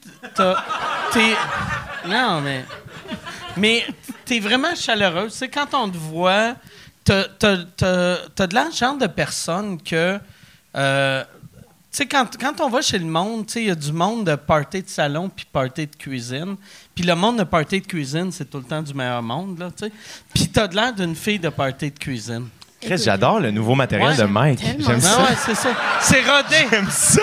t'es... 1.13 1.37
Non, 2.09 2.41
mais... 2.41 2.65
Mais 3.57 3.87
t'es 4.25 4.41
vraiment 4.41 4.75
chaleureuse. 4.75 5.33
Tu 5.33 5.39
sais, 5.39 5.49
quand 5.49 5.73
on 5.75 5.89
te 5.89 5.97
voit, 5.97 6.57
t'as, 7.05 7.27
de 7.29 8.55
le 8.55 8.73
genre 8.73 8.97
de 8.97 9.07
personne 9.07 9.81
que... 9.81 10.19
euh, 10.77 11.25
tu 11.25 11.99
sais, 11.99 12.07
quand, 12.07 12.29
quand 12.41 12.61
on 12.61 12.69
va 12.69 12.83
chez 12.83 12.99
le 12.99 13.05
monde, 13.05 13.47
tu 13.47 13.53
sais, 13.53 13.63
il 13.63 13.67
y 13.69 13.71
a 13.71 13.77
du 13.77 13.93
monde 13.93 14.27
de 14.27 14.35
party 14.35 14.83
de 14.83 14.89
salon 14.89 15.29
puis 15.29 15.47
party 15.53 15.87
de 15.87 15.95
cuisine. 15.95 16.57
Puis 16.93 17.05
le 17.05 17.15
monde 17.15 17.39
de 17.39 17.45
party 17.45 17.81
de 17.81 17.87
cuisine, 17.87 18.33
c'est 18.33 18.51
tout 18.51 18.59
le 18.59 18.65
temps 18.65 18.83
du 18.83 18.93
meilleur 18.93 19.23
monde, 19.23 19.59
là, 19.61 19.71
tu 19.71 19.87
sais. 19.87 19.93
Puis 20.33 20.49
t'as 20.49 20.67
de 20.67 20.75
l'air 20.75 20.93
d'une 20.93 21.15
fille 21.15 21.39
de 21.39 21.51
party 21.51 21.93
de 21.93 21.99
cuisine. 21.99 22.49
Chris, 22.85 22.99
j'adore 23.05 23.41
le 23.41 23.51
nouveau 23.51 23.75
matériel 23.75 24.09
Ouais, 24.11 24.17
de 24.17 24.25
Mike. 24.25 24.61
J'aime 24.79 25.01
ça. 25.01 25.23
ouais, 25.23 25.37
c'est 25.45 25.55
ça. 25.55 25.71
C'est 26.01 26.21
rodé. 26.23 26.69
J'aime 26.71 26.91
ça. 26.91 27.21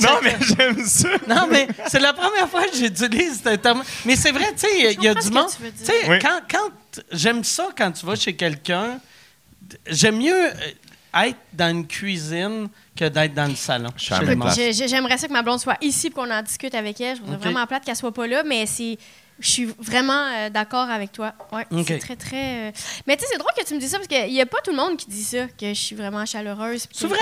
Non, 0.00 0.18
mais 0.22 0.36
j'aime 0.40 0.84
ça. 0.86 1.08
Non, 1.28 1.46
mais 1.50 1.66
c'est 1.88 2.00
la 2.00 2.12
première 2.12 2.48
fois 2.48 2.62
que 2.66 2.76
j'utilise 2.76 3.42
ce 3.44 3.54
terme. 3.56 3.82
Mais 4.04 4.16
c'est 4.16 4.30
vrai, 4.32 4.46
tu 4.52 4.60
sais, 4.66 4.94
il 4.94 5.02
y 5.02 5.08
a- 5.08 5.14
du 5.14 5.30
monde. 5.30 5.46
tu 5.56 5.62
veux 5.62 5.70
Tu 5.70 5.76
dire. 5.84 5.86
sais, 5.86 6.08
Oui. 6.10 6.18
quand, 6.20 6.40
quand 6.50 7.02
j'aime 7.12 7.42
ça 7.44 7.68
quand 7.76 7.90
tu 7.92 8.04
vas 8.06 8.14
chez 8.16 8.34
quelqu'un, 8.34 8.98
j'aime 9.86 10.18
mieux 10.18 10.32
euh, 10.46 11.22
être 11.26 11.38
dans 11.52 11.70
une 11.70 11.86
cuisine 11.86 12.68
que 12.96 13.06
d'être 13.08 13.34
dans 13.34 13.46
le 13.48 13.56
salon. 13.56 13.90
J'aimerais 13.96 15.18
ça 15.18 15.26
que 15.28 15.32
ma 15.32 15.42
blonde 15.42 15.60
soit 15.60 15.76
ici 15.80 16.10
pour 16.10 16.24
qu'on 16.24 16.30
en 16.32 16.42
discute 16.42 16.74
avec 16.74 17.00
elle. 17.00 17.16
Je 17.16 17.20
trouve 17.22 17.32
ça 17.32 17.36
Ok. 17.36 17.42
vraiment 17.42 17.66
plate 17.66 17.84
qu'elle 17.84 17.96
soit 17.96 18.12
pas 18.14 18.26
là, 18.26 18.42
mais 18.44 18.66
c'est. 18.66 18.98
Je 19.40 19.50
suis 19.50 19.64
vraiment 19.78 20.28
euh, 20.32 20.48
d'accord 20.50 20.88
avec 20.88 21.10
toi. 21.12 21.32
Ouais. 21.52 21.66
C'est 21.86 21.98
très, 21.98 22.16
très. 22.16 22.68
euh, 22.68 22.72
Mais 23.06 23.16
tu 23.16 23.22
sais, 23.24 23.30
c'est 23.32 23.38
drôle 23.38 23.50
que 23.58 23.64
tu 23.64 23.74
me 23.74 23.80
dis 23.80 23.88
ça 23.88 23.98
parce 23.98 24.06
qu'il 24.08 24.32
n'y 24.32 24.40
a 24.40 24.46
pas 24.46 24.58
tout 24.62 24.70
le 24.70 24.76
monde 24.76 24.96
qui 24.96 25.08
dit 25.10 25.24
ça, 25.24 25.46
que 25.48 25.68
je 25.68 25.74
suis 25.74 25.96
vraiment 25.96 26.24
chaleureuse. 26.24 26.86
C'est 26.92 27.06
vrai? 27.08 27.18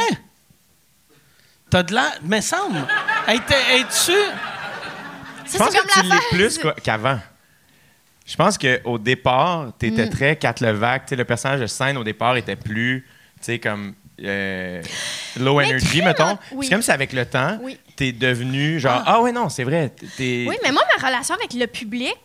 T'as 1.70 1.82
de 1.82 1.94
l'air. 1.94 2.12
Mais 2.22 2.42
semble. 2.42 2.86
Es-tu? 3.28 4.12
Je 5.50 5.58
pense 5.58 5.74
que 5.74 6.00
tu 6.00 6.06
la 6.08 6.14
l'es 6.16 6.20
plus 6.30 6.60
qu'avant. 6.82 7.18
Je 8.26 8.36
pense 8.36 8.56
qu'au 8.58 8.98
départ, 8.98 9.72
tu 9.78 9.86
étais 9.86 10.08
très 10.08 10.36
Kat 10.36 10.54
Levac. 10.60 11.06
Tu 11.06 11.10
sais, 11.10 11.16
le 11.16 11.24
personnage 11.24 11.60
de 11.60 11.66
scène, 11.66 11.96
au 11.96 12.04
départ, 12.04 12.36
était 12.36 12.56
plus, 12.56 13.06
tu 13.38 13.44
sais, 13.44 13.58
comme 13.58 13.94
euh, 14.22 14.82
low 15.40 15.58
Mais 15.58 15.66
energy, 15.66 16.02
mettons. 16.02 16.38
Oui. 16.52 16.66
C'est 16.66 16.72
comme 16.74 16.82
si 16.82 16.90
avec 16.90 17.12
le 17.12 17.26
temps, 17.26 17.58
Oui. 17.62 17.78
Tu 17.96 18.06
es 18.08 18.12
devenu 18.12 18.78
genre, 18.80 19.02
ah, 19.06 19.20
ouais, 19.20 19.32
non, 19.32 19.48
c'est 19.48 19.64
vrai. 19.64 19.92
t'es- 20.16 20.46
Oui, 20.48 20.56
mais 20.62 20.72
moi, 20.72 20.82
ma 20.96 21.06
relation 21.06 21.34
avec 21.34 21.52
le 21.54 21.66
public, 21.66 22.16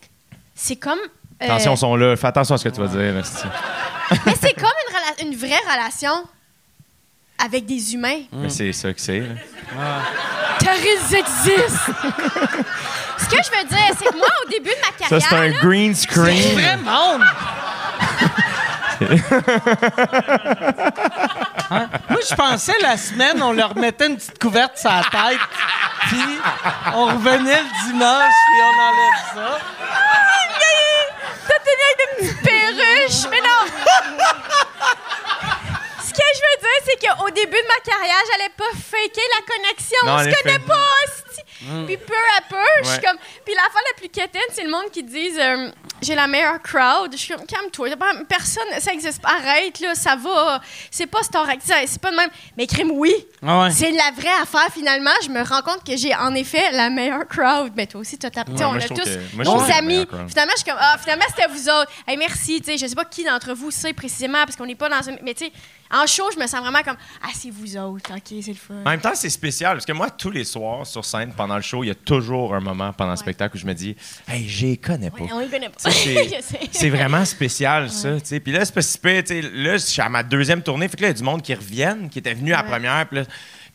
c'est 0.56 0.76
comme. 0.76 1.00
euh, 1.00 1.46
Attention, 1.46 1.74
ils 1.74 1.78
sont 1.78 1.96
là. 1.96 2.16
Fais 2.16 2.28
attention 2.28 2.56
à 2.56 2.58
ce 2.58 2.64
que 2.64 2.70
tu 2.74 2.82
vas 2.82 2.88
dire. 2.88 3.14
là, 3.14 3.22
Mais 4.26 4.34
c'est 4.40 4.54
comme 4.54 4.70
une, 4.90 4.96
rela- 4.96 5.22
une 5.30 5.36
vraie 5.36 5.62
relation 5.72 6.12
avec 7.44 7.66
des 7.66 7.94
humains. 7.94 8.22
Mais 8.34 8.50
c'est 8.50 8.72
ça 8.74 8.94
que 8.94 9.02
c'est. 9.02 9.24
Terroristes 10.60 11.14
existent! 11.14 11.94
Ce 13.20 13.26
que 13.26 13.38
je 13.44 13.50
veux 13.52 13.68
dire, 13.68 13.94
c'est 13.98 14.06
que 14.06 14.18
moi, 14.18 14.28
au 14.46 14.50
début 14.50 14.70
de 14.70 14.76
ma 14.82 14.88
Ça, 14.88 14.92
carrière. 15.20 15.28
c'est 15.30 15.36
un 15.36 15.48
là, 15.50 15.60
green 15.62 15.94
C'est 15.94 16.04
screen. 16.10 16.54
vrai 16.54 16.78
monde! 16.78 17.24
Hein? 21.70 21.90
Moi, 22.10 22.20
je 22.30 22.36
pensais 22.36 22.78
la 22.82 22.98
semaine, 22.98 23.42
on 23.44 23.52
leur 23.52 23.76
mettait 23.76 24.08
une 24.08 24.16
petite 24.18 24.40
couverte 24.40 24.78
sur 24.78 24.90
la 24.90 25.04
tête, 25.04 25.40
puis 26.08 26.40
on 26.94 27.06
revenait 27.08 27.62
le 27.62 27.88
dimanche, 27.88 28.34
puis 28.46 28.62
on 28.64 28.76
enlève 28.82 29.20
ça. 29.36 29.60
T'as 31.48 31.60
tenu 31.60 31.84
avec 31.84 31.98
des 31.98 32.10
petites 32.20 32.42
perruches, 32.44 33.26
mais 33.30 33.42
non! 33.42 33.64
Ce 36.00 36.12
que 36.12 36.28
je 36.34 36.42
veux 36.42 36.58
dire, 36.62 36.80
c'est 36.86 37.00
qu'au 37.08 37.30
début 37.30 37.58
de 37.58 37.68
ma 37.68 37.80
carrière, 37.84 38.24
j'allais 38.32 38.54
pas 38.58 38.72
faker 38.74 39.28
la 39.38 39.42
connexion. 39.56 40.02
Non, 40.06 40.16
on 40.16 40.20
se 40.20 40.42
connaît 40.42 40.60
pas, 40.60 40.92
hostie. 41.40 41.86
Puis 41.86 41.98
peu 41.98 42.14
à 42.38 42.42
peu, 42.50 42.56
je 42.84 42.90
suis 42.90 43.02
comme. 43.02 43.18
Puis 43.46 43.54
la 43.54 43.70
fois 43.72 43.82
la 43.92 43.98
plus 43.98 44.10
quétaine, 44.10 44.42
c'est 44.54 44.64
le 44.64 44.70
monde 44.72 44.90
qui 44.92 45.04
disent 45.04 45.40
euh, 45.40 45.70
j'ai 46.02 46.16
la 46.16 46.28
meilleure 46.28 46.62
crowd. 46.62 47.12
Je 47.12 47.18
suis 47.18 47.34
comme 47.34 47.46
calme-toi. 47.46 47.90
Personne, 48.28 48.64
ça 48.80 48.94
existe 48.94 49.22
pas. 49.22 49.30
Arrête, 49.38 49.80
là, 49.80 49.96
ça 49.96 50.16
va. 50.16 50.62
C'est 50.92 51.08
pas 51.08 51.24
Star 51.24 51.48
c'est 51.86 52.02
pas 52.02 52.12
de 52.12 52.16
même. 52.16 52.30
Mais 52.58 52.68
crime, 52.68 52.92
oui. 52.92 53.14
Ah 53.46 53.62
ouais. 53.64 53.72
C'est 53.72 53.92
la 53.92 54.12
vraie 54.12 54.42
affaire, 54.42 54.68
finalement. 54.74 55.12
Je 55.24 55.30
me 55.30 55.42
rends 55.44 55.62
compte 55.62 55.84
que 55.84 55.96
j'ai 55.98 56.14
en 56.16 56.34
effet 56.36 56.72
la 56.72 56.90
meilleure 56.90 57.28
crowd. 57.28 57.72
Mais 57.76 57.88
toi 57.88 58.02
aussi, 58.02 58.18
t'as 58.18 58.30
ta. 58.30 58.42
Ouais, 58.42 58.64
on 58.64 58.74
a 58.76 58.82
tous 58.82 58.96
que- 58.96 59.44
nos 59.44 59.62
amis. 59.72 60.06
Finalement, 60.28 60.54
je 60.56 60.62
suis 60.62 60.70
comme, 60.70 60.80
ah, 60.80 60.98
finalement, 61.00 61.26
c'était 61.30 61.48
vous 61.48 61.70
autres. 61.70 61.92
Hey, 62.08 62.18
merci, 62.18 62.60
tu 62.62 62.72
sais, 62.72 62.78
je 62.78 62.88
sais 62.88 62.96
pas 62.96 63.06
qui 63.06 63.24
d'entre 63.24 63.54
vous 63.54 63.72
sait 63.72 63.94
précisément, 63.94 64.44
parce 64.46 64.56
qu'on 64.56 64.66
n'est 64.66 64.76
pas 64.76 64.90
dans 64.90 65.02
une. 65.02 65.18
Mais 65.24 65.34
tu 65.34 65.46
sais, 65.46 65.52
en 65.92 66.06
show, 66.06 66.30
je 66.34 66.40
me 66.40 66.48
sens 66.48 66.60
vraiment 66.62 66.82
comme, 66.84 66.98
ah, 67.24 67.30
c'est 67.34 67.50
vous 67.50 67.78
autres, 67.78 68.12
ok, 68.14 68.22
c'est 68.42 68.48
le 68.48 68.54
fun. 68.56 68.74
En 68.86 68.90
même 68.90 69.02
temps, 69.02 69.14
c'est 69.16 69.30
spécial 69.30 69.74
parce 69.74 69.86
que 69.86 69.94
moi, 69.94 70.10
tous 70.10 70.32
les 70.32 70.44
soirs 70.44 70.86
sur 70.86 71.06
scène, 71.06 71.27
pendant 71.36 71.56
le 71.56 71.62
show, 71.62 71.84
il 71.84 71.88
y 71.88 71.92
a 71.92 71.96
toujours 71.96 72.54
un 72.56 72.60
moment 72.60 72.94
pendant 72.94 73.12
le 73.12 73.18
spectacle 73.18 73.56
où 73.56 73.60
je 73.60 73.66
me 73.66 73.74
dis, 73.74 73.96
hey, 74.28 74.48
je 74.48 74.66
les 74.68 74.78
connais 74.78 75.10
pas. 75.10 75.20
Ouais, 75.24 75.30
on 75.34 75.40
les 75.40 75.48
connaît 75.48 75.70
pas. 75.70 75.76
Ça, 75.78 75.90
c'est- 76.72 76.90
vraiment 76.90 77.26
spécial, 77.26 77.90
ça. 77.90 78.18
Puis 78.44 78.52
là, 78.54 78.64
c'est 78.66 78.74
pas 78.74 78.82
si 78.82 78.98
pire, 78.98 79.24
Là, 79.54 79.74
je 79.78 79.84
suis 79.86 80.02
à 80.02 80.10
ma 80.10 80.24
deuxième 80.24 80.62
tournée. 80.62 80.88
Fait 80.88 80.98
que 80.98 81.02
là, 81.04 81.08
il 81.10 81.12
y 81.12 81.16
a 81.16 81.18
du 81.18 81.24
monde 81.24 81.42
qui 81.42 81.54
reviennent, 81.54 82.10
qui 82.10 82.20
était 82.20 82.34
venu 82.34 82.54
à 82.54 82.58
la 82.58 82.64
première. 82.64 83.08
Puis 83.08 83.18
là, 83.20 83.24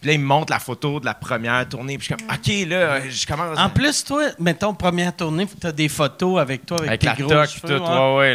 puis 0.02 0.08
là, 0.08 0.14
ils 0.14 0.20
me 0.20 0.26
montrent 0.26 0.52
la 0.52 0.58
photo 0.58 0.98
de 0.98 1.04
la 1.04 1.14
première 1.14 1.68
tournée. 1.68 1.96
Puis 1.96 2.08
je 2.10 2.14
suis 2.16 2.26
comme, 2.26 2.34
OK, 2.36 2.68
là, 2.68 3.08
je 3.08 3.24
commence. 3.24 3.56
En 3.56 3.70
plus, 3.70 4.02
toi, 4.04 4.24
mettons, 4.40 4.74
première 4.74 5.14
tournée, 5.14 5.46
tu 5.46 5.64
as 5.64 5.70
des 5.70 5.88
photos 5.88 6.40
avec 6.40 6.66
toi, 6.66 6.78
avec, 6.78 6.88
avec 6.88 7.00
tes 7.00 7.06
la 7.06 7.14
gros 7.14 7.28
toque, 7.28 7.48
cheveux, 7.50 7.78
tout. 7.78 7.84
ouais. 7.84 8.34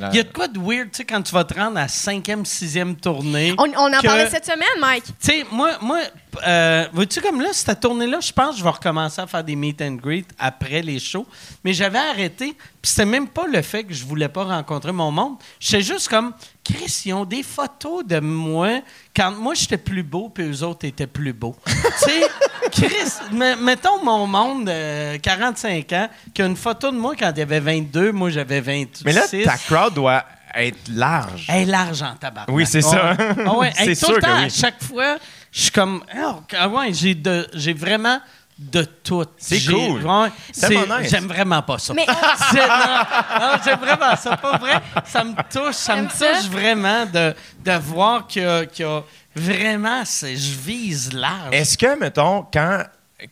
là, 0.00 0.08
Il 0.10 0.16
y 0.16 0.20
a 0.20 0.22
de 0.22 0.32
quoi 0.32 0.48
de 0.48 0.58
weird, 0.58 0.90
tu 0.90 0.96
sais, 0.96 1.04
quand 1.04 1.20
tu 1.20 1.34
vas 1.34 1.44
te 1.44 1.52
rendre 1.52 1.76
à 1.76 1.88
cinquième, 1.88 2.46
sixième 2.46 2.96
tournée. 2.96 3.54
On, 3.58 3.64
on 3.64 3.92
en 3.94 4.00
que- 4.00 4.06
parlait 4.06 4.30
cette 4.30 4.46
semaine, 4.46 4.66
Mike. 4.80 5.04
Tu 5.04 5.12
sais, 5.20 5.44
moi, 5.52 5.72
moi 5.82 5.98
euh, 6.46 6.86
vois-tu 6.94 7.20
comme 7.20 7.42
là, 7.42 7.48
cette 7.52 7.80
tournée-là, 7.80 8.20
je 8.20 8.32
pense 8.32 8.52
que 8.52 8.58
je 8.60 8.64
vais 8.64 8.70
recommencer 8.70 9.20
à 9.20 9.26
faire 9.26 9.44
des 9.44 9.56
meet 9.56 9.82
and 9.82 9.96
greet 9.96 10.26
après 10.38 10.80
les 10.80 10.98
shows. 10.98 11.26
Mais 11.64 11.74
j'avais 11.74 11.98
arrêté, 11.98 12.56
puis 12.80 12.90
c'était 12.90 13.04
même 13.04 13.28
pas 13.28 13.46
le 13.46 13.60
fait 13.60 13.84
que 13.84 13.92
je 13.92 14.04
voulais 14.06 14.28
pas 14.28 14.44
rencontrer 14.44 14.92
mon 14.92 15.10
monde. 15.10 15.34
J'étais 15.60 15.82
juste 15.82 16.08
comme, 16.08 16.32
Chris, 16.70 17.02
ils 17.06 17.12
ont 17.14 17.24
des 17.24 17.42
photos 17.42 18.04
de 18.04 18.20
moi 18.20 18.80
quand 19.16 19.30
moi 19.32 19.54
j'étais 19.54 19.78
plus 19.78 20.02
beau, 20.02 20.28
puis 20.28 20.44
eux 20.44 20.62
autres 20.62 20.84
étaient 20.86 21.06
plus 21.06 21.32
beaux. 21.32 21.56
tu 21.66 21.72
sais, 21.96 22.22
Chris, 22.70 23.10
me- 23.32 23.56
mettons 23.56 24.04
mon 24.04 24.26
monde 24.26 24.66
de 24.66 25.16
45 25.16 25.92
ans, 25.94 26.08
qui 26.34 26.42
a 26.42 26.46
une 26.46 26.56
photo 26.56 26.90
de 26.90 26.96
moi 26.96 27.14
quand 27.18 27.30
il 27.34 27.38
y 27.38 27.42
avait 27.42 27.60
22, 27.60 28.12
moi 28.12 28.30
j'avais 28.30 28.60
26. 28.60 29.04
Mais 29.04 29.12
là, 29.12 29.22
ta 29.44 29.56
crowd 29.56 29.94
doit 29.94 30.24
être 30.54 30.78
large. 30.92 31.46
Elle 31.48 31.62
est 31.62 31.66
large 31.72 32.02
en 32.02 32.14
tabac. 32.14 32.46
Oui, 32.48 32.66
c'est 32.66 32.82
ça. 32.82 33.16
Ah 33.18 33.56
ouais, 33.56 33.72
hey, 33.78 33.94
C'est 33.94 34.06
tout 34.06 34.12
le 34.12 34.14
sûr 34.14 34.16
que 34.16 34.20
temps, 34.20 34.38
oui. 34.38 34.44
à 34.44 34.48
chaque 34.48 34.82
fois, 34.82 35.16
je 35.52 35.60
suis 35.62 35.70
comme, 35.70 36.02
oh, 36.22 36.34
ah 36.58 36.68
ouais, 36.68 36.90
j'ai 36.92 37.72
vraiment 37.72 38.18
de 38.58 38.82
tout. 38.82 39.24
C'est 39.38 39.64
cool. 39.66 40.04
ouais, 40.04 40.28
C'est 40.52 40.68
nice. 40.70 41.10
J'aime 41.10 41.26
vraiment 41.28 41.62
pas 41.62 41.78
ça. 41.78 41.94
Mais 41.94 42.06
C'est- 42.50 42.56
non, 42.66 43.40
non, 43.40 43.58
j'aime 43.64 43.78
vraiment 43.78 44.16
ça. 44.16 44.36
Pas 44.36 44.58
vrai. 44.58 44.80
Ça 45.06 45.22
me 45.24 45.34
touche. 45.50 45.74
Ça 45.76 45.96
me 45.96 46.08
touche 46.08 46.48
vraiment 46.50 47.06
de, 47.06 47.34
de 47.64 47.72
voir 47.78 48.26
qu'il 48.26 48.42
y 48.42 48.46
a, 48.46 48.66
qu'il 48.66 48.84
y 48.84 48.88
a 48.88 49.02
vraiment, 49.36 50.04
c'est- 50.04 50.36
je 50.36 50.56
vise 50.58 51.12
large. 51.12 51.52
Est-ce 51.52 51.78
que, 51.78 51.98
mettons, 51.98 52.46
quand. 52.52 52.82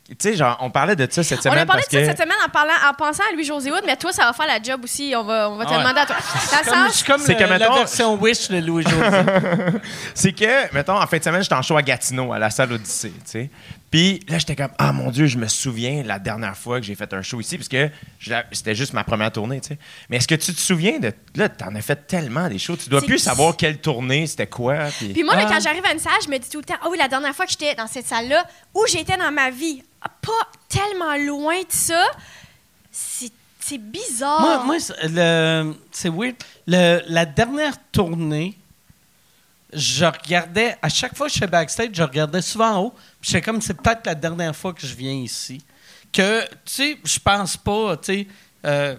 Tu 0.09 0.17
sais, 0.19 0.35
genre, 0.35 0.57
on 0.63 0.69
parlait 0.69 0.97
de 0.97 1.07
ça 1.09 1.23
cette 1.23 1.39
on 1.39 1.43
semaine 1.43 1.59
a 1.61 1.67
parlé 1.67 1.83
parce 1.83 1.93
de 1.95 1.99
ça 2.07 2.13
que. 2.13 2.19
cette 2.19 2.19
semaine 2.29 2.39
en, 2.45 2.49
parlant, 2.51 2.73
en 2.91 2.93
pensant 2.95 3.23
à 3.31 3.33
Louis-José 3.33 3.71
Wood, 3.71 3.85
mais 3.87 3.95
toi, 3.97 4.11
ça 4.13 4.25
va 4.25 4.33
faire 4.33 4.49
la 4.49 4.61
job 4.61 4.81
aussi. 4.83 5.15
On 5.17 5.23
va, 5.23 5.49
on 5.49 5.57
va 5.57 5.65
te 5.65 5.71
Ah 5.71 5.75
ouais. 5.75 5.79
demander 5.85 6.01
à 6.01 6.07
toi. 6.07 6.17
C'est 6.21 6.65
comme, 7.07 7.17
comme 7.19 7.21
C'est 7.25 7.33
le- 7.35 7.39
que, 7.39 7.45
la 7.45 7.59
mettons- 7.61 7.75
version 7.77 8.15
Wish 8.17 8.49
de 8.49 8.59
Louis 8.59 8.83
José. 8.83 8.97
C'est 10.15 10.33
que, 10.33 10.75
mettons, 10.75 11.01
en 11.01 11.07
fin 11.07 11.19
de 11.19 11.23
semaine, 11.23 11.43
j'étais 11.43 11.55
en 11.55 11.63
show 11.63 11.77
à 11.77 11.83
Gatineau, 11.83 12.33
à 12.33 12.39
la 12.41 12.51
salle 12.51 12.73
Odyssée, 12.73 13.11
tu 13.11 13.21
sais. 13.31 13.51
Puis 13.91 14.21
là, 14.29 14.39
j'étais 14.39 14.57
comme, 14.57 14.73
ah 14.79 14.93
mon 14.93 15.11
Dieu, 15.11 15.27
je 15.27 15.39
me 15.39 15.47
souviens 15.47 16.03
la 16.03 16.19
dernière 16.19 16.57
fois 16.57 16.81
que 16.81 16.87
j'ai 16.87 16.95
fait 16.97 17.13
un 17.15 17.23
show 17.23 17.41
ici, 17.41 17.57
parce 17.57 17.69
que 17.69 17.89
c'était 18.53 18.75
juste 18.75 18.93
ma 18.93 19.05
première 19.05 19.31
tournée, 19.31 19.61
tu 19.61 19.69
sais. 19.69 19.79
Mais 20.11 20.17
est-ce 20.17 20.27
que 20.29 20.35
tu 20.35 20.53
te 20.53 20.61
souviens 20.61 20.99
de. 20.99 21.13
Là, 21.37 21.49
t'en 21.49 21.75
as 21.75 21.81
fait 21.83 22.07
tellement 22.07 22.49
des 22.49 22.59
shows, 22.59 22.77
tu 22.77 22.91
dois 22.91 23.01
plus 23.01 23.19
savoir 23.19 23.57
quelle 23.57 23.79
tournée, 23.79 24.27
c'était 24.27 24.49
quoi. 24.49 24.87
Puis... 24.99 25.09
Puis 25.13 25.23
moi, 25.25 25.37
là, 25.37 25.45
Ah. 25.47 25.53
quand 25.55 25.61
j'arrive 25.61 25.85
à 25.87 25.93
une 25.93 26.01
salle, 26.01 26.13
je 26.25 26.29
me 26.29 26.37
dis 26.39 26.49
tout 26.51 26.59
le 26.59 26.65
temps, 26.65 26.75
oh 26.85 26.89
oui, 26.91 26.99
la 26.99 27.09
dernière 27.09 27.35
fois 27.35 27.47
que 27.47 27.53
j'étais 27.53 27.75
dans 27.77 27.87
cette 27.87 28.07
salle-là, 28.07 28.45
où 28.75 28.85
j'étais 28.89 29.17
dans 29.17 29.31
ma 29.33 29.51
vie, 29.51 29.83
ah, 30.03 30.11
pas 30.21 30.51
tellement 30.69 31.17
loin 31.17 31.59
de 31.61 31.67
ça, 31.71 32.05
c'est 32.91 33.33
c'est 33.61 33.79
bizarre. 33.79 34.41
Moi, 34.41 34.65
moi 34.65 34.79
c'est- 34.79 34.95
le- 35.09 35.75
c'est 35.91 36.09
weird. 36.09 36.37
Le- 36.69 37.01
la 37.09 37.25
dernière 37.27 37.75
tournée, 37.91 38.57
je 39.79 40.05
regardais, 40.05 40.77
à 40.81 40.89
chaque 40.89 41.17
fois 41.17 41.27
que 41.27 41.33
je 41.35 41.39
suis 41.39 41.47
backstage, 41.47 41.91
je 41.93 42.03
regardais 42.03 42.43
souvent 42.43 42.71
en 42.77 42.81
haut. 42.85 42.95
J'étais 43.21 43.43
comme, 43.43 43.61
c'est 43.61 43.75
peut-être 43.75 44.07
la 44.07 44.15
dernière 44.15 44.57
fois 44.57 44.73
que 44.73 44.87
je 44.87 44.95
viens 44.95 45.13
ici. 45.13 45.63
Que, 46.13 46.43
tu 46.45 46.49
sais, 46.65 46.99
je 47.05 47.19
pense 47.19 47.57
pas, 47.57 47.97
tu 47.99 48.05
sais, 48.13 48.27
euh, 48.65 48.97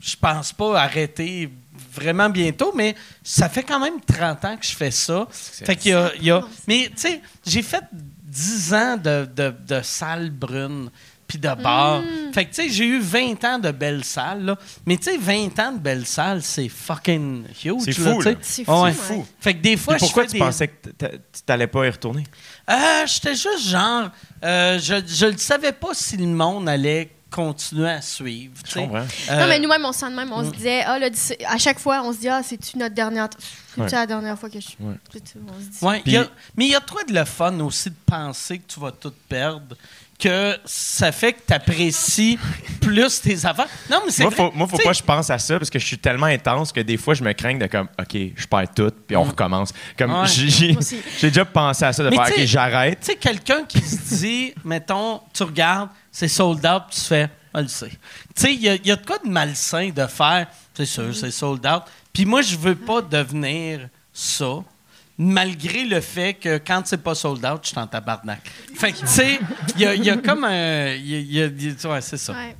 je 0.00 0.16
pense 0.16 0.52
pas 0.52 0.80
arrêter 0.82 1.48
vraiment 1.92 2.28
bientôt, 2.28 2.72
mais 2.74 2.94
ça 3.22 3.48
fait 3.48 3.62
quand 3.62 3.78
même 3.80 4.00
30 4.00 4.44
ans 4.44 4.56
que 4.56 4.66
je 4.66 4.74
fais 4.74 4.90
ça. 4.90 5.26
Fait 5.30 5.76
qu'il 5.76 5.92
y 5.92 5.94
a, 5.94 6.12
il 6.16 6.24
y 6.24 6.30
a- 6.30 6.44
mais 6.66 6.90
tu 6.94 7.02
sais, 7.02 7.20
j'ai 7.46 7.62
fait 7.62 7.84
10 7.92 8.74
ans 8.74 8.96
de, 8.96 9.28
de, 9.32 9.54
de 9.66 9.80
salles 9.82 10.30
brunes 10.30 10.90
puis 11.38 11.48
de 11.48 11.62
bars. 11.62 12.02
Fait 12.32 12.44
que 12.46 12.54
tu 12.54 12.62
sais, 12.62 12.68
j'ai 12.68 12.84
eu 12.86 13.00
20 13.00 13.44
ans 13.44 13.58
de 13.58 13.70
belles 13.70 14.04
salles, 14.04 14.44
là. 14.44 14.56
Mais 14.86 14.96
tu 14.96 15.04
sais, 15.10 15.16
20 15.18 15.58
ans 15.60 15.72
de 15.72 15.78
belles 15.78 16.06
salles, 16.06 16.42
c'est 16.42 16.68
fucking 16.68 17.44
huge. 17.64 17.82
C'est 17.84 17.92
fou, 17.92 18.16
tu 18.18 18.22
sais. 18.22 18.32
là. 18.32 18.38
C'est 18.42 18.64
fou, 18.64 18.82
Ouais. 18.82 18.92
Fou. 18.92 19.26
Fait 19.40 19.54
que 19.54 19.60
des 19.60 19.76
fois, 19.76 19.94
Puis 19.96 20.06
pourquoi 20.06 20.22
je 20.24 20.28
fais 20.28 20.32
tu 20.32 20.38
des... 20.40 20.44
pensais 20.44 20.68
que 20.68 20.88
tu 20.88 21.42
t'allais 21.46 21.66
pas 21.66 21.86
y 21.86 21.90
retourner? 21.90 22.24
Euh, 22.70 22.74
J'étais 23.06 23.34
juste 23.34 23.68
genre, 23.68 24.10
euh, 24.44 24.78
je 24.80 25.26
ne 25.26 25.36
savais 25.36 25.72
pas 25.72 25.90
si 25.92 26.16
le 26.16 26.26
monde 26.26 26.68
allait 26.68 27.10
continuer 27.30 27.90
à 27.90 28.00
suivre. 28.00 28.54
comprends. 28.72 28.98
Euh, 29.30 29.40
Non, 29.40 29.48
mais 29.48 29.58
nous-mêmes, 29.58 29.84
on 29.84 29.92
se 29.92 29.98
sent 29.98 30.10
de 30.10 30.14
même. 30.14 30.32
On 30.32 30.44
se 30.44 30.54
disait, 30.54 30.82
ah, 30.86 31.00
là, 31.00 31.08
à 31.48 31.58
chaque 31.58 31.80
fois, 31.80 32.00
on 32.04 32.12
se 32.12 32.18
dit, 32.18 32.28
ah, 32.28 32.42
c'est-tu 32.44 32.78
notre 32.78 32.94
dernière. 32.94 33.28
C'est-tu 33.74 33.80
Ouais. 33.80 33.90
la 33.90 34.06
dernière 34.06 34.38
fois 34.38 34.48
que 34.48 34.60
je. 34.60 34.68
Ouais. 34.78 34.94
C'est-tu- 35.12 35.38
On 35.48 35.60
se 35.60 35.66
dit. 35.66 35.84
Ouais, 35.84 36.00
y 36.06 36.16
a- 36.16 36.28
mais 36.56 36.66
il 36.66 36.70
y 36.70 36.76
a 36.76 36.80
trop 36.80 37.02
de 37.02 37.12
le 37.12 37.24
fun 37.24 37.58
aussi 37.58 37.90
de 37.90 37.96
penser 38.06 38.58
que 38.60 38.72
tu 38.72 38.78
vas 38.78 38.92
tout 38.92 39.12
perdre, 39.28 39.76
que 40.28 40.58
ça 40.64 41.12
fait 41.12 41.34
que 41.34 41.40
tu 41.46 41.52
apprécies 41.52 42.38
plus 42.80 43.20
tes 43.20 43.44
affaires. 43.44 43.68
Non, 43.90 44.00
mais 44.04 44.10
c'est 44.10 44.22
Moi, 44.22 44.30
vrai. 44.32 44.36
faut, 44.46 44.52
moi, 44.56 44.66
faut 44.66 44.78
pas 44.78 44.90
que 44.90 44.96
je 44.96 45.02
pense 45.02 45.28
à 45.30 45.38
ça 45.38 45.58
parce 45.58 45.70
que 45.70 45.78
je 45.78 45.86
suis 45.86 45.98
tellement 45.98 46.26
intense 46.26 46.72
que 46.72 46.80
des 46.80 46.96
fois, 46.96 47.14
je 47.14 47.22
me 47.22 47.32
crains 47.32 47.56
de 47.56 47.66
comme, 47.66 47.88
OK, 48.00 48.16
je 48.36 48.46
perds 48.46 48.72
tout, 48.74 48.90
puis 49.06 49.16
on 49.16 49.24
recommence. 49.24 49.72
Comme, 49.98 50.10
Mm. 50.12 50.20
Ouais. 50.22 50.26
j'ai 50.28 50.48
j'ai- 50.48 50.72
Moi 50.72 50.78
aussi. 50.80 50.98
j'ai 51.20 51.28
déjà 51.28 51.44
pensé 51.44 51.84
à 51.84 51.92
ça, 51.92 52.02
de 52.04 52.08
Mais 52.10 52.16
faire, 52.16 52.26
tu 52.26 52.32
OK, 52.32 52.38
sais- 52.38 52.46
j'arrête. 52.46 53.00
Tu 53.00 53.06
sais, 53.06 53.16
quelqu'un 53.16 53.64
qui 53.64 53.80
se 53.80 54.14
dit, 54.16 54.54
mettons, 54.64 55.20
tu 55.32 55.42
regardes, 55.42 55.90
c'est 56.10 56.28
sold 56.28 56.64
out, 56.66 56.82
puis 56.90 56.98
tu 57.00 57.06
fais, 57.06 57.28
on 57.52 57.60
le 57.60 57.68
sait. 57.68 57.90
Tu 57.90 57.96
sais, 58.36 58.54
il 58.54 58.60
y, 58.62 58.68
a- 58.68 58.74
il 58.76 58.86
y 58.86 58.90
a 58.92 58.96
de 58.96 59.04
quoi 59.04 59.18
de 59.24 59.28
malsain 59.28 59.90
de 59.90 60.06
faire, 60.06 60.46
c'est 60.74 60.86
sûr, 60.86 61.14
c'est 61.14 61.30
sold 61.30 61.66
out. 61.66 61.82
Puis 62.12 62.24
moi, 62.24 62.40
je 62.42 62.56
veux 62.56 62.74
pas 62.76 63.02
devenir 63.02 63.88
ça, 64.12 64.56
malgré 65.18 65.84
le 65.84 66.00
fait 66.00 66.34
que 66.34 66.58
quand 66.58 66.82
c'est 66.84 67.02
pas 67.02 67.14
sold 67.14 67.44
out, 67.44 67.60
je 67.62 67.68
suis 67.68 67.78
en 67.78 67.86
tabarnak. 67.86 68.40
Fait 68.74 68.92
que, 68.92 68.98
tu 68.98 69.06
sais, 69.06 69.38
il 69.76 69.80
y 69.82 69.86
a, 69.86 69.94
il 69.94 70.04
y 70.04 70.10
a 70.10 70.16
comme 70.16 70.44
un. 70.44 70.50
y 70.52 70.92
a- 70.94 70.96
il 70.96 71.32
y 71.32 71.42
a- 71.42 71.46
il 71.46 71.62
y 71.72 71.76
a- 71.86 71.90
ouais, 71.90 72.00
c'est 72.00 72.16
ça. 72.16 72.32
Ouais. 72.32 72.56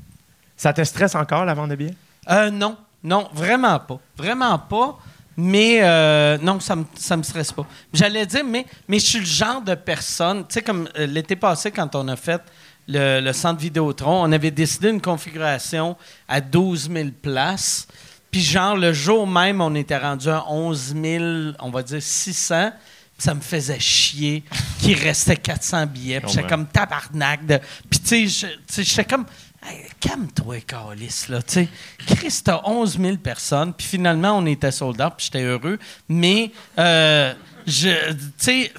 Ça 0.56 0.72
te 0.72 0.82
stresse 0.84 1.14
encore, 1.14 1.44
la 1.44 1.54
vente 1.54 1.70
de 1.70 1.74
billets? 1.76 1.94
Euh, 2.30 2.50
non, 2.50 2.76
non, 3.02 3.28
vraiment 3.32 3.78
pas. 3.80 3.98
Vraiment 4.16 4.58
pas. 4.58 4.98
Mais 5.36 5.78
euh, 5.82 6.38
non, 6.40 6.60
ça 6.60 6.76
me, 6.76 6.84
ça 6.94 7.16
me 7.16 7.24
stresse 7.24 7.50
pas. 7.50 7.66
J'allais 7.92 8.24
dire, 8.24 8.44
mais, 8.44 8.64
mais 8.86 9.00
je 9.00 9.04
suis 9.04 9.18
le 9.18 9.24
genre 9.24 9.60
de 9.60 9.74
personne, 9.74 10.46
tu 10.46 10.54
sais, 10.54 10.62
comme 10.62 10.88
euh, 10.96 11.06
l'été 11.06 11.34
passé, 11.34 11.72
quand 11.72 11.96
on 11.96 12.06
a 12.06 12.14
fait 12.14 12.40
le, 12.86 13.20
le 13.20 13.32
centre 13.32 13.60
Vidéotron. 13.60 14.22
On 14.22 14.30
avait 14.30 14.52
décidé 14.52 14.90
une 14.90 15.00
configuration 15.00 15.96
à 16.28 16.40
12 16.40 16.88
000 16.88 17.08
places. 17.20 17.88
Puis 18.34 18.42
genre, 18.42 18.76
le 18.76 18.92
jour 18.92 19.28
même, 19.28 19.60
on 19.60 19.76
était 19.76 19.96
rendu 19.96 20.28
à 20.28 20.50
11 20.50 20.96
000, 21.00 21.24
on 21.60 21.70
va 21.70 21.84
dire 21.84 22.02
600. 22.02 22.72
Puis 22.72 23.24
ça 23.24 23.32
me 23.32 23.40
faisait 23.40 23.78
chier 23.78 24.42
qu'il 24.80 24.98
restait 24.98 25.36
400 25.36 25.86
billets. 25.86 26.18
Puis 26.18 26.32
j'étais 26.32 26.48
comme 26.48 26.66
tabarnak. 26.66 27.46
De... 27.46 27.60
Puis 27.88 28.00
tu 28.00 28.28
sais, 28.28 28.82
j'étais 28.82 29.04
comme... 29.04 29.24
Hey, 29.64 29.84
Calme-toi, 30.00 30.62
Calis, 30.66 31.26
là, 31.28 31.42
tu 31.42 31.52
sais. 31.52 31.68
Chris, 32.08 32.40
t'as 32.44 32.60
11 32.64 32.98
000 32.98 33.16
personnes, 33.18 33.72
puis 33.72 33.86
finalement, 33.86 34.36
on 34.38 34.46
était 34.46 34.72
soldats, 34.72 35.10
puis 35.16 35.26
j'étais 35.26 35.44
heureux. 35.44 35.78
Mais, 36.08 36.50
euh, 36.76 37.32
je... 37.68 38.14
Tu 38.14 38.18
sais... 38.36 38.72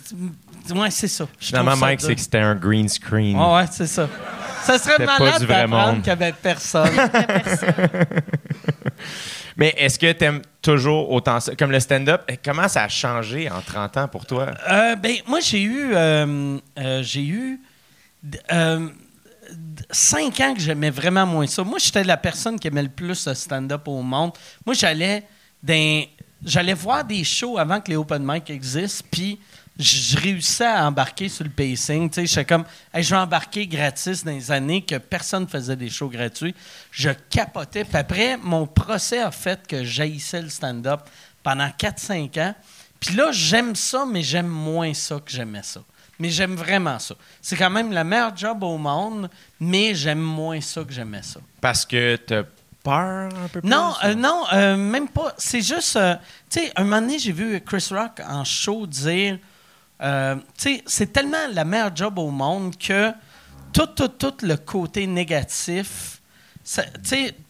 Ouais, 0.76 0.92
c'est 0.92 1.08
ça. 1.08 1.30
Finalement, 1.40 1.78
Mike, 1.78 2.02
c'est 2.02 2.16
que 2.16 2.20
c'était 2.20 2.40
un 2.40 2.56
green 2.56 2.90
screen. 2.90 3.38
Ouais, 3.38 3.56
ouais, 3.56 3.66
c'est 3.72 3.88
ça. 3.88 4.10
Ça 4.64 4.78
serait 4.78 5.06
malade 5.06 5.46
d'apprendre 5.46 5.94
monde. 5.94 6.04
qu'il 6.04 6.14
n'y 6.14 6.24
avait 6.24 6.34
personne. 6.34 6.90
Mais 9.58 9.74
est-ce 9.78 9.98
que 9.98 10.12
tu 10.12 10.24
aimes 10.24 10.42
toujours 10.62 11.12
autant 11.12 11.40
ça? 11.40 11.56
Comme 11.56 11.72
le 11.72 11.80
stand-up, 11.80 12.30
comment 12.44 12.68
ça 12.68 12.84
a 12.84 12.90
changé 12.90 13.50
en 13.50 13.62
30 13.62 13.98
ans 13.98 14.08
pour 14.08 14.26
toi? 14.26 14.48
Euh, 14.70 14.96
ben, 14.96 15.16
moi, 15.28 15.40
j'ai 15.40 15.62
eu, 15.62 15.94
euh, 15.94 16.58
euh, 16.78 17.04
j'ai 17.04 17.24
eu 17.24 17.62
euh, 18.52 18.90
cinq 19.92 20.40
ans 20.42 20.54
que 20.54 20.60
j'aimais 20.60 20.90
vraiment 20.90 21.26
moins 21.26 21.48
ça. 21.48 21.64
Moi, 21.64 21.80
j'étais 21.80 22.04
la 22.04 22.18
personne 22.18 22.60
qui 22.60 22.68
aimait 22.68 22.84
le 22.84 22.90
plus 22.90 23.28
le 23.28 23.34
stand-up 23.34 23.88
au 23.88 24.02
monde. 24.02 24.32
Moi, 24.66 24.76
j'allais 24.76 25.24
j'allais 26.44 26.74
voir 26.74 27.04
des 27.04 27.24
shows 27.24 27.58
avant 27.58 27.80
que 27.80 27.90
les 27.90 27.98
open 27.98 28.24
mic 28.24 28.50
existent, 28.50 29.06
puis 29.10 29.40
je 29.78 30.18
réussissais 30.18 30.66
à 30.66 30.88
embarquer 30.88 31.28
sur 31.28 31.44
le 31.44 31.50
pacing. 31.50 32.10
Tu 32.10 32.22
sais, 32.22 32.26
j'étais 32.28 32.46
comme, 32.46 32.66
Hey, 32.94 33.04
je 33.04 33.10
vais 33.10 33.20
embarquer 33.20 33.68
gratis 33.68 34.24
dans 34.24 34.32
les 34.32 34.52
années 34.52 34.82
que 34.82 34.96
personne 34.96 35.48
faisait 35.48 35.76
des 35.76 35.90
shows 35.90 36.10
gratuits. 36.10 36.56
Je 36.92 37.10
capotais. 37.30 37.84
Puis 37.84 37.98
après, 37.98 38.38
mon 38.38 38.68
procès 38.68 39.20
a 39.20 39.32
fait 39.32 39.68
que 39.68 39.84
j'haïssais 39.84 40.42
le 40.42 40.50
stand-up 40.50 41.02
pendant 41.44 41.68
4-5 41.68 42.40
ans. 42.40 42.56
Puis 43.00 43.16
là, 43.16 43.32
j'aime 43.32 43.76
ça, 43.76 44.06
mais 44.10 44.24
j'aime 44.24 44.48
moins 44.48 44.94
ça 44.94 45.20
que 45.20 45.32
j'aimais 45.32 45.64
ça. 45.64 45.82
Mais 46.18 46.30
j'aime 46.30 46.56
vraiment 46.56 46.98
ça. 46.98 47.16
C'est 47.42 47.58
quand 47.58 47.70
même 47.70 47.94
le 47.94 48.04
meilleur 48.06 48.36
job 48.36 48.64
au 48.64 48.78
monde, 48.78 49.30
mais 49.60 49.94
j'aime 49.94 50.22
moins 50.22 50.62
ça 50.62 50.84
que 50.84 50.94
j'aimais 50.94 51.22
ça. 51.22 51.42
Parce 51.60 51.86
que 51.86 52.16
tu 52.16 52.36
peur 52.86 53.30
un 53.36 53.48
peu 53.50 53.62
plus? 53.62 53.70
Non, 53.70 53.94
euh, 54.04 54.14
non, 54.14 54.44
euh, 54.54 54.78
même 54.78 55.10
pas. 55.10 55.34
C'est 55.38 55.62
juste, 55.62 55.98
euh, 55.98 56.16
tu 56.50 56.60
sais, 56.60 56.72
un 56.76 56.84
moment 56.84 57.02
donné, 57.02 57.20
j'ai 57.20 57.32
vu 57.32 57.60
Chris 57.62 57.88
Rock 57.92 58.22
en 58.26 58.46
show 58.46 58.86
dire, 58.88 59.40
euh, 60.02 60.36
c'est 60.86 61.14
tellement 61.14 61.38
la 61.52 61.64
meilleure 61.66 61.96
job 61.96 62.20
au 62.20 62.30
monde 62.32 62.78
que 62.78 63.12
tout, 63.74 63.88
tout, 63.88 64.08
tout 64.10 64.34
le 64.44 64.56
côté 64.58 65.08
négatif, 65.08 66.22
ça- 66.64 66.86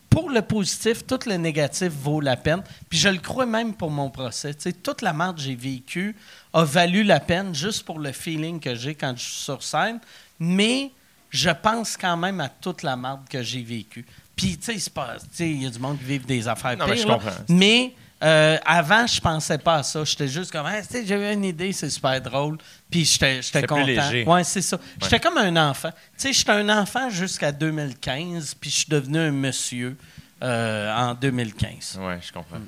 pour 0.09 0.29
le 0.29 0.41
positif, 0.41 1.05
tout 1.05 1.19
le 1.25 1.35
négatif 1.35 1.89
vaut 1.91 2.21
la 2.21 2.37
peine. 2.37 2.63
Puis 2.89 2.97
je 2.97 3.09
le 3.09 3.17
crois 3.17 3.45
même 3.45 3.73
pour 3.73 3.91
mon 3.91 4.09
procès. 4.09 4.53
Tu 4.53 4.61
sais, 4.61 4.71
toute 4.73 5.01
la 5.01 5.11
merde 5.11 5.35
que 5.35 5.41
j'ai 5.41 5.55
vécue 5.55 6.15
a 6.53 6.63
valu 6.63 7.03
la 7.03 7.19
peine 7.19 7.53
juste 7.53 7.83
pour 7.83 7.99
le 7.99 8.13
feeling 8.13 8.59
que 8.61 8.75
j'ai 8.75 8.95
quand 8.95 9.13
je 9.17 9.23
suis 9.23 9.43
sur 9.43 9.61
scène. 9.61 9.99
Mais 10.39 10.91
je 11.31 11.49
pense 11.49 11.97
quand 11.97 12.15
même 12.15 12.39
à 12.39 12.47
toute 12.47 12.81
la 12.83 12.95
merde 12.95 13.27
que 13.29 13.43
j'ai 13.43 13.61
vécue. 13.61 14.05
Puis, 14.37 14.57
tu 14.57 14.79
sais, 14.79 15.49
il 15.49 15.63
y 15.63 15.65
a 15.65 15.69
du 15.69 15.79
monde 15.79 15.97
qui 15.97 16.05
vit 16.05 16.19
des 16.19 16.47
affaires 16.47 16.77
Non, 16.77 16.85
pires, 16.85 17.07
là. 17.07 17.19
Mais 17.49 17.93
euh, 18.25 18.57
avant, 18.65 19.05
je 19.07 19.21
pensais 19.21 19.57
pas 19.59 19.75
à 19.75 19.83
ça. 19.83 20.03
J'étais 20.03 20.27
juste 20.27 20.51
comme, 20.51 20.65
sais, 20.89 21.05
j'avais 21.05 21.33
une 21.33 21.45
idée, 21.45 21.71
c'est 21.71 21.89
super 21.89 22.19
drôle. 22.19 22.57
Puis 22.89 23.05
j'étais 23.05 23.41
C'était 23.41 23.59
plus 23.61 23.67
content. 23.67 23.85
léger. 23.85 24.25
Ouais, 24.25 24.43
c'est 24.43 24.61
ça. 24.61 24.79
J'étais 25.01 25.19
comme 25.19 25.37
un 25.37 25.69
enfant. 25.69 25.91
Tu 25.91 25.97
sais, 26.17 26.33
j'étais 26.33 26.51
un 26.51 26.69
enfant 26.69 27.09
jusqu'à 27.09 27.51
2015, 27.51 28.55
puis 28.55 28.69
je 28.69 28.75
suis 28.75 28.89
devenu 28.89 29.19
un 29.19 29.31
monsieur 29.31 29.95
euh, 30.43 30.93
en 30.95 31.13
2015. 31.13 31.99
Ouais, 32.01 32.19
je 32.25 32.31
comprends. 32.33 32.57
Mm. 32.57 32.67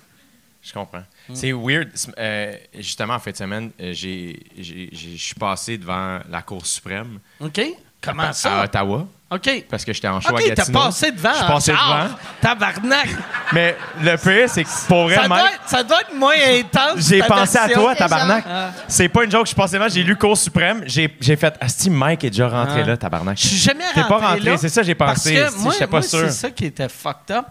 Je 0.61 0.73
comprends. 0.73 1.03
C'est 1.33 1.53
weird. 1.53 1.89
euh, 2.17 2.53
justement, 2.77 3.13
en 3.15 3.19
fin 3.19 3.31
de 3.31 3.37
semaine, 3.37 3.71
euh, 3.79 3.93
j'ai- 3.93 4.37
j'ai- 4.57 4.89
j'ai- 4.91 5.15
je 5.17 5.23
suis 5.23 5.35
passé 5.35 5.77
devant 5.77 6.19
la 6.29 6.41
Cour 6.41 6.65
suprême 6.65 7.19
OK? 7.39 7.61
Comment 8.01 8.23
à, 8.23 8.27
à 8.29 8.33
ça? 8.33 8.63
Ottawa 8.63 9.07
OK. 9.29 9.65
parce 9.69 9.83
que 9.83 9.91
j'étais 9.91 10.07
en 10.07 10.21
show 10.21 10.29
OK, 10.29 10.39
à 10.39 10.43
t'as 10.43 10.55
Gatineau. 10.55 10.79
passé 10.79 11.11
devant. 11.11 11.31
Je 11.33 11.37
suis 11.37 11.47
passé 11.47 11.71
devant. 11.73 12.07
Tabarnak! 12.41 13.09
Mais 13.51 13.75
le 14.01 14.15
pire, 14.15 14.49
c'est 14.49 14.63
que 14.63 14.69
pour 14.87 15.03
vrai, 15.03 15.15
Ça 15.15 15.27
doit, 15.27 15.37
Mike, 15.37 15.53
être, 15.53 15.61
ça 15.69 15.83
doit 15.83 16.01
être 16.01 16.15
moins 16.15 16.35
intense. 16.59 17.07
j'ai 17.09 17.21
pensé 17.23 17.57
à 17.57 17.67
toi, 17.69 17.93
tabarnak. 17.95 18.47
genre- 18.47 18.69
C'est 18.87 19.09
pas 19.09 19.23
une 19.25 19.31
joke, 19.31 19.41
je 19.43 19.47
suis 19.47 19.55
passé 19.55 19.73
devant, 19.77 19.89
j'ai 19.89 20.03
lu 20.03 20.15
Cour 20.15 20.37
suprême, 20.37 20.83
j'ai 20.85 21.13
j'ai 21.19 21.35
fait 21.35 21.53
Asti, 21.59 21.89
Mike 21.89 22.23
est 22.23 22.29
déjà 22.29 22.47
rentré 22.47 22.81
Ah. 22.83 22.87
là, 22.87 22.97
tabarnak. 22.97 23.37
Je 23.37 23.47
suis 23.47 23.57
jamais 23.57 23.83
T'es 23.93 24.01
rentré 24.01 24.19
pas 24.19 24.27
rentré, 24.29 24.57
c'est 24.57 24.69
ça 24.69 24.81
j'ai 24.83 24.95
Parce 24.95 25.15
pensé. 25.19 25.35
que 25.35 25.41
asti, 25.41 25.59
moi, 25.59 25.73
J'étais 25.73 25.87
pas 25.87 25.91
moi, 25.91 26.01
sûr. 26.03 26.19
c'est 26.19 26.31
ça 26.31 26.49
qui 26.49 26.65
était 26.65 26.87
fucked 26.89 27.35
up. 27.35 27.45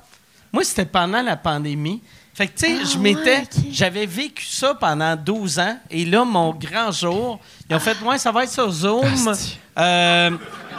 Moi, 0.52 0.64
c'était 0.64 0.86
pendant 0.86 1.20
la 1.20 1.36
pandémie. 1.36 2.02
Fait 2.32 2.46
que, 2.48 2.58
tu 2.58 2.66
sais, 2.66 2.78
Ah, 2.82 2.88
je 2.92 2.98
m'étais. 2.98 3.36
ouais. 3.38 3.48
J'avais 3.72 4.04
vécu 4.06 4.44
ça 4.44 4.74
pendant 4.74 5.16
12 5.16 5.58
ans. 5.58 5.76
Et 5.90 6.04
là, 6.04 6.24
mon 6.24 6.52
grand 6.52 6.90
jour, 6.92 7.40
ils 7.68 7.74
ont 7.76 7.78
fait, 7.80 7.96
ouais, 8.02 8.18
ça 8.18 8.30
va 8.32 8.44
être 8.44 8.52
sur 8.52 8.70
Zoom. 8.70 9.04
Asti. 9.28 9.58
Euh, 9.78 10.30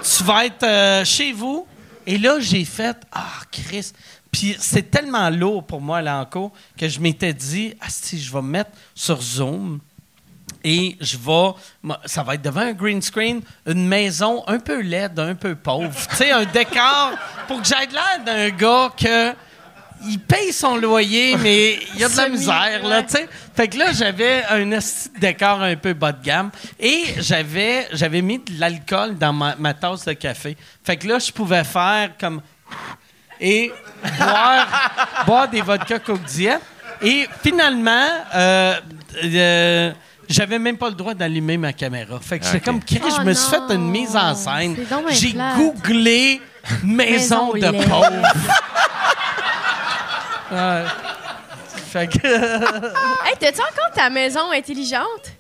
tu 0.08 0.24
vas 0.24 0.46
être 0.46 0.64
euh, 0.64 1.06
chez 1.06 1.32
vous. 1.34 1.68
Et 2.06 2.18
là, 2.18 2.40
j'ai 2.40 2.64
fait, 2.64 2.98
ah, 3.12 3.42
Chris. 3.52 3.92
Puis 4.32 4.56
c'est 4.60 4.90
tellement 4.90 5.30
lourd 5.30 5.66
pour 5.66 5.82
moi, 5.82 6.02
là, 6.02 6.20
en 6.20 6.26
cours, 6.26 6.52
que 6.78 6.88
je 6.88 7.00
m'étais 7.00 7.34
dit, 7.34 7.74
ah, 7.82 7.88
si, 7.90 8.20
je 8.22 8.32
vais 8.32 8.42
me 8.42 8.50
mettre 8.50 8.72
sur 8.96 9.22
Zoom. 9.22 9.80
Et 10.64 10.98
je 11.00 11.18
vais. 11.18 11.98
Ça 12.06 12.24
va 12.24 12.36
être 12.36 12.42
devant 12.42 12.62
un 12.62 12.74
green 12.74 13.02
screen, 13.02 13.42
une 13.66 13.88
maison 13.88 14.44
un 14.48 14.60
peu 14.60 14.82
laide, 14.82 15.18
un 15.20 15.36
peu 15.36 15.56
pauvre. 15.56 15.94
tu 16.10 16.16
sais, 16.16 16.32
un 16.32 16.46
décor 16.46 17.12
pour 17.48 17.62
que 17.62 17.68
j'aille 17.68 17.90
l'air 17.92 18.24
d'un 18.26 18.50
gars 18.50 18.92
que. 18.98 19.34
Il 20.06 20.20
paye 20.20 20.54
son 20.54 20.78
loyer, 20.78 21.36
mais 21.38 21.80
il 21.94 22.00
y 22.00 22.04
a 22.04 22.10
de 22.10 22.16
la 22.18 22.30
misère, 22.30 22.88
là, 22.88 23.04
tu 23.04 23.14
sais. 23.14 23.28
Fait 23.56 23.68
que 23.68 23.78
là, 23.78 23.92
j'avais 23.94 24.44
un 24.50 24.80
décor 25.20 25.62
un 25.62 25.76
peu 25.76 25.94
bas 25.94 26.12
de 26.12 26.24
gamme 26.24 26.52
et 26.80 27.06
j'avais, 27.20 27.88
j'avais 27.94 28.22
mis 28.22 28.38
de 28.40 28.60
l'alcool 28.60 29.18
dans 29.18 29.34
ma, 29.34 29.56
ma 29.58 29.74
tasse 29.74 30.06
de 30.06 30.14
café. 30.14 30.56
Fait 30.84 30.98
que 30.98 31.08
là, 31.08 31.18
je 31.20 31.32
pouvais 31.32 31.64
faire 31.64 32.12
comme 32.20 32.42
et 33.40 33.72
boire, 34.18 34.68
boire 35.26 35.48
des 35.48 35.62
vodka 35.62 36.00
Coke 36.00 36.24
Diet. 36.26 36.60
Et 37.02 37.28
finalement, 37.44 38.08
euh, 38.36 38.74
euh, 39.24 39.92
j'avais 40.28 40.60
même 40.60 40.78
pas 40.78 40.90
le 40.90 40.96
droit 40.96 41.14
d'allumer 41.14 41.58
ma 41.58 41.74
caméra. 41.74 42.20
Fait 42.20 42.40
que 42.40 42.46
j'étais 42.46 42.58
Ok. 42.58 42.64
comme, 42.66 42.84
Chris, 42.84 43.00
je 43.04 43.22
Oh 43.22 43.24
me 43.24 43.34
suis 43.34 43.50
fait 43.50 43.74
une 43.76 43.90
mise 43.90 44.16
en 44.16 44.34
scène. 44.36 44.76
J'ai 45.12 45.34
googlé 45.56 46.42
maison, 46.84 47.54
Maison 47.54 47.72
de 47.72 47.84
pauvre. 47.88 48.12
Ouais. 50.52 50.84
Fait 51.92 52.08
que 52.08 52.28
Hey, 52.28 53.36
t'as-tu 53.40 53.60
encore 53.62 53.92
ta 53.94 54.10
maison 54.10 54.52
intelligente? 54.52 55.32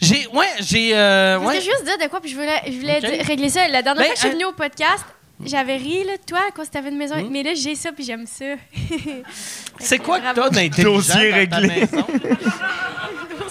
j'ai, 0.00 0.26
ouais, 0.28 0.46
j'ai, 0.60 0.96
euh, 0.96 1.38
Parce 1.38 1.48
ouais. 1.52 1.58
que 1.58 1.64
je 1.64 1.66
veux 1.70 1.72
juste 1.76 1.84
dire 1.84 1.98
de 1.98 2.10
quoi, 2.10 2.20
puis 2.20 2.30
je 2.30 2.34
voulais, 2.36 2.60
je 2.66 2.72
voulais 2.72 3.00
dire- 3.00 3.24
régler 3.26 3.48
ça. 3.48 3.68
La 3.68 3.82
dernière 3.82 4.02
Ben, 4.02 4.04
fois 4.06 4.14
que 4.14 4.16
je 4.16 4.20
suis 4.20 4.28
euh, 4.28 4.32
venue 4.32 4.44
au 4.46 4.52
podcast, 4.52 5.04
j'avais 5.44 5.76
ri 5.76 6.04
là, 6.04 6.16
de 6.16 6.22
toi 6.26 6.40
que 6.54 6.62
t'avais 6.68 6.88
une 6.90 6.96
maison. 6.98 7.16
Hmm? 7.16 7.28
Mais 7.30 7.42
là, 7.44 7.52
j'ai 7.54 7.74
ça, 7.76 7.92
puis 7.92 8.04
j'aime 8.04 8.26
ça. 8.26 8.44
C'est 9.78 9.98
quoi 9.98 10.18
que 10.20 10.34
t'as 10.34 10.50
d'intelligent 10.50 10.92
Dossier 10.92 11.32
dans 11.46 11.50
ta 11.50 11.56
réglé. 11.56 11.80
maison? 11.80 12.06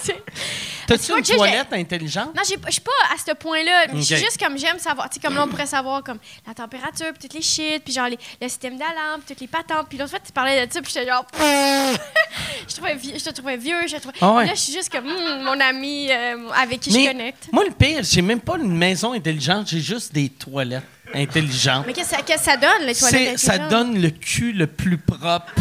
T'as-tu 0.86 1.12
une 1.16 1.22
toilette 1.22 1.72
intelligente? 1.72 2.34
Non, 2.34 2.42
j'ai- 2.48 2.56
je 2.66 2.70
suis 2.72 2.80
pas 2.80 2.90
à 3.14 3.18
ce 3.18 3.32
point-là. 3.34 3.86
Je 3.94 4.00
suis 4.00 4.16
juste 4.16 4.38
comme 4.42 4.58
j'aime 4.58 4.78
savoir. 4.78 5.08
Tu 5.08 5.14
sais, 5.14 5.20
comme 5.20 5.34
là, 5.34 5.44
on 5.44 5.48
pourrait 5.48 5.66
savoir 5.66 6.02
comme 6.02 6.18
la 6.46 6.54
température, 6.54 7.06
puis 7.12 7.22
toutes 7.22 7.34
les 7.34 7.42
shit, 7.42 7.82
puis 7.84 7.92
genre 7.92 8.08
les- 8.08 8.18
le 8.40 8.48
système 8.48 8.76
d'alarme, 8.76 9.20
puis 9.24 9.34
toutes 9.34 9.40
les 9.40 9.46
patentes. 9.48 9.86
Puis 9.88 9.98
l'autre 9.98 10.10
fois, 10.10 10.20
tu 10.24 10.32
parlais 10.32 10.66
de 10.66 10.72
ça, 10.72 10.80
puis 10.82 10.92
j'étais 10.92 11.06
genre. 11.10 11.24
je, 12.68 12.74
trouvais 12.74 12.94
vieux- 12.96 13.14
je 13.18 13.24
te 13.24 13.30
trouvais 13.30 13.56
vieux. 13.56 13.86
Je 13.86 13.96
te 13.96 14.00
trouvais... 14.00 14.18
Ah 14.20 14.32
ouais. 14.34 14.46
Là, 14.46 14.54
je 14.54 14.60
suis 14.60 14.72
juste 14.72 14.90
comme 14.90 15.04
hmm, 15.06 15.42
mon 15.44 15.58
ami 15.60 16.08
euh, 16.10 16.48
avec 16.54 16.80
qui 16.80 16.92
Mais 16.92 17.04
je 17.04 17.08
connecte. 17.08 17.48
Moi, 17.52 17.64
le 17.64 17.70
pire, 17.72 18.00
j'ai 18.02 18.22
même 18.22 18.40
pas 18.40 18.56
une 18.56 18.76
maison 18.76 19.12
intelligente, 19.12 19.68
j'ai 19.68 19.80
juste 19.80 20.12
des 20.12 20.28
toilettes 20.28 20.82
intelligentes. 21.14 21.84
Mais 21.86 21.92
qu'est-ce 21.92 22.10
que 22.16 22.40
ça- 22.40 22.56
donne, 22.56 22.86
les 22.86 22.94
toilettes 22.94 23.38
C'est- 23.38 23.46
ça 23.46 23.58
donne 23.58 24.00
le 24.00 24.10
cul 24.10 24.52
le 24.52 24.66
plus 24.66 24.98
propre 24.98 25.52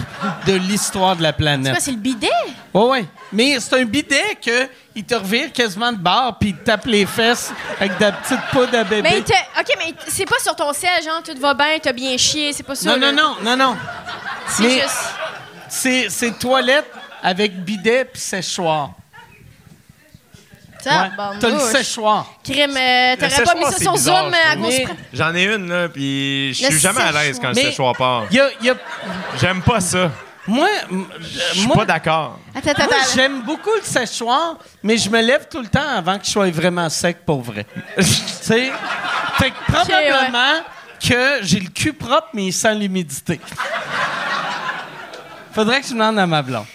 de 0.45 0.54
l'histoire 0.54 1.16
de 1.16 1.24
la 1.24 1.30
C'est 1.30 1.38
planète. 1.38 1.72
quoi, 1.74 1.82
c'est 1.82 1.91
le 1.91 1.97
bidet? 1.97 2.28
Ouais, 2.74 2.84
ouais. 2.84 3.06
Mais 3.34 3.60
c'est 3.60 3.80
un 3.82 3.86
bidet 3.86 4.38
que 4.43 4.68
il 4.95 5.04
te 5.04 5.16
revire 5.16 5.52
quasiment 5.54 5.91
de 5.91 5.97
bord 5.97 6.38
puis 6.39 6.49
il 6.49 6.56
te 6.58 6.64
tape 6.66 6.86
les 6.86 7.06
fesses 7.06 7.52
avec 7.80 7.97
de 7.97 8.04
la 8.04 8.12
petite 8.12 8.39
poudre 8.52 8.78
à 8.78 8.84
bébé. 8.84 9.02
Mais 9.10 9.18
il 9.20 9.24
te- 9.24 9.32
OK, 9.60 9.68
mais 9.80 9.93
c'est 10.08 10.26
pas 10.26 10.39
sur 10.43 10.56
ton 10.56 10.72
siège, 10.74 11.06
genre, 11.06 11.22
tout 11.24 11.39
va 11.39 11.54
bien, 11.54 11.78
t'as 11.82 11.93
bien 11.93 12.18
chié, 12.18 12.52
c'est 12.54 12.64
pas 12.64 12.76
ça. 12.76 12.89
non, 12.89 12.97
non, 12.99 13.08
là. 13.08 13.12
non, 13.14 13.36
non, 13.43 13.58
non. 13.58 13.78
C'est 14.47 14.70
juste. 14.82 15.14
C'est, 15.70 16.10
c'est 16.10 16.38
toilette 16.38 16.91
avec 17.24 17.64
bidet 17.64 18.06
puis 18.06 18.20
séchoir. 18.22 18.91
Ça, 20.82 20.89
Ouais. 21.03 21.09
T'as 21.39 21.49
le 21.49 21.59
séchoir. 21.59 22.25
Crime, 22.43 22.71
euh, 22.75 23.15
t'aurais 23.15 23.29
pas 23.29 23.36
séchoir, 23.36 23.55
mis 23.55 23.63
ça 23.65 23.77
sur 23.77 23.93
bizarre, 23.93 24.23
Zoom 24.25 24.34
euh, 24.34 24.51
à. 24.51 24.55
Mais- 24.55 24.86
J'en 25.13 25.36
ai 25.36 25.43
une, 25.43 25.69
là, 25.69 25.89
puis 25.89 26.53
je 26.53 26.65
suis 26.65 26.79
jamais 26.79 27.01
à 27.01 27.11
l'aise 27.11 27.39
quand 27.39 27.49
le 27.49 27.53
séchoir 27.55 27.95
part. 27.95 28.23
Y 28.32 28.39
a, 28.39 28.49
y 28.61 28.69
a- 28.69 28.75
J'aime 29.39 29.61
pas 29.61 29.79
ça. 29.79 30.09
Moi, 30.47 30.67
Je 31.19 31.57
suis 31.59 31.67
moi, 31.67 31.75
pas 31.77 31.86
d'accord. 31.86 32.39
Attends, 32.55 32.71
attends, 32.71 32.84
moi, 32.86 32.93
attends. 32.99 33.11
j'aime 33.15 33.41
beaucoup 33.43 33.69
le 33.75 33.84
séchoir, 33.86 34.55
mais 34.82 34.97
je 34.97 35.07
me 35.09 35.21
lève 35.21 35.47
tout 35.49 35.61
le 35.61 35.67
temps 35.67 35.88
avant 35.95 36.17
que 36.17 36.25
je 36.25 36.32
sois 36.32 36.49
vraiment 36.49 36.89
sec 36.89 37.23
pour 37.25 37.41
vrai. 37.41 37.65
tu 37.95 38.03
sais? 38.03 38.71
Fait 39.38 39.51
que 39.51 39.71
probablement 39.71 40.61
que 40.99 41.39
j'ai 41.43 41.59
le 41.59 41.69
cul 41.69 41.93
propre, 41.93 42.29
mais 42.34 42.51
sans 42.51 42.73
l'humidité. 42.73 43.39
Faudrait 45.53 45.82
que 45.82 45.88
je 45.88 45.93
demande 45.93 46.17
à 46.17 46.25
ma 46.25 46.41
blonde. 46.41 46.65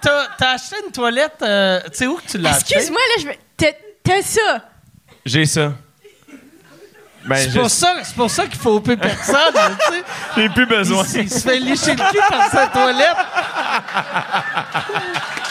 T'as, 0.00 0.50
acheté 0.52 0.76
une 0.86 0.92
toilette, 0.92 1.36
euh, 1.42 1.80
tu 1.86 1.94
sais 1.98 2.06
où 2.06 2.16
que 2.16 2.26
tu 2.26 2.38
l'as 2.38 2.56
acheté? 2.56 2.74
Excuse-moi, 2.74 3.00
là, 3.16 3.22
je 3.22 3.26
veux. 3.28 3.34
T'as 3.56 3.72
t'as 4.02 4.22
ça. 4.22 4.60
J'ai 5.24 5.44
ça. 5.46 5.72
Ben, 7.24 7.34
C'est 7.36 7.50
je- 7.50 7.58
pour 7.58 7.68
ça, 7.70 7.94
c'est 8.04 8.14
pour 8.14 8.30
ça 8.30 8.46
qu'il 8.46 8.58
faut 8.60 8.78
plus 8.78 8.96
personne, 8.96 9.52
tu 9.54 9.94
sais. 9.94 10.02
j'ai 10.36 10.48
plus 10.48 10.66
besoin. 10.66 11.04
Il, 11.14 11.22
il 11.22 11.30
se 11.30 11.40
fait 11.40 11.58
lécher 11.58 11.96
le 11.96 12.10
cul 12.12 12.20
par 12.28 12.48
sa 12.50 12.68
toilette. 12.68 13.16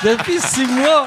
Depuis 0.04 0.40
six 0.40 0.66
mois. 0.68 1.06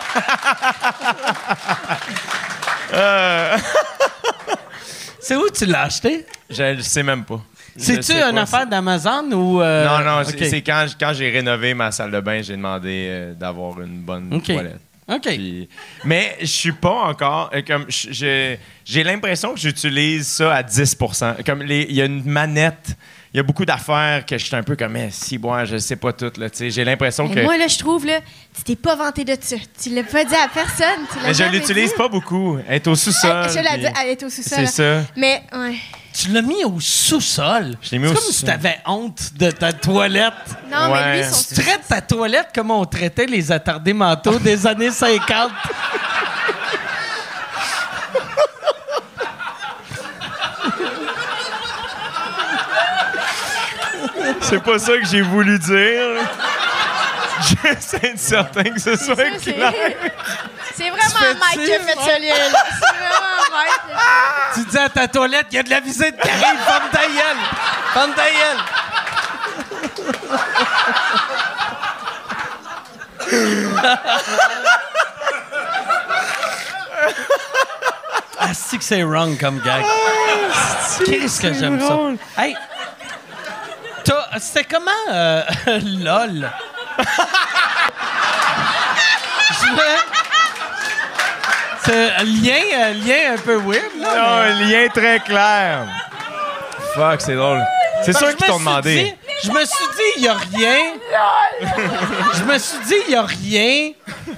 C'est 5.20 5.36
où 5.36 5.49
tu 5.51 5.66
l'as 5.66 5.82
acheté? 5.82 6.26
Je 6.51 6.62
le 6.76 6.82
sais 6.82 7.03
même 7.03 7.24
pas. 7.24 7.41
C'est-tu 7.78 8.12
une 8.12 8.38
affaire 8.38 8.66
d'Amazon 8.66 9.30
ou. 9.32 9.60
euh, 9.62 9.86
Non, 9.86 10.04
non, 10.04 10.22
c'est 10.24 10.62
quand, 10.62 10.86
quand 10.98 11.12
j'ai 11.14 11.30
rénové 11.30 11.74
ma 11.74 11.90
salle 11.92 12.10
de 12.10 12.20
bain, 12.20 12.42
j'ai 12.42 12.56
demandé 12.56 13.06
euh, 13.08 13.34
d'avoir 13.34 13.80
une 13.80 14.00
bonne 14.00 14.32
OK. 14.34 14.44
toilette. 14.44 14.80
OK. 15.10 15.22
Puis- 15.22 15.68
mais 16.04 16.36
je 16.40 16.46
suis 16.46 16.72
pas 16.72 16.90
encore. 17.08 17.50
euh, 17.54 17.62
Comme 17.66 17.86
j'ai 17.88 18.58
j'ai 18.84 19.02
l'impression 19.04 19.54
que 19.54 19.60
j'utilise 19.60 20.26
ça 20.26 20.54
à 20.54 20.62
10 20.62 20.96
Comme 21.46 21.62
il 21.66 21.92
y 21.92 22.02
a 22.02 22.04
une 22.04 22.24
manette, 22.24 22.94
il 23.32 23.38
y 23.38 23.40
a 23.40 23.42
beaucoup 23.42 23.64
d'affaires 23.64 24.24
que 24.26 24.36
je 24.36 24.44
suis 24.44 24.54
un 24.56 24.62
peu 24.62 24.76
comme, 24.76 24.96
eh, 24.96 25.08
si, 25.10 25.38
bon, 25.38 25.64
je 25.64 25.78
sais 25.78 25.96
pas 25.96 26.12
tout. 26.12 26.30
là, 26.38 26.50
tu 26.50 26.58
sais. 26.58 26.70
J'ai 26.70 26.84
l'impression 26.84 27.26
Mais 27.28 27.34
que. 27.36 27.40
moi, 27.40 27.56
là, 27.56 27.68
je 27.68 27.78
trouve, 27.78 28.04
là, 28.06 28.20
tu 28.54 28.62
t'es 28.64 28.76
pas 28.76 28.96
vanté 28.96 29.24
de 29.24 29.34
ça. 29.40 29.56
Tu 29.82 29.90
l'as 29.94 30.02
pas 30.02 30.24
dit 30.24 30.34
à 30.34 30.48
personne. 30.52 31.06
Tu 31.12 31.18
l'as 31.20 31.28
mais 31.28 31.34
je 31.34 31.44
l'utilise 31.44 31.90
dit. 31.90 31.96
pas 31.96 32.08
beaucoup. 32.08 32.58
Elle 32.68 32.74
est 32.76 32.86
au 32.86 32.94
sous-sol. 32.94 33.44
Elle, 33.46 33.50
je 33.50 33.56
l'ai 33.58 33.64
puis- 33.64 33.80
dit, 33.80 33.86
elle 34.02 34.08
est 34.10 34.22
au 34.22 34.28
sous-sol. 34.30 34.66
C'est 34.66 34.82
là. 34.94 35.00
ça. 35.02 35.10
Mais, 35.16 35.42
ouais. 35.54 35.76
Tu 36.20 36.30
l'as 36.32 36.42
mis 36.42 36.64
au 36.64 36.80
sous-sol. 36.80 37.76
Je 37.80 37.90
l'ai 37.92 37.98
mis 38.00 38.06
C'est 38.08 38.12
au 38.12 38.14
comme 38.16 38.22
si 38.24 38.32
sous-sol. 38.32 38.48
tu 38.48 38.54
avais 38.54 38.80
honte 38.86 39.20
de 39.36 39.50
ta 39.52 39.72
toilette. 39.72 40.32
Non, 40.68 40.92
mais 40.92 41.12
lui, 41.12 41.20
Ouais. 41.20 41.30
son 41.30 41.54
Tu 41.54 41.60
traites 41.60 41.86
ta 41.86 42.00
toilette 42.00 42.48
comme 42.52 42.72
on 42.72 42.84
traitait 42.86 43.26
les 43.26 43.52
attardés 43.52 43.92
mentaux 43.92 44.38
des 44.40 44.66
années 44.66 44.90
50. 44.90 45.52
C'est 54.40 54.62
pas 54.62 54.78
ça 54.78 54.92
que 54.98 55.06
j'ai 55.06 55.22
voulu 55.22 55.58
dire. 55.58 56.22
J'essaie 57.62 57.98
d'être 58.00 58.18
certain 58.18 58.64
que 58.64 58.80
ce 58.80 58.96
soit 58.96 59.14
clair. 59.40 59.72
C'est 60.78 60.90
vraiment 60.90 61.40
Mike 61.40 61.64
qui 61.66 61.74
a 61.74 61.80
fait 61.80 61.92
ce 61.94 62.20
lien-là. 62.20 62.62
C'est 62.70 62.96
vraiment 62.96 63.42
Mike. 63.52 63.98
tu 64.54 64.64
dis 64.64 64.78
à 64.78 64.88
ta 64.88 65.08
toilette, 65.08 65.46
il 65.50 65.56
y 65.56 65.58
a 65.58 65.62
de 65.64 65.70
la 65.70 65.80
visite 65.80 66.16
qui 66.20 66.28
arrive, 66.30 66.60
ferme 66.66 66.88
ta 66.92 67.00
gueule. 67.06 68.14
Ta 68.14 68.30
gueule. 68.30 68.62
Ah, 78.40 78.54
c'est 78.54 78.78
que 78.78 78.84
c'est 78.84 79.02
wrong 79.02 79.36
comme 79.38 79.60
gag? 79.60 79.84
Qu'est-ce 81.04 81.40
que 81.40 81.52
j'aime 81.52 81.80
ça. 81.80 81.96
Hey, 82.42 82.56
t'as- 84.04 84.28
c'était 84.38 84.64
comment 84.64 84.90
euh, 85.10 85.42
LOL? 85.66 86.50
Je 89.60 89.66
me- 89.72 89.98
Un 91.91 92.24
lien, 92.24 92.62
un 92.74 92.91
lien 92.93 93.32
un 93.34 93.39
peu 93.39 93.57
weird, 93.57 93.99
là. 94.01 94.43
Un 94.43 94.51
lien 94.68 94.89
très 94.93 95.20
clair. 95.20 95.86
Fuck, 96.95 97.20
c'est 97.20 97.34
drôle. 97.34 97.62
C'est 98.03 98.12
Parce 98.12 98.24
sûr 98.26 98.36
que 98.36 98.45
qu'ils 98.45 98.47
je 98.47 98.53
me 98.53 98.55
t'ont 98.55 98.59
suis 98.59 98.66
demandé. 98.66 99.05
dit- 99.05 99.14
Je 99.45 99.51
me 99.51 99.64
suis 99.64 99.86
dit, 99.97 100.03
il 100.16 100.22
n'y 100.22 100.28
a 100.28 100.34
rien. 100.34 100.78
je 102.34 102.43
me 102.45 102.59
suis 102.59 102.78
dit, 102.86 102.95
il 103.07 103.11
n'y 103.11 103.16
a 103.16 103.22
rien 103.22 103.93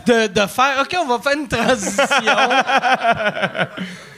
de, 0.07 0.27
de 0.29 0.47
faire. 0.47 0.81
OK, 0.83 0.97
on 1.01 1.07
va 1.07 1.19
faire 1.23 1.33
une 1.39 1.49
transition. 1.49 2.05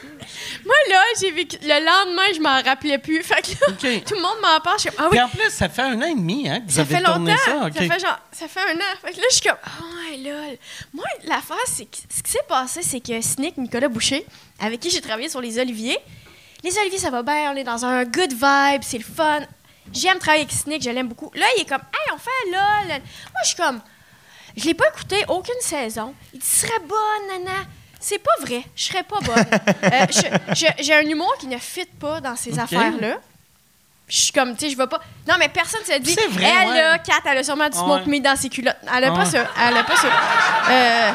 Moi, 0.65 0.75
là, 0.91 1.03
j'ai 1.21 1.31
vécu. 1.31 1.57
Le 1.63 1.85
lendemain, 1.85 2.23
je 2.35 2.41
m'en 2.41 2.63
rappelais 2.63 2.99
plus. 2.99 3.23
Fait 3.23 3.43
que 3.43 3.51
là, 3.51 4.01
tout 4.07 4.15
le 4.15 4.23
monde 4.23 4.37
m'en 4.41 4.61
parle. 4.61 4.79
Je 4.79 4.83
suis 4.83 4.91
comme, 4.91 5.07
ah 5.07 5.09
oui, 5.11 5.17
Puis 5.17 5.21
en 5.21 5.29
plus, 5.29 5.51
ça 5.51 5.69
fait 5.69 5.83
un 5.83 6.01
an 6.01 6.07
et 6.07 6.15
demi 6.15 6.49
hein, 6.49 6.61
que 6.61 6.67
vous 6.67 6.75
ça 6.77 6.81
avez 6.83 6.97
fait 6.97 7.03
tourné 7.03 7.33
longtemps. 7.33 7.43
ça. 7.45 7.81
Ça 7.81 7.95
fait 7.95 8.01
genre, 8.01 8.19
ça 8.33 8.49
fait 8.49 8.61
un 8.61 8.77
an. 8.77 8.97
Fait 9.05 9.13
que 9.13 9.17
là, 9.19 9.27
je 9.31 9.35
suis 9.37 9.49
comme, 9.49 9.59
ouais, 10.11 10.17
lol. 10.19 10.59
Moi, 10.95 11.05
l'affaire, 11.25 11.57
c'est 11.67 11.87
que 11.87 11.97
ce 12.15 12.23
qui 12.23 12.31
s'est 12.31 12.39
passé, 12.49 12.83
c'est 12.83 13.01
que 13.01 13.21
Snick, 13.21 13.57
Nicolas 13.59 13.89
Boucher, 13.89 14.25
avec 14.61 14.81
qui 14.81 14.91
j'ai 14.91 15.01
travaillé 15.01 15.29
sur 15.29 15.41
les 15.41 15.59
oliviers, 15.59 15.99
les 16.63 16.79
oliviers, 16.79 16.99
ça 16.99 17.11
va 17.11 17.23
bien, 17.23 17.53
on 17.53 17.57
est 17.57 17.65
dans 17.65 17.85
un 17.85 18.05
good 18.05 18.33
vibe, 18.33 18.83
c'est 18.83 18.99
le 18.99 19.05
fun. 19.05 19.41
J'aime 19.93 20.19
travailler 20.19 20.45
avec 20.45 20.55
Snick, 20.55 20.83
je 20.83 20.91
l'aime 20.91 21.09
beaucoup. 21.09 21.31
Là, 21.35 21.47
il 21.57 21.63
est 21.63 21.69
comme, 21.69 21.81
hey, 21.83 22.15
on 22.15 22.19
fait 22.19 22.51
lol. 22.51 22.89
Moi, 22.89 23.41
je 23.43 23.49
suis 23.49 23.57
comme, 23.57 23.81
je 24.57 24.65
l'ai 24.67 24.75
pas 24.75 24.89
écouté 24.95 25.25
aucune 25.29 25.61
saison. 25.61 26.15
Il 26.33 26.39
dit, 26.41 26.47
serait 26.47 26.79
bonne, 26.87 27.45
nana. 27.45 27.59
C'est 28.05 28.19
pas 28.19 28.33
vrai. 28.41 28.63
Je 28.75 28.83
serais 28.85 29.05
pas 29.05 29.21
bonne. 29.21 29.47
Euh, 29.85 30.07
J'ai 30.81 30.95
un 30.95 31.03
humour 31.03 31.35
qui 31.39 31.47
ne 31.47 31.57
fit 31.59 31.87
pas 32.01 32.21
dans 32.21 32.35
ces 32.37 32.59
affaires-là. 32.59 33.15
Je 34.09 34.17
suis 34.17 34.33
comme, 34.33 34.55
tu 34.57 34.67
sais, 34.67 34.71
je 34.73 34.77
vais 34.77 34.89
pas. 34.89 35.01
Non, 35.29 35.37
mais 35.39 35.49
personne 35.49 35.81
ne 35.89 35.95
se 35.95 35.99
dit. 36.01 36.13
C'est 36.13 36.27
vrai, 36.29 36.45
Elle, 36.63 36.69
ouais. 36.69 36.75
là, 36.77 36.99
Kat, 36.99 37.21
elle 37.25 37.39
a 37.39 37.43
sûrement 37.45 37.69
du 37.69 37.79
smoke 37.79 38.03
Ouais. 38.03 38.07
meat 38.09 38.23
dans 38.25 38.37
ses 38.37 38.49
culottes. 38.51 38.77
Elle 38.95 39.05
a 39.05 39.11
Ouais. 39.13 39.17
pas 39.19 39.25
ça. 39.25 39.47
Elle 39.67 39.77
a 39.77 39.85
pas 39.85 39.97
ça. 39.97 40.09
Euh, 40.69 41.11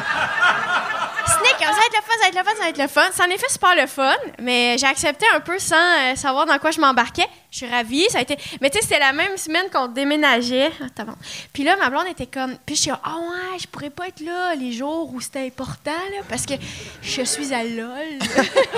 Snick, 1.28 1.56
ça 1.60 1.66
va 1.66 1.72
être 1.72 1.94
le 1.94 2.02
fun, 2.02 2.12
ça 2.12 2.22
va 2.22 2.28
être 2.28 2.34
le 2.36 2.42
fun, 2.42 2.50
ça 2.56 2.62
va 2.62 2.68
être 2.68 2.78
le 2.78 2.88
fun. 2.88 3.02
Ça 3.12 3.24
en 3.24 3.38
fait 3.38 3.50
super 3.52 3.74
le 3.76 3.86
fun, 3.86 4.14
mais 4.40 4.76
j'ai 4.78 4.86
accepté 4.86 5.26
un 5.34 5.40
peu 5.40 5.58
sans 5.58 5.76
euh, 5.76 6.16
savoir 6.16 6.46
dans 6.46 6.58
quoi 6.58 6.70
je 6.70 6.80
m'embarquais. 6.80 7.26
Je 7.50 7.58
suis 7.58 7.66
ravie, 7.70 8.04
ça 8.10 8.18
a 8.18 8.20
été... 8.22 8.36
Mais 8.60 8.68
tu 8.70 8.78
sais, 8.78 8.84
c'était 8.84 8.98
la 8.98 9.12
même 9.12 9.36
semaine 9.36 9.70
qu'on 9.72 9.86
déménageait. 9.88 10.70
Ah, 10.98 11.04
bon. 11.04 11.14
Puis 11.52 11.64
là, 11.64 11.76
ma 11.76 11.88
blonde 11.88 12.06
était 12.10 12.26
comme... 12.26 12.56
Puis 12.66 12.76
je 12.76 12.80
suis 12.82 12.90
ah 12.90 13.16
ouais, 13.16 13.58
je 13.58 13.66
pourrais 13.66 13.88
pas 13.90 14.08
être 14.08 14.20
là 14.20 14.54
les 14.54 14.72
jours 14.72 15.10
où 15.14 15.20
c'était 15.20 15.46
important, 15.46 15.90
là, 15.92 16.22
parce 16.28 16.44
que 16.44 16.54
je 17.02 17.22
suis 17.22 17.54
à 17.54 17.64
LOL. 17.64 18.18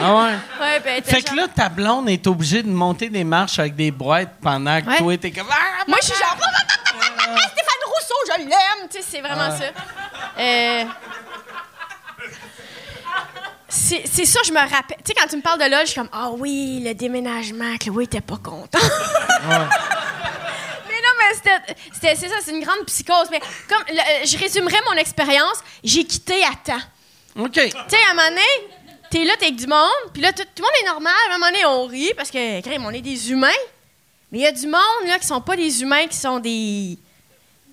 Ah 0.01 0.15
ouais. 0.15 0.35
ouais, 0.61 0.81
ben, 0.85 1.03
Fait 1.05 1.23
que 1.23 1.35
là, 1.35 1.49
ta 1.49 1.69
blonde 1.69 2.09
est 2.09 2.27
obligée 2.27 2.63
de 2.63 2.69
monter 2.71 3.09
des 3.09 3.25
marches 3.25 3.59
avec 3.59 3.75
des 3.75 3.91
boîtes 3.91 4.35
pendant 4.41 4.81
que 4.81 4.87
Ouais. 4.91 4.99
toi, 4.99 5.17
t'es 5.19 5.31
comme. 5.31 5.47
Ah, 5.51 5.85
Moi, 5.87 5.99
je 6.01 6.07
suis 6.07 6.15
genre. 6.17 6.37
Stéphane 6.37 7.85
Rousseau, 7.87 8.15
je 8.35 8.41
l'aime! 8.49 8.89
Tu 8.91 8.99
sais, 8.99 9.05
c'est 9.09 9.21
vraiment 9.21 9.51
ça. 9.57 9.65
Euh, 10.39 10.85
C'est 13.71 14.25
ça, 14.27 14.41
je 14.45 14.53
me 14.53 14.59
rappelle. 14.59 14.97
Tu 14.99 15.05
sais, 15.07 15.15
quand 15.15 15.27
tu 15.29 15.37
me 15.37 15.43
parles 15.43 15.61
de 15.61 15.65
LOL, 15.71 15.81
je 15.83 15.93
suis 15.93 16.01
comme, 16.01 16.09
ah 16.13 16.31
oui, 16.33 16.81
le 16.85 16.93
déménagement, 16.95 17.77
Chloé 17.79 18.05
était 18.05 18.21
pas 18.21 18.37
content. 18.37 18.79
mais 19.49 19.59
non, 19.59 21.15
mais 21.19 21.35
c'était- 21.35 21.77
c'était. 21.93 22.17
C'est 22.17 22.29
ça, 22.29 22.37
c'est 22.45 22.51
une 22.53 22.63
grande 22.65 22.85
psychose. 22.87 23.29
Mais 23.31 23.41
comme 23.69 23.83
le- 23.89 23.99
euh, 24.01 24.27
je 24.27 24.37
résumerais 24.39 24.81
mon 24.87 24.95
expérience, 24.95 25.59
j'ai 25.85 26.05
quitté 26.05 26.43
à 26.45 26.55
temps. 26.65 26.83
OK. 27.39 27.53
Tu 27.53 27.61
sais, 27.71 27.97
à 28.09 28.11
un 28.11 28.15
moment 28.15 28.29
donné, 28.29 28.41
t'es 29.11 29.25
là, 29.25 29.35
t'es 29.39 29.47
avec 29.47 29.57
du 29.57 29.67
monde, 29.67 30.13
puis 30.13 30.21
là, 30.23 30.33
tout, 30.33 30.43
tout 30.43 30.49
le 30.59 30.63
monde 30.63 30.73
est 30.83 30.87
normal. 30.87 31.13
À 31.31 31.35
un 31.35 31.39
moment 31.39 31.51
donné, 31.53 31.65
on 31.65 31.87
rit 31.87 32.13
parce 32.17 32.31
que, 32.31 32.61
crème, 32.61 32.85
on 32.85 32.91
est 32.91 33.01
des 33.01 33.31
humains. 33.31 33.49
Mais 34.33 34.39
il 34.39 34.43
y 34.43 34.47
a 34.47 34.53
du 34.53 34.67
monde, 34.67 35.07
là, 35.07 35.19
qui 35.19 35.27
sont 35.27 35.41
pas 35.41 35.57
des 35.57 35.83
humains, 35.83 36.07
qui 36.07 36.17
sont 36.17 36.39
des. 36.39 36.99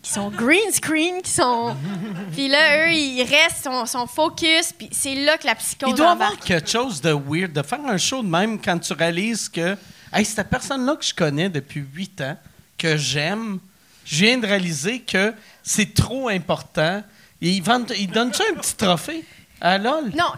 Qui 0.08 0.14
sont 0.14 0.30
green 0.30 0.72
screen, 0.72 1.22
qui 1.22 1.32
sont. 1.32 1.76
puis 2.32 2.48
là, 2.48 2.88
eux, 2.88 2.94
ils 2.94 3.24
restent, 3.24 3.66
sont, 3.66 3.86
sont 3.86 4.08
focus, 4.08 4.72
puis 4.78 4.88
c'est 4.92 5.16
là 5.16 5.38
que 5.38 5.46
la 5.46 5.56
psychose 5.56 5.90
Il 5.90 5.96
doit 5.96 6.08
y 6.08 6.12
avoir 6.12 6.40
quelque 6.40 6.70
chose 6.70 7.02
de 7.02 7.12
weird, 7.12 7.52
de 7.52 7.62
faire 7.62 7.86
un 7.86 7.98
show 7.98 8.24
de 8.24 8.30
même 8.30 8.58
quand 8.62 8.80
tu 8.80 8.94
réalises 8.94 9.50
que 9.50 9.76
hey, 10.14 10.24
cette 10.24 10.50
personne-là 10.50 10.96
que 10.96 11.04
je 11.04 11.14
connais 11.14 11.50
depuis 11.50 11.86
huit 11.94 12.22
ans, 12.22 12.38
que 12.78 12.96
j'aime, 12.96 13.60
je 14.06 14.24
viens 14.24 14.38
de 14.38 14.48
réaliser 14.48 15.02
que 15.02 15.34
c'est 15.62 15.94
trop 15.94 16.30
important. 16.30 17.04
Et 17.42 17.50
ils, 17.50 17.62
vendent, 17.62 17.92
ils 17.98 18.10
donnent-tu 18.10 18.42
un 18.50 18.56
petit 18.56 18.76
trophée 18.76 19.26
à 19.60 19.78
LOL? 19.78 20.12
Non. 20.16 20.32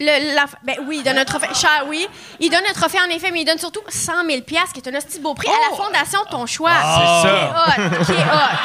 Le, 0.00 0.34
la- 0.34 0.46
ben 0.62 0.76
oui, 0.86 0.96
il 0.98 1.02
donne 1.04 1.18
un 1.18 1.24
trophée. 1.26 1.48
Cher, 1.54 1.84
oui. 1.86 2.08
Il 2.40 2.48
donne 2.50 2.62
un 2.68 2.72
trophée, 2.72 2.98
en 3.06 3.10
effet, 3.14 3.30
mais 3.30 3.40
il 3.42 3.44
donne 3.44 3.58
surtout 3.58 3.82
100 3.86 4.12
000 4.26 4.40
qui 4.42 4.54
est 4.56 4.88
un 4.88 4.96
hostie 4.96 5.18
de 5.18 5.22
beau 5.22 5.34
prix, 5.34 5.48
à 5.48 5.70
la 5.70 5.76
fondation 5.76 6.20
Ton 6.30 6.46
Choix. 6.46 6.70
C'est 6.72 7.28
ça. 7.28 7.74
Qui 7.74 7.82
est 7.82 7.98
hot, 8.00 8.04
qui 8.06 8.12
est 8.12 8.24
hot. 8.24 8.56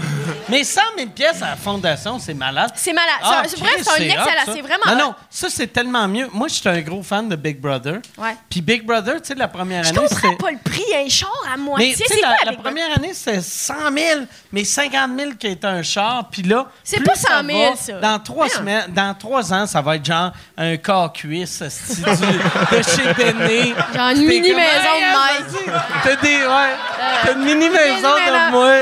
Mais 0.48 0.62
100 0.62 0.80
000 0.96 1.10
pièces 1.10 1.42
à 1.42 1.50
la 1.50 1.56
fondation, 1.56 2.18
c'est 2.20 2.34
malade. 2.34 2.70
C'est 2.76 2.92
malade. 2.92 3.14
Ah, 3.22 3.42
C'est 3.46 3.56
Chris, 3.60 3.68
c'est 3.82 3.90
un 3.90 4.04
excellent. 4.04 4.54
C'est 4.54 4.60
vraiment 4.62 4.84
Non, 4.86 4.96
non, 5.08 5.14
ça, 5.28 5.48
c'est 5.50 5.66
tellement 5.66 6.06
mieux. 6.06 6.28
Moi, 6.32 6.46
je 6.48 6.54
suis 6.54 6.68
un 6.68 6.80
gros 6.82 7.02
fan 7.02 7.28
de 7.28 7.34
Big 7.36 7.60
Brother. 7.60 7.98
Ouais. 8.16 8.36
Puis 8.48 8.60
Big 8.60 8.84
Brother, 8.86 9.20
tu 9.20 9.28
sais, 9.28 9.34
la 9.34 9.48
première 9.48 9.82
Je 9.82 9.88
année, 9.88 9.98
comprends 9.98 10.16
c'était... 10.30 10.36
pas 10.36 10.50
le 10.52 10.58
prix 10.58 10.84
un 10.94 11.08
char 11.08 11.30
à 11.52 11.56
Mais 11.56 11.62
moitié. 11.64 11.96
C'est 12.06 12.20
la, 12.20 12.28
quoi 12.28 12.36
la 12.44 12.50
Big 12.52 12.60
Brother? 12.60 12.62
première 12.62 12.96
année, 12.96 13.12
c'était 13.14 13.40
100 13.40 13.74
000, 13.96 14.20
mais 14.52 14.64
50 14.64 15.10
000 15.18 15.30
qui 15.38 15.46
est 15.48 15.64
un 15.64 15.82
char. 15.82 16.28
Puis 16.30 16.42
là, 16.42 16.66
C'est 16.84 17.02
pas 17.02 17.14
ça 17.16 17.40
100 17.40 17.46
000, 17.46 17.58
va, 17.70 17.76
ça. 17.76 17.92
Dans 17.94 18.18
trois, 18.20 18.48
semaines, 18.48 18.84
dans 18.88 19.14
trois 19.14 19.52
ans, 19.52 19.66
ça 19.66 19.80
va 19.82 19.96
être 19.96 20.04
genre 20.04 20.30
un 20.56 20.76
corps 20.76 21.12
cuisse 21.12 21.60
esti, 21.60 21.96
du- 21.96 22.02
de 22.02 22.82
chez 22.82 23.14
Déné. 23.14 23.74
Genre 23.94 24.08
une 24.10 24.14
T'es 24.18 24.24
mini 24.26 24.48
comme, 24.48 24.56
maison 24.58 24.94
Hey, 24.94 25.42
de 25.42 25.48
vas-y. 25.48 25.82
T'as 26.04 26.16
des, 26.16 26.36
ouais, 26.46 26.76
t'as 27.24 27.32
une 27.32 27.44
mini 27.44 27.68
maison 27.68 28.12
de 28.14 28.20
Mini-maison. 28.20 28.50
moi. 28.52 28.74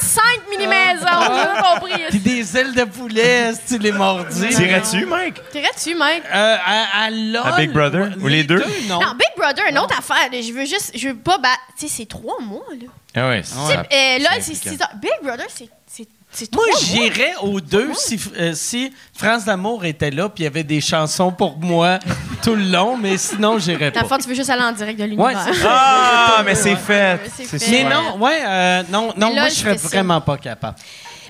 25 0.00 0.22
mini-maisons, 0.50 1.06
j'ai 1.10 1.62
compris. 1.62 2.02
Puis 2.10 2.18
des 2.20 2.56
ailes 2.56 2.74
de 2.74 2.84
poulet, 2.84 3.52
style 3.54 3.82
les 3.82 3.92
mordis? 3.92 4.48
Tirais-tu, 4.50 5.06
Mike? 5.06 5.36
T'irais-tu, 5.50 5.94
mec? 5.94 6.22
Euh, 6.32 6.56
à, 6.64 7.04
à 7.04 7.10
LOL, 7.10 7.42
À 7.44 7.56
Big 7.56 7.70
Brother? 7.72 8.10
Ou 8.20 8.26
les 8.28 8.44
deux? 8.44 8.62
non. 8.88 9.00
Non, 9.00 9.12
Big 9.14 9.28
Brother, 9.36 9.64
une 9.70 9.78
autre 9.78 9.98
affaire. 9.98 10.28
Je 10.32 10.52
veux 10.52 10.64
juste, 10.66 10.92
je 10.94 11.08
veux 11.08 11.16
pas 11.16 11.38
battre. 11.38 11.60
Tu 11.78 11.86
sais, 11.88 11.94
c'est 11.98 12.06
trois 12.06 12.40
mois, 12.40 12.64
là. 12.80 12.88
Ah 13.14 13.28
ouais. 13.28 13.42
Tu 13.42 13.48
sais, 13.48 13.76
euh, 13.76 14.18
là, 14.22 14.30
c'est 14.40 14.54
six 14.54 14.74
ans. 14.82 14.88
Big 15.00 15.10
Brother, 15.22 15.46
c'est. 15.48 15.68
c'est- 15.86 16.08
C'est 16.30 16.54
Moi, 16.54 16.62
trois 16.70 16.80
mois. 16.98 17.04
j'irais 17.06 17.32
aux 17.40 17.58
deux 17.58 17.88
si, 17.94 18.20
euh, 18.38 18.52
si 18.54 18.92
France 19.14 19.46
d'amour 19.46 19.86
était 19.86 20.10
là 20.10 20.28
puis 20.28 20.42
il 20.42 20.44
y 20.44 20.46
avait 20.46 20.62
des 20.62 20.82
chansons 20.82 21.32
pour 21.32 21.56
moi 21.56 21.98
tout 22.42 22.54
le 22.54 22.64
long, 22.64 22.96
mais 22.96 23.16
sinon, 23.18 23.58
j'irais 23.58 23.90
Dans 23.90 24.02
pas. 24.02 24.08
fond, 24.08 24.18
tu 24.18 24.28
veux 24.28 24.34
juste 24.34 24.50
aller 24.50 24.62
en 24.62 24.72
direct 24.72 24.98
de 24.98 25.04
l'univers. 25.04 25.46
c'est. 25.52 25.60
Ah, 25.68 26.42
mais 26.44 26.54
c'est 26.54 26.76
fait. 26.76 27.20
C'est 27.36 27.46
C'est 27.46 27.58
fait. 27.58 27.84
Mais 27.84 27.90
non, 27.90 28.16
ouais, 28.18 28.40
euh, 28.44 28.82
non, 28.90 29.12
non, 29.16 29.28
Mais 29.28 29.34
moi, 29.34 29.42
là, 29.44 29.48
je 29.48 29.54
serais 29.54 29.74
vraiment 29.76 30.20
pas 30.20 30.36
capable. 30.38 30.76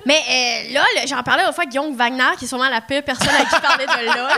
Mais 0.05 0.15
euh, 0.29 0.73
là, 0.73 0.81
là, 0.95 1.01
j'en 1.07 1.21
parlais 1.23 1.43
l'autre 1.43 1.55
fois 1.55 1.63
avec 1.65 1.71
Guillaume 1.71 1.93
Wagner, 1.95 2.23
qui 2.37 2.45
est 2.45 2.47
sûrement 2.47 2.69
la 2.69 2.79
pire 2.81 3.03
personne 3.03 3.27
à 3.35 3.43
qui 3.43 3.61
parler 3.61 3.85
de 3.85 4.05
LOL. 4.05 4.31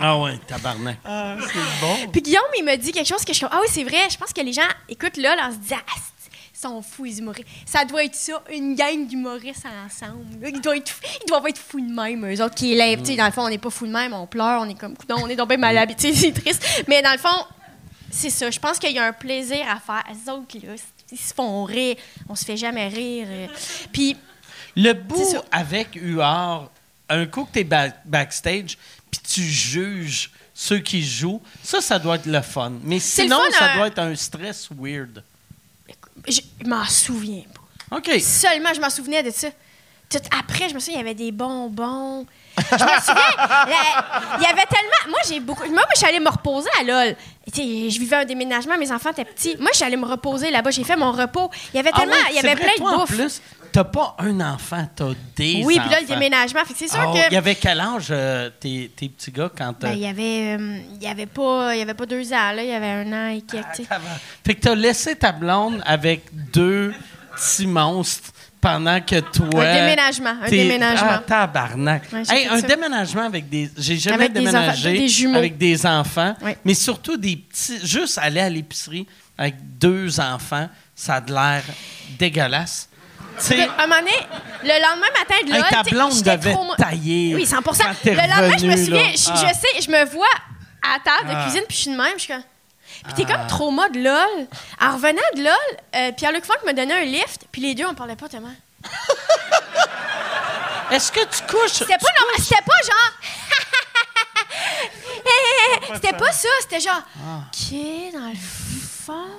Ah 0.00 0.18
ouais, 0.18 0.38
tabarnak. 0.46 0.96
Puis 2.10 2.22
Guillaume, 2.22 2.42
il 2.58 2.64
me 2.64 2.74
dit 2.76 2.90
quelque 2.92 3.06
chose 3.06 3.24
que 3.24 3.32
je 3.32 3.38
suis 3.38 3.46
ah 3.50 3.58
oui, 3.60 3.66
c'est 3.70 3.84
vrai, 3.84 4.08
je 4.10 4.16
pense 4.16 4.32
que 4.32 4.40
les 4.40 4.52
gens 4.52 4.62
écoutent 4.88 5.16
LOL 5.18 5.36
en 5.40 5.52
se 5.52 5.56
disant, 5.58 5.76
ah, 5.86 5.92
c'est- 5.96 6.21
sont 6.62 6.80
fous, 6.82 7.04
les 7.04 7.18
humoristes. 7.18 7.48
Ça 7.66 7.84
doit 7.84 8.04
être 8.04 8.14
ça, 8.14 8.42
une 8.52 8.74
gang 8.74 9.06
d'humoristes 9.06 9.66
ensemble. 9.86 10.24
là. 10.40 10.48
Ils 10.48 10.60
doivent, 10.60 10.76
être, 10.76 10.88
fous- 10.90 11.02
ils 11.22 11.28
doivent 11.28 11.46
être 11.48 11.58
fous 11.58 11.80
de 11.80 11.92
même, 11.92 12.24
eux 12.32 12.42
autres 12.42 12.54
qui 12.54 12.72
élèvent. 12.72 13.02
Tu 13.02 13.14
Dans 13.16 13.26
le 13.26 13.32
fond, 13.32 13.42
on 13.44 13.48
n'est 13.48 13.58
pas 13.58 13.70
fous 13.70 13.86
de 13.86 13.92
même, 13.92 14.12
on 14.12 14.26
pleure, 14.26 14.62
on 14.62 14.68
est 14.68 14.78
comme, 14.78 14.96
coudonc, 14.96 15.18
on 15.22 15.28
est 15.28 15.36
bien 15.46 15.56
mal 15.56 15.76
habitués, 15.78 16.14
c'est 16.14 16.32
triste. 16.32 16.64
Mais 16.88 17.02
dans 17.02 17.12
le 17.12 17.18
fond, 17.18 17.44
c'est 18.10 18.30
ça. 18.30 18.50
Je 18.50 18.58
pense 18.58 18.78
qu'il 18.78 18.92
y 18.92 18.98
a 18.98 19.04
un 19.06 19.12
plaisir 19.12 19.64
à 19.68 19.78
faire. 19.80 20.04
Les 20.10 20.30
autres, 20.32 20.58
là, 20.66 20.74
ils 21.10 21.18
se 21.18 21.34
font 21.34 21.64
rire. 21.64 21.96
On 22.28 22.34
se 22.34 22.44
fait 22.44 22.56
jamais 22.56 22.88
rire. 22.88 23.26
euh. 23.28 23.46
Puis, 23.92 24.16
Le 24.76 24.92
bout 24.92 25.36
avec 25.50 25.96
UR, 25.96 26.70
un 27.08 27.26
coup 27.26 27.44
que 27.44 27.52
t'es 27.52 27.64
ba- 27.64 27.90
backstage 28.04 28.78
puis 29.10 29.20
tu 29.22 29.42
juges 29.42 30.30
ceux 30.54 30.78
qui 30.78 31.02
jouent, 31.04 31.42
ça, 31.62 31.80
ça 31.80 31.98
doit 31.98 32.16
être 32.16 32.26
le 32.26 32.40
fun. 32.40 32.72
Mais 32.82 32.96
le 32.96 33.00
sinon, 33.00 33.38
fun, 33.38 33.50
ça 33.58 33.64
hein? 33.72 33.76
doit 33.76 33.86
être 33.88 33.98
un 33.98 34.14
stress 34.14 34.68
weird. 34.74 35.22
Je 36.28 36.40
m'en 36.66 36.84
souviens 36.84 37.42
pas. 37.90 37.96
OK. 37.98 38.10
Seulement, 38.20 38.72
je 38.74 38.80
m'en 38.80 38.90
souvenais 38.90 39.22
de 39.22 39.30
ça. 39.30 39.48
Tout 40.08 40.18
après, 40.38 40.68
je 40.68 40.74
me 40.74 40.78
souviens, 40.78 40.96
il 41.00 41.02
y 41.02 41.04
avait 41.06 41.14
des 41.14 41.32
bonbons. 41.32 42.26
Je 42.56 42.62
me 42.62 43.00
souviens, 43.00 43.14
la- 43.38 44.36
il 44.38 44.42
y 44.42 44.46
avait 44.46 44.66
tellement. 44.66 45.08
Moi, 45.08 45.18
j'ai 45.26 45.40
beaucoup. 45.40 45.62
Moi, 45.64 45.72
moi, 45.72 45.84
je 45.94 45.98
suis 45.98 46.06
allée 46.06 46.20
me 46.20 46.28
reposer 46.28 46.68
à 46.78 46.82
LOL. 46.84 47.16
Je 47.54 47.98
vivais 47.98 48.16
un 48.16 48.24
déménagement, 48.26 48.76
mes 48.78 48.92
enfants 48.92 49.10
étaient 49.10 49.24
petits. 49.24 49.56
Moi, 49.58 49.70
je 49.72 49.76
suis 49.78 49.84
allée 49.86 49.96
me 49.96 50.04
reposer 50.06 50.50
là-bas. 50.50 50.70
J'ai 50.70 50.84
fait 50.84 50.96
mon 50.96 51.12
repos. 51.12 51.50
Il 51.72 51.76
y 51.78 51.80
avait 51.80 51.90
Ah 51.94 51.98
tellement. 52.00 52.14
ouais, 52.14 52.20
il 52.30 52.36
y 52.36 52.38
avait 52.40 52.54
plein 52.56 52.74
de 52.76 52.96
bouffe. 52.96 53.40
T'as 53.72 53.84
pas 53.84 54.14
un 54.18 54.40
enfant, 54.40 54.86
t'as 54.94 55.10
des 55.36 55.62
oui, 55.64 55.78
enfants. 55.78 55.86
puis 55.88 55.90
là, 55.94 56.00
le 56.02 56.06
déménagement. 56.06 56.64
Fait 56.64 56.72
que 56.74 56.78
c'est 56.78 56.88
sûr 56.88 57.04
Oh, 57.08 57.12
que. 57.14 57.26
Il 57.30 57.34
y 57.34 57.36
avait 57.36 57.54
quel 57.54 57.80
âge, 57.80 58.08
euh, 58.10 58.50
tes, 58.60 58.90
tes 58.94 59.08
petits 59.08 59.30
gars, 59.32 59.50
quand... 59.56 59.74
Ben, 59.80 59.92
il 59.92 60.00
y 60.00 60.06
avait, 60.06 60.56
euh, 60.58 60.78
il 60.96 61.02
y 61.02 61.06
avait 61.06 61.26
pas, 61.26 61.74
il 61.74 61.78
y 61.78 61.82
avait 61.82 61.94
pas 61.94 62.06
deux 62.06 62.32
ans 62.32 62.52
là, 62.52 62.62
il 62.62 62.68
y 62.68 62.72
avait 62.72 62.86
un 62.86 63.12
an 63.12 63.28
et 63.30 63.40
quelques. 63.42 63.66
tu 63.74 63.82
sais. 63.82 63.88
Ah, 63.90 63.98
Fait 64.44 64.54
que 64.54 64.60
t'as 64.60 64.74
laissé 64.74 65.16
ta 65.16 65.32
blonde 65.32 65.82
avec 65.86 66.22
deux 66.52 66.92
petits 67.34 67.66
monstres 67.66 68.30
pendant 68.60 69.00
que 69.00 69.18
toi... 69.18 69.64
Un 69.64 69.74
déménagement, 69.74 70.34
un 70.40 70.48
déménagement. 70.48 71.08
Ah, 71.14 71.22
tabarnak. 71.26 72.02
Ouais, 72.12 72.22
Hey, 72.30 72.46
un 72.46 72.60
ça. 72.60 72.66
déménagement 72.68 73.22
avec 73.22 73.48
des... 73.48 73.68
J'ai 73.76 73.96
jamais 73.96 74.16
Avec 74.26 74.32
des 74.34 74.38
déménagé 74.40 74.88
enfants, 74.90 74.98
des 75.00 75.08
jumeaux. 75.08 75.36
avec 75.38 75.58
des 75.58 75.84
enfants, 75.86 76.36
Ouais. 76.42 76.56
mais 76.64 76.74
surtout 76.74 77.16
des 77.16 77.36
petits... 77.36 77.84
Juste 77.84 78.18
aller 78.18 78.38
à 78.40 78.48
l'épicerie 78.48 79.06
avec 79.36 79.56
deux 79.78 80.20
enfants, 80.20 80.68
ça 80.94 81.14
a 81.16 81.20
de 81.20 81.32
l'air 81.32 81.64
dégueulasse. 82.18 82.88
Tu 83.38 83.44
sais, 83.46 83.68
À 83.68 83.82
un 83.82 83.86
moment 83.86 84.00
donné, 84.00 84.16
le 84.62 84.80
lendemain 84.82 85.10
matin 85.18 85.34
de 85.44 85.48
hey, 85.52 85.58
LOL, 85.60 85.68
ta 85.70 85.82
blonde 85.82 86.22
devait 86.22 86.52
trop 86.52 86.74
tailler. 86.76 87.34
Oui, 87.34 87.46
100 87.46 87.62
quand 87.62 87.72
Le 88.04 88.12
lendemain, 88.12 88.56
je 88.58 88.66
me 88.66 88.76
souviens, 88.76 89.02
là. 89.02 89.12
je, 89.16 89.30
Ah. 89.30 89.34
je 89.36 89.46
sais, 89.58 89.80
je 89.82 89.90
me 89.90 90.04
vois 90.06 90.26
à 90.82 90.98
table 91.00 91.28
de 91.30 91.34
Ah. 91.36 91.42
cuisine, 91.44 91.64
puis 91.68 91.76
je 91.76 91.82
suis 91.82 91.90
de 91.90 91.96
même, 91.96 92.14
je 92.16 92.22
suis 92.22 92.32
comme... 92.32 92.42
Puis 93.04 93.14
t'es 93.14 93.24
comme 93.24 93.46
trop 93.48 93.70
mode 93.70 93.96
LOL. 93.96 94.46
En 94.80 94.92
revenant 94.92 95.22
de 95.34 95.42
LOL, 95.42 95.54
euh, 95.96 96.12
Pierre-Luc 96.12 96.44
Funk 96.44 96.60
me 96.66 96.72
donnait 96.72 96.94
un 97.00 97.04
lift, 97.04 97.46
puis 97.50 97.60
les 97.62 97.74
deux, 97.74 97.86
on 97.86 97.94
parlait 97.94 98.16
pas 98.16 98.28
tellement. 98.28 98.54
Est-ce 100.90 101.10
que 101.10 101.20
tu 101.20 101.42
couches... 101.48 101.72
C'était 101.72 101.96
pas 101.98 102.12
normal, 102.18 102.36
c'était 102.38 102.62
pas 102.62 102.82
genre... 102.84 103.12
c'était 105.94 106.12
pas 106.16 106.32
ça, 106.32 106.48
c'était 106.60 106.80
genre... 106.80 107.02
Ah. 107.18 107.44
OK, 107.46 107.74
dans 108.12 108.28
le 108.28 108.36
fond... 108.36 109.38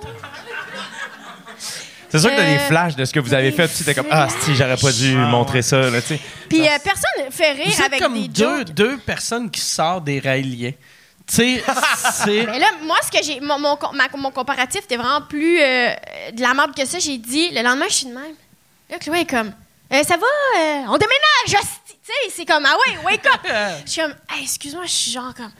C'est 2.13 2.19
sûr 2.19 2.29
que 2.29 2.35
t'as 2.35 2.45
des 2.45 2.57
Euh, 2.57 2.67
flashs 2.67 2.95
de 2.95 3.05
ce 3.05 3.11
que 3.11 3.19
vous 3.19 3.33
avez 3.33 3.51
fait. 3.51 3.67
Tu 3.67 3.83
t'es 3.83 3.95
comme, 3.95 4.05
ah, 4.11 4.27
si, 4.41 4.55
j'aurais 4.55 4.77
pas 4.77 4.91
dû 4.91 5.15
montrer 5.15 5.63
ça. 5.63 5.89
Là, 5.89 5.99
tu 5.99 6.09
sais. 6.09 6.19
Puis 6.47 6.61
euh, 6.61 6.77
personne 6.83 7.31
fait 7.31 7.53
rire 7.53 7.65
Vous 7.65 7.71
êtes 7.73 7.79
avec 7.87 7.99
comme 7.99 8.13
des 8.13 8.27
deux, 8.27 8.57
jokes. 8.59 8.69
deux 8.75 8.97
personnes 8.99 9.49
qui 9.49 9.59
sortent 9.61 10.03
des 10.03 10.19
rails 10.19 10.75
Tu 11.25 11.33
sais, 11.35 11.63
c'est... 12.23 12.45
Mais 12.45 12.59
là, 12.59 12.67
moi, 12.83 12.97
ce 13.03 13.09
que 13.17 13.23
j'ai. 13.25 13.39
Mon, 13.39 13.57
mon, 13.57 13.75
com- 13.77 13.95
ma- 13.95 14.07
mon 14.15 14.29
comparatif 14.29 14.83
était 14.83 14.97
vraiment 14.97 15.21
plus 15.23 15.59
euh, 15.59 15.91
de 16.33 16.41
la 16.41 16.53
merde 16.53 16.75
que 16.75 16.85
ça. 16.85 16.99
J'ai 16.99 17.17
dit, 17.17 17.49
le 17.49 17.63
lendemain, 17.63 17.85
je 17.89 17.93
suis 17.95 18.05
de 18.05 18.13
même. 18.13 18.35
Là, 18.91 18.99
Chloé 18.99 19.21
est 19.21 19.25
comme, 19.29 19.51
Euh, 19.91 20.03
ça 20.03 20.15
va, 20.15 20.27
euh, 20.59 20.81
on 20.89 20.97
déménage, 20.97 21.47
hostie. 21.63 21.97
Tu 22.05 22.11
sais, 22.11 22.33
c'est 22.35 22.45
comme, 22.45 22.65
ah 22.65 22.75
ouais, 22.85 22.97
wake 23.05 23.25
up. 23.25 23.41
Je 23.85 23.91
suis 23.91 24.01
comme, 24.01 24.13
Hey, 24.29 24.43
excuse-moi, 24.43 24.83
je 24.85 24.91
suis 24.91 25.11
genre 25.11 25.33
comme, 25.33 25.51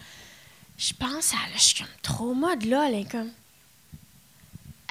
je 0.77 0.91
pense 0.99 1.31
à, 1.33 1.37
là, 1.47 1.55
je 1.55 1.61
suis 1.61 1.75
comme 1.77 1.87
trop 2.03 2.33
mode 2.33 2.65
là, 2.65 2.85
elle 2.89 2.99
est 2.99 3.09
comme, 3.11 3.29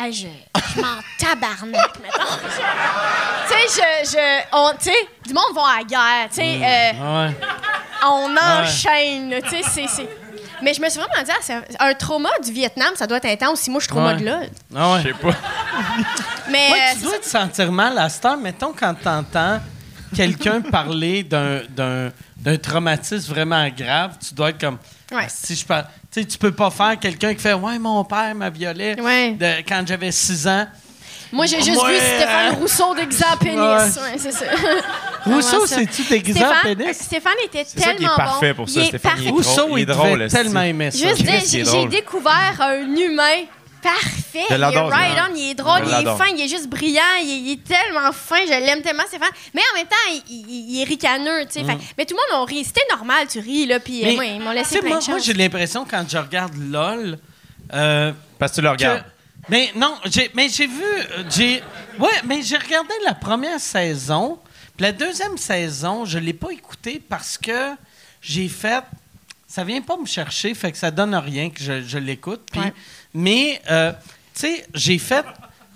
hey, 0.04 0.12
je, 0.12 0.26
je 0.74 0.80
m'en 0.80 0.96
tabarnak, 1.18 1.98
mettons. 2.00 2.36
tu 3.48 3.70
sais, 3.70 3.82
je, 4.04 4.10
je, 4.10 4.42
on, 4.52 4.70
tu 4.78 4.84
sais, 4.84 5.08
du 5.26 5.32
monde 5.34 5.54
va 5.54 5.62
à 5.62 5.78
la 5.78 5.84
guerre, 5.84 6.28
tu 6.28 6.36
sais, 6.36 6.60
euh, 6.62 7.26
Ouais. 7.26 7.36
on 8.04 8.36
enchaîne, 8.36 9.34
tu 9.44 9.50
sais, 9.50 9.62
c'est, 9.68 9.86
c'est. 9.88 10.08
Mais 10.62 10.74
je 10.74 10.80
me 10.80 10.88
suis 10.88 11.00
vraiment 11.00 11.22
dit, 11.24 11.30
ah, 11.32 11.38
c'est 11.40 11.54
un, 11.54 11.62
un 11.80 11.94
trauma 11.94 12.30
du 12.44 12.52
Vietnam, 12.52 12.90
ça 12.94 13.06
doit 13.08 13.16
être 13.18 13.24
intense. 13.26 13.60
Si 13.60 13.70
moi, 13.70 13.80
je 13.80 13.84
suis 13.86 13.90
trauma 13.90 14.14
Ouais. 14.14 14.20
de 14.20 14.24
là. 14.24 14.40
Ah 14.76 14.92
ouais. 14.92 15.02
Je 15.02 15.08
sais 15.08 15.14
pas. 15.14 15.30
Mais 16.50 16.70
Ouais, 16.70 16.78
euh, 16.78 16.92
tu 16.94 16.98
c'est 17.00 17.04
dois 17.06 17.18
te 17.18 17.26
sentir 17.28 17.72
mal 17.72 17.98
à 17.98 18.08
cette 18.08 18.24
heure. 18.24 18.36
Mettons 18.36 18.72
quand 18.72 18.94
t'entends 18.94 19.58
quelqu'un 20.14 20.60
parler 20.70 21.24
d'un, 21.24 21.62
d'un, 21.68 22.10
d'un 22.36 22.56
traumatisme 22.58 23.32
vraiment 23.32 23.68
grave, 23.70 24.16
tu 24.24 24.34
dois 24.34 24.50
être 24.50 24.60
comme... 24.60 24.78
Ouais. 25.10 25.22
Ah, 25.26 25.28
Si 25.28 25.56
je 25.56 25.66
parle... 25.66 25.86
Tu 26.12 26.26
tu 26.26 26.36
peux 26.38 26.52
pas 26.52 26.70
faire 26.70 26.98
quelqu'un 27.00 27.32
qui 27.34 27.40
fait 27.40 27.52
«Ouais, 27.54 27.78
mon 27.78 28.04
père 28.04 28.34
m'a 28.34 28.50
violé 28.50 28.94
Ouais. 29.00 29.30
de- 29.32 29.62
quand 29.66 29.82
j'avais 29.86 30.12
6 30.12 30.46
ans. 30.46 30.66
Moi, 31.32 31.46
j'ai 31.46 31.62
juste 31.62 31.82
Ouais, 31.82 31.92
vu 31.92 31.96
Stéphane 31.98 32.46
euh, 32.52 32.56
Rousseau 32.58 32.94
déguisé 32.94 33.24
en 33.32 33.36
pénis. 33.38 33.56
Ouais. 33.56 34.02
Ouais, 34.02 34.18
c'est 34.18 34.32
ça. 34.32 34.44
Rousseau, 35.24 35.66
c'est-tu 35.66 36.02
déguisé 36.02 36.44
en 36.44 36.50
Stéphane, 36.54 36.76
pénis? 36.76 36.96
Stéphane 36.98 37.32
était 37.46 37.64
C'est 37.66 37.80
ça 37.80 37.92
est 37.92 37.96
tellement 37.96 38.16
parfait 38.16 38.50
bon. 38.52 38.56
pour 38.56 38.68
ça, 38.68 38.80
Il 38.80 38.84
est 38.84 38.88
Stéphane. 38.88 39.12
Il 39.16 39.22
est 39.22 39.30
drôle, 39.30 39.42
Rousseau, 39.42 39.76
il 39.78 39.82
est 39.82 39.86
drôle, 39.86 40.28
tellement 40.28 40.60
aimer 40.62 40.90
ça. 40.90 41.08
Juste 41.14 41.70
j'ai 41.72 41.86
découvert 41.86 42.60
un 42.60 42.82
humain 42.94 43.44
parfait. 43.82 44.44
Il 44.50 44.54
est 44.54 44.66
right 44.66 45.18
on, 45.30 45.34
il 45.34 45.50
est 45.50 45.54
drôle, 45.54 45.82
il 45.86 46.06
est 46.06 46.16
fin, 46.16 46.26
il 46.34 46.40
est 46.40 46.48
juste 46.48 46.68
brillant, 46.68 47.02
il 47.22 47.30
est, 47.30 47.38
il 47.40 47.52
est 47.52 47.64
tellement 47.64 48.12
fin, 48.12 48.44
je 48.46 48.50
l'aime 48.50 48.80
tellement, 48.82 49.02
Stéphane. 49.06 49.28
Mais 49.54 49.60
en 49.72 49.78
même 49.78 49.86
temps, 49.88 49.96
il, 50.10 50.22
il- 50.30 50.70
il 50.76 50.80
est 50.80 50.84
ricaneux, 50.84 51.44
tu 51.46 51.54
sais. 51.60 51.64
Fait- 51.64 51.78
Mais 51.98 52.06
tout 52.06 52.14
le 52.16 52.34
monde 52.36 52.42
a 52.42 52.50
ri. 52.50 52.64
C'était 52.64 52.86
normal, 52.90 53.26
tu 53.28 53.40
ris, 53.40 53.66
là, 53.66 53.80
puis 53.80 54.04
euh, 54.04 54.12
Mm. 54.12 54.14
Moi, 54.14 54.24
ils 54.26 54.40
m'ont 54.40 54.50
tu 54.50 54.56
laissé 54.56 54.74
sais, 54.76 54.80
plein 54.80 54.88
moi, 54.90 54.98
de 55.00 55.04
moi, 55.06 55.16
chance. 55.18 55.26
j'ai 55.26 55.32
l'impression, 55.34 55.84
quand 55.88 56.04
je 56.08 56.18
regarde 56.18 56.54
LOL... 56.56 57.18
euh, 57.74 58.12
Parce 58.38 58.52
que 58.52 58.56
tu 58.56 58.62
le 58.62 58.70
regardes. 58.70 59.00
que- 59.02 59.06
mais 59.48 59.72
non, 59.76 59.96
j'ai, 60.06 60.30
mais 60.34 60.48
j'ai 60.48 60.66
vu, 60.66 60.82
euh, 60.84 61.24
j'ai, 61.30 61.62
ouais, 61.98 62.10
mais 62.24 62.42
j'ai 62.42 62.56
regardé 62.56 62.94
la 63.04 63.14
première 63.14 63.58
saison, 63.60 64.38
puis 64.76 64.84
la 64.84 64.92
deuxième 64.92 65.36
saison, 65.36 66.04
je 66.04 66.18
l'ai 66.18 66.32
pas 66.32 66.50
écoutée 66.50 67.02
parce 67.08 67.36
que 67.38 67.70
j'ai 68.20 68.48
fait, 68.48 68.84
ça 69.48 69.64
vient 69.64 69.80
pas 69.82 69.96
me 69.96 70.06
chercher, 70.06 70.54
fait 70.54 70.70
que 70.72 70.78
ça 70.78 70.90
donne 70.90 71.14
rien 71.14 71.50
que 71.50 71.60
je, 71.62 71.82
je 71.82 71.98
l'écoute. 71.98 72.42
puis- 72.52 72.60
Ouais. 72.60 72.72
Mais 73.14 73.60
euh, 73.70 73.92
tu 74.34 74.40
sais, 74.40 74.66
j'ai 74.74 74.98
fait 74.98 75.24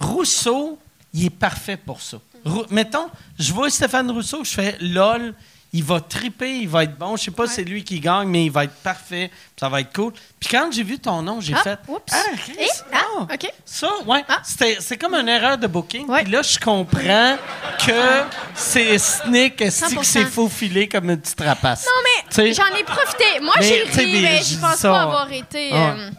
Rousseau, 0.01 0.79
il 1.15 1.27
est 1.27 1.31
parfait 1.31 1.77
pour 1.77 2.01
ça. 2.03 2.19
Rou- 2.45 2.67
mettons, 2.71 3.09
je 3.39 3.53
vois 3.53 3.71
Stéphane 3.71 4.11
Rousseau, 4.11 4.45
je 4.45 4.51
fais 4.53 4.77
lol. 4.81 5.35
il 5.73 5.83
va 5.85 6.01
triper, 6.01 6.59
il 6.61 6.69
va 6.69 6.85
être 6.85 6.97
bon. 6.97 7.17
Je 7.17 7.25
sais 7.25 7.31
pas 7.31 7.47
si 7.47 7.55
c'est 7.55 7.65
lui 7.65 7.83
qui 7.85 8.01
gagne, 8.01 8.29
mais 8.29 8.45
il 8.47 8.51
va 8.51 8.65
être 8.65 8.75
parfait. 8.83 9.31
Ça 9.59 9.69
va 9.69 9.81
être 9.81 9.93
cool. 9.95 10.13
Puis 10.41 10.49
quand 10.51 10.71
j'ai 10.73 10.83
vu 10.85 10.99
ton 10.99 11.21
nom, 11.23 11.41
j'ai 11.41 11.53
Ah, 11.55 11.63
fait. 11.63 11.79
oups. 11.89 12.13
Ah, 12.13 12.23
Eh, 12.59 12.67
ah, 12.93 12.99
ah. 13.19 13.23
OK. 13.35 13.53
Ça, 13.65 13.89
ouais. 14.07 14.25
Ah. 14.29 14.41
C'est 14.45 14.97
comme 14.97 15.15
une 15.15 15.29
erreur 15.29 15.59
de 15.59 15.67
booking. 15.67 16.07
Ouais. 16.09 16.23
Puis 16.23 16.33
là, 16.33 16.41
je 16.43 16.59
comprends 16.59 17.37
que 17.85 18.23
c'est 18.55 18.97
Snick, 18.99 19.61
est-ce 19.61 19.87
que 19.87 20.01
100%. 20.01 20.05
c'est 20.05 20.25
faufilé 20.25 20.89
comme 20.89 21.11
une 21.11 21.21
petite 21.21 21.41
rapace? 21.41 21.85
Non, 21.85 22.37
mais 22.39 22.53
j'en 22.55 22.75
ai 22.75 22.85
profité. 22.85 23.41
Moi, 23.43 23.55
Mais, 23.59 23.67
j'ai 23.67 23.83
ri, 23.83 24.23
mais 24.23 24.39
je 24.43 24.55
je 24.55 24.59
pense 24.61 24.77
ça, 24.77 24.91
pas 24.91 25.03
avoir 25.03 25.31
été. 25.33 25.73
Euh, 25.75 26.11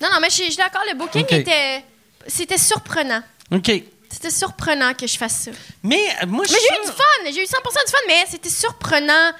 Non, 0.00 0.08
non, 0.12 0.18
mais 0.20 0.28
je 0.30 0.34
suis 0.34 0.56
d'accord. 0.56 0.82
Le 0.90 0.96
booking 0.96 1.22
OK. 1.22 1.32
était. 1.32 1.84
C'était 2.26 2.58
surprenant. 2.58 3.22
OK. 3.52 3.70
C'était 4.12 4.30
surprenant 4.30 4.92
que 4.94 5.06
je 5.06 5.16
fasse 5.16 5.34
ça. 5.44 5.50
Mais 5.82 6.00
euh, 6.22 6.26
moi, 6.26 6.44
je 6.46 6.52
Mais 6.52 6.58
j'ai 6.68 6.76
eu 6.76 6.84
du 6.86 6.92
fun. 6.92 7.32
J'ai 7.32 7.42
eu 7.42 7.44
100% 7.44 7.86
du 7.86 7.90
fun, 7.92 7.98
mais 8.08 8.24
c'était 8.28 8.48
surprenant. 8.50 9.32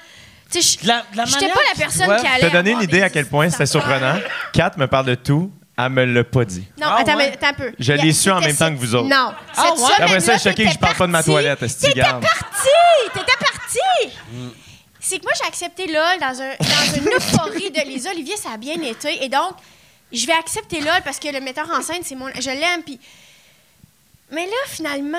Tu 0.51 0.61
sais, 0.61 0.81
De 0.81 0.87
la- 0.87 1.05
de 1.11 1.17
la 1.17 1.25
je 1.25 1.31
j'étais 1.33 1.47
pas 1.49 1.59
la 1.73 1.77
personne 1.77 2.05
doivent 2.05 2.21
qui 2.21 2.27
allait. 2.27 2.41
Je 2.43 2.47
te 2.47 2.53
donner 2.53 2.71
une 2.71 2.81
idée 2.81 3.01
à 3.01 3.09
quel 3.09 3.25
point 3.27 3.49
c'était 3.49 3.65
surprenant. 3.65 4.19
Kat 4.53 4.71
me 4.77 4.87
parle 4.87 5.05
de 5.07 5.15
tout, 5.15 5.51
elle 5.77 5.89
me 5.89 6.05
l'a 6.05 6.23
pas 6.23 6.45
dit. 6.45 6.65
Non, 6.79 6.87
Ah, 6.89 6.97
attends, 6.99 7.15
ouais? 7.15 7.27
mais 7.29 7.33
attends 7.33 7.47
un 7.47 7.53
peu. 7.53 7.71
Je 7.79 7.93
l'ai 7.93 8.11
su 8.13 8.29
en 8.31 8.39
même 8.41 8.55
temps 8.55 8.69
que 8.69 8.77
vous 8.79 8.95
autres. 8.95 9.07
Non. 9.09 9.33
Ah, 9.55 9.73
ouais? 9.73 9.83
Après 9.99 10.19
ça, 10.19 10.33
je 10.35 10.39
suis 10.39 10.49
choqué 10.49 10.65
que 10.65 10.71
je 10.71 10.77
parle 10.77 10.95
pas 10.95 11.07
de 11.07 11.11
ma 11.11 11.17
parti. 11.19 11.31
toilette, 11.31 11.59
T'étais 11.59 12.01
parti! 12.01 12.23
T'étais 13.13 13.25
parti! 13.39 14.15
C'est 14.99 15.17
que 15.19 15.23
moi, 15.23 15.31
j'ai 15.41 15.47
accepté 15.47 15.87
LOL 15.87 16.19
dans, 16.19 16.41
un, 16.41 16.49
dans 16.59 16.95
une 16.95 17.07
euphorie 17.15 17.71
de 17.71 17.81
les 17.89 18.07
Olivier, 18.07 18.37
ça 18.37 18.51
a 18.53 18.57
bien 18.57 18.79
été. 18.81 19.23
Et 19.23 19.29
donc, 19.29 19.53
je 20.13 20.25
vais 20.25 20.33
accepter 20.33 20.79
LOL 20.81 21.01
parce 21.03 21.19
que 21.19 21.27
le 21.29 21.39
metteur 21.41 21.69
en 21.71 21.81
scène, 21.81 22.01
c'est 22.03 22.15
mon. 22.15 22.27
Je 22.33 22.49
l'aime. 22.49 22.83
Puis. 22.83 22.99
Mais 24.31 24.45
là, 24.45 24.51
finalement, 24.67 25.17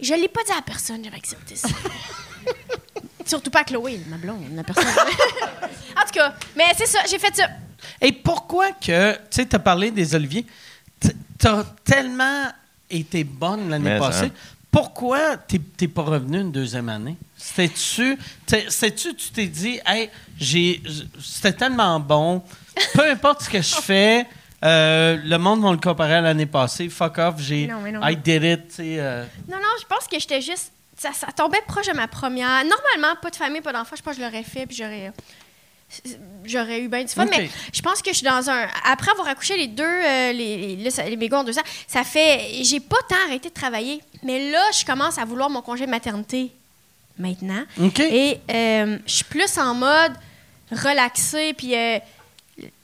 je 0.00 0.14
l'ai 0.14 0.28
pas 0.28 0.42
dit 0.44 0.52
à 0.52 0.62
personne, 0.62 1.04
j'avais 1.04 1.16
accepté 1.16 1.54
ça. 1.56 1.68
Surtout 3.26 3.50
pas 3.50 3.60
à 3.60 3.64
Chloé, 3.64 4.00
ma 4.08 4.16
blonde, 4.16 4.44
la 4.54 4.64
personne. 4.64 4.84
en 4.88 6.02
tout 6.06 6.12
cas, 6.14 6.34
mais 6.56 6.64
c'est 6.76 6.86
ça, 6.86 6.98
j'ai 7.08 7.18
fait 7.20 7.34
ça. 7.36 7.46
Et 8.00 8.10
pourquoi 8.12 8.72
que, 8.72 9.12
tu 9.14 9.20
sais, 9.30 9.46
tu 9.46 9.54
as 9.54 9.60
parlé 9.60 9.90
des 9.92 10.14
Oliviers, 10.14 10.44
tu 11.00 11.46
as 11.46 11.64
tellement 11.84 12.46
été 12.90 13.22
bonne 13.22 13.70
l'année 13.70 13.90
Mais, 13.90 13.98
passée. 13.98 14.26
hein. 14.26 14.30
Pourquoi 14.72 15.36
tu 15.36 15.60
n'es 15.80 15.86
pas 15.88 16.02
revenu 16.02 16.40
une 16.40 16.50
deuxième 16.50 16.88
année? 16.88 17.16
C'était-tu, 17.36 18.18
c'était-tu, 18.46 19.14
tu 19.14 19.30
t'es 19.30 19.46
dit, 19.46 19.78
hey, 19.86 20.08
j'ai, 20.38 20.82
c'était 21.22 21.52
tellement 21.52 22.00
bon, 22.00 22.42
peu 22.94 23.08
importe 23.10 23.42
ce 23.42 23.50
que 23.50 23.60
je 23.62 23.74
fais, 23.76 24.26
euh, 24.64 25.18
le 25.22 25.36
monde 25.36 25.62
va 25.62 25.72
le 25.72 25.76
comparer 25.76 26.14
à 26.14 26.20
l'année 26.22 26.46
passée, 26.46 26.88
fuck 26.88 27.18
off, 27.18 27.34
j'ai, 27.38 27.66
Non, 27.66 27.80
mais 27.82 27.92
non. 27.92 28.00
I 28.06 28.16
did 28.16 28.42
it, 28.44 28.68
tu 28.68 28.74
sais. 28.76 28.96
euh, 28.98 29.24
Non, 29.48 29.58
non, 29.58 29.68
je 29.80 29.86
pense 29.86 30.08
que 30.08 30.18
j'étais 30.18 30.40
juste. 30.40 30.72
Ça, 30.96 31.10
ça 31.12 31.26
tombait 31.32 31.60
proche 31.66 31.86
de 31.88 31.92
ma 31.94 32.06
première. 32.06 32.62
Normalement, 32.64 33.20
pas 33.20 33.30
de 33.30 33.36
famille, 33.36 33.60
pas 33.60 33.72
d'enfant, 33.72 33.96
je 33.96 34.02
pense 34.02 34.14
que 34.16 34.22
je 34.22 34.26
l'aurais 34.26 34.42
fait, 34.44 34.66
puis 34.66 34.76
j'aurais. 34.76 35.12
J'aurais 36.44 36.80
eu 36.80 36.88
bien 36.88 37.02
du 37.04 37.12
fun, 37.12 37.24
mais 37.30 37.48
je 37.72 37.82
pense 37.82 38.02
que 38.02 38.10
je 38.10 38.16
suis 38.18 38.24
dans 38.26 38.48
un. 38.50 38.66
Après 38.84 39.10
avoir 39.12 39.28
accouché 39.28 39.56
les 39.56 39.68
deux, 39.68 39.82
euh, 39.84 40.32
les, 40.32 40.76
les, 40.76 40.90
les 41.10 41.16
bégons 41.16 41.38
en 41.38 41.44
deux 41.44 41.58
ans, 41.58 41.62
ça 41.86 42.02
fait. 42.04 42.48
J'ai 42.62 42.80
pas 42.80 42.96
tant 43.08 43.16
arrêté 43.26 43.48
de 43.48 43.54
travailler. 43.54 44.00
Mais 44.22 44.50
là, 44.50 44.62
je 44.78 44.84
commence 44.84 45.18
à 45.18 45.24
vouloir 45.24 45.50
mon 45.50 45.62
congé 45.62 45.84
de 45.86 45.90
maternité 45.90 46.50
maintenant. 47.18 47.62
OK. 47.80 48.00
Et 48.00 48.40
euh, 48.50 48.98
je 49.06 49.12
suis 49.12 49.24
plus 49.24 49.58
en 49.58 49.74
mode 49.74 50.12
relaxé, 50.72 51.52
puis 51.54 51.74
euh, 51.76 51.98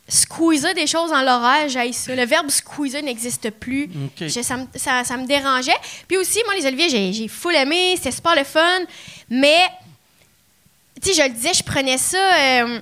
squeezer 0.09 0.75
des 0.75 0.87
choses 0.87 1.11
dans 1.11 1.21
ça. 1.93 2.15
Le 2.15 2.25
verbe 2.25 2.49
squeezer 2.51 3.03
n'existe 3.03 3.51
plus. 3.51 3.85
OK. 3.85 4.29
Je- 4.29 4.41
ça, 4.43 4.57
me, 4.57 4.67
ça- 4.75 5.05
ça 5.05 5.17
me 5.17 5.27
dérangeait. 5.27 5.77
Puis 6.07 6.17
aussi, 6.17 6.39
moi, 6.47 6.55
les 6.55 6.67
oliviers, 6.67 6.89
j'ai, 6.89 7.13
j'ai 7.13 7.29
full 7.29 7.55
aimé, 7.55 7.95
c'était 7.97 8.11
super 8.13 8.35
le 8.35 8.45
fun, 8.45 8.81
mais, 9.29 9.59
je 11.05 11.23
le 11.23 11.31
disais, 11.31 11.55
je 11.55 11.63
prenais 11.63 11.99
ça... 11.99 12.19
euh, 12.19 12.81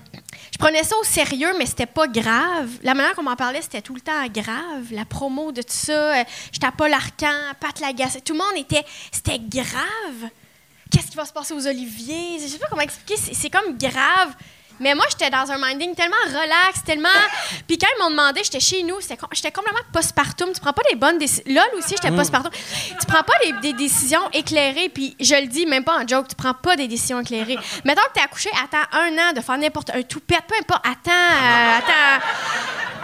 je 0.52 0.58
prenais 0.58 0.82
ça 0.84 0.96
au 0.96 1.04
sérieux, 1.04 1.52
mais 1.58 1.66
c'était 1.66 1.84
pas 1.84 2.06
grave. 2.06 2.70
La 2.82 2.94
manière 2.94 3.14
qu'on 3.14 3.22
m'en 3.22 3.36
parlait, 3.36 3.60
c'était 3.60 3.82
tout 3.82 3.94
le 3.94 4.00
temps 4.00 4.26
grave. 4.28 4.86
La 4.90 5.04
promo 5.04 5.52
de 5.52 5.60
tout 5.60 5.68
ça, 5.68 6.20
euh, 6.20 6.24
j'étais 6.50 6.66
à 6.66 6.72
Paul 6.72 6.92
Arcan, 6.92 7.52
Pat 7.60 7.78
Lagacé, 7.80 8.22
tout 8.22 8.32
le 8.32 8.38
monde 8.38 8.56
était... 8.56 8.84
C'était 9.12 9.38
grave 9.38 10.30
qu'est-ce 10.90 11.10
qui 11.10 11.16
va 11.16 11.24
se 11.24 11.32
passer 11.32 11.54
aux 11.54 11.66
oliviers? 11.66 12.38
Je 12.40 12.46
sais 12.46 12.58
pas 12.58 12.66
comment 12.68 12.82
expliquer, 12.82 13.16
c'est 13.32 13.50
comme 13.50 13.76
grave. 13.76 14.34
Mais 14.80 14.94
moi, 14.94 15.04
j'étais 15.10 15.30
dans 15.30 15.50
un 15.50 15.58
minding 15.58 15.94
tellement 15.94 16.16
relax, 16.26 16.82
tellement. 16.84 17.08
Puis 17.66 17.78
quand 17.78 17.86
ils 17.96 18.02
m'ont 18.02 18.10
demandé, 18.10 18.42
j'étais 18.44 18.60
chez 18.60 18.82
nous, 18.82 18.96
j'étais 19.00 19.50
complètement 19.52 19.80
postpartum. 19.92 20.52
Tu 20.52 20.60
prends 20.60 20.72
pas 20.72 20.82
des 20.90 20.96
bonnes 20.96 21.18
décisions. 21.18 21.44
Lol 21.46 21.64
aussi, 21.78 21.94
j'étais 21.96 22.10
postpartum. 22.14 22.50
Tu 22.52 23.06
prends 23.06 23.22
pas 23.22 23.34
des, 23.44 23.52
des 23.60 23.72
décisions 23.72 24.28
éclairées. 24.32 24.88
Puis 24.88 25.16
je 25.20 25.34
le 25.34 25.46
dis 25.46 25.66
même 25.66 25.84
pas 25.84 25.98
en 26.02 26.06
joke, 26.06 26.28
tu 26.28 26.34
prends 26.36 26.54
pas 26.54 26.76
des 26.76 26.88
décisions 26.88 27.20
éclairées. 27.20 27.58
Mettons 27.84 28.02
que 28.08 28.12
t'es 28.14 28.20
accouché, 28.22 28.50
attends 28.62 28.86
un 28.98 29.12
an 29.18 29.32
de 29.34 29.40
faire 29.40 29.58
n'importe 29.58 29.90
un 29.90 30.02
toupette, 30.02 30.42
peu 30.48 30.54
importe, 30.60 30.84
attends, 30.86 31.10
euh, 31.10 31.78
attends. 31.78 32.26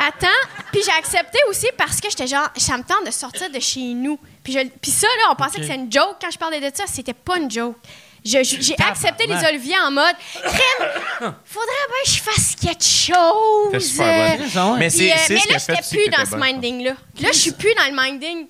Attends, 0.04 0.26
puis 0.72 0.80
j'ai 0.84 0.90
accepté 0.92 1.38
aussi 1.48 1.66
parce 1.78 2.00
que 2.00 2.10
j'étais 2.10 2.26
genre, 2.26 2.48
ça 2.56 2.76
me 2.76 2.82
tente 2.82 3.06
de 3.06 3.10
sortir 3.12 3.48
de 3.50 3.60
chez 3.60 3.80
nous. 3.94 4.18
Puis, 4.42 4.52
je- 4.52 4.66
puis 4.80 4.90
ça, 4.90 5.06
là, 5.06 5.30
on 5.30 5.36
pensait 5.36 5.58
que 5.58 5.62
c'était 5.62 5.76
une 5.76 5.92
joke 5.92 6.16
quand 6.20 6.30
je 6.30 6.38
parlais 6.38 6.58
de 6.60 6.74
ça. 6.76 6.84
C'était 6.88 7.12
pas 7.14 7.36
une 7.38 7.48
joke. 7.48 7.76
J'ai 8.24 8.40
accepté 8.78 9.26
les 9.26 9.44
oliviers 9.48 9.74
en 9.86 9.90
mode, 9.90 10.14
crème, 10.32 11.34
faudrait 11.44 11.86
bien 11.88 12.02
que 12.04 12.10
je 12.10 12.20
fasse 12.20 12.54
quelque 12.60 12.84
chose. 12.84 13.98
Ouais. 13.98 14.38
Mais 14.78 14.88
Puis, 14.88 14.98
c'est 14.98 15.12
euh, 15.12 15.16
mais 15.30 15.52
là, 15.52 15.58
j'étais 15.58 15.82
plus 15.90 16.08
dans 16.10 16.24
ce 16.24 16.36
minding-là. 16.36 16.92
Là, 17.20 17.28
je 17.32 17.38
suis 17.38 17.52
plus 17.52 17.74
dans 17.74 17.84
le 17.94 18.00
minding 18.00 18.46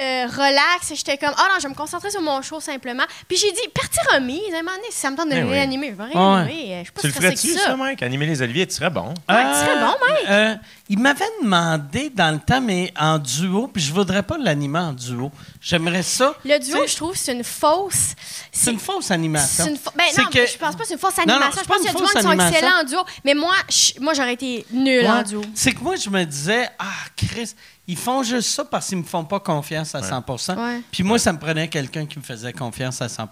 euh, 0.00 0.26
relax. 0.26 0.92
J'étais 0.94 1.18
comme, 1.18 1.34
ah 1.36 1.48
non, 1.52 1.54
je 1.58 1.64
vais 1.64 1.68
me 1.70 1.74
concentrer 1.74 2.10
sur 2.10 2.20
mon 2.22 2.40
show 2.40 2.60
simplement. 2.60 3.02
Puis 3.28 3.36
j'ai 3.36 3.50
dit, 3.52 3.68
partie 3.74 3.98
remise, 4.14 4.54
à 4.54 4.58
un 4.58 4.62
moment 4.62 4.76
donné, 4.76 4.88
si 4.90 4.98
ça 4.98 5.10
me 5.10 5.16
tente 5.16 5.28
de 5.28 5.34
Eh 5.36 5.42
oui. 5.42 5.50
réanimer, 5.50 5.88
je 5.90 5.94
vais 5.94 6.04
Ouais. 6.16 6.42
réanimer. 6.44 6.78
Je 6.78 6.84
suis 6.84 6.92
pas 6.92 7.00
Tu 7.02 7.06
le 7.08 7.12
ferais-tu, 7.12 7.48
ça, 7.58 7.64
ça. 7.66 7.76
Mike? 7.76 8.02
Animer 8.02 8.26
les 8.26 8.40
oliviers, 8.42 8.66
tu 8.66 8.74
serais 8.74 8.90
bon. 8.90 9.08
Ouais, 9.08 9.12
tu 9.52 9.58
serais 9.58 9.80
bon, 9.80 9.94
Mike. 10.08 10.26
Euh, 10.30 10.54
il 10.90 10.98
m'avait 10.98 11.24
demandé 11.42 12.10
dans 12.10 12.32
le 12.34 12.40
temps, 12.40 12.60
mais 12.60 12.92
en 12.98 13.18
duo, 13.18 13.68
puis 13.68 13.80
je 13.82 13.92
voudrais 13.92 14.22
pas 14.24 14.36
l'animer 14.36 14.80
en 14.80 14.92
duo. 14.92 15.30
J'aimerais 15.60 16.02
ça. 16.02 16.34
Le 16.44 16.58
duo, 16.58 16.86
je 16.86 16.96
trouve, 16.96 17.16
c'est 17.16 17.32
une 17.32 17.44
fausse. 17.44 18.14
C'est 18.50 18.72
une 18.72 18.78
fausse 18.80 19.10
animation. 19.10 19.64
C'est 19.64 19.70
une 19.70 19.76
fa- 19.78 19.92
ben 19.96 20.04
C'est 20.10 20.22
non, 20.22 20.28
que- 20.28 20.46
je 20.46 20.58
pense 20.58 20.74
pas 20.74 20.82
que 20.82 20.88
c'est 20.88 20.94
une 20.94 21.00
fausse 21.00 21.16
Non, 21.18 21.24
non, 21.26 21.34
animation. 21.34 21.62
je 21.62 21.68
pense 21.68 21.76
qu'il 21.78 21.86
y 21.86 21.88
a 21.88 21.92
du 21.92 21.98
monde 22.02 22.10
qui 22.12 22.20
sont 22.22 22.28
animation. 22.28 22.52
excellents 22.58 22.80
en 22.80 22.84
duo. 22.84 22.98
Mais 23.24 23.34
moi, 23.34 23.54
je- 23.68 24.00
moi 24.00 24.14
j'aurais 24.14 24.34
été 24.34 24.66
nulle 24.72 25.06
en 25.06 25.22
duo. 25.22 25.42
C'est 25.54 25.72
que 25.72 25.80
moi, 25.80 25.94
je 25.96 26.10
me 26.10 26.24
disais, 26.24 26.68
ah, 26.78 26.84
Chris, 27.16 27.54
ils 27.86 27.96
font 27.96 28.22
juste 28.22 28.50
ça 28.50 28.64
parce 28.64 28.86
qu'ils 28.88 28.98
me 28.98 29.02
font 29.04 29.24
pas 29.24 29.40
confiance 29.40 29.94
à 29.94 30.02
100 30.02 30.24
Ouais. 30.56 30.80
Puis 30.92 31.02
moi, 31.02 31.18
ça 31.18 31.32
me 31.32 31.38
prenait 31.38 31.68
quelqu'un 31.68 32.06
qui 32.06 32.18
me 32.18 32.24
faisait 32.24 32.52
confiance 32.52 33.00
à 33.02 33.08
100 33.08 33.28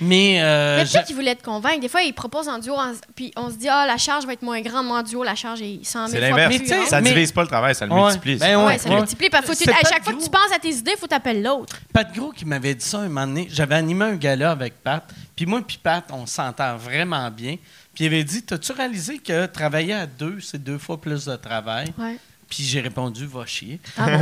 Mais, 0.00 0.40
euh, 0.42 0.78
Mais 0.78 0.86
je- 0.86 0.92
peut-être 0.92 1.06
qu'ils 1.06 1.16
voulaient 1.16 1.34
te 1.36 1.42
convaincre. 1.44 1.80
Des 1.80 1.88
fois, 1.88 2.02
ils 2.02 2.12
proposent 2.12 2.48
en 2.48 2.58
duo, 2.58 2.74
en- 2.74 2.92
puis 3.14 3.32
on 3.36 3.50
se 3.50 3.56
dit, 3.56 3.68
ah, 3.68 3.86
la 3.86 3.96
charge 3.98 4.26
va 4.26 4.32
être 4.34 4.42
moins 4.42 4.60
grande. 4.60 4.86
Moi, 4.86 4.98
en 4.98 5.02
duo, 5.02 5.22
la 5.22 5.34
charge 5.34 5.62
est 5.62 5.80
100 5.84 6.06
000 6.08 6.20
C'est 6.22 6.28
fois 6.28 6.38
l'inverse. 6.38 6.48
plus 6.56 6.58
Mais 6.58 6.64
tu 6.64 6.70
sais, 6.70 6.77
Ça 6.86 7.00
Mais- 7.00 7.10
divise 7.12 7.32
pas 7.32 7.42
le 7.42 7.48
travail, 7.48 7.74
ça 7.74 7.86
le 7.86 7.92
Ouais. 7.92 8.02
multiplie. 8.04 8.36
Ben 8.36 8.58
Ouais, 8.58 8.64
ouais, 8.66 8.78
ça 8.78 8.88
ouais. 8.90 8.96
multiplie. 8.96 9.28
Parce 9.30 9.46
que 9.46 9.70
à 9.70 9.88
chaque 9.88 10.04
fois 10.04 10.12
que 10.14 10.22
tu 10.22 10.30
penses 10.30 10.52
à 10.54 10.58
tes 10.58 10.70
idées, 10.70 10.92
il 10.94 10.98
faut 10.98 11.06
t'appeler 11.06 11.42
l'autre. 11.42 11.76
Pat 11.92 12.12
Gros 12.14 12.30
qui 12.32 12.44
m'avait 12.44 12.74
dit 12.74 12.84
ça 12.84 12.98
un 13.00 13.08
moment 13.08 13.26
donné. 13.26 13.48
J'avais 13.50 13.74
animé 13.76 14.04
un 14.04 14.16
gala 14.16 14.50
avec 14.50 14.82
Pat. 14.82 15.04
Puis 15.36 15.46
moi 15.46 15.60
puis 15.66 15.78
Pat, 15.82 16.04
on 16.12 16.26
s'entend 16.26 16.76
vraiment 16.76 17.30
bien. 17.30 17.56
Puis 17.94 18.04
il 18.04 18.06
avait 18.06 18.24
dit, 18.24 18.42
t'as-tu 18.42 18.72
réalisé 18.72 19.18
que 19.18 19.46
travailler 19.46 19.94
à 19.94 20.06
deux, 20.06 20.38
c'est 20.40 20.62
deux 20.62 20.78
fois 20.78 21.00
plus 21.00 21.24
de 21.24 21.34
travail? 21.36 21.92
Ouais. 21.98 22.16
Puis 22.48 22.62
j'ai 22.62 22.80
répondu, 22.80 23.26
va 23.26 23.44
chier. 23.44 23.78
Ah 23.98 24.06
bon? 24.06 24.18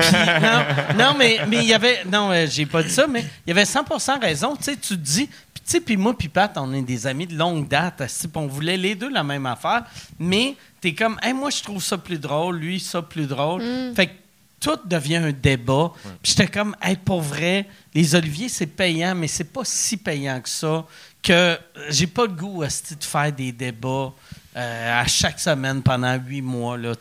Non, 0.99 1.05
non, 1.13 1.15
mais 1.17 1.39
mais 1.47 1.59
il 1.59 1.65
y 1.69 1.75
avait. 1.75 2.03
Non, 2.11 2.33
euh, 2.33 2.47
j'ai 2.49 2.67
pas 2.67 2.83
dit 2.83 2.91
ça, 2.91 3.07
mais 3.07 3.21
il 3.47 3.51
y 3.51 3.53
avait 3.53 3.65
100% 3.65 4.19
raison. 4.21 4.57
Tu 4.57 4.65
sais, 4.65 4.77
tu 4.77 4.89
te 4.89 4.95
dis. 4.95 5.29
Sais, 5.67 5.81
puis 5.81 5.97
moi, 5.97 6.17
puis 6.17 6.29
Pat, 6.29 6.57
on 6.57 6.73
est 6.73 6.83
des 6.83 7.09
amis 7.09 7.27
de 7.27 7.37
longue 7.37 7.67
date. 7.67 8.03
on 8.37 8.47
voulait 8.47 8.77
les 8.77 8.95
deux 8.95 9.11
la 9.11 9.25
même 9.25 9.47
affaire. 9.47 9.85
Mais 10.19 10.55
t'es 10.81 10.95
comme, 10.95 11.19
Hey, 11.21 11.33
moi, 11.33 11.51
je 11.51 11.63
trouve 11.63 11.83
ça 11.83 11.99
plus 11.99 12.19
drôle, 12.19 12.59
lui, 12.59 12.79
ça 12.79 13.03
plus 13.03 13.27
drôle. 13.27 13.63
Fait 13.95 14.07
que 14.07 14.13
tout 14.61 14.79
devient 14.85 15.17
un 15.17 15.33
débat. 15.33 15.93
Puis 16.23 16.33
j'étais 16.33 16.49
comme, 16.49 16.75
hey, 16.83 16.97
pour 16.97 17.21
vrai, 17.21 17.67
les 17.95 18.15
oliviers, 18.15 18.49
c'est 18.49 18.67
payant, 18.67 19.15
mais 19.15 19.29
c'est 19.29 19.45
pas 19.53 19.65
si 19.65 19.97
payant 19.97 20.41
que 20.41 20.49
ça 20.49 20.85
que 21.23 21.59
j'ai 21.89 22.07
pas 22.07 22.27
le 22.27 22.33
goût 22.33 22.63
asti, 22.63 22.95
de 22.95 23.03
faire 23.03 23.33
des 23.33 23.51
débats 23.51 24.13
euh, 24.57 25.01
à 25.01 25.07
chaque 25.07 25.41
semaine 25.41 25.83
pendant 25.83 26.15
huit 26.15 26.43
mois. 26.43 26.79
Là. 26.79 26.93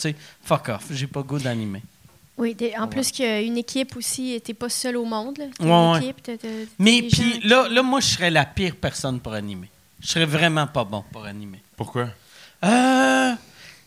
Fuck 0.44 0.70
off, 0.70 0.86
j'ai 0.90 1.06
pas 1.06 1.20
le 1.20 1.26
goût 1.26 1.40
d'animer. 1.40 1.84
Oui, 2.38 2.54
des- 2.54 2.74
en 2.78 2.88
plus 2.88 3.12
qu'une 3.12 3.58
équipe 3.58 3.96
aussi, 3.96 4.40
t'es 4.44 4.54
pas 4.54 4.68
seul 4.70 4.98
au 4.98 5.06
monde. 5.06 5.38
là. 5.38 5.46
Ouais, 5.60 5.66
une 5.66 5.92
ouais. 5.94 6.04
équipe, 6.10 6.22
t'as- 6.24 6.38
t'as- 6.38 6.48
Mais 6.80 7.02
puis 7.04 7.34
gens- 7.34 7.40
là, 7.44 7.70
là, 7.70 7.82
moi, 7.82 8.02
je 8.02 8.08
serais 8.08 8.30
la 8.30 8.46
pire 8.46 8.76
personne 8.76 9.20
pour 9.22 9.34
animer. 9.34 9.70
Je 10.02 10.08
serais 10.08 10.26
vraiment 10.26 10.68
pas 10.68 10.84
bon 10.84 11.04
pour 11.12 11.26
animer. 11.26 11.62
Pourquoi? 11.78 12.10
Euh, 12.64 13.32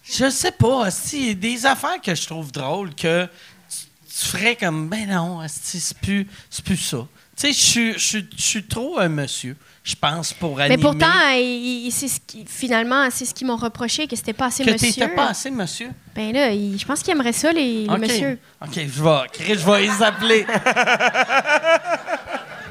je 0.03 0.31
sais 0.31 0.53
pas. 0.53 0.91
y 1.27 1.31
a 1.31 1.35
des 1.35 1.67
affaires 1.67 2.01
que 2.03 2.15
je 2.15 2.27
trouve 2.27 2.51
drôles 2.51 2.95
que 2.95 3.27
tu, 3.27 3.77
tu 4.19 4.27
ferais 4.27 4.57
comme, 4.57 4.89
ben 4.89 5.07
non, 5.09 5.41
c'est 5.49 5.97
plus, 5.99 6.27
c'est 6.49 6.65
plus 6.65 6.77
ça. 6.79 7.07
Tu 7.37 7.47
sais, 7.47 7.53
je 7.53 7.59
suis- 7.61 7.93
je 7.95 7.99
suis- 7.99 8.29
je 8.37 8.43
suis 8.43 8.65
trop 8.65 8.99
un 8.99 9.09
monsieur, 9.09 9.57
je 9.89 9.97
pense, 9.97 10.35
pour 10.35 10.61
animer. 10.61 10.77
Mais 10.77 10.83
pourtant, 10.83 11.31
il- 11.35 11.87
il- 11.87 11.91
c'est 11.93 12.09
ce 12.09 12.21
qui, 12.27 12.45
finalement, 12.47 13.09
c'est 13.11 13.25
ce 13.25 13.33
qu'ils 13.33 13.47
m'ont 13.47 13.57
reproché, 13.57 14.07
que 14.07 14.15
c'était 14.17 14.35
pas 14.35 14.47
assez 14.47 14.63
que 14.65 14.71
monsieur. 14.71 14.93
t'étais 14.93 15.09
pas 15.09 15.29
assez 15.29 15.51
monsieur. 15.51 15.91
Ben 16.15 16.31
là, 16.33 16.51
il- 16.51 16.79
je 16.79 16.85
pense 16.85 17.01
qu'ils 17.03 17.13
aimeraient 17.13 17.33
ça, 17.33 17.53
les, 17.53 17.85
les 17.85 17.89
OK. 17.89 17.99
messieurs. 17.99 18.39
OK, 18.63 18.75
je 18.75 18.81
vais, 19.03 19.55
je 19.59 19.65
vais 19.71 19.81
les 19.83 20.03
appeler. 20.03 20.47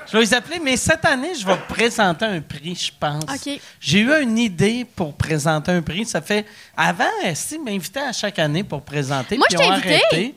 Je 0.10 0.14
vais 0.14 0.19
les 0.23 0.34
appeler, 0.34 0.60
mais 0.64 0.77
cette 0.77 1.03
année, 1.03 1.35
je 1.38 1.45
vais 1.45 1.57
présenter 1.68 2.23
un 2.23 2.39
prix, 2.39 2.76
je 2.76 2.91
pense. 2.98 3.23
OK. 3.26 3.60
J'ai 3.81 3.99
eu 3.99 4.22
une 4.22 4.38
idée 4.38 4.85
pour 4.95 5.14
présenter 5.14 5.72
un 5.72 5.81
prix. 5.81 6.06
Ça 6.06 6.22
fait. 6.22 6.45
Avant, 6.77 7.03
Esti 7.26 7.60
m'invitait 7.60 7.99
à 7.99 8.14
chaque 8.14 8.39
année 8.39 8.64
pour 8.64 8.84
présenter. 8.84 9.35
Moi, 9.35 9.45
puis 9.49 9.57
je 9.60 9.64
t'ai 9.65 9.69
invité. 9.69 9.94
arrêté. 10.10 10.35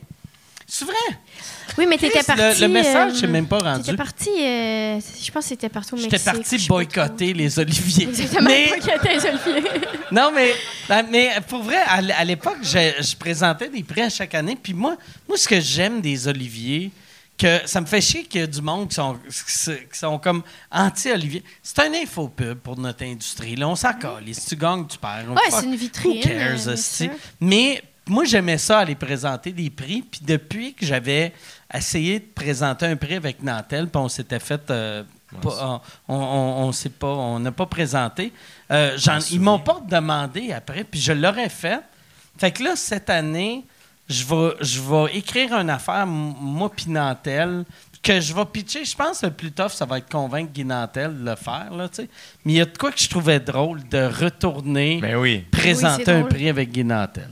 C'est 0.67 0.85
vrai? 0.87 0.95
Oui, 1.79 1.87
mais 1.89 1.97
t'étais 1.99 2.19
Chris, 2.21 2.27
le- 2.37 2.37
parti. 2.43 2.61
le 2.61 2.69
message, 2.69 3.13
euh, 3.13 3.17
c'est 3.21 3.27
même 3.27 3.47
pas 3.47 3.59
rendu. 3.59 3.83
T'étais 3.85 3.97
parti. 3.97 4.29
euh, 4.31 4.99
je 5.23 5.31
pense 5.31 5.45
que 5.45 5.49
c'était 5.51 5.69
parti 5.69 5.93
au 5.95 5.97
Mexique. 5.97 6.13
J'étais 6.13 6.25
parti 6.33 6.67
boycotter 6.69 7.33
les 7.33 7.59
oliviers. 7.59 8.09
Exactement. 8.09 8.49
Mais- 8.49 8.69
Boycotter 8.69 9.09
les 9.15 9.27
Olivier. 9.27 9.71
Non, 10.13 10.33
mais, 10.35 10.53
ben, 10.89 11.07
mais 11.09 11.31
pour 11.49 11.63
vrai, 11.63 11.77
à, 11.87 12.25
l'époque, 12.25 12.57
je, 12.63 12.93
je 13.01 13.15
présentais 13.17 13.69
des 13.69 13.85
prix 13.85 14.01
à 14.03 14.11
chaque 14.11 14.35
année. 14.35 14.59
Puis 14.61 14.75
moi, 14.75 14.97
moi, 15.29 15.39
ce 15.39 15.47
que 15.47 15.61
j'aime 15.61 16.01
des 16.01 16.27
oliviers, 16.27 16.91
que 17.39 17.61
ça 17.65 17.81
me 17.81 17.87
fait 17.87 18.01
chier 18.01 18.25
qu'il 18.25 18.41
y 18.41 18.45
a 18.45 18.47
du 18.49 18.61
monde 18.61 18.89
qui 18.89 18.97
sont, 18.97 19.17
qui 19.29 19.99
sont 19.99 20.19
comme 20.19 20.43
anti-olivier. 20.71 21.43
C'est 21.63 21.79
un 21.79 21.93
infopub 21.95 22.59
pour 22.59 22.77
notre 22.77 23.05
industrie. 23.05 23.55
Là, 23.57 23.69
on 23.69 23.77
s'en 23.77 23.93
calisse. 23.95 24.41
Si 24.41 24.47
tu 24.51 24.57
gagnes, 24.57 24.87
tu 24.87 24.99
perds. 24.99 25.25
Ouais, 25.31 25.41
c'est 25.51 25.65
une 25.65 25.77
vitrine, 25.77 26.11
Who 26.19 26.21
cares, 26.23 26.69
euh, 26.69 26.73
esti? 26.75 27.05
sûr. 27.05 27.13
Mais 27.41 27.83
moi, 28.07 28.25
j'aimais 28.25 28.59
ça 28.59 28.81
aller 28.81 28.95
présenter 28.97 29.53
des 29.53 29.71
prix. 29.71 30.03
Puis 30.03 30.21
depuis 30.25 30.75
que 30.75 30.85
j'avais 30.85 31.33
essayé 31.75 32.19
de 32.21 32.27
présenter 32.35 32.87
un 32.87 32.97
prix 32.97 33.15
avec 33.15 33.43
Nantel, 33.43 33.87
puis 33.89 34.01
on 34.01 34.09
s'était 34.09 34.39
fait. 34.41 34.71
euh, 34.71 35.03
pas- 35.43 35.81
on 36.09 36.15
on- 36.17 36.65
on 36.67 36.73
s'est 36.73 36.89
pas, 36.89 37.07
on 37.09 37.39
n'a 37.39 37.53
pas 37.53 37.67
présenté. 37.67 38.33
Euh, 38.73 38.97
ils 39.31 39.41
m'ont 39.41 39.61
pas 39.61 39.81
demandé 39.89 40.53
après, 40.53 40.83
puis 40.85 41.01
je 41.01 41.13
l'aurais 41.13 41.49
fait. 41.49 41.81
Fait 42.39 42.51
que 42.51 42.63
là, 42.65 42.75
cette 42.77 43.11
année, 43.11 43.65
je 44.09 44.25
vais, 44.25 44.55
je 44.61 44.81
vais 44.81 45.17
écrire 45.17 45.53
une 45.55 45.71
affaire, 45.71 46.07
moi 46.07 46.71
puis 46.75 46.91
Nantel, 46.91 47.65
que 48.03 48.19
je 48.19 48.35
vais 48.35 48.47
pitcher. 48.47 48.85
Je 48.85 48.97
pense 48.97 49.21
que 49.21 49.27
le 49.27 49.33
plus 49.33 49.53
tough, 49.53 49.73
ça 49.73 49.85
va 49.85 49.99
être 49.99 50.11
convaincre 50.11 50.51
Guy 50.53 50.65
Nantel 50.65 51.17
de 51.21 51.25
le 51.31 51.37
faire. 51.37 51.69
Là. 51.77 51.89
Mais 51.99 52.53
il 52.53 52.57
y 52.57 52.61
a 52.61 52.65
de 52.65 52.77
quoi 52.77 52.91
que 52.91 52.99
je 52.99 53.09
trouvais 53.11 53.39
drôle 53.39 53.87
de 53.89 53.99
retourner 54.07 55.01
Ben 55.03 55.17
oui. 55.17 55.41
présenter 55.51 56.11
Oui, 56.11 56.19
un 56.19 56.23
prix 56.25 56.49
avec 56.49 56.73
Guy 56.73 56.83
Nantel. 56.83 57.29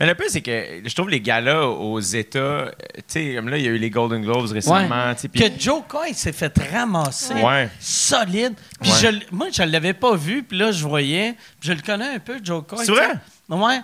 Mais 0.00 0.06
le 0.06 0.14
plus, 0.16 0.28
c'est 0.28 0.40
que 0.42 0.80
je 0.84 0.94
trouve 0.94 1.08
les 1.08 1.20
gars-là 1.20 1.68
aux 1.68 2.00
États, 2.00 2.38
euh, 2.38 2.70
tu 2.96 3.02
sais, 3.06 3.34
comme 3.36 3.48
là, 3.48 3.58
il 3.58 3.64
y 3.64 3.68
a 3.68 3.70
eu 3.70 3.78
les 3.78 3.90
Golden 3.90 4.22
Globes 4.22 4.50
récemment. 4.50 5.14
Que 5.14 5.44
Joe 5.58 5.82
Coy 5.88 6.12
s'est 6.14 6.32
fait 6.32 6.52
ramasser 6.72 7.34
Ouais. 7.34 7.68
solide. 7.78 8.54
Puis 8.80 8.90
Ouais. 8.90 8.98
je 9.00 9.08
moi, 9.34 9.46
je 9.52 9.62
ne 9.62 9.70
l'avais 9.70 9.92
pas 9.94 10.16
vu, 10.16 10.42
puis 10.42 10.58
là, 10.58 10.72
je 10.72 10.84
voyais. 10.86 11.36
je 11.60 11.72
le 11.72 11.80
connais 11.80 12.08
un 12.14 12.18
peu, 12.18 12.40
Joe 12.42 12.64
Coy. 12.66 12.84
C'est 12.84 12.90
vrai? 12.92 13.06
Ouais. 13.06 13.16
Comment 13.48 13.78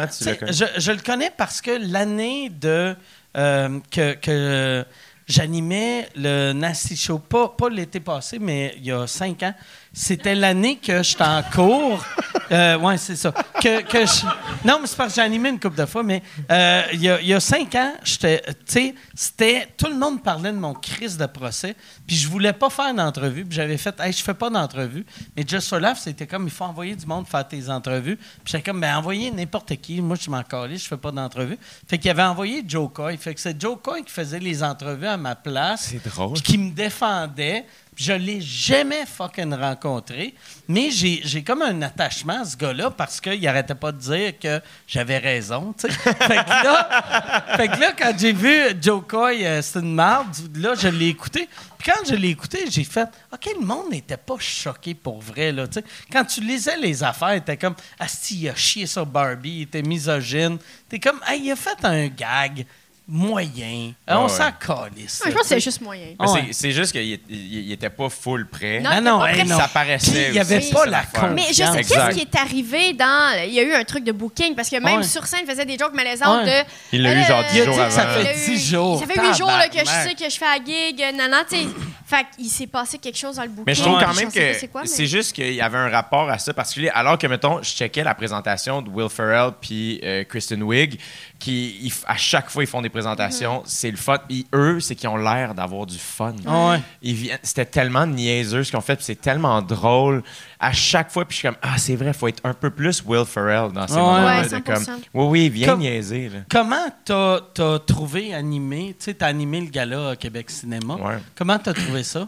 Mais, 0.00 0.08
tu 0.08 0.24
le 0.28 0.34
connais? 0.34 0.52
Je, 0.52 0.64
je 0.76 0.92
le 0.92 0.98
connais 0.98 1.30
parce 1.36 1.60
que 1.62 1.70
l'année 1.80 2.50
de 2.50 2.94
euh, 3.36 3.80
que, 3.90 4.14
que 4.14 4.84
j'animais 5.26 6.08
le 6.16 6.52
Nasty 6.52 6.96
Show, 6.96 7.18
pas, 7.20 7.48
pas 7.48 7.68
l'été 7.68 8.00
passé, 8.00 8.38
mais 8.38 8.74
il 8.78 8.84
y 8.86 8.92
a 8.92 9.06
cinq 9.06 9.42
ans, 9.42 9.54
c'était 9.94 10.34
l'année 10.34 10.76
que 10.76 11.02
j'étais 11.02 11.22
en 11.24 11.42
cours. 11.42 12.04
Euh, 12.50 12.76
ouais, 12.78 12.98
c'est 12.98 13.16
ça. 13.16 13.32
Que, 13.32 13.80
que 13.82 14.04
je- 14.04 14.26
non, 14.66 14.78
mais 14.80 14.86
c'est 14.86 14.96
parce 14.96 15.10
que 15.10 15.14
j'ai 15.16 15.22
animé 15.22 15.48
une 15.48 15.58
couple 15.60 15.78
de 15.78 15.86
fois, 15.86 16.02
mais 16.02 16.22
euh, 16.50 16.82
il 16.92 17.00
y, 17.02 17.08
a, 17.08 17.20
il 17.20 17.26
y 17.28 17.32
a 17.32 17.40
cinq 17.40 17.74
ans, 17.76 17.92
j'étais, 18.04 18.42
tu 18.42 18.54
sais, 18.66 18.94
c'était, 19.14 19.68
tout 19.78 19.86
le 19.86 19.94
monde 19.96 20.22
parlait 20.22 20.52
de 20.52 20.58
mon 20.58 20.74
crise 20.74 21.16
de 21.16 21.24
procès, 21.26 21.74
puis 22.06 22.16
je 22.16 22.28
voulais 22.28 22.52
pas 22.52 22.68
faire 22.70 22.92
d'entrevue, 22.92 23.44
puis 23.46 23.56
j'avais 23.56 23.78
fait, 23.78 23.98
hey, 24.00 24.12
je 24.12 24.22
fais 24.22 24.34
pas 24.34 24.50
d'entrevue, 24.50 25.06
mais 25.36 25.44
Just 25.46 25.68
for 25.70 25.78
Laugh, 25.80 25.96
c'était 25.96 26.26
comme, 26.26 26.44
il 26.44 26.50
faut 26.50 26.64
envoyer 26.64 26.94
du 26.96 27.06
monde 27.06 27.26
faire 27.26 27.46
tes 27.48 27.70
entrevues, 27.70 28.16
puis 28.16 28.26
j'étais 28.52 28.62
comme, 28.62 28.80
ben 28.80 28.96
envoyez 28.98 29.30
n'importe 29.30 29.74
qui, 29.76 30.00
moi 30.02 30.16
je 30.20 30.28
m'en 30.28 30.42
calais, 30.42 30.76
je 30.76 30.86
fais 30.86 30.96
pas 30.98 31.12
d'entrevue. 31.12 31.58
Fait 31.88 31.98
qu'il 31.98 32.10
avait 32.10 32.22
envoyé 32.24 32.62
Joe 32.66 32.90
Coy, 32.92 33.16
fait 33.16 33.34
que 33.34 33.40
c'est 33.40 33.58
Joe 33.60 33.78
Coy 33.82 34.02
qui 34.04 34.12
faisait 34.12 34.40
les 34.40 34.62
entrevues 34.62 35.06
à 35.06 35.16
ma 35.16 35.34
place, 35.36 35.88
C'est 35.92 36.04
drôle. 36.06 36.34
puis 36.34 36.42
qui 36.42 36.58
me 36.58 36.72
défendait. 36.72 37.64
Je 37.96 38.12
l'ai 38.12 38.40
jamais 38.40 39.06
fucking 39.06 39.54
rencontré, 39.54 40.34
mais 40.66 40.90
j'ai 40.90 41.20
j'ai 41.24 41.42
comme 41.44 41.62
un 41.62 41.82
attachement 41.82 42.40
à 42.40 42.44
ce 42.44 42.56
gars-là 42.56 42.90
parce 42.90 43.20
qu'il 43.20 43.46
arrêtait 43.46 43.74
pas 43.74 43.92
de 43.92 43.98
dire 43.98 44.38
que 44.38 44.60
j'avais 44.86 45.18
raison. 45.18 45.74
fait, 45.78 45.88
que 45.88 46.64
là, 46.64 47.44
fait 47.56 47.68
que 47.68 47.80
là, 47.80 47.92
quand 47.96 48.12
j'ai 48.18 48.32
vu 48.32 48.56
Joe 48.80 49.02
Coy, 49.06 49.46
euh, 49.46 49.62
c'est 49.62 49.78
une 49.78 49.94
marde, 49.94 50.34
là, 50.56 50.74
je 50.74 50.88
l'ai 50.88 51.08
écouté. 51.08 51.48
Puis 51.78 51.92
quand 51.92 52.04
je 52.08 52.14
l'ai 52.14 52.30
écouté, 52.30 52.64
j'ai 52.68 52.84
fait 52.84 53.08
OK, 53.32 53.48
le 53.60 53.64
monde 53.64 53.90
n'était 53.90 54.16
pas 54.16 54.38
choqué 54.38 54.94
pour 54.94 55.20
vrai. 55.20 55.52
Là, 55.52 55.66
quand 56.10 56.24
tu 56.24 56.40
lisais 56.40 56.76
les 56.76 57.02
affaires, 57.04 57.42
t'es 57.44 57.56
comme 57.56 57.74
Asti, 57.98 58.40
il 58.40 58.48
a 58.48 58.54
chié 58.54 58.86
sur 58.86 59.06
Barbie, 59.06 59.58
il 59.58 59.62
était 59.62 59.82
misogyne. 59.82 60.58
T'es 60.88 60.98
comme 60.98 61.20
Hey, 61.26 61.42
il 61.44 61.52
a 61.52 61.56
fait 61.56 61.84
un 61.84 62.08
gag 62.08 62.66
moyen. 63.06 63.92
Ah 64.06 64.18
On 64.20 64.24
ouais. 64.24 64.28
s'en 64.30 64.50
calisse. 64.52 65.20
Ouais, 65.24 65.30
je 65.30 65.36
pense 65.36 65.42
que 65.42 65.48
c'est 65.48 65.60
juste 65.60 65.80
moyen. 65.82 66.06
Ouais. 66.18 66.48
c'est- 66.52 66.70
juste 66.70 66.92
qu'il 66.92 67.02
il- 67.02 67.20
il 67.28 67.72
était 67.72 67.90
pas 67.90 68.08
full 68.08 68.46
prêt. 68.48 68.80
Non, 68.80 68.90
Ah 68.92 68.98
il 68.98 69.04
non, 69.04 69.18
pas 69.18 69.30
hey, 69.30 69.34
prêt. 69.40 69.44
non. 69.48 69.58
Ça 69.58 69.68
paraissait. 69.68 70.10
Puis, 70.10 70.24
il 70.30 70.34
y 70.34 70.38
avait 70.38 70.56
aussi, 70.58 70.72
pas 70.72 70.86
la 70.86 71.02
con- 71.04 71.30
Mais 71.34 71.48
je 71.48 71.54
sais 71.54 71.78
Exact. 71.78 72.14
qui 72.14 72.20
est 72.20 72.36
arrivé 72.36 72.92
dans. 72.94 73.44
Il 73.46 73.52
y 73.52 73.60
a 73.60 73.62
eu 73.62 73.72
un 73.74 73.84
truc 73.84 74.04
de 74.04 74.12
booking 74.12 74.54
parce 74.54 74.70
que 74.70 74.76
même 74.76 74.98
Ouais. 74.98 75.02
sur 75.02 75.26
scène, 75.26 75.40
il 75.44 75.50
faisait 75.50 75.66
des 75.66 75.76
jokes 75.78 75.92
malaisantes 75.94 76.44
Ouais. 76.46 76.62
de. 76.64 76.68
Il 76.92 77.02
l'a 77.02 77.12
eu 77.14 77.18
Euh, 77.18 77.24
genre 77.24 77.44
10 77.44 77.56
Il 77.56 77.60
a 77.60 77.64
jours 77.66 77.74
dit 77.74 77.80
que 77.84 77.90
ça 77.90 78.02
avant. 78.02 78.14
fait 78.14 78.22
Il 78.22 78.26
a 78.28 78.32
eu- 78.32 78.46
10 78.56 78.70
jours. 78.70 79.00
Ça 79.00 79.06
fait 79.06 79.20
8 79.20 79.34
jours 79.36 79.48
là, 79.48 79.68
que 79.68 79.78
je 79.78 79.84
sais 79.84 80.14
que 80.14 80.30
je 80.30 80.36
fais 80.38 80.44
la 80.46 80.64
gig, 80.64 81.02
euh, 81.02 81.12
nanan, 81.12 81.44
tu 81.48 81.56
sais. 81.56 81.66
Fait 82.06 82.26
qu'il 82.36 82.46
s'est 82.48 82.66
passé 82.66 82.98
quelque 82.98 83.16
chose 83.18 83.36
dans 83.36 83.42
le 83.42 83.48
booking. 83.48 83.64
Mais 83.66 83.74
je 83.74 83.82
trouve 83.82 83.98
quand 83.98 84.14
même 84.14 84.30
que 84.30 84.52
c'est 84.54 84.68
quoi, 84.68 84.82
mais- 84.82 84.86
c'est 84.86 85.06
juste 85.06 85.32
qu'il 85.32 85.54
y 85.54 85.60
avait 85.62 85.78
un 85.78 85.88
rapport 85.88 86.28
à 86.28 86.38
ça 86.38 86.52
particulier. 86.52 86.90
Alors 86.94 87.16
que, 87.18 87.26
mettons, 87.26 87.62
je 87.62 87.70
checkais 87.70 88.04
la 88.04 88.14
présentation 88.14 88.82
de 88.82 88.90
Will 88.90 89.08
Ferrell 89.08 89.52
puis 89.60 90.00
euh, 90.04 90.22
Kristen 90.24 90.62
Wiig, 90.62 90.98
qui 91.38 91.76
ils 91.82 91.92
à 92.06 92.16
chaque 92.16 92.48
fois 92.50 92.62
ils 92.62 92.66
font 92.66 92.80
des 92.80 92.88
présentations, 92.88 93.62
c'est 93.66 93.90
le 93.90 93.96
fun. 93.96 94.18
Puis 94.28 94.46
eux, 94.54 94.80
c'est 94.80 94.94
qu'ils 94.94 95.08
ont 95.08 95.16
l'air 95.16 95.54
d'avoir 95.54 95.84
du 95.86 95.98
fun. 95.98 96.34
Ouais. 96.46 96.80
Ils 97.02 97.14
viennent- 97.14 97.38
C'était 97.42 97.66
tellement 97.66 98.06
niaiseux 98.06 98.64
ce 98.64 98.70
qu'ils 98.70 98.78
ont 98.78 98.82
fait, 98.82 98.96
puis 98.96 99.04
c'est 99.04 99.20
tellement 99.20 99.60
drôle. 99.62 100.22
À 100.58 100.72
chaque 100.72 101.10
fois, 101.10 101.24
puis 101.26 101.34
je 101.34 101.38
suis 101.40 101.48
comme, 101.48 101.58
ah, 101.60 101.76
c'est 101.76 101.96
vrai, 101.96 102.08
il 102.08 102.14
faut 102.14 102.28
être 102.28 102.40
un 102.44 102.54
peu 102.54 102.70
plus 102.70 103.02
Will 103.04 103.24
Ferrell 103.26 103.70
dans 103.72 103.86
ces 103.86 103.94
Ouais. 103.94 104.00
moments-là. 104.00 104.40
Ouais, 104.42 104.48
de 104.48 104.58
comme, 104.64 104.82
100%. 104.82 104.92
oui, 105.12 105.26
oui, 105.28 105.48
viens 105.50 105.66
Comme- 105.68 105.80
niaiser. 105.80 106.28
Là. 106.30 106.38
Comment 106.48 106.86
t'as 107.04 107.36
as 107.58 107.78
trouvé 107.80 108.32
animé, 108.32 108.94
tu 108.98 109.04
sais, 109.06 109.14
t'as 109.14 109.26
animé 109.26 109.60
le 109.60 109.66
gala 109.68 110.10
à 110.10 110.16
Québec 110.16 110.50
Cinéma? 110.50 110.94
Ouais. 110.94 111.18
Comment 111.34 111.58
t'as 111.58 111.74
trouvé 111.74 112.02
ça? 112.02 112.26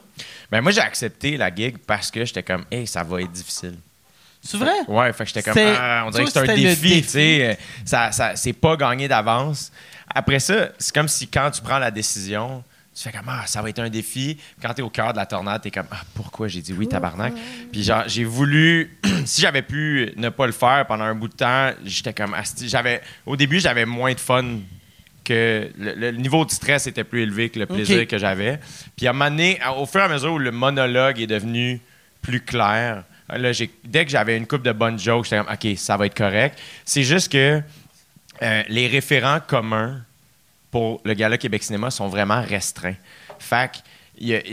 Ben, 0.51 0.61
moi, 0.61 0.73
j'ai 0.73 0.81
accepté 0.83 1.37
la 1.37 1.55
gig 1.55 1.79
parce 1.87 2.11
que 2.11 2.25
j'étais 2.25 2.43
comme, 2.43 2.65
hey, 2.71 2.87
ça 2.87 3.03
va 3.03 3.23
être 3.23 3.33
difficile. 3.33 3.77
C'est 4.47 4.57
vrai? 4.59 4.73
Ouais, 4.89 5.13
fait 5.13 5.25
que 5.25 5.29
j'étais 5.29 5.43
comme, 5.43 5.55
ah, 5.59 6.05
on 6.07 6.11
dirait 6.11 6.25
que 6.25 6.31
c'est 6.31 6.39
un 6.51 6.55
défi, 6.55 7.03
tu 7.03 7.09
sais. 7.09 7.45
euh, 7.51 7.55
Ça, 7.85 8.13
ça, 8.13 8.37
c'est 8.37 8.53
pas 8.53 8.77
gagné 8.77 9.09
d'avance. 9.09 9.73
Après 10.15 10.39
ça, 10.39 10.69
c'est 10.79 10.95
comme 10.95 11.09
si 11.09 11.27
quand 11.29 11.51
tu 11.51 11.61
prends 11.63 11.79
la 11.79 11.91
décision, 11.91 12.63
tu 12.95 13.03
fais 13.03 13.13
comme, 13.13 13.29
ah, 13.29 13.43
ça 13.47 13.61
va 13.61 13.69
être 13.69 13.81
un 13.81 13.91
défi. 13.91 14.39
Quand 14.63 14.73
t'es 14.73 14.83
au 14.83 14.89
cœur 14.89 15.13
de 15.13 15.19
la 15.19 15.27
tornade, 15.27 15.61
t'es 15.63 15.71
comme, 15.71 15.87
ah, 15.91 16.01
pourquoi 16.15 16.49
j'ai 16.49 16.63
dit 16.63 16.73
oui, 16.73 16.89
tabarnak? 16.89 17.35
Puis 17.71 17.83
genre, 17.83 18.05
j'ai 18.07 18.25
voulu, 18.25 18.97
si 19.27 19.43
j'avais 19.43 19.63
pu 19.63 20.13
ne 20.17 20.29
pas 20.31 20.47
le 20.47 20.53
faire 20.53 20.87
pendant 20.87 21.05
un 21.05 21.15
bout 21.15 21.29
de 21.29 21.35
temps, 21.35 21.73
j'étais 21.85 22.15
comme, 22.15 22.33
asti. 22.33 22.69
j'avais, 22.69 23.03
au 23.27 23.37
début, 23.37 23.61
j'avais 23.61 23.85
moins 23.85 24.15
de 24.15 24.21
fun 24.21 24.45
que 25.25 25.69
le, 25.77 25.95
le 25.95 26.11
niveau 26.13 26.45
de 26.45 26.51
stress 26.53 26.87
était 26.87 27.03
plus 27.05 27.23
élevé 27.23 27.51
que 27.51 27.59
le 27.59 27.67
plaisir 27.67 28.07
que 28.07 28.17
j'avais. 28.17 28.61
Puis 28.97 29.07
à 29.09 29.11
un 29.11 29.13
moment 29.13 29.29
donné, 29.31 29.59
au 29.77 29.85
fur 29.85 30.01
et 30.01 30.05
à 30.05 30.09
mesure 30.09 30.33
où 30.35 30.39
le 30.39 30.53
monologue 30.53 31.21
est 31.21 31.27
devenu 31.27 31.81
plus 32.23 32.41
clair, 32.41 33.03
dès 33.85 34.05
que 34.05 34.11
j'avais 34.11 34.37
une 34.37 34.47
coupe 34.47 34.63
de 34.63 34.73
bonnes 34.73 34.99
jokes, 34.99 35.25
j'étais 35.25 35.39
comme, 35.39 35.53
OK, 35.53 35.79
ça 35.79 35.97
va 35.97 36.07
être 36.07 36.17
correct. 36.17 36.59
C'est 36.85 37.03
juste 37.03 37.33
que 37.33 37.61
euh, 38.43 38.63
les 38.69 38.87
référents 38.87 39.41
communs 39.41 40.01
pour 40.71 41.01
le 41.05 41.15
Gala 41.15 41.39
Québec 41.39 41.63
Cinéma 41.63 41.91
sont 41.91 42.09
vraiment 42.09 42.43
restreints. 42.43 42.97
Fait 43.39 43.73
que 43.73 43.79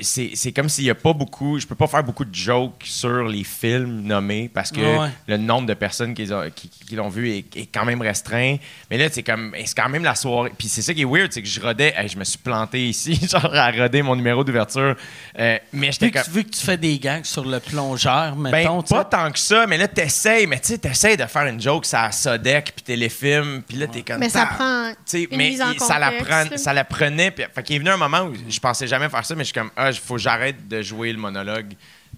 c'est 0.02 0.52
comme 0.52 0.70
s'il 0.70 0.84
n'y 0.86 0.90
a 0.90 0.96
pas 0.96 1.14
beaucoup. 1.14 1.60
Je 1.60 1.66
peux 1.68 1.76
pas 1.76 1.88
faire 1.88 2.04
beaucoup 2.04 2.26
de 2.26 2.34
jokes 2.36 2.82
sur 2.84 3.24
les 3.24 3.44
films 3.44 4.02
nommés 4.02 4.50
parce 4.54 4.72
que 4.72 4.80
Ouais. 4.82 5.10
le 5.28 5.38
nombre 5.38 5.68
de 5.68 5.74
personnes 5.74 6.14
qui, 6.14 6.24
les 6.24 6.34
ont- 6.34 6.50
qui- 6.54 6.70
qui 6.70 6.96
l'ont 6.96 7.10
vu 7.10 7.30
est, 7.32 7.58
est 7.58 7.66
quand 7.74 7.86
même 7.86 8.02
restreint. 8.02 8.58
Mais 8.90 8.98
là, 8.98 9.08
c'est 9.12 9.24
comme 9.24 9.54
c'est 9.66 9.76
quand 9.76 9.90
même 9.90 10.04
la 10.04 10.16
soirée. 10.16 10.52
Puis 10.58 10.68
c'est 10.68 10.82
ça 10.82 10.94
qui 10.94 11.02
est 11.02 11.06
weird, 11.06 11.32
c'est 11.32 11.42
que 11.42 11.48
je 11.48 11.60
rodais. 11.62 11.94
hey, 11.96 12.08
je 12.10 12.18
me 12.18 12.24
suis 12.24 12.38
planté 12.38 12.88
ici, 12.90 13.16
genre 13.32 13.54
à 13.54 13.72
roder 13.72 14.02
mon 14.02 14.16
numéro 14.16 14.44
d'ouverture. 14.44 14.96
Euh, 15.40 15.58
mais 15.72 15.92
j'étais 15.92 16.08
Vu 16.08 16.12
que, 16.12 16.18
comme. 16.18 16.26
tu- 16.26 16.32
vu 16.32 16.44
que 16.44 16.50
tu 16.50 16.60
fais 16.66 16.78
des 16.78 17.00
gags 17.00 17.26
sur 17.26 17.46
le 17.46 17.60
plongeur, 17.60 18.36
Ben, 18.36 18.52
mettons, 18.52 18.86
sais. 18.86 18.94
pas 18.96 19.06
tant 19.06 19.32
que 19.32 19.40
ça, 19.40 19.66
mais 19.68 19.78
là, 19.78 19.88
t'essayes, 19.88 20.46
mais 20.48 20.60
tu 20.60 20.68
sais, 20.70 20.78
t'essayes 20.78 21.18
de 21.18 21.26
faire 21.26 21.46
une 21.46 21.62
joke, 21.62 21.86
ça 21.86 22.12
Sodec, 22.12 22.74
puis 22.76 22.84
téléfilm, 22.84 23.62
puis 23.68 23.78
là, 23.78 23.88
t'es 23.88 24.02
comme... 24.02 24.20
Mais 24.20 24.30
ça 24.30 24.46
prend 24.46 24.90
une 25.14 25.28
mais 25.38 25.50
mise 25.50 25.62
en 25.62 25.74
ça, 25.80 26.00
la 26.00 26.12
prend- 26.12 26.58
ça 26.58 26.74
la 26.74 26.84
prenait, 26.84 27.32
puis 27.32 27.46
fait 27.54 27.64
qu'il 27.64 27.76
est 27.76 27.80
venu 27.80 27.90
un 27.90 27.98
moment 27.98 28.24
où 28.24 28.34
je 28.50 28.60
pensais 28.60 28.88
jamais 28.88 29.10
faire 29.10 29.26
ça, 29.26 29.36
mais 29.36 29.44
je 29.44 29.53
suis 29.54 29.62
comme, 29.62 29.72
ah, 29.76 29.90
il 29.92 29.98
faut 29.98 30.16
que 30.16 30.22
j'arrête 30.22 30.68
de 30.68 30.82
jouer 30.82 31.12
le 31.12 31.20
monologue 31.20 31.74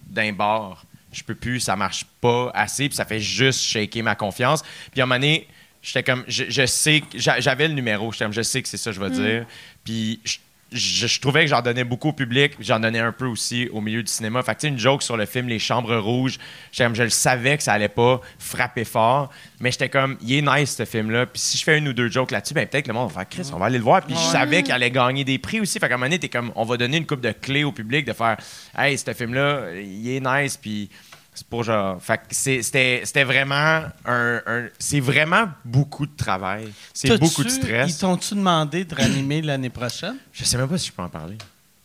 d'un 0.07 0.31
bar. 0.33 0.83
Je 1.11 1.23
peux 1.23 1.35
plus, 1.35 1.59
ça 1.59 1.75
marche 1.75 2.05
pas 2.21 2.51
assez, 2.53 2.87
puis 2.89 2.95
ça 2.95 3.05
fait 3.05 3.19
juste 3.21 3.61
shaker 3.61 4.03
ma 4.03 4.15
confiance. 4.15 4.63
Puis 4.91 4.99
à 5.01 5.03
un 5.03 5.07
moment 5.07 5.19
donné, 5.19 5.47
j'étais 5.81 6.03
comme, 6.03 6.23
je, 6.27 6.45
je 6.49 6.65
sais, 6.65 7.01
j'avais 7.15 7.67
le 7.67 7.73
numéro, 7.73 8.11
j'étais 8.11 8.25
comme, 8.25 8.33
je 8.33 8.41
sais 8.41 8.61
que 8.61 8.67
c'est 8.67 8.77
ça 8.77 8.89
que 8.91 8.95
je 8.95 9.01
vais 9.01 9.09
Mm. 9.09 9.13
dire, 9.13 9.45
puis 9.83 10.19
je- 10.25 10.37
je, 10.75 11.07
je 11.07 11.19
trouvais 11.19 11.41
que 11.41 11.47
j'en 11.47 11.61
donnais 11.61 11.83
beaucoup 11.83 12.09
au 12.09 12.13
public, 12.13 12.53
j'en 12.59 12.79
donnais 12.79 12.99
un 12.99 13.11
peu 13.11 13.25
aussi 13.25 13.69
au 13.71 13.81
milieu 13.81 14.03
du 14.03 14.11
cinéma. 14.11 14.43
Fait 14.43 14.55
que, 14.55 14.61
tu 14.61 14.67
sais, 14.67 14.73
une 14.73 14.79
joke 14.79 15.03
sur 15.03 15.17
le 15.17 15.25
film 15.25 15.47
Les 15.47 15.59
Chambres 15.59 15.95
Rouges, 15.97 16.37
je 16.71 17.03
le 17.03 17.09
savais 17.09 17.57
que 17.57 17.63
ça 17.63 17.73
allait 17.73 17.87
pas 17.87 18.21
frapper 18.39 18.85
fort, 18.85 19.29
mais 19.59 19.71
j'étais 19.71 19.89
comme, 19.89 20.17
il 20.21 20.33
est 20.33 20.41
nice 20.41 20.75
ce 20.75 20.85
film-là, 20.85 21.25
puis 21.25 21.41
si 21.41 21.57
je 21.57 21.63
fais 21.63 21.77
une 21.77 21.87
ou 21.87 21.93
deux 21.93 22.09
jokes 22.09 22.31
là-dessus, 22.31 22.53
ben 22.53 22.67
peut-être 22.67 22.85
que 22.85 22.89
le 22.89 22.93
monde 22.93 23.09
va 23.09 23.21
faire 23.21 23.29
Chris, 23.29 23.49
on 23.53 23.57
va 23.57 23.67
aller 23.67 23.77
le 23.77 23.83
voir, 23.83 24.01
puis 24.01 24.15
je 24.15 24.31
savais 24.31 24.63
qu'il 24.63 24.73
allait 24.73 24.91
gagner 24.91 25.23
des 25.23 25.39
prix 25.39 25.59
aussi. 25.61 25.79
Fait 25.79 25.87
qu'à 25.87 25.95
un 25.95 25.97
moment 25.97 26.07
donné, 26.07 26.19
t'es 26.19 26.29
comme, 26.29 26.51
on 26.55 26.65
va 26.65 26.77
donner 26.77 26.97
une 26.97 27.05
coupe 27.05 27.21
de 27.21 27.31
clés 27.31 27.63
au 27.63 27.71
public 27.71 28.05
de 28.05 28.13
faire, 28.13 28.37
hey, 28.77 28.97
ce 28.97 29.13
film-là, 29.13 29.71
il 29.81 30.09
est 30.09 30.19
nice, 30.19 30.57
puis. 30.57 30.89
C'est 31.35 31.45
pour 31.47 31.63
genre. 31.63 32.01
Fait 32.01 32.17
que 32.17 32.23
c'est- 32.31 32.61
c'était 32.63 33.01
c'était 33.03 33.25
vraiment 33.25 33.83
un. 34.05 34.41
un- 34.47 34.67
c'est 34.79 35.01
vraiment 35.01 35.49
beaucoup 35.65 36.05
de 36.05 36.15
travail. 36.15 36.71
C'est 36.93 37.17
beaucoup 37.19 37.43
de 37.43 37.49
Ils 37.49 37.51
stress. 37.51 37.97
t'ont-tu 37.97 38.35
demandé 38.35 38.85
de 38.85 38.95
ranimer 38.95 39.41
l'année 39.41 39.69
prochaine? 39.69 40.15
Je 40.33 40.45
sais 40.45 40.57
même 40.57 40.69
pas 40.69 40.77
si 40.77 40.87
je 40.87 40.91
peux 40.93 41.01
en 41.03 41.09
parler. 41.09 41.37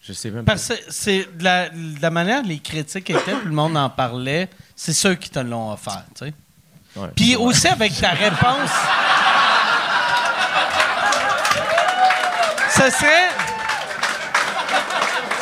Je 0.03 0.13
sais 0.13 0.31
même 0.31 0.45
pas. 0.45 0.53
Parce 0.53 0.69
que 0.69 0.75
c'est 0.89 1.29
de 1.37 1.45
la, 1.45 1.69
de 1.69 2.01
la 2.01 2.11
manière 2.11 2.43
les 2.43 2.59
critiques 2.61 3.11
étaient, 3.11 3.33
tout 3.33 3.45
le 3.47 3.53
monde 3.53 3.77
en 3.77 3.91
parlait, 3.91 4.49
c'est 4.75 4.93
ceux 4.95 5.15
qui 5.17 5.29
te 5.31 5.39
l'ont 5.41 5.73
offert, 5.73 6.05
tu 6.17 6.27
sais. 6.27 6.35
Ouais, 6.97 7.09
Puis 7.15 7.35
vrai. 7.35 7.45
aussi 7.45 7.69
avec 7.69 7.93
ta 8.01 8.11
réponse. 8.11 8.71
Ça 12.71 12.91
serait. 12.91 13.29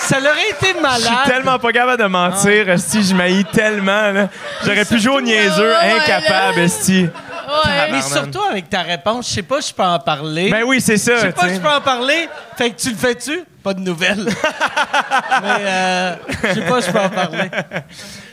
Ça 0.08 0.18
aurait 0.18 0.50
été 0.50 0.74
Je 0.76 0.80
malade. 0.82 1.00
suis 1.00 1.30
tellement 1.30 1.58
pas 1.58 1.72
capable 1.72 2.02
de 2.02 2.08
mentir, 2.08 2.68
esti, 2.70 3.02
je 3.02 3.14
m'haïs 3.14 3.44
tellement. 3.52 4.10
là. 4.12 4.28
J'aurais 4.64 4.84
pu 4.84 4.98
jouer 4.98 5.14
au 5.16 5.20
niaiseux, 5.20 5.70
Ouais, 5.70 5.92
ouais, 5.94 6.00
incapable, 6.00 6.58
esti. 6.60 7.02
Ouais. 7.02 7.90
Mais 7.92 8.02
surtout 8.02 8.42
avec 8.50 8.68
ta 8.68 8.82
réponse, 8.82 9.28
je 9.28 9.34
sais 9.36 9.42
pas, 9.42 9.60
je 9.60 9.72
peux 9.72 9.82
en 9.82 9.98
parler. 9.98 10.50
Ben 10.50 10.64
oui, 10.66 10.80
c'est 10.80 10.98
ça. 10.98 11.16
je 11.16 11.20
sais 11.22 11.32
pas, 11.32 11.48
je 11.48 11.58
peux 11.60 11.68
en 11.68 11.80
parler. 11.80 12.28
Fait 12.56 12.70
que 12.70 12.76
tu 12.80 12.90
le 12.90 12.96
fais-tu? 12.96 13.44
Pas 13.62 13.74
de 13.74 13.80
nouvelles. 13.80 14.24
mais 15.42 15.56
euh, 15.60 16.14
je 16.44 16.54
sais 16.54 16.60
pas, 16.66 16.80
je 16.80 16.90
peux 16.90 17.00
en 17.00 17.08
parler. 17.10 17.50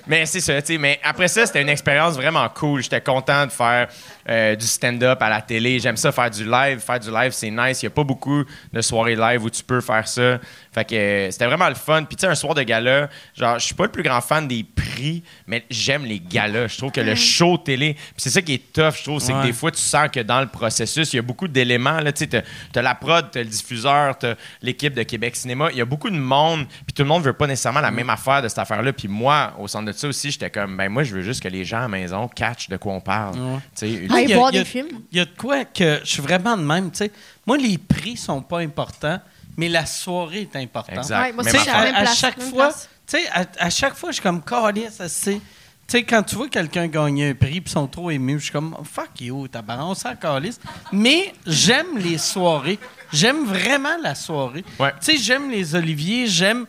Mais 0.08 0.26
c'est 0.28 0.40
ça, 0.40 0.62
tu 0.62 0.74
sais. 0.74 0.78
Mais 0.78 1.00
après 1.04 1.28
ça, 1.28 1.46
c'était 1.46 1.62
une 1.62 1.70
expérience 1.70 2.14
vraiment 2.16 2.48
cool. 2.50 2.84
J'étais 2.84 3.02
content 3.02 3.46
de 3.48 3.52
faire 3.52 3.88
euh, 4.30 4.56
du 4.56 4.66
stand-up 4.68 5.20
à 5.22 5.30
la 5.30 5.42
télé. 5.42 5.80
J'aime 5.80 5.98
ça 5.98 6.12
faire 6.12 6.30
du 6.30 6.44
live. 6.46 6.80
Faire 6.80 7.00
du 7.00 7.10
live, 7.10 7.32
c'est 7.32 7.50
nice. 7.50 7.82
Il 7.82 7.86
n'y 7.86 7.92
a 7.92 7.96
pas 7.96 8.04
beaucoup 8.04 8.44
de 8.72 8.82
soirées 8.82 9.16
live 9.16 9.44
où 9.44 9.50
tu 9.50 9.64
peux 9.64 9.82
faire 9.82 10.08
ça. 10.08 10.38
Fait 10.76 10.84
que 10.84 10.94
euh, 10.94 11.32
c'était 11.32 11.46
vraiment 11.46 11.70
le 11.70 11.76
fun. 11.76 12.04
Puis 12.04 12.18
tu 12.18 12.22
sais, 12.22 12.28
un 12.28 12.36
soir 12.36 12.54
de 12.54 12.62
gala, 12.62 13.10
genre, 13.34 13.58
je 13.58 13.64
suis 13.64 13.74
pas 13.74 13.86
le 13.86 13.92
plus 13.92 14.04
grand 14.04 14.20
fan 14.20 14.46
des 14.46 14.66
prix, 14.66 15.24
mais 15.48 15.64
j'aime 15.70 16.04
les 16.04 16.20
galas. 16.20 16.68
Je 16.68 16.78
trouve 16.78 16.92
que 16.92 17.00
le 17.00 17.16
show 17.16 17.58
télé, 17.58 17.94
puis 17.94 18.04
c'est 18.18 18.30
ça 18.30 18.42
qui 18.42 18.56
est 18.56 18.74
tough, 18.74 18.96
je 18.98 19.04
trouve, 19.04 19.20
c'est 19.22 19.32
Ouais. 19.34 19.42
que 19.42 19.48
des 19.48 19.54
fois, 19.54 19.72
tu 19.72 19.80
sens 19.80 20.10
que 20.12 20.20
dans 20.20 20.42
le 20.42 20.48
processus, 20.48 21.14
il 21.14 21.16
y 21.16 21.20
a 21.20 21.22
beaucoup 21.22 21.48
d'éléments. 21.48 22.02
Là, 22.02 22.12
tu 22.12 22.26
sais, 22.30 22.44
t'as, 22.74 22.82
la 22.82 22.94
prod, 22.94 23.26
t'as 23.32 23.40
le 23.40 23.46
diffuseur, 23.46 24.18
t'as 24.18 24.36
l'équipe 24.62 24.94
de 24.94 25.04
Québec 25.04 25.38
Cinéma. 25.38 25.70
Il 25.72 25.78
y 25.78 25.82
a 25.82 25.86
beaucoup 25.86 26.10
de 26.10 26.18
monde, 26.18 26.66
puis 26.86 26.94
tout 26.94 27.04
le 27.04 27.08
monde 27.08 27.24
veut 27.24 27.32
pas 27.32 27.48
nécessairement 27.48 27.80
la 27.80 27.92
même 27.92 28.10
affaire 28.10 28.42
de 28.42 28.50
cette 28.50 28.60
affaire-là. 28.60 28.92
Puis 28.92 29.08
moi, 29.08 29.54
au 29.58 29.70
centre 29.70 29.86
de 29.86 29.92
ça 29.94 30.10
aussi, 30.10 30.30
j'étais 30.32 30.50
comme, 30.50 30.76
ben 30.76 30.90
moi, 30.90 31.04
je 31.04 31.16
veux 31.16 31.22
juste 31.22 31.42
que 31.42 31.48
les 31.48 31.64
gens 31.64 31.78
à 31.78 31.82
la 31.84 31.88
maison 31.88 32.28
catchent 32.28 32.68
de 32.68 32.76
quoi 32.76 32.92
on 32.94 33.00
parle. 33.02 33.38
Ouais. 33.40 33.60
Tu 33.78 33.88
sais, 33.88 34.14
Aller 34.14 34.24
Il 34.24 34.30
y 34.30 34.34
a- 34.34 34.36
voir 34.36 34.50
il 34.52 34.56
y 34.56 34.60
a- 34.60 34.64
des 34.64 34.70
films? 34.70 34.88
Il 35.12 35.18
y 35.20 35.22
a 35.22 35.26
de 35.26 35.32
quoi 35.38 35.64
que 35.64 36.02
je 36.04 36.10
suis 36.10 36.22
vraiment 36.22 36.58
de 36.58 36.64
même, 36.64 36.92
tu 36.92 36.98
sais. 36.98 37.12
Moi, 37.48 37.58
les 37.58 37.78
prix 37.78 38.18
sont 38.18 38.42
pas 38.42 38.60
importants, 38.60 39.20
mais 39.58 39.70
la 39.70 39.86
soirée 39.86 40.42
est 40.54 40.56
importante. 40.58 40.98
Exact. 40.98 41.22
Ouais, 41.22 41.32
moi 41.32 41.44
sais, 41.44 41.70
à 41.70 41.98
à, 41.98 42.06
chaque 42.14 42.42
fois, 42.42 42.72
tu 42.72 43.18
sais, 43.18 43.28
à, 43.32 43.46
à 43.60 43.70
chaque 43.70 43.96
fois, 43.96 44.10
je 44.12 44.16
suis 44.16 44.24
comme, 44.24 44.42
Calice, 44.44 45.02
c'est. 45.08 45.40
Tu 45.88 46.00
sais, 46.00 46.04
quand 46.04 46.24
tu 46.24 46.36
vois 46.36 46.50
quelqu'un 46.50 46.88
gagner 46.88 47.30
un 47.30 47.36
prix 47.36 47.62
puis 47.62 47.66
ils 47.68 47.70
sont 47.70 47.88
trop 47.88 48.10
émus, 48.10 48.40
je 48.40 48.44
suis 48.46 48.52
comme, 48.52 48.76
fuck 48.84 49.22
you, 49.22 49.48
tabarnak, 49.48 49.86
on 49.86 49.94
s'en 49.94 50.16
calisse. 50.16 50.60
Mais 50.92 51.32
j'aime 51.46 52.00
les 52.00 52.18
soirées. 52.18 52.80
J'aime 53.14 53.46
vraiment 53.46 53.96
la 54.02 54.16
soirée. 54.16 54.66
Ouais. 54.80 54.92
Tu 55.00 55.12
sais, 55.12 55.18
j'aime 55.18 55.52
les 55.52 55.76
oliviers, 55.76 56.26
j'aime. 56.26 56.66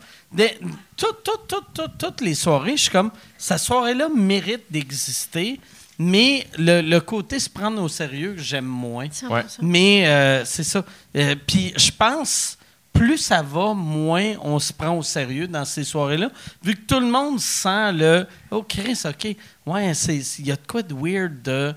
Toutes, 0.96 1.22
toutes, 1.24 1.48
toutes, 1.48 1.72
toutes, 1.72 1.98
toutes 1.98 2.20
les 2.20 2.34
soirées, 2.34 2.76
je 2.76 2.82
suis 2.82 2.90
comme, 2.90 3.10
cette 3.38 3.58
soirée-là 3.58 4.08
mérite 4.14 4.64
d'exister, 4.70 5.60
mais 5.98 6.46
le, 6.58 6.82
le 6.82 7.00
côté 7.00 7.38
se 7.38 7.48
prendre 7.48 7.82
au 7.82 7.88
sérieux, 7.88 8.34
j'aime 8.36 8.66
moins. 8.66 9.06
100%. 9.06 9.28
Ouais. 9.28 9.42
Mais 9.62 10.06
euh, 10.06 10.44
c'est 10.44 10.64
ça. 10.64 10.84
Euh, 11.16 11.34
Puis 11.46 11.72
je 11.76 11.90
pense, 11.90 12.58
plus 12.96 13.18
ça 13.18 13.42
va, 13.42 13.74
moins 13.74 14.34
on 14.42 14.58
se 14.58 14.72
prend 14.72 14.96
au 14.98 15.02
sérieux 15.02 15.46
dans 15.48 15.64
ces 15.64 15.84
soirées-là. 15.84 16.30
Vu 16.62 16.74
que 16.74 16.80
tout 16.86 17.00
le 17.00 17.06
monde 17.06 17.38
sent 17.40 17.92
le 17.92 18.26
Oh, 18.50 18.62
Chris, 18.62 18.98
OK. 19.04 19.36
Ouais, 19.66 19.94
c'est- 19.94 20.38
il 20.38 20.46
y 20.46 20.52
a 20.52 20.56
de 20.56 20.66
quoi 20.66 20.82
de 20.82 20.94
weird 20.94 21.42
de. 21.42 21.74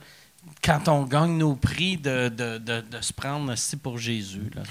Quand 0.63 0.87
on 0.89 1.03
gagne 1.03 1.37
nos 1.37 1.55
prix, 1.55 1.95
de, 1.97 2.27
de, 2.29 2.57
de, 2.57 2.81
de 2.81 3.01
se 3.01 3.13
prendre 3.13 3.51
aussi 3.53 3.77
pour 3.77 3.97
Jésus. 3.97 4.49
Là. 4.55 4.61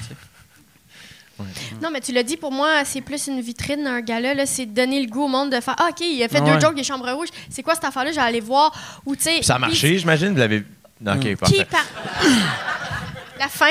Non, 1.81 1.91
mais 1.93 2.01
tu 2.01 2.13
l'as 2.13 2.25
dit, 2.25 2.37
pour 2.37 2.51
moi, 2.51 2.85
c'est 2.85 3.01
plus 3.01 3.29
une 3.29 3.41
vitrine, 3.41 3.87
un 3.87 4.01
gala. 4.01 4.35
là, 4.35 4.45
C'est 4.45 4.67
donner 4.67 5.01
le 5.01 5.09
goût 5.09 5.23
au 5.25 5.29
monde 5.29 5.51
de 5.53 5.61
faire 5.61 5.77
Ah, 5.79 5.89
OK, 5.91 6.01
il 6.01 6.21
a 6.23 6.29
fait 6.29 6.41
Ouais. 6.41 6.53
deux 6.53 6.59
jokes 6.61 6.75
des 6.75 6.83
chambres 6.83 7.09
rouges. 7.13 7.29
C'est 7.49 7.63
quoi 7.63 7.75
cette 7.75 7.85
affaire-là? 7.85 8.11
J'allais 8.11 8.27
aller 8.29 8.41
voir. 8.41 8.73
Ou, 9.07 9.15
tu 9.15 9.23
sais. 9.23 9.43
Ça 9.43 9.55
a 9.55 9.59
marché, 9.59 9.99
j'imagine, 9.99 10.31
vous 10.33 10.39
l'avez. 10.39 10.65
Ok, 11.07 11.37
parfait. 11.37 11.65
par. 11.65 11.85
La 13.39 13.49
fin. 13.49 13.71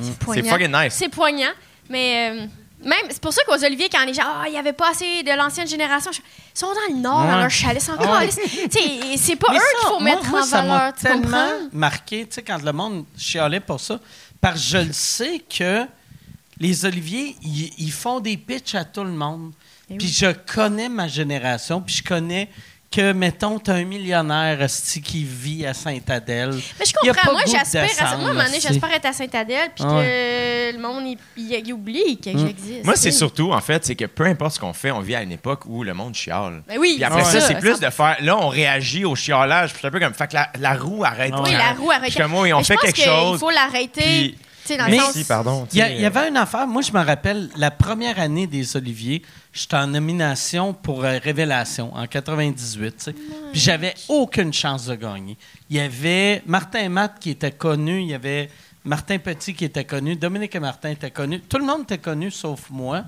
C'est 0.00 0.18
poignant. 0.18 0.42
C'est 0.44 0.50
fucking 0.50 0.72
nice. 0.72 0.94
C'est 0.94 1.08
poignant. 1.10 1.50
Mais. 1.94 2.30
euh, 2.42 2.46
même, 2.86 3.06
c'est 3.08 3.20
pour 3.22 3.32
ça 3.32 3.40
qu'aux 3.46 3.64
Olivier, 3.64 3.88
quand 3.90 4.04
les 4.04 4.12
gens, 4.12 4.24
ah, 4.26 4.44
il 4.46 4.50
n'y 4.52 4.58
avait 4.58 4.74
pas 4.74 4.90
assez 4.90 5.22
de 5.22 5.34
l'ancienne 5.34 5.66
génération, 5.66 6.12
je- 6.12 6.18
ils 6.20 6.58
sont 6.58 6.66
dans 6.66 6.94
le 6.94 7.00
Nord, 7.00 7.24
dans 7.26 7.38
leur 7.38 7.48
chalet, 7.50 7.80
c'est 7.80 7.92
encore. 7.92 8.18
Ouais. 8.18 8.28
C'est 8.30 9.36
pas 9.36 9.46
Mais 9.52 9.56
eux 9.56 9.60
qu'il 9.80 9.88
faut 9.88 10.00
moi- 10.00 10.02
mettre 10.02 10.28
moi, 10.28 10.40
en 10.42 10.44
ça 10.44 10.60
valeur. 10.60 10.92
Tu 10.94 11.02
tellement 11.04 11.22
comprends? 11.22 11.68
marqué, 11.72 12.26
tu 12.26 12.34
sais, 12.34 12.42
quand 12.42 12.62
le 12.62 12.72
monde 12.72 13.06
chialait 13.16 13.60
pour 13.60 13.80
ça, 13.80 13.98
parce 14.38 14.56
que 14.60 14.66
je 14.66 14.76
le 14.78 14.92
sais 14.92 15.42
que 15.58 15.86
les 16.58 16.84
Oliviers, 16.84 17.36
ils 17.42 17.90
font 17.92 18.20
des 18.20 18.36
pitchs 18.36 18.74
à 18.74 18.84
tout 18.84 19.04
le 19.04 19.12
monde. 19.12 19.52
Eh 19.88 19.96
Puis 19.96 20.08
oui. 20.08 20.12
je 20.12 20.32
connais 20.54 20.90
ma 20.90 21.08
génération, 21.08 21.80
puis 21.80 21.94
je 21.94 22.02
connais 22.02 22.50
que, 22.94 23.12
mettons, 23.12 23.58
t'as 23.58 23.74
un 23.74 23.84
millionnaire 23.84 24.66
qui 25.04 25.24
vit 25.24 25.66
à 25.66 25.74
Saint-Adèle. 25.74 26.50
Mais 26.78 26.84
je 26.86 26.92
Il 27.02 27.08
comprends. 27.10 27.32
Moi, 27.32 27.42
j'aspire 27.46 27.82
à 27.82 27.86
Moi, 27.86 28.10
à 28.10 28.14
un 28.14 28.16
moment 28.34 28.44
donné, 28.44 28.60
j'aspire 28.60 28.90
être 28.94 29.06
à 29.06 29.12
Saint-Adèle, 29.12 29.70
puis 29.74 29.84
que 29.84 30.72
le 30.72 30.78
monde, 30.80 31.04
il, 31.06 31.18
il- 31.36 31.62
il 31.66 31.72
oublie 31.72 32.18
que 32.18 32.30
j'existe. 32.30 32.84
Moi, 32.84 32.94
c'est 32.96 33.10
surtout, 33.10 33.52
en 33.52 33.60
fait, 33.60 33.84
c'est 33.84 33.94
que 33.96 34.04
peu 34.04 34.24
importe 34.26 34.54
ce 34.54 34.60
qu'on 34.60 34.72
fait, 34.72 34.90
on 34.90 35.00
vit 35.00 35.14
à 35.14 35.22
une 35.22 35.32
époque 35.32 35.62
où 35.66 35.82
le 35.82 35.94
monde 35.94 36.14
chiale. 36.14 36.62
Ben 36.68 36.78
oui, 36.78 36.94
Puis 36.96 37.04
après 37.04 37.24
c'est 37.24 37.40
ça, 37.40 37.40
ça, 37.40 37.46
c'est 37.48 37.58
plus 37.60 37.76
ça- 37.76 37.86
de 37.86 37.90
faire. 37.92 38.16
Là, 38.20 38.36
on 38.38 38.48
réagit 38.48 39.04
au 39.04 39.14
chialage. 39.14 39.70
Puis 39.72 39.78
c'est 39.82 39.88
un 39.88 39.90
peu 39.90 40.00
comme. 40.00 40.14
Fait 40.14 40.28
que 40.28 40.34
la, 40.34 40.48
la 40.58 40.74
roue 40.74 41.04
arrête. 41.04 41.32
Oui, 41.42 41.52
la 41.52 41.72
roue 41.72 41.90
arrête. 41.90 42.06
Je 42.06 42.10
suis 42.14 42.20
comme, 42.22 42.34
oui, 42.34 42.52
on 42.52 42.58
Mais 42.58 42.64
fait 42.64 42.74
pense 42.74 42.82
quelque 42.84 42.96
qu'il 42.96 43.04
chose. 43.04 43.40
faut 43.40 43.50
l'arrêter. 43.50 44.34
Dans 44.70 44.88
Mais- 44.88 44.98
sens. 44.98 45.22
Pardon. 45.24 45.66
Il 45.72 45.78
y, 45.78 45.82
avait 45.82 46.28
une 46.28 46.36
affaire, 46.36 46.66
moi 46.66 46.82
je 46.82 46.92
me 46.92 47.04
rappelle, 47.04 47.50
la 47.56 47.70
première 47.70 48.18
année 48.18 48.46
des 48.46 48.76
Oliviers, 48.76 49.22
j'étais 49.52 49.76
en 49.76 49.86
nomination 49.88 50.72
pour 50.72 51.04
euh, 51.04 51.18
Révélation 51.22 51.94
en 51.94 52.06
98. 52.06 52.96
tu 52.96 53.04
sais. 53.04 53.12
Puis 53.52 53.60
j'avais 53.60 53.94
aucune 54.08 54.52
chance 54.52 54.86
de 54.86 54.94
gagner. 54.94 55.36
Il 55.70 55.76
y 55.76 55.80
avait 55.80 56.42
Martin 56.46 56.88
Matt 56.88 57.18
qui 57.20 57.30
était 57.30 57.52
connu, 57.52 58.00
il 58.00 58.08
y 58.08 58.14
avait 58.14 58.50
Martin 58.84 59.18
Petit 59.18 59.54
qui 59.54 59.64
était 59.64 59.84
connu, 59.84 60.16
Dominique 60.16 60.54
et 60.54 60.60
Martin 60.60 60.90
étaient 60.90 61.10
connus. 61.10 61.40
Tout 61.40 61.58
le 61.58 61.64
monde 61.64 61.82
était 61.82 61.98
connu 61.98 62.30
sauf 62.30 62.70
moi. 62.70 63.04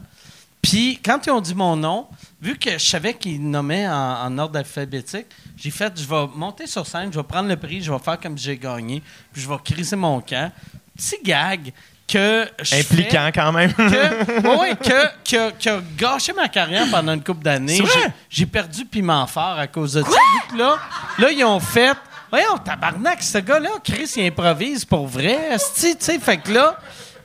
Puis 0.63 0.99
quand 1.05 1.25
ils 1.27 1.31
ont 1.31 1.41
dit 1.41 1.55
mon 1.55 1.77
nom, 1.77 2.07
vu 2.41 2.59
que 2.59 2.73
je 2.73 2.79
savais 2.85 3.15
qu'ils 3.15 3.49
nommaient 3.49 3.87
en, 3.87 4.25
en 4.25 4.39
ordre 4.39 4.59
alphabétique, 4.59 5.27
j'ai 5.57 5.71
fait, 5.71 5.93
je 5.97 6.07
vais 6.07 6.27
monter 6.35 6.67
sur 6.67 6.87
scène, 6.87 7.13
je 7.13 7.19
vais 7.19 7.25
prendre 7.25 7.49
le 7.49 7.57
prix, 7.57 7.83
je 7.83 7.93
vais 7.93 7.99
faire 7.99 8.19
comme 8.19 8.37
j'ai 8.37 8.57
gagné, 8.59 9.03
puis 9.33 9.43
je 9.43 9.49
vais 9.49 9.57
criser 9.63 9.97
mon 9.97 10.21
camp. 10.21 10.51
Petit 10.97 11.17
gag 11.23 11.73
que 12.09 12.49
je 12.63 12.65
fais- 12.65 12.81
Impliquant 12.81 13.31
quand 13.35 13.53
même. 13.53 13.73
que, 13.73 14.59
ouais, 14.59 14.77
que, 14.77 15.07
que, 15.29 15.51
que 15.53 15.69
a 15.71 15.81
gâché 15.97 16.33
ma 16.33 16.49
carrière 16.49 16.87
pendant 16.91 17.15
une 17.15 17.23
couple 17.25 17.43
d'années. 17.43 17.83
J'ai- 18.31 18.47
perdu 18.47 18.85
Piment 18.85 19.27
Fort 19.27 19.59
à 19.59 19.67
cause 19.67 19.95
de 19.95 20.03
ça. 20.03 20.57
Là, 20.57 20.77
là, 21.19 21.31
ils 21.33 21.45
ont 21.45 21.59
fait. 21.61 21.97
Voyons, 22.31 22.59
tabarnak, 22.59 23.23
ce 23.23 23.39
gars-là, 23.39 23.71
Chris, 23.85 24.13
il 24.17 24.27
improvise 24.27 24.85
pour 24.85 25.07
vrai. 25.07 25.57
Tu 25.77 25.95
sais, 25.99 26.19
fait 26.19 26.39
que 26.39 26.53
là, 26.53 26.79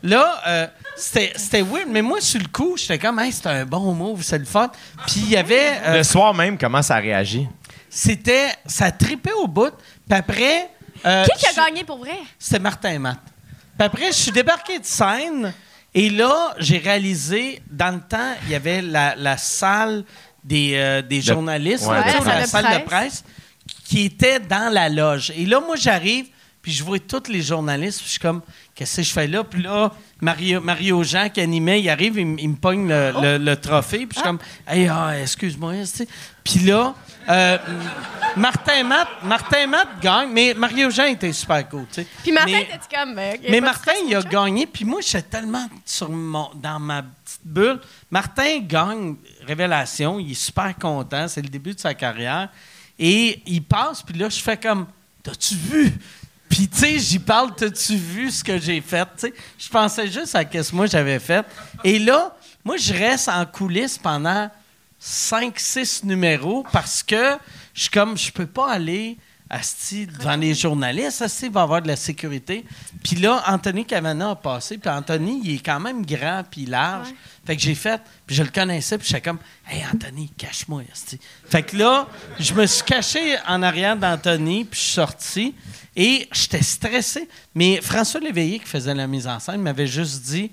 là 0.04 0.42
euh, 0.48 0.68
c'était 0.96 1.34
c'était 1.36 1.62
weird. 1.64 1.88
Mais 1.90 2.02
moi, 2.02 2.20
sur 2.22 2.40
le 2.40 2.48
coup, 2.48 2.76
j'étais 2.78 2.98
comme, 3.00 3.20
hey, 3.20 3.32
c'était 3.32 3.50
un 3.50 3.66
bon 3.66 3.94
move, 3.94 4.22
c'est 4.24 4.38
le 4.40 4.46
fun. 4.46 4.70
Puis 5.08 5.22
il 5.22 5.30
y 5.30 5.38
avait. 5.38 5.74
euh, 5.86 5.98
Le 5.98 6.04
soir 6.04 6.34
même, 6.34 6.58
comment 6.58 6.82
ça 6.82 6.96
réagit? 6.98 7.48
c'était. 7.90 8.50
Ça 8.66 8.92
tripait 8.92 9.34
au 9.34 9.48
bout. 9.48 9.74
Puis 10.10 10.18
après. 10.18 10.70
euh, 11.06 11.26
Qui 11.26 11.40
qui 11.40 11.48
a 11.60 11.66
gagné 11.66 11.84
pour 11.84 11.98
vrai? 12.00 12.18
c'était 12.40 12.60
Martin 12.60 12.98
Matt. 13.00 13.20
Puis 13.82 13.86
après, 13.88 14.12
je 14.12 14.18
suis 14.18 14.32
débarqué 14.32 14.78
de 14.78 14.86
scène 14.86 15.52
et 15.92 16.12
là, 16.12 16.54
j'ai 16.60 16.78
réalisé, 16.78 17.64
dans 17.68 17.96
le 17.96 18.00
temps, 18.00 18.36
il 18.44 18.52
y 18.52 18.56
avait 18.56 18.80
la, 18.80 19.16
la 19.16 19.38
salle 19.38 20.04
des, 20.44 20.74
euh, 20.76 21.02
des 21.02 21.20
journalistes, 21.20 21.88
ouais, 21.88 21.96
là, 21.96 22.20
la 22.24 22.40
la 22.42 22.46
salle 22.46 22.80
de 22.80 22.86
presse, 22.86 23.24
qui 23.86 24.06
était 24.06 24.40
dans 24.40 24.72
la 24.72 24.88
loge. 24.88 25.34
Et 25.36 25.48
là, 25.48 25.60
moi, 25.60 25.78
j'arrive, 25.78 26.28
puis 26.62 26.72
je 26.72 26.84
vois 26.84 27.00
tous 27.00 27.30
les 27.30 27.42
journalistes, 27.42 27.98
puis 28.00 28.06
je 28.08 28.12
suis 28.12 28.20
comme, 28.20 28.42
qu'est-ce 28.76 28.98
que 28.98 29.04
je 29.04 29.12
fais 29.12 29.28
là? 29.28 29.44
Puis 29.44 29.64
là, 29.64 29.92
Mario, 30.22 30.62
Mario 30.62 31.04
Jean 31.04 31.30
qui 31.30 31.42
animait, 31.42 31.82
il 31.82 31.90
arrive, 31.90 32.18
il, 32.20 32.40
il 32.40 32.50
me 32.50 32.56
pogne 32.56 32.88
le, 32.88 33.12
le- 33.22 33.38
le 33.38 33.56
trophée, 33.56 34.06
puis 34.06 34.10
je 34.12 34.16
suis 34.16 34.24
comme, 34.24 34.40
hey, 34.68 34.88
ah, 34.88 35.20
excuse-moi, 35.20 35.74
tu 35.82 35.86
sais. 35.88 36.08
Puis 36.44 36.60
là, 36.60 36.94
euh, 37.30 37.58
Martin 38.36 38.84
Matt, 38.84 39.08
Martin 39.24 39.68
Matt 39.68 39.88
gagne, 40.02 40.30
mais 40.32 40.54
Mario 40.54 40.90
Jean 40.90 41.06
était 41.06 41.34
super 41.34 41.68
cool, 41.70 41.86
tu 41.92 42.02
sais. 42.02 42.08
Puis 42.24 42.32
Martin, 42.32 42.52
Mais- 42.52 42.68
t'es 42.88 42.96
comme. 42.98 43.16
ben, 43.16 43.36
ok, 43.36 43.42
mais 43.50 43.62
Martin, 43.62 43.92
il 44.08 44.16
a 44.16 44.22
gagné, 44.22 44.66
puis 44.68 44.86
moi, 44.86 45.02
j'étais 45.02 45.22
tellement 45.24 45.68
sur 45.86 46.10
mon, 46.10 46.50
dans 46.56 46.80
ma 46.80 47.02
petite 47.04 47.42
bulle. 47.46 47.80
Martin 48.10 48.60
gagne 48.62 49.16
Révélation, 49.46 50.20
il 50.20 50.32
est 50.32 50.36
super 50.36 50.76
content, 50.78 51.28
c'est 51.28 51.42
le 51.42 51.50
début 51.50 51.74
de 51.74 51.80
sa 51.80 51.94
carrière. 51.94 52.50
Et 53.00 53.42
il 53.48 53.64
passe, 53.64 54.02
puis 54.04 54.18
là, 54.18 54.30
je 54.30 54.40
fais 54.40 54.58
comme 54.58 54.86
T'as-tu 55.24 55.54
vu? 55.54 55.94
Puis, 56.52 56.68
tu 56.68 56.80
sais, 56.80 57.00
j'y 57.00 57.18
parle 57.18 57.56
T'as-tu 57.56 57.96
vu 57.96 58.30
ce 58.30 58.44
que 58.44 58.60
j'ai 58.60 58.82
fait 58.82 59.08
je 59.58 59.70
pensais 59.70 60.08
juste 60.08 60.36
à 60.36 60.42
ce 60.42 60.46
que 60.46 60.76
moi 60.76 60.86
j'avais 60.86 61.18
fait. 61.18 61.46
Et 61.84 61.98
là, 61.98 62.36
moi, 62.66 62.76
je 62.76 62.94
reste 62.94 63.30
en 63.30 63.46
coulisses 63.46 63.98
pendant 63.98 64.50
5-6 65.02 66.06
numéros 66.06 66.66
parce 66.72 67.04
que 67.04 67.38
je 67.74 67.84
suis 67.84 67.90
comme, 67.90 68.18
je 68.18 68.32
peux 68.32 68.46
pas 68.46 68.70
aller 68.70 69.18
asti, 69.50 70.08
devant 70.08 70.36
les 70.36 70.54
journalistes, 70.54 71.22
asti, 71.22 71.46
il 71.46 71.52
va 71.52 71.62
avoir 71.62 71.82
de 71.82 71.88
la 71.88 71.96
sécurité. 71.96 72.66
Puis 73.04 73.16
là, 73.18 73.44
Anthony 73.48 73.86
Cavana 73.86 74.32
a 74.32 74.36
passé, 74.36 74.78
puis 74.78 74.90
Anthony, 74.90 75.42
il 75.44 75.56
est 75.56 75.66
quand 75.66 75.80
même 75.80 76.06
grand 76.06 76.44
puis 76.50 76.66
large. 76.66 77.10
Fait 77.44 77.56
que 77.56 77.62
j'ai 77.62 77.74
fait, 77.74 78.00
puis 78.28 78.36
je 78.36 78.44
le 78.44 78.50
connaissais, 78.50 78.98
puis 78.98 79.08
j'étais 79.08 79.22
comme, 79.22 79.40
hey 79.68 79.84
Anthony, 79.92 80.30
cache-moi. 80.38 80.84
Fait 81.50 81.64
que 81.64 81.76
là, 81.76 82.08
je 82.40 82.54
me 82.54 82.66
suis 82.68 82.84
caché 82.84 83.36
en 83.48 83.64
arrière 83.64 83.98
d'Anthony, 83.98 84.66
puis 84.66 84.80
je 84.80 84.86
suis 84.86 84.94
sorti, 84.94 85.56
et 85.96 86.30
j'étais 86.32 86.62
stressé. 86.62 87.28
Mais 87.56 87.82
François 87.82 88.20
Léveillé, 88.20 88.60
qui 88.60 88.68
faisait 88.68 88.94
la 88.94 89.08
mise 89.08 89.28
en 89.28 89.40
scène, 89.40 89.62
m'avait 89.62 89.88
juste 89.88 90.22
dit, 90.22 90.52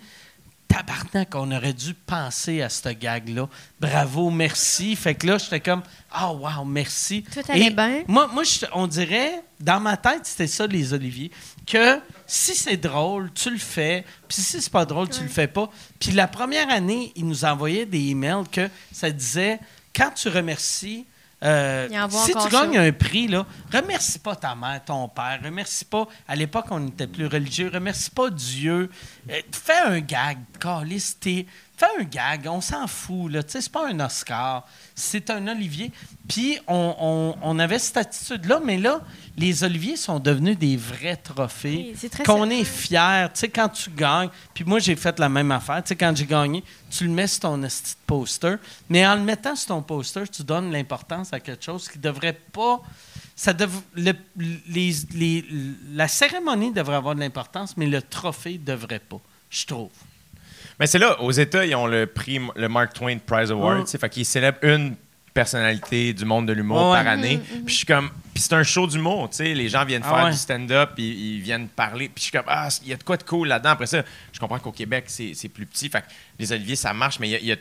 tabarnak, 0.67 1.35
on 1.35 1.51
aurait 1.51 1.73
dû 1.73 1.95
penser 1.95 2.63
à 2.63 2.69
ce 2.69 2.89
gag-là. 2.91 3.49
Bravo, 3.81 4.31
merci. 4.31 4.97
Fait 4.97 5.15
que 5.15 5.27
là, 5.27 5.39
j'étais 5.39 5.61
comme, 5.61 5.83
ah, 6.11 6.33
wow, 6.33 6.65
merci. 6.65 7.23
Tout 7.23 7.41
allait 7.53 7.71
bien? 7.71 8.03
Moi, 8.07 8.29
moi 8.33 8.45
on 8.73 8.87
dirait, 8.87 9.43
dans 9.61 9.81
ma 9.81 9.97
tête, 9.97 10.21
c'était 10.25 10.47
ça, 10.47 10.67
les 10.67 10.93
Oliviers, 10.93 11.31
que 11.71 12.01
si 12.27 12.55
c'est 12.55 12.77
drôle, 12.77 13.33
tu 13.33 13.51
le 13.51 13.59
fais, 13.59 14.05
puis 14.29 14.41
si 14.43 14.61
c'est 14.63 14.71
pas 14.73 14.85
drôle, 14.85 15.09
tu 15.09 15.23
le 15.23 15.29
fais 15.29 15.47
pas. 15.47 15.71
Puis 16.01 16.13
la 16.13 16.27
première 16.29 16.69
année, 16.71 17.13
ils 17.17 17.27
nous 17.27 17.45
envoyaient 17.45 17.87
des 17.87 18.09
emails 18.11 18.45
que 18.51 18.69
ça 18.93 19.11
disait, 19.11 19.59
quand 19.95 20.11
tu 20.15 20.29
remercies, 20.29 21.07
euh, 21.45 21.87
si 22.27 22.33
tu 22.33 22.51
gagnes 22.51 22.75
ça. 22.75 22.81
un 22.83 22.93
prix, 22.93 23.29
là, 23.29 23.47
remercie 23.73 24.19
pas 24.19 24.35
ta 24.35 24.55
mère, 24.55 24.83
ton 24.85 25.09
père, 25.09 25.39
remercie 25.45 25.85
pas, 25.85 26.07
à 26.27 26.35
l'époque, 26.35 26.67
on 26.71 26.89
était 26.89 27.07
plus 27.07 27.27
religieux, 27.27 27.71
remercie 27.73 28.11
pas 28.11 28.29
Dieu. 28.31 28.91
Euh, 29.31 29.41
fais 29.53 29.79
un 29.87 30.01
gag, 30.01 30.39
calice, 30.61 31.17
t'es- 31.21 31.47
Fais 31.79 31.87
un 32.01 32.03
gag, 32.03 32.49
on 32.51 32.61
s'en 32.61 32.89
fout, 32.89 33.31
là. 33.31 33.41
Tu 33.45 33.53
sais, 33.53 33.61
c'est 33.61 33.71
pas 33.71 33.89
un 33.89 34.01
Oscar, 34.01 34.67
c'est 34.97 35.31
un 35.31 35.47
Olivier. 35.47 35.93
Puis 36.27 36.59
on, 36.67 36.97
on- 36.99 37.37
on 37.41 37.59
avait 37.61 37.79
cette 37.79 37.99
attitude-là, 37.99 38.59
mais 38.65 38.79
là, 38.79 39.01
les 39.37 39.63
Oliviers 39.63 39.95
sont 39.97 40.19
devenus 40.19 40.59
des 40.59 40.77
vrais 40.77 41.15
trophées. 41.15 41.91
Oui, 41.93 41.95
qu'on 42.27 42.51
est 42.51 42.65
fier, 42.65 43.33
tu 43.33 43.39
sais, 43.39 43.49
quand 43.49 43.69
tu 43.69 43.91
gagnes. 43.91 44.29
Puis 44.53 44.65
moi, 44.65 44.81
j'ai 44.81 44.97
fait 44.97 45.17
la 45.21 45.29
même 45.29 45.53
affaire. 45.53 45.81
Tu 45.85 45.91
sais, 45.91 45.97
quand 45.97 46.13
j'ai 46.17 46.27
gagné, 46.27 46.65
tu 46.91 47.05
le 47.05 47.11
mets 47.11 47.29
sur 47.29 47.43
ton 47.43 47.63
poster. 48.09 48.57
Mais 48.89 49.07
en 49.07 49.15
le 49.15 49.23
mettant 49.23 49.55
sur 49.55 49.69
ton 49.69 49.83
poster, 49.83 50.27
tu 50.29 50.43
donnes 50.43 50.73
l'importance 50.73 51.33
à 51.33 51.39
quelque 51.39 51.65
chose 51.65 51.89
qui 51.89 52.01
devrait 52.01 52.33
pas. 52.53 52.81
Ça 53.37 53.53
dev- 53.53 53.71
le- 53.95 54.15
les- 54.37 54.93
les- 55.15 55.45
la 55.93 56.09
cérémonie 56.09 56.73
devrait 56.73 56.97
avoir 56.97 57.15
de 57.15 57.21
l'importance, 57.21 57.77
mais 57.77 57.87
le 57.87 58.03
trophée 58.03 58.59
devrait 58.59 58.99
pas, 58.99 59.21
je 59.49 59.65
trouve. 59.65 59.91
Mais 60.81 60.87
c'est 60.87 60.99
là, 60.99 61.21
aux 61.21 61.33
États, 61.33 61.65
ils 61.67 61.75
ont 61.75 61.87
le 61.87 62.07
prix, 62.07 62.41
le 62.57 62.69
Mark 62.69 62.93
Twain 62.93 63.19
Prize 63.19 63.51
Award. 63.51 63.87
Sais, 63.89 63.99
Fait 63.99 64.09
qu'ils 64.09 64.25
célèbrent 64.25 64.63
une 64.63 64.95
personnalité 65.35 66.13
du 66.13 66.25
monde 66.25 66.47
de 66.47 66.53
l'humour 66.53 66.93
par 66.93 67.07
année. 67.07 67.41
Puis 67.65 67.75
je 67.75 67.79
suis 67.79 67.87
comme. 67.87 68.11
Puis 68.35 68.43
c'est 68.43 68.55
un 68.55 68.63
show 68.63 68.87
d'humour, 68.87 69.29
tu 69.31 69.37
sais. 69.39 69.55
Les 69.55 69.69
gens 69.69 69.85
viennent 69.85 70.03
Ah 70.05 70.15
faire 70.15 70.25
ouais. 70.27 70.31
du 70.31 70.37
stand-up, 70.37 70.91
puis 70.95 71.37
ils 71.37 71.41
viennent 71.41 71.69
parler. 71.69 72.09
Puis 72.09 72.17
je 72.19 72.23
suis 72.25 72.33
comme, 72.33 72.47
ah, 72.49 72.69
il 72.83 72.89
y 72.89 72.93
a 72.93 72.97
de 72.97 73.03
quoi 73.03 73.17
de 73.17 73.23
cool 73.25 73.49
là-dedans. 73.49 73.71
Après 73.71 73.87
ça, 73.87 74.03
je 74.33 74.39
comprends 74.41 74.59
qu'au 74.59 74.73
Québec, 74.73 75.05
c'est 75.09 75.33
c'est 75.35 75.49
plus 75.49 75.67
petit. 75.67 75.89
Fait 75.89 76.01
que 76.01 76.07
les 76.39 76.53
Oliviers, 76.53 76.77
ça 76.77 76.93
marche, 76.93 77.19
mais 77.21 77.31
il 77.31 77.45
y 77.47 77.53
a-. 77.53 77.57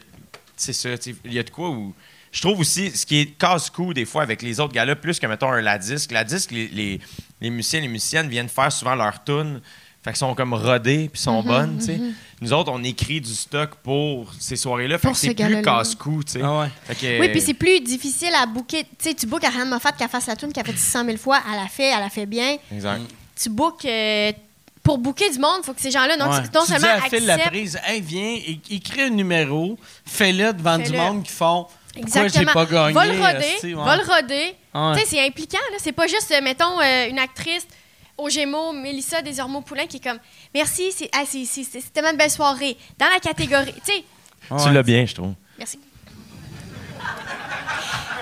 C'est 0.56 0.74
ça, 0.74 0.90
il 1.26 1.34
y 1.34 1.40
a 1.40 1.44
de 1.44 1.50
quoi 1.50 1.70
où. 1.70 1.94
Je 2.32 2.42
trouve 2.42 2.60
aussi, 2.60 2.92
ce 2.92 3.06
qui 3.06 3.20
est 3.20 3.26
casse-cou 3.38 3.94
des 3.94 4.06
fois 4.06 4.22
avec 4.22 4.42
les 4.42 4.60
autres 4.60 4.74
gars-là, 4.74 4.96
plus 4.96 5.20
que, 5.20 5.26
mettons, 5.28 5.52
un 5.52 5.62
La 5.62 5.78
Disque. 5.78 6.12
La 6.12 6.24
Disque, 6.24 6.52
les, 6.52 6.68
les, 6.68 7.00
les 7.42 7.50
musiciens 7.50 7.80
et 7.80 7.84
les 7.84 7.88
musiciennes 7.88 8.28
viennent 8.28 8.50
faire 8.50 8.72
souvent 8.72 8.96
leur 8.96 9.24
tune. 9.24 9.62
Fait 10.08 10.14
qu'ils 10.14 10.20
sont 10.20 10.36
comme 10.36 10.54
rodés 10.54 11.10
puis 11.12 11.22
sont 11.22 11.44
bonnes, 11.44 11.80
tu 11.80 11.86
sais. 11.88 12.00
Nous 12.40 12.54
autres, 12.54 12.72
on 12.72 12.82
écrit 12.84 13.20
du 13.20 13.34
stock 13.34 13.72
pour 13.84 14.32
ces 14.40 14.56
soirées-là. 14.56 14.98
Fait 15.00 15.08
Pour 15.08 15.12
que 15.14 15.18
ce 15.20 15.28
c'est 15.28 15.34
plus 15.34 15.62
casse-cou, 15.62 16.24
tu 16.24 16.34
sais. 16.34 16.42
Ah 16.42 16.60
ouais. 16.62 16.68
Fait 16.86 16.96
que- 16.96 17.20
Oui, 17.20 17.30
puis 17.30 17.42
c'est 17.42 17.54
plus 17.54 17.82
difficile 17.82 18.34
à 18.42 18.46
booker. 18.46 18.84
Tu 18.84 18.90
sais, 19.10 19.14
tu 19.16 19.26
bookes 19.26 19.44
Ariane 19.44 19.68
Moffat 19.70 19.92
qui 19.92 20.04
a 20.04 20.08
fait 20.08 20.26
la 20.28 20.36
tune 20.38 20.54
qui 20.54 20.60
a 20.60 20.64
fait 20.64 20.72
600 20.78 21.04
000 21.04 21.18
fois. 21.18 21.40
Elle 21.52 21.60
a 21.60 21.68
fait, 21.68 21.88
elle 21.90 22.04
a 22.04 22.10
fait 22.10 22.26
bien. 22.26 22.56
Exact. 22.72 23.02
Tu 23.36 23.50
bookes. 23.50 23.84
euh, 23.86 24.32
pour 24.84 24.98
booker 25.00 25.30
du 25.30 25.40
monde, 25.40 25.58
il 25.64 25.66
faut 25.66 25.74
que 25.74 25.82
ces 25.82 25.92
gens-là, 25.92 26.16
non, 26.16 26.30
Ouais. 26.30 26.38
non 26.56 26.62
tu 26.62 26.72
seulement 26.72 26.88
dis 27.00 27.06
à 27.06 27.10
Phil 27.10 27.26
la 27.26 27.38
prise, 27.40 27.78
hey, 27.86 28.00
viens, 28.00 28.38
écris 28.72 29.02
un 29.02 29.10
numéro, 29.10 29.78
fais-le 30.06 30.54
devant 30.54 30.78
du 30.78 30.94
monde 30.94 31.24
qui 31.24 31.34
font 31.34 31.68
Pourquoi 31.94 32.22
j'ai 32.22 32.26
Exactement. 32.28 32.54
pas 32.54 32.66
gagné. 32.66 32.94
Va 32.94 33.06
le 33.06 33.12
roder, 33.20 33.74
va 33.74 33.98
le 33.98 34.04
roder. 34.04 34.56
Ouais. 34.74 34.94
Tu 34.94 35.00
sais, 35.02 35.06
c'est 35.10 35.28
impliquant, 35.28 35.58
là. 35.72 35.78
C'est 35.82 35.92
pas 35.92 36.08
juste, 36.08 36.32
euh, 36.32 36.42
mettons, 36.42 36.80
euh, 36.80 37.10
une 37.10 37.20
actrice 37.20 37.68
au 38.18 38.30
Gémeaux, 38.30 38.74
Mélissa 38.74 39.22
Desormeaux-Poulain, 39.22 39.86
qui 39.88 39.98
est 39.98 40.04
comme 40.04 40.20
Merci, 40.54 40.92
c'est 40.96 41.10
ah, 41.14 41.24
c'est- 41.28 41.46
c'est- 41.46 41.64
c'est 41.64 41.94
tellement 41.94 42.12
de 42.14 42.18
belles 42.18 42.32
soirées. 42.32 42.78
Dans 42.98 43.08
la 43.14 43.20
catégorie. 43.20 43.74
Tu 43.86 43.94
sais, 43.94 44.04
Tu 44.66 44.74
l'as 44.74 44.84
bien, 44.84 45.06
je 45.06 45.14
trouve. 45.16 45.34
Merci. 45.58 45.80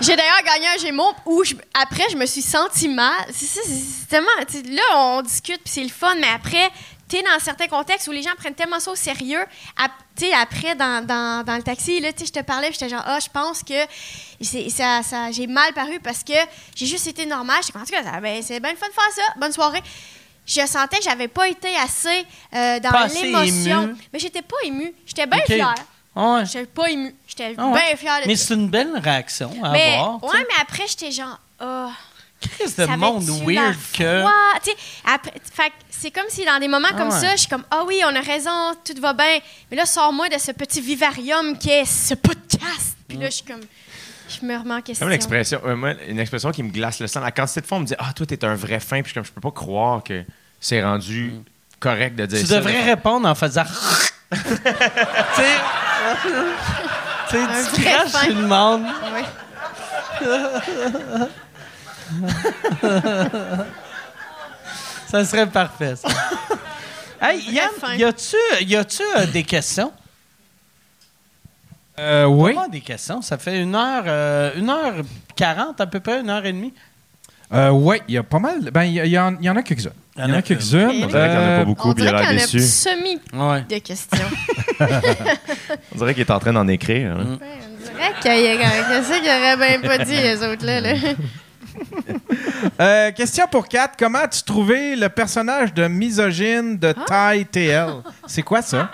J'ai 0.01 0.15
d'ailleurs 0.15 0.43
gagné 0.45 0.67
un 0.75 0.77
Gémeaux 0.77 1.13
où 1.25 1.43
je- 1.43 1.55
après 1.73 2.03
je 2.11 2.17
me 2.17 2.25
suis 2.25 2.41
sentie 2.41 2.89
mal. 2.89 3.13
C'est 3.31 3.45
ça, 3.45 3.61
c'est- 3.63 3.71
c'est 3.71 4.07
tellement. 4.09 4.27
tu 4.47 4.57
sais, 4.57 4.63
Là, 4.63 4.81
on 4.95 5.21
discute 5.21 5.61
puis 5.63 5.71
c'est 5.73 5.83
le 5.83 5.89
fun, 5.89 6.13
mais 6.19 6.27
après, 6.27 6.69
tu 7.07 7.17
es 7.17 7.21
dans 7.23 7.39
certains 7.39 7.67
contextes 7.67 8.07
où 8.07 8.11
les 8.11 8.23
gens 8.23 8.31
prennent 8.37 8.55
tellement 8.55 8.79
ça 8.79 8.91
au 8.91 8.95
sérieux. 8.95 9.43
Tu 10.15 10.25
sais, 10.25 10.33
après, 10.33 10.75
dans, 10.75 11.05
dans- 11.05 11.43
dans 11.45 11.55
le 11.57 11.63
taxi, 11.63 11.99
là, 11.99 12.11
tu 12.13 12.19
sais, 12.19 12.25
je 12.27 12.31
te 12.39 12.43
parlais, 12.45 12.71
j'étais 12.71 12.89
genre, 12.89 13.03
ah, 13.05 13.19
je 13.19 13.27
pense 13.29 13.61
que 13.63 13.73
ça, 14.69 15.01
ça, 15.03 15.31
j'ai 15.31 15.45
mal 15.47 15.73
paru 15.73 15.99
parce 15.99 16.23
que 16.23 16.33
j'ai 16.75 16.85
juste 16.85 17.07
été 17.07 17.25
normale. 17.25 17.57
J'étais 17.61 17.73
comme, 17.73 17.81
en 17.81 17.85
tout 17.85 17.91
cas, 17.91 18.03
ça- 18.03 18.19
ben, 18.21 18.41
c'est 18.41 18.59
bien 18.59 18.71
le 18.71 18.77
fun 18.77 18.87
de 18.87 18.93
faire 18.93 19.11
ça. 19.13 19.21
Bonne 19.37 19.51
soirée. 19.51 19.83
Je 20.47 20.65
sentais 20.65 20.97
que 20.97 21.03
j'avais 21.03 21.27
pas 21.27 21.47
été 21.49 21.75
assez 21.75 22.25
euh, 22.53 22.79
dans 22.79 22.91
l'émotion. 23.13 23.95
Mais 24.13 24.19
j'étais 24.19 24.41
pas 24.43 24.57
émue. 24.63 24.93
J'étais 25.05 25.25
bien 25.25 25.39
Ok. 25.39 25.45
fière. 25.45 25.75
Ouais. 26.15 26.45
J'étais 26.45 26.65
pas 26.67 26.89
émue. 26.89 27.13
J'étais 27.27 27.55
Ah 27.57 27.67
ouais. 27.67 27.73
bien 27.87 27.95
fière 27.97 28.21
de 28.21 28.27
Mais 28.27 28.35
c'est 28.35 28.53
une 28.53 28.69
belle 28.69 28.97
réaction 28.97 29.51
à 29.63 29.71
Mais, 29.71 29.95
avoir. 29.95 30.23
ouais, 30.23 30.29
sais. 30.31 30.45
mais 30.47 30.61
après, 30.61 30.83
j'étais 30.87 31.11
genre, 31.11 31.39
oh, 31.61 31.89
Qu'est-ce 32.41 32.75
ça 32.75 32.87
de 32.87 32.95
monde 32.95 33.23
weird 33.45 33.75
que. 33.93 34.21
foi? 34.21 34.33
Tu 34.63 34.71
sais, 34.71 34.77
après- 35.05 35.33
fait 35.51 35.69
que 35.69 35.73
c'est 35.89 36.11
comme 36.11 36.25
si 36.29 36.45
dans 36.45 36.59
des 36.59 36.67
moments 36.67 36.89
Ah 36.91 36.97
comme 36.97 37.09
ouais. 37.09 37.19
ça, 37.19 37.31
je 37.31 37.37
suis 37.41 37.47
comme, 37.49 37.63
ah 37.71 37.83
oui, 37.87 38.01
on 38.05 38.15
a 38.15 38.19
raison, 38.21 38.73
tout 38.83 38.99
va 39.01 39.13
bien. 39.13 39.39
Mais 39.71 39.77
là, 39.77 39.85
sors-moi 39.85 40.29
de 40.29 40.37
ce 40.37 40.51
petit 40.51 40.81
vivarium 40.81 41.57
qui 41.57 41.69
est 41.71 41.85
ce 41.85 42.13
podcast. 42.13 42.97
Puis 43.07 43.17
là, 43.17 43.27
je 43.27 43.35
suis 43.35 43.45
comme, 43.45 43.61
je 44.29 44.45
me 44.45 44.57
remets 44.57 44.75
en 44.75 44.81
question. 44.81 45.05
Comme 45.05 45.11
une 45.11 45.15
expression, 45.15 45.61
euh, 45.65 45.75
moi, 45.75 45.93
une 46.07 46.19
expression 46.19 46.51
qui 46.51 46.61
me 46.63 46.69
glace 46.71 46.99
le 46.99 47.07
sang. 47.07 47.21
La 47.21 47.31
quantité 47.31 47.61
de 47.61 47.65
fois, 47.65 47.77
on 47.77 47.81
me 47.81 47.85
dit 47.85 47.95
Ah, 47.97 48.11
toi, 48.13 48.25
t'es 48.25 48.43
un 48.45 48.55
vrai 48.55 48.79
fin. 48.79 49.01
Puis 49.01 49.05
je, 49.05 49.09
suis 49.09 49.13
comme, 49.15 49.25
je 49.25 49.31
peux 49.31 49.41
pas 49.41 49.51
croire 49.51 50.03
que 50.03 50.23
c'est 50.59 50.83
rendu 50.83 51.33
correct 51.79 52.15
de 52.15 52.25
dire 52.25 52.39
Tu 52.39 52.45
ça. 52.47 52.57
devrais 52.57 52.81
répondre 52.83 53.27
en 53.27 53.35
faisant. 53.35 53.63
tu 54.31 54.39
sais. 54.39 55.55
tu 57.29 57.37
tu 57.75 57.81
craches 57.81 58.11
sur 58.25 58.35
le 58.35 58.47
monde. 58.47 58.83
Ouais. 59.13 59.25
Ça 65.07 65.23
serait 65.25 65.47
parfait, 65.47 65.95
ça. 65.95 66.07
hey, 67.21 67.41
Yann, 67.51 67.69
y 67.97 68.03
a-tu, 68.03 68.35
y 68.65 68.75
a-tu 68.75 69.03
euh, 69.17 69.25
des 69.27 69.43
questions? 69.43 69.91
Euh, 71.99 72.25
oui. 72.25 72.53
Comment 72.53 72.67
des 72.67 72.81
questions? 72.81 73.21
Ça 73.21 73.37
fait 73.37 73.61
une 73.61 73.75
heure, 73.75 74.03
euh, 74.07 74.51
une 74.57 74.69
heure 74.69 74.95
quarante, 75.35 75.79
à 75.79 75.87
peu 75.87 75.99
près, 76.01 76.19
une 76.19 76.29
heure 76.29 76.45
et 76.45 76.51
demie. 76.51 76.73
Euh, 77.53 77.69
oui, 77.69 78.01
il 78.07 78.15
y 78.15 78.17
a 78.17 78.23
pas 78.23 78.39
mal. 78.39 78.69
Ben, 78.71 78.83
il 78.83 78.93
y, 78.95 79.17
en, 79.19 79.35
il 79.39 79.45
y 79.45 79.49
en 79.49 79.55
a 79.55 79.61
quelques-uns. 79.63 79.91
Il 80.17 80.21
y 80.21 80.25
en 80.25 80.33
a 80.33 80.41
quelques-uns. 80.41 80.89
On 80.89 80.91
dirait 80.91 81.07
qu'il 81.07 81.37
en 81.37 81.53
a 81.53 81.57
pas 81.59 81.65
beaucoup, 81.65 81.89
On 81.89 81.93
puis 81.93 82.03
il 82.03 82.07
a 82.07 82.11
dirait 82.11 82.21
l'air 82.21 82.29
qu'il 82.29 82.39
y 82.39 82.41
en 82.41 82.43
a 82.43 82.45
déçu. 82.47 82.59
semi 82.61 83.19
Ouais. 83.33 83.61
de 83.61 83.77
questions. 83.77 84.29
On 85.93 85.97
dirait 85.99 86.13
qu'il 86.15 86.21
est 86.23 86.31
en 86.31 86.39
train 86.39 86.51
d'en 86.53 86.67
écrire. 86.67 87.11
hein. 87.11 87.37
Ouais, 87.39 87.47
on 87.63 87.93
dirait 87.93 88.13
qu'il 88.21 88.43
y 88.43 88.47
a 88.47 88.57
qu'est-ce 88.57 89.19
qu'ils 89.21 89.29
auraient 89.29 89.79
bien 89.79 89.89
pas 89.89 90.03
dit, 90.03 90.11
les 90.17 90.43
autres-là. 90.43 90.81
Là. 90.81 90.93
Euh, 92.81 93.11
question 93.11 93.45
pour 93.47 93.67
Kat. 93.67 93.91
Comment 93.97 94.19
as-tu 94.19 94.41
trouvé 94.43 94.95
le 94.95 95.07
personnage 95.07 95.73
de 95.73 95.87
misogyne 95.87 96.77
de 96.77 96.91
Ty 96.93 97.45
TL? 97.45 98.01
C'est 98.27 98.41
quoi 98.41 98.61
ça? 98.61 98.89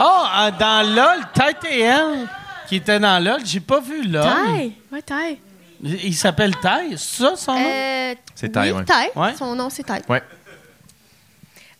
Oh, 0.00 0.24
euh, 0.38 0.50
dans 0.58 0.94
LOL, 0.94 1.20
Ty 1.32 1.54
TL, 1.60 2.28
qui 2.68 2.76
était 2.76 2.98
dans 2.98 3.22
LOL, 3.22 3.40
j'ai 3.44 3.60
pas 3.60 3.80
vu 3.80 4.02
LOL. 4.06 4.22
Taille. 4.22 4.72
Ouais, 4.92 5.02
taille. 5.02 5.38
Il 5.82 6.04
il 6.06 6.14
s'appelle 6.14 6.54
Ty, 6.56 6.96
c'est 6.98 7.22
ça 7.24 7.36
son 7.36 7.54
nom? 7.54 7.60
Euh, 7.66 8.14
C'est 8.34 8.50
Taille, 8.50 8.72
oui, 8.72 8.82
ouais. 8.88 9.10
Ouais. 9.22 9.34
Son 9.38 9.54
nom, 9.54 9.70
c'est 9.70 9.84
Taille. 9.84 10.02
Ouais. 10.08 10.22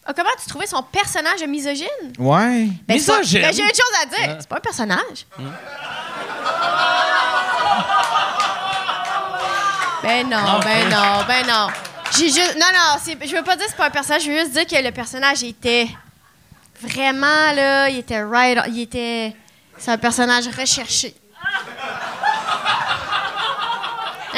Ah, 0.06 0.12
comment 0.16 0.30
tu 0.42 0.48
trouvais 0.48 0.66
son 0.66 0.82
personnage 0.82 1.42
misogyne? 1.46 1.86
Ouais. 2.18 2.68
Ben, 2.88 2.98
c'est 2.98 3.12
pas- 3.12 3.18
Misogyne? 3.20 3.42
ben, 3.42 3.52
j'ai 3.54 3.62
une 3.62 3.68
chose 3.68 3.96
à 4.02 4.06
dire. 4.06 4.36
C'est 4.40 4.48
pas 4.48 4.56
un 4.56 4.60
personnage. 4.60 5.26
Ben 10.02 10.28
non, 10.28 10.60
ben 10.62 10.88
non, 10.88 11.24
ben 11.26 11.46
non. 11.46 11.68
J'ai 12.16 12.28
juste. 12.28 12.56
Non, 12.56 12.66
non, 12.72 12.98
je 13.06 13.36
veux 13.36 13.42
pas 13.42 13.56
dire 13.56 13.66
que 13.66 13.70
c'est 13.70 13.76
pas 13.76 13.86
un 13.86 13.90
personnage, 13.90 14.24
je 14.24 14.30
veux 14.30 14.38
juste 14.38 14.52
dire 14.52 14.66
que 14.66 14.82
le 14.82 14.90
personnage 14.92 15.42
était. 15.42 15.88
Vraiment, 16.80 17.52
là, 17.54 17.90
il 17.90 17.98
était 17.98 18.22
right. 18.22 18.58
Il 18.68 18.80
était. 18.80 19.36
C'est 19.76 19.90
un 19.90 19.98
personnage 19.98 20.48
recherché. 20.48 21.14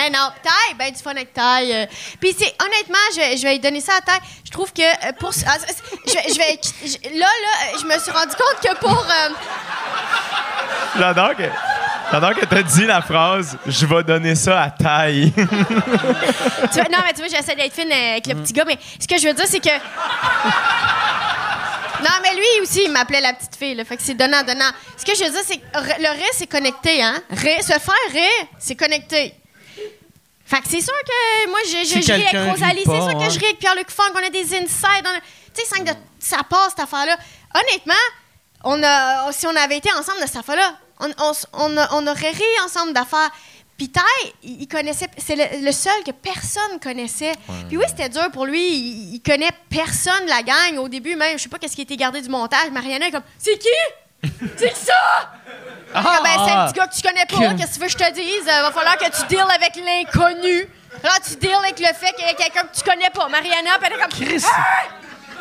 Eh 0.04 0.10
non, 0.10 0.28
taille, 0.42 0.74
ben 0.78 0.90
du 0.92 0.98
fun 1.02 1.10
avec 1.12 1.32
taille. 1.32 1.72
euh. 1.72 1.86
Puis 2.20 2.34
c'est 2.38 2.54
honnêtement, 2.62 2.98
je, 3.14 3.20
vais- 3.20 3.36
je 3.36 3.42
vais 3.42 3.52
lui 3.52 3.60
donner 3.60 3.80
ça 3.80 3.92
à 3.98 4.00
taille. 4.00 4.20
Je 4.44 4.50
trouve 4.50 4.72
que 4.72 4.82
euh, 4.82 5.12
pour 5.20 5.30
ah, 5.46 5.56
c'est- 5.58 5.76
je, 6.06 6.12
vais- 6.14 6.32
je 6.32 6.38
vais 6.38 6.60
je- 6.84 7.18
là 7.18 7.26
là, 7.26 7.78
je 7.80 7.84
me 7.86 7.98
suis 8.00 8.10
rendu 8.10 8.34
compte 8.34 8.60
que 8.62 8.74
pour 8.78 8.98
euh, 9.08 9.28
J'adore 10.98 11.36
que. 11.36 11.44
J'adore 12.10 12.34
que 12.34 12.44
t'as 12.44 12.62
dit 12.62 12.84
la 12.84 13.00
phrase 13.00 13.56
Je 13.66 13.86
vais 13.86 14.02
donner 14.02 14.34
ça 14.34 14.60
à 14.62 14.70
taille. 14.70 15.32
Tu 15.36 16.80
vois- 16.80 16.88
non, 16.90 16.98
mais 17.04 17.12
tu 17.14 17.20
vois, 17.20 17.28
j'essaie 17.28 17.54
d'être 17.56 17.72
fine 17.74 17.90
avec 17.92 18.26
le 18.26 18.34
petit 18.36 18.52
gars, 18.52 18.64
mais 18.66 18.78
ce 19.00 19.06
que 19.06 19.18
je 19.20 19.28
veux 19.28 19.34
dire, 19.34 19.46
c'est 19.48 19.60
que. 19.60 19.70
Non, 22.02 22.10
mais 22.22 22.34
lui 22.34 22.60
aussi, 22.62 22.82
il 22.84 22.90
m'appelait 22.92 23.20
la 23.20 23.32
petite 23.32 23.54
fille, 23.56 23.74
là, 23.76 23.84
fait 23.84 23.96
que 23.96 24.02
c'est 24.02 24.14
donnant-donnant. 24.14 24.70
Ce 24.96 25.04
que 25.04 25.14
je 25.16 25.22
veux 25.24 25.30
dire, 25.30 25.40
c'est 25.46 25.58
que 25.58 25.78
r- 25.78 26.00
le 26.00 26.08
ré, 26.08 26.24
c'est 26.32 26.48
connecté, 26.48 27.00
hein? 27.02 27.14
Ré, 27.30 27.62
se 27.62 27.68
faire 27.72 28.12
ré, 28.12 28.28
c'est 28.58 28.74
connecté. 28.74 29.34
Fait 30.54 30.60
que 30.60 30.68
c'est 30.68 30.80
sûr 30.82 30.92
que 31.06 31.48
moi, 31.50 31.58
je, 31.64 31.78
je, 31.78 31.84
Si 31.84 32.02
je 32.02 32.12
ris 32.12 32.20
avec 32.26 32.50
Rosalie, 32.52 32.82
c'est 32.84 32.90
sûr 33.10 33.18
que 33.18 33.30
je 33.34 33.38
ris 33.38 33.46
avec 33.46 33.58
Pierre-Luc 33.58 33.90
Funk, 33.90 34.12
on 34.14 34.26
a 34.26 34.30
des 34.30 34.54
insides, 34.54 35.06
a- 35.06 35.20
Tu 35.54 35.64
sais, 35.64 35.82
de- 35.82 35.90
ça 36.18 36.38
passe, 36.48 36.70
cette 36.76 36.80
affaire-là. 36.80 37.16
Honnêtement, 37.54 37.94
on 38.64 38.82
a, 38.82 39.32
si 39.32 39.46
on 39.46 39.56
avait 39.56 39.78
été 39.78 39.90
ensemble 39.92 40.20
de 40.20 40.26
cette 40.26 40.36
affaire-là, 40.36 40.74
on, 41.00 41.08
on 41.18 41.30
s- 41.32 41.46
on 41.54 41.74
a- 41.78 41.88
on 41.94 42.06
aurait 42.06 42.30
ri 42.32 42.44
ensemble 42.66 42.92
d'affaires. 42.92 43.30
Puis 43.78 43.88
Ty, 43.90 44.00
il, 44.42 44.68
connaissait, 44.68 45.08
c'est 45.16 45.34
le, 45.36 45.64
le 45.64 45.72
seul 45.72 46.04
que 46.04 46.10
personne 46.12 46.78
connaissait. 46.82 47.32
Puis 47.68 47.76
oui, 47.78 47.84
c'était 47.88 48.10
dur 48.10 48.30
pour 48.30 48.44
lui. 48.46 48.60
Il, 48.76 49.14
il 49.14 49.20
connaît 49.22 49.50
personne 49.70 50.24
de 50.26 50.30
la 50.30 50.42
gang. 50.42 50.78
Au 50.78 50.88
début, 50.88 51.16
même, 51.16 51.38
je 51.38 51.44
sais 51.44 51.48
pas 51.48 51.58
qu'est-ce 51.58 51.74
qui 51.74 51.80
a 51.80 51.84
été 51.84 51.96
gardé 51.96 52.20
du 52.20 52.28
montage. 52.28 52.70
Mariana 52.70 53.08
est 53.08 53.10
comme, 53.10 53.22
c'est 53.38 53.58
qui? 53.58 53.68
C'est 54.56 54.76
ça? 54.76 54.92
Ah, 55.94 56.20
ben, 56.22 56.30
c'est 56.44 56.52
un 56.52 56.66
petit 56.66 56.72
gars 56.78 56.86
que 56.86 56.94
tu 56.94 57.02
connais 57.02 57.26
pas. 57.26 57.54
Qu'est-ce 57.54 57.70
que 57.70 57.74
tu 57.74 57.80
veux 57.80 57.86
que 57.86 57.92
je 57.92 57.96
te 57.98 58.12
dise? 58.12 58.48
Euh, 58.48 58.62
va 58.62 58.70
falloir 58.72 58.96
que 58.96 59.04
tu 59.04 59.26
deals 59.28 59.40
avec 59.54 59.74
l'inconnu. 59.76 60.68
Là, 61.02 61.10
tu 61.26 61.36
deals 61.36 61.54
avec 61.54 61.78
le 61.80 61.86
fait 61.86 62.12
qu'il 62.14 62.26
y 62.26 62.30
a 62.30 62.34
quelqu'un 62.34 62.62
que 62.62 62.74
tu 62.76 62.82
connais 62.82 63.10
pas. 63.10 63.28
Mariana, 63.28 63.70
elle 63.82 63.92
est 63.92 63.96
comme. 63.96 64.40
Ah! 64.46 64.84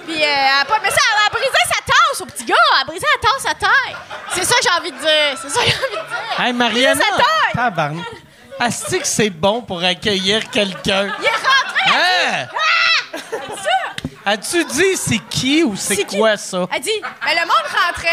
Puis, 0.06 0.22
euh, 0.22 0.26
elle 0.26 0.62
a 0.62 0.66
pas. 0.66 0.80
Mais 0.84 0.90
ça, 0.90 0.98
elle 1.14 1.28
a 1.28 1.30
brisé 1.30 1.58
sa 1.68 1.82
tasse 1.94 2.22
au 2.22 2.26
petit 2.26 2.44
gars. 2.45 2.56
Elle 2.76 2.82
a 2.82 2.86
brisé 2.86 3.06
la 3.16 3.30
tasse 3.30 3.45
à 3.45 3.53
taille. 3.56 3.95
C'est 4.34 4.44
ça 4.44 4.56
que 4.56 4.62
j'ai 4.64 4.80
envie 4.80 4.91
de 4.91 4.98
dire. 4.98 5.38
C'est 5.41 5.49
ça 5.49 5.60
que 5.64 5.68
j'ai 5.68 5.76
envie 5.78 6.03
de 6.03 6.10
dire. 6.10 6.45
Hey, 6.45 6.53
Mariana! 6.53 7.02
Tabarnak. 7.53 8.06
Asti 8.60 8.99
que 8.99 9.08
c'est 9.08 9.30
bon 9.30 9.62
pour 9.62 9.84
accueillir 9.84 10.49
quelqu'un. 10.49 11.14
Il 11.20 11.26
est 11.26 11.30
rentré. 11.30 11.91
Hein? 11.94 12.48
As-tu 14.26 14.64
dit 14.66 14.98
c'est 14.98 15.18
qui 15.30 15.64
ou 15.64 15.76
c'est 15.76 15.95
C'est 15.95 16.03
qui? 16.06 16.18
quoi 16.18 16.38
ça? 16.38 16.68
Elle 16.76 16.82
dit, 16.82 16.91
ben, 17.02 17.32
le 17.34 17.41
monde 17.48 17.66
rentrait. 17.88 18.10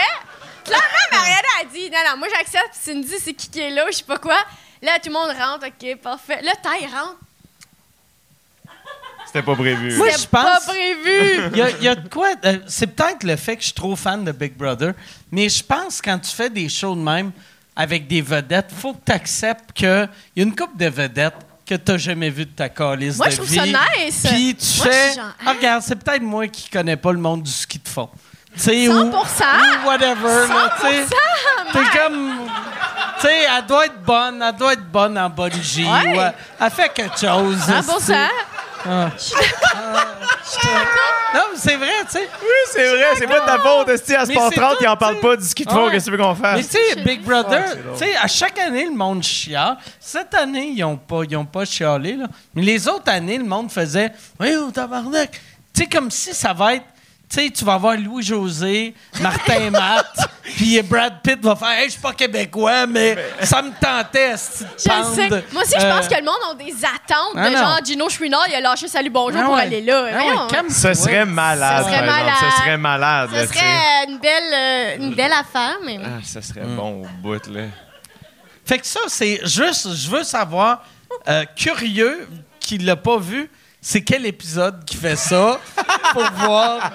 Clairement, 0.68 1.08
Mariana 1.12 1.48
a 1.60 1.64
dit, 1.64 1.90
non, 1.90 1.98
non, 2.10 2.18
moi 2.18 2.28
j'accepte. 2.34 2.70
Si 2.72 2.90
tu 2.92 2.96
me 2.98 3.02
dis 3.02 3.14
c'est 3.22 3.34
qui 3.34 3.48
qui 3.50 3.60
est 3.60 3.70
là, 3.70 3.84
je 3.90 3.96
sais 3.96 4.04
pas 4.04 4.18
quoi. 4.18 4.38
Là, 4.82 4.92
tout 5.02 5.08
le 5.08 5.12
monde 5.14 5.30
rentre, 5.36 5.66
OK, 5.66 5.96
parfait. 6.00 6.40
Là, 6.42 6.52
taille 6.62 6.86
rentre. 6.86 7.16
C'était 9.26 9.42
pas 9.42 9.54
prévu. 9.56 9.94
Moi, 9.96 10.06
C'était 10.10 10.22
je 10.22 10.28
pense- 10.28 10.42
pas 10.44 10.60
prévu. 10.72 11.50
Il 11.52 11.58
y 11.58 11.62
a, 11.62 11.70
il 11.70 11.82
y 11.84 11.88
a 11.88 11.94
de 11.94 12.08
quoi. 12.08 12.30
euh, 12.44 12.58
c'est 12.66 12.86
peut-être 12.86 13.24
le 13.24 13.36
fait 13.36 13.56
que 13.56 13.60
je 13.60 13.66
suis 13.66 13.74
trop 13.74 13.94
fan 13.94 14.24
de 14.24 14.32
Big 14.32 14.54
Brother, 14.56 14.94
mais 15.30 15.48
je 15.50 15.62
pense 15.62 16.00
que 16.00 16.08
quand 16.10 16.18
tu 16.18 16.30
fais 16.34 16.48
des 16.48 16.68
shows 16.70 16.94
de 16.94 17.00
même 17.00 17.32
avec 17.76 18.06
des 18.08 18.22
vedettes, 18.22 18.70
faut 18.74 18.94
que 18.94 19.04
tu 19.04 19.12
acceptes 19.12 19.72
qu'il 19.72 19.86
y 19.86 19.90
a 19.90 20.08
une 20.44 20.56
couple 20.56 20.78
de 20.78 20.86
vedettes 20.88 21.34
que 21.66 21.74
tu 21.74 21.92
n'as 21.92 21.98
jamais 21.98 22.30
vu 22.30 22.46
de 22.46 22.50
ta 22.52 22.70
calice 22.70 23.18
Moi, 23.18 23.26
de 23.26 23.32
je 23.32 23.36
trouve 23.36 23.50
vie. 23.50 23.56
ça 23.56 23.64
nice. 23.98 24.22
Puis 24.26 24.56
tu 24.56 24.78
Moi, 24.78 24.86
je 24.86 24.90
fais. 24.90 25.06
suis 25.10 25.20
genre, 25.20 25.32
Ah, 25.44 25.52
regarde, 25.52 25.82
c'est 25.82 25.96
peut-être 25.96 26.22
moi 26.22 26.48
qui 26.48 26.70
connais 26.70 26.96
pas 26.96 27.12
le 27.12 27.18
monde 27.18 27.42
du 27.42 27.50
ski 27.50 27.78
de 27.78 27.88
fond. 27.88 28.08
Tu 28.58 28.64
sais, 28.64 28.88
ou- 28.88 28.92
100%. 28.92 29.44
Ou 29.84 29.86
whatever. 29.86 30.48
là, 30.48 30.72
tu 30.80 30.86
sais. 30.86 31.04
100%, 31.04 31.72
T'es 31.72 31.98
comme. 31.98 32.32
Tu 33.20 33.26
sais, 33.26 33.42
elle 33.56 33.66
doit 33.66 33.86
être 33.86 34.00
bonne, 34.02 34.42
elle 34.42 34.56
doit 34.56 34.72
être 34.74 34.84
bonne 34.90 35.18
en 35.18 35.28
body 35.30 35.84
Ouais. 35.84 36.16
ou 36.16 36.20
elle, 36.20 36.34
elle 36.60 36.70
fait 36.70 36.88
quelque 36.92 37.18
chose. 37.18 37.56
100%. 37.66 38.14
Ah. 38.88 39.10
Non, 41.34 41.40
mais 41.52 41.58
c'est 41.58 41.76
vrai, 41.76 41.88
tu 42.06 42.12
sais. 42.12 42.28
Oui, 42.40 42.48
c'est 42.72 42.88
vrai, 42.88 43.04
c'est 43.18 43.26
pas 43.26 43.40
de 43.40 43.44
ta 43.46 43.58
faute. 43.58 43.88
Esti, 43.90 44.14
à 44.14 44.24
Mais 44.24 44.34
Sport 44.34 44.48
c'est 44.52 44.60
30, 44.60 44.70
tout, 44.78 44.84
ils 44.84 44.88
en 44.88 44.96
parlent 44.96 45.20
pas 45.20 45.36
du 45.36 45.44
ski 45.44 45.64
de 45.64 45.70
fond. 45.70 45.84
Ouais. 45.86 45.90
Qu'est-ce 45.92 46.06
que 46.06 46.10
tu 46.12 46.16
veux 46.16 46.22
qu'on 46.22 46.34
Mais 46.34 46.62
fasse? 46.62 46.68
tu 46.68 46.76
sais, 46.94 47.02
Big 47.02 47.22
Brother, 47.22 47.64
tu 47.92 47.98
sais, 48.04 48.16
à 48.16 48.26
chaque 48.28 48.58
année, 48.58 48.84
le 48.86 48.94
monde 48.94 49.22
chiale. 49.22 49.76
Cette 50.00 50.34
année, 50.34 50.72
ils 50.74 50.80
n'ont 50.80 50.96
pas, 50.96 51.20
ils 51.28 51.36
ont 51.36 51.44
pas 51.44 51.64
chialé, 51.64 52.14
là. 52.16 52.26
Mais 52.54 52.62
les 52.62 52.88
autres 52.88 53.10
années, 53.10 53.36
le 53.38 53.44
monde 53.44 53.70
faisait 53.70 54.12
Oui, 54.40 54.54
oh, 54.58 54.70
tabarnak. 54.70 55.32
Tu 55.74 55.82
sais, 55.82 55.86
comme 55.88 56.10
si 56.10 56.32
ça 56.34 56.52
va 56.52 56.74
être. 56.76 56.84
Tu 57.30 57.44
sais, 57.44 57.50
tu 57.50 57.62
vas 57.64 57.76
voir 57.76 57.94
Louis-José, 57.96 58.94
Martin 59.20 59.70
Matt, 59.70 60.06
puis 60.42 60.80
Brad 60.80 61.20
Pitt 61.22 61.38
va 61.42 61.54
faire 61.56 61.68
Hey, 61.68 61.84
je 61.86 61.90
suis 61.92 62.00
pas 62.00 62.14
québécois, 62.14 62.86
mais 62.86 63.18
ça 63.42 63.60
me 63.60 63.70
tentait, 63.78 64.34
cette 64.38 64.66
Je 64.78 64.88
le 64.98 65.14
sais. 65.14 65.44
Moi 65.52 65.62
aussi, 65.62 65.74
je 65.78 65.84
Euh, 65.84 65.94
pense 65.94 66.08
que 66.08 66.14
le 66.14 66.22
monde 66.24 66.36
a 66.50 66.54
des 66.54 66.72
attentes 66.84 67.34
Ah 67.36 67.50
de 67.50 67.54
non. 67.54 67.60
genre 67.60 67.78
Gino 67.84 68.08
Chouinard, 68.08 68.46
il 68.48 68.54
a 68.54 68.60
lâché 68.60 68.88
Salut 68.88 69.10
Bonjour 69.10 69.40
Ah 69.42 69.44
pour 69.44 69.54
ouais. 69.56 69.60
aller 69.60 69.82
là. 69.82 70.06
Ah 70.10 70.16
ouais, 70.24 70.34
calme-toi. 70.50 70.74
Ce 70.94 70.94
serait 70.94 71.26
malade, 71.26 71.84
Ce 71.84 71.90
serait 71.90 72.06
malade. 72.06 72.34
Ce 72.40 72.56
serait 72.56 72.76
malade, 72.78 73.30
Ce 73.34 73.46
serait 73.46 74.04
une 74.08 74.18
belle, 74.18 74.54
euh, 74.54 74.96
une 74.96 75.14
belle 75.14 75.32
affaire, 75.32 75.76
mais. 75.84 75.98
Ah, 76.02 76.20
ça 76.24 76.40
serait 76.40 76.62
bon 76.64 77.02
au 77.02 77.06
bout, 77.22 77.46
là. 77.48 77.64
Fait 78.64 78.78
que 78.78 78.86
ça, 78.86 79.00
c'est 79.06 79.40
juste, 79.46 79.94
je 79.94 80.08
veux 80.08 80.24
savoir, 80.24 80.82
euh, 81.28 81.44
curieux, 81.56 82.26
qui 82.58 82.78
l'a 82.78 82.96
pas 82.96 83.18
vu, 83.18 83.50
c'est 83.80 84.02
quel 84.02 84.26
épisode 84.26 84.84
qui 84.84 84.96
fait 84.96 85.16
ça 85.16 85.58
pour 86.12 86.24
voir 86.32 86.90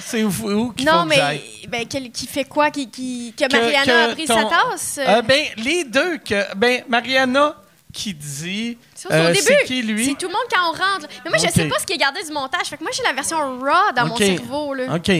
c'est 0.00 0.24
où, 0.24 0.72
qu'il 0.72 0.86
Non, 0.86 1.04
mais 1.04 1.40
ben, 1.68 1.86
quel- 1.88 2.10
qui 2.10 2.26
fait 2.26 2.44
quoi? 2.44 2.70
Qui, 2.70 2.88
qui- 2.90 3.34
que 3.36 3.44
Que- 3.46 3.52
Mariana 3.52 3.84
que 3.84 4.10
a 4.10 4.14
pris 4.14 4.26
ton- 4.26 4.34
sa 4.36 4.44
tasse? 4.70 4.98
Euh, 5.02 5.22
ben, 5.22 5.44
les 5.56 5.84
deux, 5.84 6.18
que, 6.18 6.54
ben, 6.56 6.82
Mariana 6.88 7.56
qui 7.92 8.12
dit, 8.12 8.76
c'est 8.94 9.10
euh, 9.10 9.24
au 9.24 9.32
début. 9.32 9.40
c'est 9.40 9.64
qui 9.64 9.82
lui? 9.82 10.04
C'est 10.04 10.14
tout 10.18 10.26
le 10.26 10.32
monde 10.32 10.42
quand 10.50 10.60
on 10.68 10.72
rentre. 10.72 11.02
là. 11.02 11.08
Mais 11.24 11.30
moi, 11.30 11.38
je 11.38 11.44
Ok. 11.46 11.50
sais 11.54 11.68
pas 11.68 11.78
ce 11.78 11.86
qui 11.86 11.94
est 11.94 11.98
gardé 11.98 12.22
du 12.22 12.30
montage. 12.32 12.66
Fait 12.66 12.76
que 12.76 12.82
moi, 12.82 12.90
j'ai 12.94 13.02
la 13.02 13.12
version 13.14 13.38
raw 13.58 13.92
dans 13.96 14.06
mon 14.06 14.16
cerveau. 14.16 14.74
Là. 14.74 14.94
OK. 14.96 15.10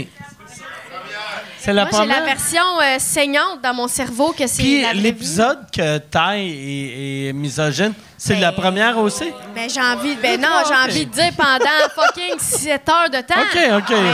C'est 1.58 1.72
la 1.72 1.86
moi, 1.86 2.00
j'ai 2.00 2.06
la 2.06 2.20
version 2.20 2.62
euh, 2.80 2.96
saignante 2.98 3.60
dans 3.62 3.74
mon 3.74 3.88
cerveau 3.88 4.32
que 4.32 4.46
c'est 4.46 4.62
Puis 4.62 4.82
la 4.82 4.88
vraie 4.88 4.96
vie. 4.98 5.02
l'épisode 5.02 5.58
que 5.74 5.98
Ty 5.98 6.36
est, 6.38 7.28
est 7.28 7.32
misogyne, 7.32 7.92
c'est 8.16 8.34
Ben, 8.34 8.40
la 8.42 8.52
première 8.52 8.96
aussi? 8.98 9.32
Ben, 9.54 9.68
j'ai 9.68 9.80
envie, 9.82 10.14
ben 10.16 10.40
non, 10.40 10.62
j'ai 10.68 10.74
envie 10.76 11.06
de 11.06 11.10
dire 11.12 11.32
pendant 11.36 11.64
fucking 11.96 12.38
7 12.38 12.88
heures 12.88 13.10
de 13.10 13.20
temps. 13.20 13.34
OK, 13.40 13.58
OK. 13.78 13.90
Mais, 13.90 14.12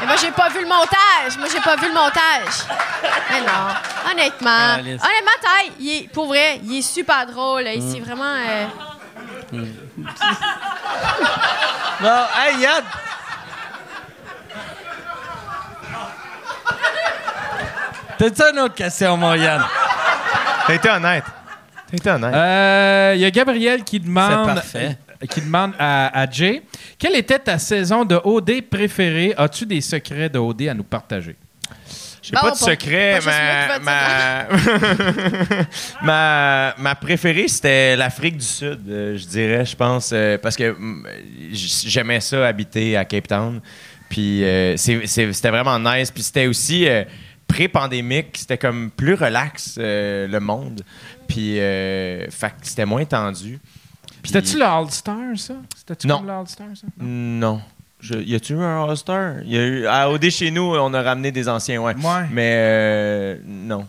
mais 0.00 0.06
moi, 0.06 0.16
j'ai 0.20 0.30
pas 0.32 0.48
vu 0.48 0.60
le 0.62 0.66
montage. 0.68 1.38
Moi, 1.38 1.46
j'ai 1.52 1.60
pas 1.60 1.76
vu 1.76 1.86
le 1.86 1.94
montage. 1.94 2.64
Mais 3.30 3.40
non, 3.40 4.10
honnêtement. 4.10 4.74
Honnêtement, 4.80 5.38
Ty, 5.40 5.72
il 5.78 5.88
est, 6.04 6.08
pour 6.12 6.26
vrai, 6.26 6.60
il 6.64 6.78
est 6.78 6.82
super 6.82 7.26
drôle. 7.26 7.62
Il 7.72 7.80
Mm. 7.82 7.92
s'est 7.92 8.00
vraiment. 8.00 8.24
euh, 8.24 8.66
Bon, 12.00 12.20
hey, 12.36 12.58
Yann! 12.60 12.84
T'as-tu 18.18 18.42
une 18.52 18.58
autre 18.60 18.74
question, 18.74 19.16
mon 19.16 19.34
Yann? 19.34 19.62
T'as 20.66 20.74
été 20.74 20.90
honnête. 20.90 21.24
T'as 21.90 21.96
été 21.96 22.10
honnête. 22.10 22.34
Euh, 22.34 23.12
Il 23.14 23.20
y 23.20 23.24
a 23.24 23.30
Gabriel 23.30 23.84
qui 23.84 23.96
C'est 23.98 24.04
demande, 24.04 24.46
parfait. 24.54 24.98
euh, 25.22 25.26
qui 25.26 25.40
demande 25.40 25.72
à, 25.78 26.20
à 26.22 26.28
Jay 26.30 26.62
Quelle 26.98 27.14
était 27.16 27.38
ta 27.38 27.58
saison 27.58 28.04
de 28.04 28.20
OD 28.22 28.62
préférée? 28.68 29.34
As-tu 29.36 29.66
des 29.66 29.80
secrets 29.80 30.28
de 30.28 30.38
OD 30.38 30.62
à 30.68 30.74
nous 30.74 30.82
partager? 30.84 31.36
J'ai 32.20 32.32
Bon, 32.32 32.40
pas 32.40 32.50
de 32.50 32.56
secret, 32.56 33.20
pas 33.24 33.78
ma, 33.78 33.78
ma, 33.78 34.46
ma, 36.02 36.74
ma 36.76 36.94
préférée, 36.96 37.46
c'était 37.48 37.96
l'Afrique 37.96 38.36
du 38.36 38.44
Sud, 38.44 38.80
euh, 38.88 39.16
je 39.16 39.24
dirais, 39.26 39.64
je 39.64 39.76
pense, 39.76 40.10
euh, 40.12 40.36
parce 40.36 40.56
que 40.56 40.72
mm, 40.76 41.06
j'aimais 41.52 42.20
ça, 42.20 42.46
habiter 42.46 42.96
à 42.96 43.04
Cape 43.04 43.28
Town. 43.28 43.60
Puis 44.08 44.44
euh, 44.44 44.76
c'était 44.76 45.50
vraiment 45.50 45.78
nice. 45.78 46.10
Puis 46.10 46.22
c'était 46.22 46.46
aussi 46.46 46.88
euh, 46.88 47.04
pré-pandémique, 47.46 48.36
c'était 48.38 48.58
comme 48.58 48.90
plus 48.90 49.14
relax, 49.14 49.76
euh, 49.78 50.26
le 50.26 50.40
monde. 50.40 50.82
Puis 51.26 51.56
fait 51.56 52.48
que 52.60 52.62
c'était 52.62 52.86
moins 52.86 53.04
tendu. 53.04 53.58
Puis- 54.22 54.32
C'était-tu 54.32 54.58
le 54.58 54.64
All-Star, 54.64 55.16
ça? 55.36 55.54
C'était-tu 55.76 56.06
Non. 56.06 56.18
comme 56.18 56.26
le 56.26 56.32
All-Star, 56.32 56.66
ça? 56.74 56.86
Non. 56.98 57.60
Je, 58.00 58.14
y 58.14 58.34
a-tu 58.34 58.52
eu 58.54 58.60
un 58.60 58.84
All-Star? 58.84 59.42
Il 59.44 59.52
y 59.52 59.58
a 59.58 59.64
eu, 59.66 59.86
à 59.86 60.08
OD 60.10 60.30
chez 60.30 60.50
nous, 60.50 60.62
on 60.76 60.92
a 60.94 61.02
ramené 61.02 61.32
des 61.32 61.48
anciens, 61.48 61.80
ouais. 61.82 61.94
Ouais. 61.94 62.26
Mais 62.30 63.38
non. 63.46 63.86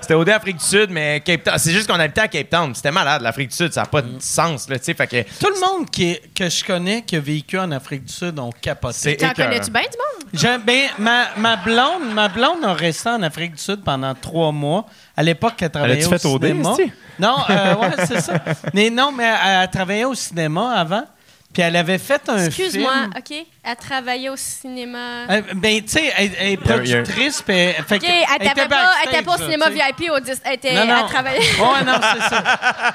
C'était 0.00 0.14
au 0.14 0.24
dé 0.24 0.32
Afrique 0.32 0.56
du 0.56 0.64
Sud, 0.64 0.90
mais 0.90 1.20
Cape 1.24 1.44
Town. 1.44 1.54
C'est 1.58 1.72
juste 1.72 1.86
qu'on 1.90 1.98
habitait 2.00 2.22
à 2.22 2.28
Cape 2.28 2.48
Town. 2.50 2.74
C'était 2.74 2.90
malade, 2.90 3.22
l'Afrique 3.22 3.50
du 3.50 3.56
Sud. 3.56 3.72
Ça 3.72 3.82
n'a 3.82 3.86
pas 3.86 4.02
de 4.02 4.16
sens, 4.20 4.68
là. 4.68 4.76
Fait 4.78 4.94
que 5.06 5.22
Tout 5.38 5.52
le 5.54 5.60
monde 5.60 5.90
qui 5.90 6.10
est- 6.12 6.34
que 6.34 6.48
je 6.48 6.64
connais 6.64 7.02
qui 7.02 7.16
a 7.16 7.20
vécu 7.20 7.58
en 7.58 7.70
Afrique 7.72 8.04
du 8.04 8.12
Sud 8.12 8.38
ont 8.38 8.50
capoté. 8.60 9.16
T'en 9.16 9.32
connais-tu 9.32 9.70
bien 9.70 9.82
du 9.82 9.88
monde? 9.98 10.60
Ben, 10.64 10.88
ma, 10.98 11.26
ma 11.36 11.56
blonde, 11.56 12.12
ma 12.14 12.28
blonde 12.28 12.64
a 12.64 12.72
resté 12.72 13.08
en 13.10 13.22
Afrique 13.22 13.52
du 13.52 13.62
Sud 13.62 13.82
pendant 13.84 14.14
trois 14.14 14.52
mois. 14.52 14.86
À 15.16 15.22
l'époque, 15.22 15.54
elle 15.60 15.70
travaillait 15.70 16.00
Elle 16.00 16.06
au 16.06 16.10
fait 16.10 16.18
cinéma. 16.18 16.70
esti? 16.70 16.92
Non, 17.18 17.36
euh, 17.50 17.74
ouais, 17.76 17.90
c'est 18.06 18.20
ça. 18.20 18.32
Mais 18.72 18.88
non, 18.90 19.12
mais 19.12 19.24
elle, 19.24 19.62
elle 19.64 19.70
travaillait 19.70 20.04
au 20.06 20.14
cinéma 20.14 20.72
avant. 20.78 21.04
Puis 21.52 21.62
elle 21.62 21.76
avait 21.76 21.98
fait 21.98 22.22
un 22.28 22.46
Excuse-moi, 22.46 22.92
film. 22.92 23.12
OK? 23.18 23.46
Elle 23.64 23.76
travaillait 23.76 24.28
au 24.30 24.36
cinéma. 24.36 25.24
Euh, 25.30 25.42
ben, 25.54 25.82
tu 25.82 25.88
sais, 25.90 26.12
elle, 26.16 26.30
elle 26.38 26.48
est 26.52 26.56
productrice. 26.56 27.42
puis 27.42 27.54
elle- 27.54 27.74
fait 27.84 28.00
elle 28.02 28.46
était 28.46 28.66
pas, 28.66 28.86
elle 29.04 29.08
était 29.14 29.22
pas 29.22 29.34
au 29.34 29.38
cinéma. 29.38 29.68
VIP 29.68 30.10
au 30.10 30.18
10. 30.18 30.40
Elle, 30.44 30.54
était, 30.54 30.72
Non, 30.74 30.84
non. 30.86 30.96
elle 31.04 31.12
travaillait. 31.12 31.38
Ouais, 31.38 31.84
non, 31.86 32.00
c'est 32.02 32.28
ça. 32.28 32.44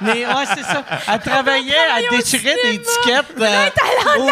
Mais 0.01 0.25
ouais, 0.25 0.45
c'est 0.55 0.63
ça. 0.63 0.83
Elle 1.13 1.19
travaillait, 1.19 1.75
elle 1.97 2.17
déchirait 2.17 2.55
des 2.63 2.73
étiquettes 2.75 3.39
euh, 3.39 3.69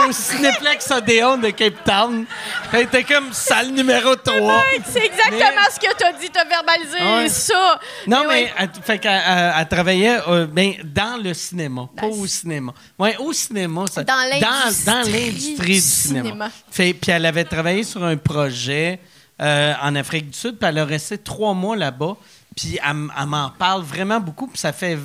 au 0.07 0.11
Cinéplex 0.11 0.91
Odéon 0.91 1.37
de 1.37 1.51
Cape 1.51 1.83
Town. 1.85 2.25
Elle 2.73 2.81
était 2.81 3.03
comme 3.03 3.31
salle 3.31 3.69
numéro 3.69 4.15
3. 4.15 4.63
C'est 4.91 5.05
exactement 5.05 5.61
ce 5.73 5.79
que 5.79 5.93
t'as 5.95 6.11
dit. 6.13 6.29
T'as 6.31 6.45
verbalisé 6.45 6.97
Ouais. 7.01 7.29
ça. 7.29 7.79
Non, 8.07 8.21
mais, 8.27 8.27
ouais. 8.45 8.53
elle, 8.57 8.69
fait 8.83 8.97
qu'elle- 8.99 9.21
elle- 9.25 9.53
elle 9.57 9.67
travaillait 9.67 10.17
euh, 10.27 10.47
ben, 10.47 10.73
dans 10.83 11.21
le 11.23 11.33
cinéma, 11.33 11.87
pas 11.95 12.07
au 12.07 12.25
cinéma. 12.27 12.73
Oui, 12.99 13.11
au 13.19 13.31
cinéma. 13.31 13.85
Ça, 13.91 14.03
Dans 14.03 14.14
l'industrie 14.29 14.85
dans 14.85 15.11
l'industrie 15.11 15.65
du 15.65 15.65
du 15.75 15.79
cinéma. 15.81 16.23
cinéma. 16.29 16.51
Fait, 16.71 16.93
puis 16.93 17.11
elle 17.11 17.25
avait 17.25 17.43
travaillé 17.45 17.83
sur 17.83 18.03
un 18.03 18.17
projet 18.17 18.99
euh, 19.41 19.73
en 19.81 19.95
Afrique 19.95 20.29
du 20.31 20.37
Sud, 20.37 20.57
puis 20.57 20.67
elle 20.69 20.77
a 20.79 20.85
resté 20.85 21.17
trois 21.17 21.53
mois 21.53 21.75
là-bas. 21.75 22.15
Puis 22.55 22.79
elle, 22.85 22.93
m'en 23.27 23.49
parle 23.49 23.81
vraiment 23.83 24.19
beaucoup, 24.19 24.47
puis 24.47 24.57
ça 24.57 24.71
fait... 24.71 24.97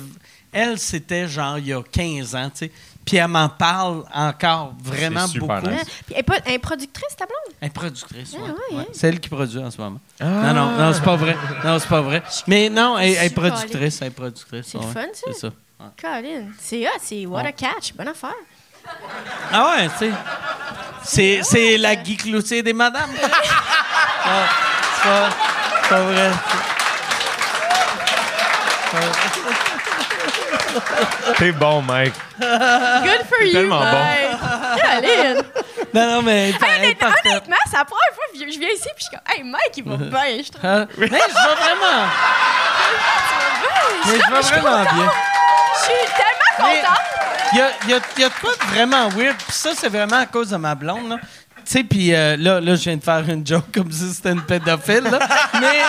Elle, 0.53 0.77
c'était 0.79 1.27
genre 1.27 1.57
il 1.57 1.67
y 1.67 1.73
a 1.73 1.81
15 1.81 2.35
ans, 2.35 2.49
tu 2.49 2.65
sais. 2.65 2.71
Puis 3.05 3.17
elle 3.17 3.27
m'en 3.29 3.49
parle 3.49 4.03
encore 4.13 4.73
vraiment 4.83 5.25
beaucoup. 5.27 5.67
nice. 5.69 5.81
Puis 6.05 6.13
elle 6.13 6.19
est 6.19 6.23
pas 6.23 6.35
elle 6.45 6.53
est 6.53 6.59
productrice, 6.59 7.15
ta 7.17 7.25
blonde? 7.25 7.55
Elle 7.59 7.67
est 7.67 7.71
productrice, 7.71 8.35
Ah 8.37 8.41
ouais. 8.43 8.49
ouais, 8.49 8.77
Ouais. 8.77 8.81
hein? 8.83 8.91
C'est 8.93 9.07
elle 9.07 9.19
qui 9.19 9.27
produit 9.29 9.59
en 9.59 9.71
ce 9.71 9.81
moment. 9.81 9.99
Non, 10.19 10.53
non, 10.53 10.71
non, 10.77 10.93
c'est 10.93 11.03
pas 11.03 11.15
vrai. 11.15 11.35
Non, 11.65 11.79
c'est 11.79 11.87
pas 11.87 12.01
vrai. 12.01 12.21
Mais 12.47 12.69
non, 12.69 12.97
elle, 12.99 13.15
elle 13.15 13.25
est 13.25 13.29
productrice, 13.31 14.01
elle 14.01 14.07
est 14.09 14.11
productrice. 14.11 14.65
C'est 14.67 14.77
le 14.77 14.83
ouais. 14.85 14.91
fun, 14.93 15.07
ça. 15.13 15.25
C'est 15.33 15.39
ça. 15.39 15.49
Colin, 15.99 16.45
c'est 16.59 16.85
hot, 16.85 16.99
c'est 17.01 17.25
what 17.25 17.39
a 17.39 17.51
catch. 17.53 17.93
Bonne 17.95 18.09
affaire. 18.09 18.35
Ah 19.53 19.71
ouais, 19.75 19.89
tu 19.89 20.05
sais. 20.05 20.11
C'est, 21.03 21.39
c'est 21.43 21.77
la 21.77 21.95
Guy 21.95 22.15
Cloutier 22.17 22.61
des 22.63 22.73
madames. 22.73 23.11
Ah, 24.23 24.45
c'est 24.95 25.09
pas, 25.09 25.29
c'est 25.81 25.89
pas 25.89 26.01
vrai. 26.01 26.29
T'es 31.37 31.51
bon, 31.51 31.81
Mike. 31.81 32.13
Good 32.39 33.25
for 33.27 33.41
you, 33.43 33.51
tellement 33.51 33.79
bon. 33.79 33.85
Mike. 33.91 34.39
Colin. 34.81 35.41
Non, 35.93 36.05
non, 36.15 36.21
mais 36.21 36.49
Hey, 36.49 36.55
honnêtement, 36.55 37.07
honnêtement, 37.25 37.55
c'est 37.65 37.77
la 37.77 37.85
première 37.85 38.13
fois 38.13 38.23
que 38.31 38.37
je 38.39 38.59
viens 38.59 38.69
ici 38.69 38.87
puis 38.95 38.99
je 38.99 39.03
suis 39.05 39.11
comme, 39.11 39.25
hey, 39.35 39.43
Mike, 39.43 39.73
il 39.77 39.83
va 39.83 39.97
bien, 39.97 40.43
je 40.43 40.51
trouve. 40.51 40.61
Ah, 40.63 40.85
Mais 40.97 41.07
je 41.07 41.11
vais 41.11 41.17
vraiment. 41.19 42.07
Mais 44.05 44.13
je 44.41 44.53
vais 44.53 44.59
vraiment 44.61 44.83
bien. 44.93 45.11
Je 45.73 45.79
suis 45.83 46.05
tellement 46.15 46.69
Mais- 46.69 46.81
contente. 46.81 47.07
Il 47.53 47.57
y 47.57 47.61
a, 47.61 47.69
y, 47.89 47.93
a, 47.93 47.99
il 48.17 48.21
y 48.21 48.23
a 48.23 48.29
de 48.29 48.33
quoi 48.39 48.51
de 48.53 48.73
vraiment 48.75 49.09
weird. 49.09 49.35
Puis 49.37 49.51
ça, 49.55 49.71
c'est 49.75 49.89
vraiment 49.89 50.17
à 50.19 50.25
cause 50.25 50.49
de 50.49 50.57
ma 50.57 50.73
blonde. 50.75 51.09
Là. 51.09 51.17
Tu 51.19 51.61
sais, 51.73 51.83
puis 51.83 52.13
euh, 52.13 52.35
là, 52.37 52.59
là, 52.59 52.75
je 52.75 52.83
viens 52.83 52.97
de 52.97 53.03
faire 53.03 53.23
une 53.29 53.45
joke 53.45 53.65
comme 53.73 53.91
si 53.91 54.13
c'était 54.13 54.31
une 54.31 54.41
pédophile. 54.43 55.03
Là. 55.03 55.19
Mais, 55.59 55.81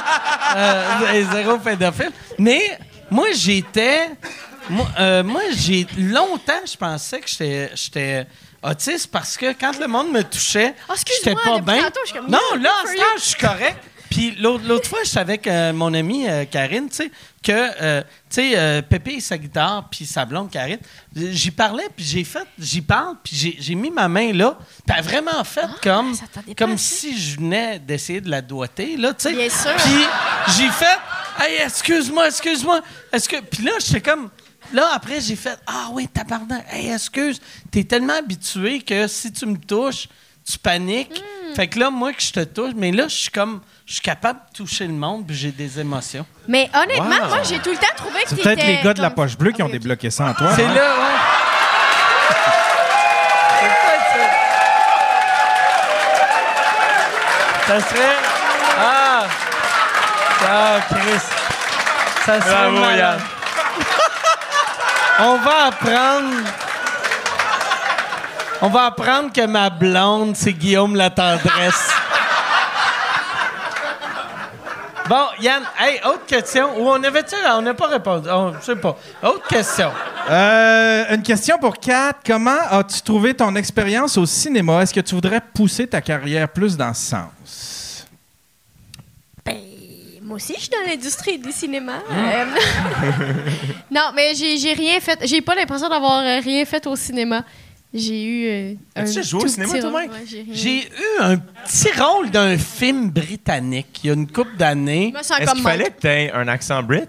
euh, 0.56 1.24
zéro 1.32 1.59
pédophile. 1.59 2.10
Mais 2.39 2.78
moi, 3.10 3.28
j'étais. 3.34 4.10
Moi, 4.68 4.86
euh, 4.98 5.22
moi, 5.24 5.40
j'ai 5.56 5.86
longtemps, 5.98 6.60
je 6.70 6.76
pensais 6.76 7.20
que 7.20 7.28
j'étais- 7.28 7.70
j'étais 7.74 8.26
autiste 8.62 9.10
parce 9.10 9.36
que 9.36 9.52
quand 9.55 9.76
le 9.80 9.89
monde 9.89 10.12
me 10.12 10.22
touchait, 10.22 10.74
Oh, 10.89 10.93
j'étais 10.97 11.34
pas 11.34 11.59
bien. 11.60 11.82
Non, 12.28 12.39
là, 12.60 12.70
en 12.82 12.86
ce 12.86 12.97
temps, 12.97 13.02
je 13.16 13.22
suis 13.22 13.40
correct. 13.40 13.78
Puis 14.12 14.36
l'autre 14.40 14.89
fois, 14.89 14.98
j'étais 15.05 15.18
avec 15.20 15.47
euh, 15.47 15.72
mon 15.72 15.94
amie 15.94 16.28
euh, 16.28 16.44
Karine, 16.44 16.86
tu 16.90 16.97
sais, 16.97 17.10
que, 17.43 17.51
euh, 17.52 18.02
tu 18.02 18.06
sais, 18.28 18.52
euh, 18.59 18.82
Pépé 18.82 19.12
et 19.14 19.20
sa 19.20 19.39
guitare, 19.39 19.89
puis 19.90 20.05
sa 20.05 20.26
blonde 20.26 20.51
Karine, 20.51 20.80
j'y 21.16 21.51
parlais, 21.51 21.86
puis 21.97 22.05
j'ai 22.05 22.22
fait, 22.24 22.47
j'y 22.59 22.82
parle, 22.82 23.16
puis 23.24 23.56
j'ai- 23.59 23.74
mis 23.74 23.90
ma 23.90 24.09
main 24.09 24.34
là, 24.34 24.59
puis 24.60 24.94
elle 24.94 24.98
a 24.98 25.01
vraiment 25.01 25.43
fait 25.44 25.64
comme, 25.82 26.14
Ah, 26.36 26.40
comme 26.59 26.76
ça. 26.76 26.97
si 26.97 27.18
je 27.18 27.36
venais 27.39 27.78
d'essayer 27.78 28.20
de 28.20 28.28
la 28.30 28.43
doigter, 28.43 28.98
là, 28.98 29.14
tu 29.14 29.22
sais. 29.22 29.32
Bien 29.32 29.48
sûr. 29.48 29.74
Puis 29.76 30.05
j'ai 30.59 30.68
fait, 30.68 30.98
hey, 31.40 31.62
excuse-moi, 31.64 32.28
excuse-moi, 32.28 32.82
est-ce 33.14 33.26
que, 33.26 33.40
puis 33.40 33.64
là, 33.64 33.72
j'étais 33.78 34.02
comme, 34.02 34.28
Là, 34.72 34.90
après, 34.94 35.20
j'ai 35.20 35.36
fait 35.36 35.59
Ah 35.66 35.89
oui, 35.93 36.06
tabarnak, 36.06 36.64
hey, 36.70 36.90
excuse, 36.93 37.40
t'es 37.70 37.82
tellement 37.84 38.14
habitué 38.18 38.80
que 38.80 39.06
si 39.09 39.32
tu 39.32 39.44
me 39.47 39.56
touches, 39.59 40.06
tu 40.51 40.59
paniques. 40.59 41.10
Hmm. 41.20 41.55
Fait 41.55 41.69
que 41.69 41.78
là, 41.78 41.90
moi, 41.90 42.12
que 42.12 42.23
je 42.23 42.32
te 42.32 42.44
touche, 42.44 42.73
mais 42.74 42.93
là, 42.93 43.05
je 43.09 43.14
suis 43.14 43.31
comme, 43.31 43.60
je 43.86 43.94
suis 43.94 44.02
capable 44.02 44.40
de 44.51 44.56
toucher 44.56 44.86
le 44.86 44.93
monde, 44.94 45.27
puis 45.27 45.36
j'ai 45.36 45.52
des 45.52 45.78
émotions. 45.81 46.24
Mais 46.48 46.70
honnêtement, 46.74 47.05
Wow. 47.24 47.28
moi, 47.28 47.43
j'ai 47.43 47.59
tout 47.59 47.70
le 47.70 47.77
temps 47.77 47.94
trouvé 47.97 48.23
que 48.23 48.31
C'est 48.31 48.36
peut-être 48.43 48.66
les 48.66 48.81
gars 48.82 48.94
de 48.94 49.02
la 49.02 49.10
poche 49.10 49.36
bleue 49.36 49.52
qui 49.52 49.62
ont 49.62 49.69
débloqué 49.69 50.10
ça 50.10 50.27
en 50.27 50.35
toi. 50.35 50.52
C'est 50.56 50.64
hein? 50.64 50.74
là, 50.74 50.94
ouais. 50.94 51.12
Ça? 57.66 57.78
Ça 57.81 57.81
serait. 57.89 58.16
Ah! 58.78 59.24
Ah, 60.48 60.81
Chris. 60.90 61.20
Ça 62.27 62.40
serait. 62.40 62.51
Bravo. 62.51 62.90
Yann. 62.97 63.20
On 65.20 65.36
va 65.39 65.66
apprendre. 65.66 66.35
On 68.64 68.68
va 68.68 68.84
apprendre 68.86 69.32
que 69.32 69.44
ma 69.44 69.70
blonde, 69.70 70.36
c'est 70.36 70.52
Guillaume 70.52 70.94
la 70.97 71.10
tendresse. 71.10 71.90
Bon, 75.09 75.26
Yann, 75.40 75.64
hey, 75.80 76.01
autre 76.06 76.24
question. 76.26 76.80
Ou 76.80 76.89
on 76.89 77.02
avait-tu. 77.02 77.34
On 77.51 77.60
n'a 77.60 77.74
pas 77.74 77.89
répondu. 77.89 78.28
On- 78.30 78.55
je 78.55 78.64
sais 78.64 78.76
pas. 78.76 78.97
Autre 79.24 79.47
question. 79.48 79.90
Euh, 80.30 81.14
une 81.14 81.22
question 81.22 81.59
pour 81.59 81.76
Kat. 81.76 82.14
Comment 82.24 82.60
as-tu 82.70 83.02
trouvé 83.02 83.34
ton 83.34 83.55
expérience 83.56 84.16
au 84.16 84.24
cinéma? 84.24 84.80
Est-ce 84.82 84.94
que 84.94 85.01
tu 85.01 85.14
voudrais 85.16 85.40
pousser 85.40 85.89
ta 85.89 86.01
carrière 86.01 86.48
plus 86.48 86.76
dans 86.76 86.94
ce 86.94 87.10
sens? 87.10 88.06
Ben, 89.44 89.59
moi 90.22 90.36
aussi, 90.36 90.55
je 90.55 90.60
suis 90.60 90.70
dans 90.70 90.89
l'industrie 90.89 91.36
du 91.36 91.51
cinéma. 91.51 91.94
Hein? 92.09 92.47
Euh, 93.02 93.24
non, 93.90 94.12
mais 94.14 94.34
j'ai 94.34 94.72
rien 94.72 95.01
fait. 95.01 95.18
J'ai 95.26 95.43
pas 95.43 95.56
l'impression 95.56 95.89
d'avoir 95.89 96.20
euh, 96.20 96.39
rien 96.43 96.64
fait 96.64 96.86
au 96.86 96.94
cinéma. 96.94 97.43
J'ai 97.94 98.24
eu. 98.24 98.47
euh, 98.47 98.74
As-tu 98.94 99.01
un 99.01 99.05
déjà 99.05 99.23
joué 99.23 99.44
au 99.44 99.48
cinéma? 99.48 99.73
Ouais, 99.73 100.09
j'ai 100.51 100.85
eu 100.85 101.20
un 101.20 101.36
petit 101.36 101.90
rôle 102.01 102.31
d'un 102.31 102.56
film 102.56 103.10
britannique 103.10 104.01
il 104.02 104.06
y 104.06 104.10
a 104.10 104.14
une 104.14 104.27
couple 104.31 104.56
d'années. 104.56 105.12
Est-ce 105.19 105.52
qu'il 105.52 105.62
fallait 105.62 105.90
que 105.90 106.01
tu 106.01 106.06
aies 106.06 106.32
un 106.32 106.48
accent 106.48 106.82
brit? 106.82 107.02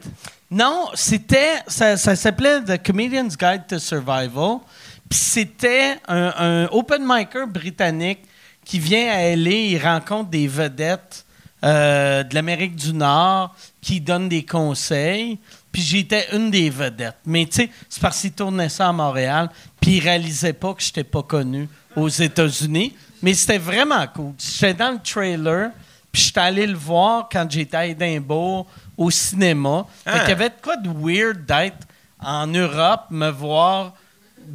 Non, 0.52 0.88
c'était. 0.94 1.54
Ça, 1.68 1.98
ça 1.98 2.16
s'appelait 2.16 2.62
The 2.62 2.84
Comedian's 2.86 3.38
Guide 3.38 3.64
to 3.68 3.80
Survival. 3.80 4.58
Puis 5.10 5.20
c'était 5.20 5.98
un, 6.08 6.34
un 6.38 6.66
open 6.72 7.04
micer 7.06 7.48
britannique 7.48 8.20
qui 8.66 8.80
vient 8.80 9.12
à 9.12 9.36
LA, 9.36 9.50
il 9.52 9.78
rencontre 9.78 10.30
des 10.30 10.48
vedettes 10.48 11.26
euh, 11.66 12.24
de 12.24 12.34
l'Amérique 12.36 12.76
du 12.76 12.94
Nord 12.94 13.56
qui 13.82 14.00
donnent 14.02 14.30
des 14.30 14.44
conseils. 14.46 15.38
Puis 15.74 15.82
j'étais 15.82 16.28
une 16.34 16.50
des 16.52 16.70
vedettes. 16.70 17.18
Mais 17.26 17.46
tu 17.48 17.64
sais, 17.64 17.70
c'est 17.90 18.02
parce 18.02 18.22
qu'il 18.22 18.32
tournait 18.32 18.70
ça 18.70 18.88
à 18.88 18.92
Montréal, 18.94 19.50
puis 19.82 19.98
il 19.98 20.00
réalisait 20.02 20.54
pas 20.54 20.74
que 20.74 20.82
j'étais 20.82 21.04
pas 21.04 21.24
connu 21.24 21.68
aux 21.98 22.08
États-Unis. 22.08 22.96
Mais 23.22 23.34
c'était 23.34 23.58
vraiment 23.58 24.06
cool. 24.08 24.34
J'étais 24.38 24.74
dans 24.76 24.92
le 24.92 25.00
trailer, 25.04 25.72
puis 26.12 26.22
j'étais 26.22 26.40
allé 26.40 26.68
le 26.68 26.78
voir 26.78 27.28
quand 27.32 27.46
j'étais 27.50 27.76
à 27.76 27.86
Édimbourg 27.88 28.68
au 28.96 29.10
cinéma. 29.12 29.86
Fait 30.06 30.12
Ah. 30.14 30.20
qu'il 30.20 30.30
y 30.30 30.32
avait 30.34 30.50
de 30.50 30.56
quoi 30.62 30.78
de 30.78 30.90
weird 30.90 31.44
d'être 31.46 31.88
en 32.24 32.48
Europe, 32.48 33.06
me 33.10 33.30
voir 33.32 33.94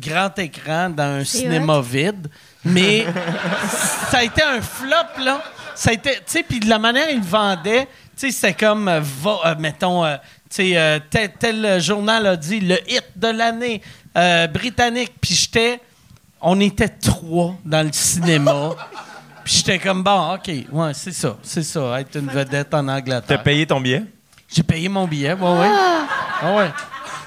grand 0.00 0.38
écran 0.38 0.88
dans 0.90 1.02
un 1.20 1.24
cinéma 1.24 1.80
vide. 1.80 2.28
Mais 2.64 3.06
ça 4.10 4.18
a 4.18 4.22
été 4.22 4.42
un 4.42 4.60
flop, 4.60 5.22
là. 5.24 5.42
Ça 5.74 5.90
a 5.90 5.92
été, 5.92 6.10
tu 6.16 6.20
sais, 6.26 6.42
puis 6.42 6.60
de 6.60 6.68
la 6.68 6.78
manière 6.78 7.08
il 7.10 7.20
vendait, 7.22 7.86
tu 8.16 8.26
sais, 8.26 8.30
c'était 8.32 8.54
comme, 8.66 8.88
euh, 8.88 9.00
va- 9.00 9.38
euh, 9.46 9.54
mettons, 9.58 10.04
euh, 10.04 10.16
euh, 10.60 10.98
tel, 11.10 11.32
tel 11.38 11.80
journal 11.80 12.26
a 12.26 12.36
dit 12.36 12.60
le 12.60 12.76
hit 12.90 13.04
de 13.16 13.28
l'année 13.28 13.82
euh, 14.16 14.46
britannique. 14.46 15.12
Puis 15.20 15.34
j'étais, 15.34 15.80
on 16.40 16.58
était 16.60 16.88
trois 16.88 17.54
dans 17.64 17.86
le 17.86 17.92
cinéma. 17.92 18.70
Puis 19.44 19.56
j'étais 19.58 19.78
comme, 19.78 20.02
bon, 20.02 20.34
OK, 20.34 20.48
ouais, 20.48 20.92
c'est 20.94 21.12
ça, 21.12 21.36
c'est 21.42 21.62
ça, 21.62 22.00
être 22.00 22.16
une 22.18 22.28
vedette 22.28 22.74
en 22.74 22.84
T'as 22.84 22.96
Angleterre. 22.98 23.42
payé 23.42 23.66
ton 23.66 23.80
billet? 23.80 24.02
J'ai 24.46 24.62
payé 24.62 24.88
mon 24.88 25.06
billet, 25.06 25.32
ouais, 25.32 25.58
ouais. 25.58 25.70
Ah 26.42 26.54
ouais. 26.54 26.70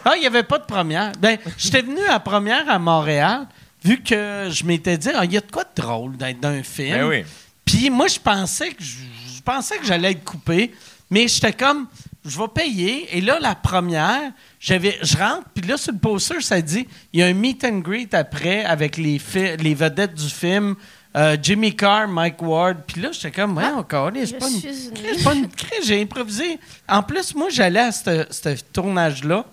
Ah, 0.06 0.14
il 0.16 0.22
n'y 0.22 0.28
avait 0.28 0.44
pas 0.44 0.60
de 0.60 0.66
première. 0.66 1.12
Ben, 1.20 1.38
j'étais 1.58 1.82
venu 1.82 2.06
à 2.08 2.20
première 2.20 2.70
à 2.70 2.78
Montréal, 2.80 3.48
vu 3.84 4.02
que 4.04 4.50
je 4.52 4.64
m'étais 4.66 4.98
dit, 4.98 5.10
ah, 5.16 5.26
il 5.26 5.34
y 5.34 5.38
a 5.38 5.42
de 5.42 5.52
quoi 5.52 5.64
de 5.64 5.82
drôle 5.82 6.18
d'être 6.18 6.40
dans 6.40 6.50
un 6.50 6.64
film. 6.64 6.96
Ben 6.98 7.08
oui. 7.08 7.24
Puis 7.66 7.90
moi, 7.90 8.08
je 8.08 8.20
pensais 8.20 8.70
que 8.70 8.84
je 8.84 9.42
pensais 9.44 9.78
que 9.78 9.86
j'allais 9.86 10.12
être 10.12 10.24
coupé. 10.24 10.72
Mais 11.10 11.28
j'étais 11.28 11.54
comme, 11.54 11.88
je 12.26 12.38
vais 12.38 12.48
payer. 12.48 13.18
Et 13.18 13.22
là, 13.22 13.40
la 13.40 13.56
première, 13.56 14.32
j'avais, 14.60 14.98
je 15.02 15.18
rentre, 15.18 15.44
puis 15.54 15.68
là, 15.68 15.78
sur 15.78 15.94
le 15.94 16.00
poster, 16.00 16.42
ça 16.42 16.62
dit, 16.62 16.88
il 17.14 17.20
y 17.20 17.24
a 17.24 17.28
un 17.28 17.34
meet 17.34 17.64
and 17.64 17.80
greet 17.80 18.14
après 18.14 18.64
avec 18.64 18.98
les, 18.98 19.18
vedettes 19.18 20.14
du 20.14 20.30
film. 20.30 20.76
euh, 21.16 21.36
Jimmy 21.42 21.76
Carr, 21.76 22.08
Mike 22.08 22.42
Ward. 22.42 22.78
Puis 22.86 23.02
là, 23.02 23.10
j'étais 23.12 23.32
comme, 23.32 23.58
ouais, 23.58 23.66
encore, 23.66 24.12
c'est 24.14 24.26
Je 24.28 24.36
pas 24.36 24.50
une 24.50 24.62
c'est 24.62 25.34
une 25.34 25.50
j'ai 25.86 26.02
improvisé. 26.02 26.60
En 26.88 27.04
plus, 27.04 27.34
moi, 27.36 27.50
j'allais 27.50 27.80
à 27.80 27.92
ce 27.92 28.62
tournage-là. 28.72 29.46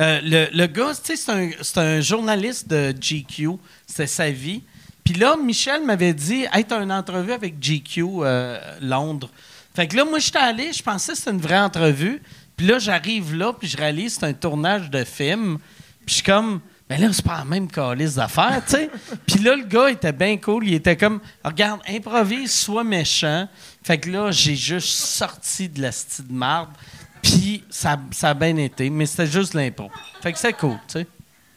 Euh, 0.00 0.20
le, 0.22 0.48
le 0.52 0.66
gars, 0.66 0.92
tu 0.94 1.00
sais, 1.04 1.16
c'est 1.16 1.32
un, 1.32 1.50
c'est 1.62 1.78
un 1.78 2.00
journaliste 2.00 2.68
de 2.68 2.92
GQ. 2.92 3.50
C'était 3.86 4.06
sa 4.06 4.30
vie. 4.30 4.62
Puis 5.04 5.14
là, 5.14 5.36
Michel 5.36 5.84
m'avait 5.84 6.14
dit 6.14 6.46
Hey, 6.52 6.64
t'as 6.64 6.82
une 6.82 6.90
entrevue 6.90 7.32
avec 7.32 7.62
GQ 7.62 8.04
euh, 8.22 8.58
Londres. 8.80 9.28
Fait 9.74 9.88
que 9.88 9.96
là, 9.96 10.04
moi, 10.04 10.18
j'étais 10.18 10.38
allé, 10.38 10.72
je 10.72 10.82
pensais 10.82 11.12
que 11.12 11.18
c'était 11.18 11.30
une 11.30 11.40
vraie 11.40 11.58
entrevue. 11.58 12.22
Puis 12.56 12.66
là, 12.66 12.78
j'arrive 12.78 13.34
là, 13.34 13.52
puis 13.52 13.68
je 13.68 13.76
réalise 13.76 14.14
que 14.14 14.20
c'est 14.20 14.26
un 14.26 14.32
tournage 14.32 14.88
de 14.90 15.02
film. 15.04 15.58
Puis 16.06 16.06
je 16.06 16.14
suis 16.14 16.22
comme 16.22 16.60
mais 16.88 16.98
là, 16.98 17.12
c'est 17.12 17.24
pas 17.24 17.38
la 17.38 17.44
même 17.44 17.70
calice 17.70 18.14
d'affaires, 18.14 18.62
tu 18.64 18.72
sais. 18.72 18.90
Puis 19.26 19.38
là, 19.38 19.56
le 19.56 19.64
gars 19.64 19.88
était 19.90 20.12
bien 20.12 20.36
cool. 20.36 20.68
Il 20.68 20.74
était 20.74 20.96
comme, 20.96 21.20
regarde, 21.42 21.80
improvise, 21.88 22.52
sois 22.52 22.84
méchant. 22.84 23.48
Fait 23.82 23.98
que 23.98 24.10
là, 24.10 24.30
j'ai 24.30 24.54
juste 24.54 24.88
sorti 24.88 25.68
de 25.68 25.80
la 25.80 25.92
style 25.92 26.26
de 26.28 26.32
marde. 26.32 26.70
Puis 27.22 27.64
ça, 27.70 27.98
ça 28.10 28.30
a 28.30 28.34
bien 28.34 28.54
été, 28.58 28.90
mais 28.90 29.06
c'était 29.06 29.26
juste 29.26 29.54
l'impro. 29.54 29.90
Fait 30.20 30.32
que 30.32 30.38
c'est 30.38 30.52
cool, 30.52 30.76
tu 30.86 30.98
sais. 30.98 31.06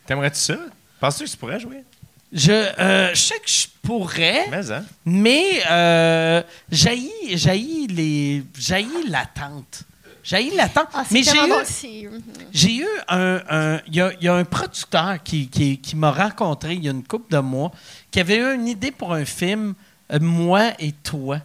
T'aimerais-tu 0.06 0.40
ça? 0.40 0.58
Penses-tu 1.00 1.26
que 1.26 1.30
tu 1.30 1.38
pourrais 1.38 1.60
jouer? 1.60 1.84
Je, 2.34 2.52
euh, 2.52 3.10
je 3.14 3.20
sais 3.22 3.40
que 3.40 3.50
je 3.50 3.68
pourrais, 3.82 4.48
Mais, 4.50 4.72
hein? 4.72 4.84
mais 5.06 5.64
euh, 5.72 6.44
jaillit, 6.70 7.38
jaillit 7.38 7.88
les, 7.88 8.44
jaillit 8.58 9.08
l'attente. 9.08 9.84
Jaillit 10.24 10.56
l'attente. 10.58 10.90
Ah, 10.94 11.04
c'est 11.08 11.14
mais 11.14 11.24
j'ai 11.24 11.32
eu, 11.38 11.50
bon 11.50 11.62
aussi. 11.62 12.08
j'ai 12.52 12.76
eu 12.80 12.88
un. 13.08 13.80
Il 13.88 13.96
y, 13.96 14.02
a, 14.02 14.12
il 14.20 14.26
y 14.26 14.28
a 14.28 14.36
un 14.36 14.44
producteur 14.44 15.24
qui, 15.24 15.48
qui, 15.48 15.78
qui 15.80 15.96
m'a 15.96 16.12
rencontré 16.12 16.74
il 16.74 16.84
y 16.84 16.90
a 16.90 16.92
une 16.92 17.04
couple 17.06 17.32
de 17.34 17.40
mois, 17.40 17.72
qui 18.12 18.20
avait 18.20 18.36
eu 18.38 18.54
une 18.56 18.68
idée 18.68 18.92
pour 18.92 19.14
un 19.14 19.24
film, 19.24 19.74
euh, 20.12 20.20
Moi 20.20 20.72
et 20.80 20.92
toi. 20.92 21.38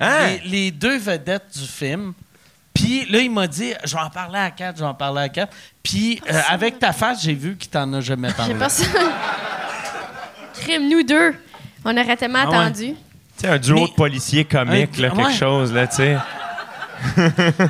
Hein? 0.00 0.36
Les, 0.44 0.48
les 0.50 0.70
deux 0.70 0.98
vedettes 0.98 1.56
du 1.56 1.66
film. 1.66 2.12
Puis 2.74 3.06
là, 3.10 3.20
il 3.20 3.30
m'a 3.30 3.46
dit 3.46 3.72
Je 3.84 3.94
vais 3.96 4.02
en 4.02 4.10
parler 4.10 4.38
à 4.38 4.50
quatre, 4.50 4.76
je 4.76 4.82
vais 4.82 4.88
en 4.88 4.92
parler 4.94 5.22
à 5.22 5.28
quatre. 5.30 5.56
Puis 5.82 6.20
euh, 6.30 6.38
avec 6.50 6.78
ta 6.78 6.92
face, 6.92 7.22
j'ai 7.22 7.32
vu 7.32 7.56
qu'il 7.56 7.70
t'en 7.70 7.90
a 7.94 8.02
jamais 8.02 8.34
parlé. 8.34 8.52
J'ai 8.52 8.58
pas 8.58 8.68
ça. 8.68 8.84
Crime, 10.66 10.88
nous 10.88 11.02
deux. 11.02 11.34
On 11.84 11.96
aurait 11.96 12.16
tellement 12.16 12.40
Ah 12.44 12.50
ouais. 12.50 12.56
attendu. 12.56 12.86
Tu 12.94 12.96
sais, 13.38 13.48
un 13.48 13.58
duo 13.58 13.74
Mais- 13.76 13.86
de 13.88 13.92
policiers 13.92 14.44
comiques, 14.44 14.98
Un- 14.98 15.02
là, 15.02 15.10
quelque 15.10 15.26
ouais. 15.26 15.34
chose, 15.34 15.72
là, 15.72 15.86
tu 15.86 15.96
sais. 15.96 16.16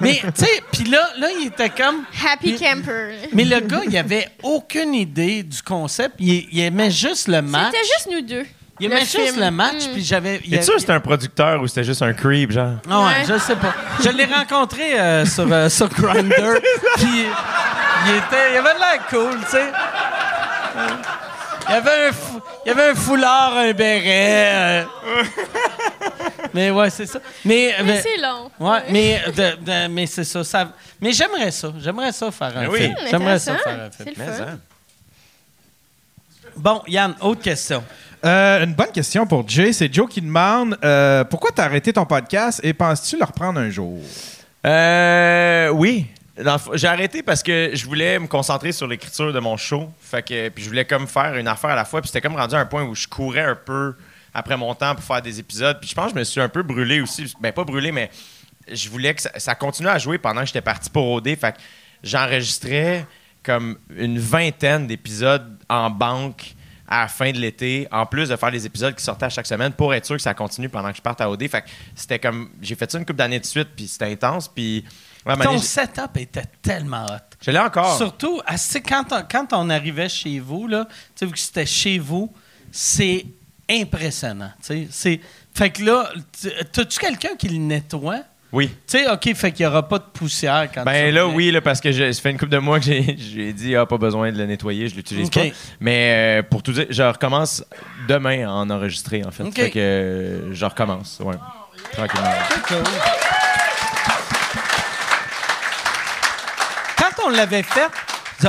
Mais, 0.01 0.20
tu 0.36 0.44
sais, 0.44 0.62
puis 0.73 0.85
là, 0.85 1.01
là, 1.18 1.27
il 1.40 1.48
était 1.48 1.68
comme. 1.70 2.05
Happy 2.27 2.52
Mais- 2.52 2.59
camper. 2.66 3.28
Mais 3.32 3.44
le 3.44 3.59
gars, 3.60 3.81
il 3.89 3.97
avait 3.98 4.28
aucune 4.43 4.94
idée 4.94 5.43
du 5.43 5.60
concept. 5.62 6.14
Il, 6.20 6.47
il 6.52 6.60
aimait 6.60 6.90
juste 6.93 7.27
le 7.28 7.43
match. 7.43 7.73
C'était 7.73 7.85
juste 7.86 8.09
nous 8.12 8.20
deux. 8.27 8.47
Il 8.78 8.89
le 8.89 8.93
aimait 8.93 9.01
juste 9.05 9.18
film. 9.18 9.40
le 9.40 9.51
match, 9.51 9.89
Mm. 9.89 9.93
puis 9.94 10.05
j'avais. 10.05 10.40
il 10.44 10.55
Es-tu 10.55 10.62
y 10.62 10.64
sûr 10.64 10.73
a- 10.74 10.77
que 10.77 10.81
c'était 10.81 10.93
un 10.93 11.01
producteur 11.01 11.60
ou 11.60 11.66
c'était 11.66 11.82
juste 11.85 12.02
un 12.02 12.12
creep, 12.12 12.52
genre? 12.52 12.74
Ah 12.89 13.01
ouais, 13.01 13.06
Ouais. 13.06 13.12
je 13.28 13.39
sais 13.39 13.56
pas. 13.56 13.74
Je 14.05 14.10
l'ai 14.10 14.27
rencontré 14.27 14.98
euh, 15.01 15.24
sur, 15.27 15.51
euh, 15.51 15.68
sur 15.68 15.89
Grindr, 15.89 16.60
puis 16.97 17.24
il 18.06 18.14
était, 18.14 18.52
il 18.52 18.56
avait 18.59 18.74
de 18.74 18.78
l'air 18.78 19.06
cool, 19.10 19.39
tu 19.44 19.51
sais. 19.51 19.64
Il 21.68 21.72
y 21.72 21.74
avait 21.76 22.09
un, 22.09 22.12
fou- 22.12 22.40
il 22.64 22.68
y 22.68 22.70
avait 22.72 22.90
un 22.90 22.94
foulard, 22.94 23.56
un 23.56 23.72
béret. 23.72 24.52
euh. 24.55 24.84
Mais 26.55 26.70
ouais, 26.70 26.88
c'est 26.90 27.06
ça. 27.06 27.18
Mais, 27.44 27.74
Mais 27.78 27.84
mais- 27.84 28.01
c'est 28.02 28.16
long. 28.16 28.51
ouais, 28.60 28.80
mais, 28.90 29.20
de- 29.28 29.56
de- 29.64 29.88
mais 29.88 30.06
c'est 30.06 30.24
ça, 30.24 30.43
ça. 30.44 30.68
Mais 31.01 31.12
j'aimerais 31.12 31.51
ça. 31.51 31.68
J'aimerais 31.78 32.12
ça 32.12 32.30
faire 32.30 32.56
un 32.56 32.60
Mais 32.62 32.66
oui. 32.68 32.78
film. 32.78 32.93
Hmm, 32.94 33.06
J'aimerais 33.10 33.38
ça 33.38 33.52
intéressant. 33.52 33.70
faire 33.70 33.84
un 33.84 33.90
film. 33.90 34.14
C'est 34.16 34.26
le 34.26 34.32
fun. 34.32 34.43
hein? 34.52 34.59
Bon, 36.56 36.82
Yann, 36.86 37.14
autre 37.20 37.43
question. 37.43 37.84
Euh, 38.24 38.64
une 38.64 38.72
bonne 38.74 38.93
question 38.93 39.26
pour 39.26 39.47
Jay. 39.47 39.72
C'est 39.74 39.93
Joe 39.93 40.09
qui 40.09 40.22
demande 40.22 40.78
euh, 40.82 41.24
pourquoi 41.24 41.51
t'as 41.55 41.64
arrêté 41.64 41.93
ton 41.93 42.06
podcast 42.06 42.60
et 42.62 42.72
penses-tu 42.72 43.18
le 43.18 43.24
reprendre 43.24 43.60
un 43.60 43.68
jour? 43.68 43.98
Euh, 44.64 45.68
oui. 45.70 46.06
J'ai 46.75 46.87
arrêté 46.87 47.23
parce 47.23 47.43
que 47.43 47.71
je 47.73 47.87
voulais 47.87 48.19
me 48.19 48.27
concentrer 48.27 48.73
sur 48.73 48.87
l'écriture 48.87 49.33
de 49.33 49.41
mon 49.41 49.57
show. 49.57 49.91
Fait 50.01 50.23
que, 50.23 50.49
puis 50.51 50.63
je 50.63 50.69
voulais 50.69 50.85
comme 50.85 51.07
faire 51.07 51.35
une 51.37 51.49
affaire 51.49 51.71
à 51.71 51.77
la 51.77 51.85
fois. 51.85 52.03
Puis 52.03 52.09
c'était 52.09 52.21
comme 52.21 52.37
rendu 52.37 52.55
à 52.55 52.59
un 52.59 52.67
point 52.67 52.85
où 52.85 52.95
je 52.95 53.07
courais 53.07 53.45
un 53.45 53.55
peu 53.55 53.95
après 54.35 54.57
mon 54.57 54.75
temps 54.75 54.95
pour 54.95 55.05
faire 55.05 55.23
des 55.23 55.41
épisodes. 55.41 55.79
Puis 55.81 55.89
je 55.89 55.95
pense 55.95 56.07
que 56.07 56.15
je 56.15 56.19
me 56.19 56.25
suis 56.25 56.41
un 56.41 56.51
peu 56.51 56.63
brûlé 56.63 57.01
aussi. 57.01 57.33
Ben 57.41 57.53
pas 57.53 57.65
brûlé, 57.65 57.91
mais 57.91 58.11
je 58.71 58.89
voulais 58.91 59.15
que 59.15 59.23
ça, 59.23 59.31
ça 59.39 59.55
continue 59.55 59.89
à 59.89 59.97
jouer 59.97 60.19
pendant 60.19 60.43
que 60.43 60.49
j'étais 60.49 60.61
parti 60.61 60.91
pour 60.91 61.11
OD. 61.11 61.37
Fait 61.37 61.53
que 61.53 61.59
j'enregistrais 62.03 63.07
comme 63.43 63.79
une 63.97 64.19
vingtaine 64.19 64.87
d'épisodes 64.87 65.57
en 65.71 65.89
banque 65.89 66.55
à 66.89 67.03
la 67.03 67.09
fin 67.09 67.33
de 67.33 67.39
l'été, 67.39 67.89
en 67.91 68.05
plus 68.05 68.29
de 68.29 68.37
faire 68.37 68.51
les 68.51 68.67
épisodes 68.67 68.95
qui 68.95 69.03
sortaient 69.03 69.27
à 69.27 69.31
chaque 69.31 69.47
semaine 69.47 69.73
pour 69.73 69.95
être 69.95 70.05
sûr 70.05 70.17
que 70.17 70.23
ça 70.23 70.35
continue 70.35 70.69
pendant 70.69 70.91
que 70.91 70.97
je 70.99 71.03
parte 71.03 71.21
à 71.21 71.31
OD. 71.31 71.49
Fait 71.49 71.63
que 71.63 71.69
c'était 71.95 72.19
comme. 72.19 72.51
J'ai 72.61 72.75
fait 72.75 72.91
ça 72.91 72.99
une 72.99 73.07
couple 73.07 73.19
d'années 73.19 73.41
de 73.41 73.47
suite, 73.47 73.69
puis 73.75 73.89
c'était 73.89 74.13
intense. 74.13 74.49
Puis. 74.49 74.85
Ouais, 75.27 75.36
Ton 75.44 75.59
setup 75.59 76.16
était 76.16 76.44
tellement 76.62 77.05
hot. 77.07 77.36
je 77.40 77.51
l'ai 77.51 77.59
encore. 77.59 77.97
Surtout, 77.97 78.40
c'est 78.57 78.81
quand, 78.81 79.05
on, 79.12 79.23
quand 79.31 79.47
on 79.53 79.69
arrivait 79.70 80.09
chez 80.09 80.39
vous, 80.39 80.66
là, 80.66 80.86
tu 80.86 80.94
sais, 81.16 81.27
vu 81.27 81.32
que 81.32 81.39
c'était 81.39 81.66
chez 81.66 81.98
vous, 81.98 82.32
c'est 82.70 83.27
impressionnant. 83.70 84.51
tu 84.61 84.66
sais. 84.66 84.89
C'est, 84.90 85.20
fait 85.55 85.70
que 85.70 85.82
là, 85.85 86.11
tu- 86.40 86.51
t'as-tu 86.73 86.98
quelqu'un 86.98 87.35
qui 87.39 87.48
le 87.48 87.59
nettoie? 87.59 88.20
Oui. 88.53 88.69
Tu 88.86 88.98
sais, 88.98 89.11
OK, 89.11 89.35
fait 89.35 89.51
qu'il 89.53 89.66
n'y 89.66 89.70
aura 89.70 89.86
pas 89.89 89.98
de 89.98 90.05
poussière 90.05 90.69
quand 90.73 90.85
Ben 90.85 91.09
tu 91.09 91.15
là, 91.15 91.27
oui, 91.27 91.51
là, 91.51 91.61
parce 91.61 91.81
que 91.81 91.90
je- 91.90 92.12
ça 92.12 92.23
fait 92.23 92.31
une 92.31 92.39
couple 92.39 92.53
de 92.53 92.59
mois 92.59 92.78
que 92.78 92.86
j'ai, 92.86 93.53
dit, 93.53 93.74
ah, 93.74 93.85
pas 93.86 93.98
besoin 93.98 94.31
de 94.31 94.39
le 94.39 94.47
nettoyer, 94.47 94.89
je 94.89 94.94
l'utilise 94.94 95.28
pas. 95.31 95.43
Mais 95.81 96.39
euh, 96.39 96.43
pour 96.48 96.62
tout 96.62 96.73
dire, 96.73 96.86
je 96.89 97.03
recommence 97.03 97.65
demain 98.09 98.47
à 98.48 98.53
en 98.53 98.70
enregistrer, 98.70 99.24
en 99.24 99.31
fait. 99.32 99.44
Fait 99.51 99.70
que 99.70 99.78
euh, 99.78 100.55
je 100.55 100.65
recommence, 100.65 101.19
ouais. 101.24 101.35
Tranquillement. 101.93 102.31
On 107.27 107.31
l'avait 107.31 107.62
fait, 107.62 107.90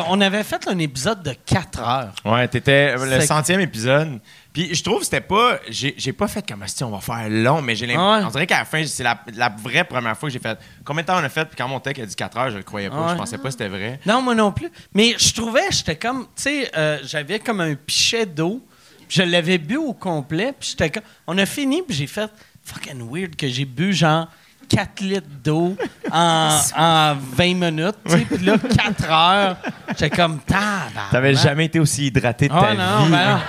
on 0.08 0.22
avait 0.22 0.44
fait 0.44 0.68
un 0.68 0.78
épisode 0.80 1.24
de 1.24 1.34
4 1.46 1.80
heures. 1.80 2.14
Ouais, 2.26 2.48
t'étais 2.48 2.96
le 2.96 3.22
centième 3.22 3.60
épisode. 3.60 4.20
Puis 4.54 4.74
je 4.74 4.84
trouve 4.84 5.00
que 5.00 5.06
c'était 5.06 5.22
pas. 5.22 5.60
J'ai, 5.70 6.14
pas 6.14 6.28
fait 6.28 6.48
comme 6.48 6.64
si 6.68 6.84
on 6.84 6.92
va 6.92 7.00
faire 7.00 7.30
long, 7.30 7.62
mais 7.62 7.76
j'ai 7.76 7.86
l'impression. 7.86 8.12
Ouais. 8.12 8.24
On 8.26 8.32
dirait 8.32 8.48
qu'à 8.48 8.60
la 8.60 8.66
fin, 8.66 8.84
c'est 8.86 9.04
la, 9.04 9.20
la 9.36 9.50
vraie 9.50 9.84
première 9.84 10.18
fois 10.18 10.30
que 10.30 10.34
j'ai 10.34 10.40
fait. 10.40 10.58
Combien 10.84 11.04
de 11.04 11.08
temps 11.08 11.20
on 11.20 11.24
a 11.24 11.30
fait? 11.30 11.46
Puis 11.46 11.56
quand 11.58 11.68
mon 11.68 11.80
tech 11.80 12.00
a 12.00 12.06
dit 12.06 12.16
4 12.16 12.38
heures, 12.38 12.50
je 12.52 12.58
le 12.58 12.64
croyais 12.64 12.90
pas. 12.90 13.06
Ouais. 13.06 13.12
Je 13.12 13.18
pensais 13.18 13.38
pas 13.38 13.46
que 13.46 13.52
c'était 13.52 13.68
vrai. 13.68 14.00
Non, 14.06 14.22
moi 14.22 14.36
non 14.36 14.52
plus. 14.52 14.70
Mais 14.94 15.16
je 15.18 15.34
trouvais, 15.34 15.72
j'étais 15.72 15.96
comme, 15.96 16.24
tu 16.36 16.44
sais, 16.44 16.72
euh, 16.76 17.00
j'avais 17.04 17.40
comme 17.40 17.62
un 17.62 17.76
pichet 17.76 18.26
d'eau. 18.26 18.64
Je 19.10 19.24
l'avais 19.24 19.58
bu 19.58 19.78
au 19.78 19.94
complet. 19.94 20.54
Puis 20.60 20.70
j'étais 20.72 20.90
comme, 20.90 21.04
on 21.28 21.38
a 21.38 21.46
fini, 21.46 21.82
puis 21.82 21.96
j'ai 21.96 22.08
fait 22.08 22.30
fucking 22.64 23.10
weird 23.10 23.36
que 23.36 23.48
j'ai 23.48 23.66
bu 23.66 23.94
genre 23.94 24.28
4 24.70 25.00
litres 25.02 25.28
d'eau 25.44 25.76
en, 26.12 26.58
en 26.78 27.16
20 27.34 27.54
minutes. 27.56 27.96
Puis 28.06 28.46
là, 28.46 28.56
4 28.58 29.12
heures, 29.12 29.58
j'étais 29.90 30.10
comme, 30.10 30.40
tabarnak. 30.40 31.12
T'avais 31.12 31.36
jamais 31.36 31.66
été 31.66 31.80
aussi 31.80 32.08
hydraté 32.08 32.48
de 32.48 32.54
ta 32.54 32.70
Ah 32.72 32.74
non, 32.74 33.06
vie. 33.06 33.12
ben 33.12 33.30
non. 33.36 33.40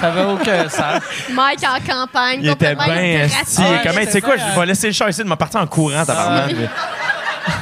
Ça 0.00 0.08
avait 0.12 0.24
aucun 0.32 0.68
sens. 0.68 1.02
Mike 1.32 1.60
en 1.64 1.80
campagne, 1.84 2.40
Il 2.42 2.48
était 2.48 2.74
complètement 2.74 2.94
bien. 2.94 3.26
Ouais, 3.26 3.80
Comment, 3.82 3.98
tu 4.00 4.04
c'est 4.04 4.10
sais 4.12 4.20
quoi, 4.20 4.36
je 4.36 4.58
vais 4.60 4.66
laisser 4.66 4.86
le 4.88 4.92
chat 4.92 5.08
ici 5.10 5.24
de 5.24 5.28
me 5.28 5.34
partir 5.36 5.60
en 5.60 5.66
courant, 5.66 6.04
tabarnak. 6.04 6.54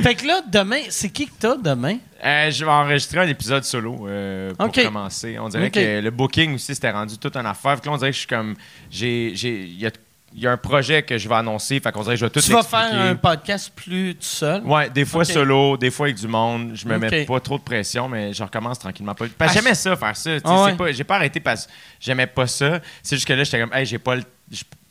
Fait 0.00 0.14
que 0.14 0.26
là, 0.26 0.40
demain, 0.48 0.82
c'est 0.90 1.10
qui 1.10 1.26
que 1.26 1.32
t'as 1.38 1.56
demain? 1.56 1.96
Euh, 2.24 2.50
je 2.50 2.64
vais 2.64 2.70
enregistrer 2.70 3.18
un 3.18 3.28
épisode 3.28 3.64
solo 3.64 4.06
euh, 4.08 4.52
pour 4.54 4.70
commencer. 4.72 5.38
On 5.40 5.48
dirait 5.48 5.70
que 5.70 6.00
le 6.00 6.10
booking 6.10 6.54
aussi, 6.54 6.74
c'était 6.74 6.90
rendu 6.90 7.18
toute 7.18 7.36
une 7.36 7.46
affaire. 7.46 7.74
Fait 7.76 7.80
que 7.82 7.86
là, 7.86 7.92
on 7.92 7.96
dirait 7.96 8.10
que 8.10 8.14
je 8.14 8.18
suis 8.20 8.28
comme. 8.28 8.54
j'ai- 8.90 9.32
j'ai- 9.34 9.64
Il 9.64 9.80
y 9.80 9.86
a, 9.86 9.90
il 10.32 10.40
y 10.42 10.46
a 10.46 10.52
un 10.52 10.56
projet 10.56 11.02
que 11.02 11.18
je 11.18 11.28
vais 11.28 11.34
annoncer. 11.34 11.80
Fait 11.80 11.90
qu'on 11.92 12.02
dirait 12.02 12.14
que 12.14 12.20
je 12.20 12.24
vais 12.26 12.30
tout 12.30 12.40
Tu 12.40 12.52
vas 12.52 12.62
faire 12.62 12.94
un 12.94 13.16
podcast 13.16 13.72
plus 13.74 14.14
tout 14.14 14.22
seul? 14.22 14.62
Ouais, 14.64 14.88
des 14.90 15.04
fois 15.04 15.24
solo, 15.24 15.76
des 15.76 15.90
fois 15.90 16.06
avec 16.06 16.16
du 16.18 16.28
monde. 16.28 16.72
Je 16.74 16.86
me 16.86 16.98
mets 16.98 17.24
pas 17.24 17.40
trop 17.40 17.58
de 17.58 17.62
pression, 17.64 18.08
mais 18.08 18.32
je 18.32 18.42
recommence 18.42 18.78
tranquillement. 18.78 19.14
Parce 19.14 19.30
que 19.30 19.36
Ah, 19.40 19.48
j'aimais 19.52 19.74
ça, 19.74 19.96
faire 19.96 20.16
ça. 20.16 20.30
Ah 20.44 20.64
ouais. 20.64 20.76
pas- 20.76 20.92
J'ai 20.92 21.04
pas 21.04 21.16
arrêté 21.16 21.40
parce 21.40 21.66
que 21.66 21.72
j'aimais 21.98 22.26
pas 22.28 22.46
ça. 22.46 22.80
C'est 23.02 23.16
juste 23.16 23.26
que 23.26 23.32
là, 23.32 23.42
j'étais 23.44 23.60
comme, 23.60 23.72
hey, 23.74 23.84
j'ai 23.86 23.98
pas 23.98 24.16
le. 24.16 24.22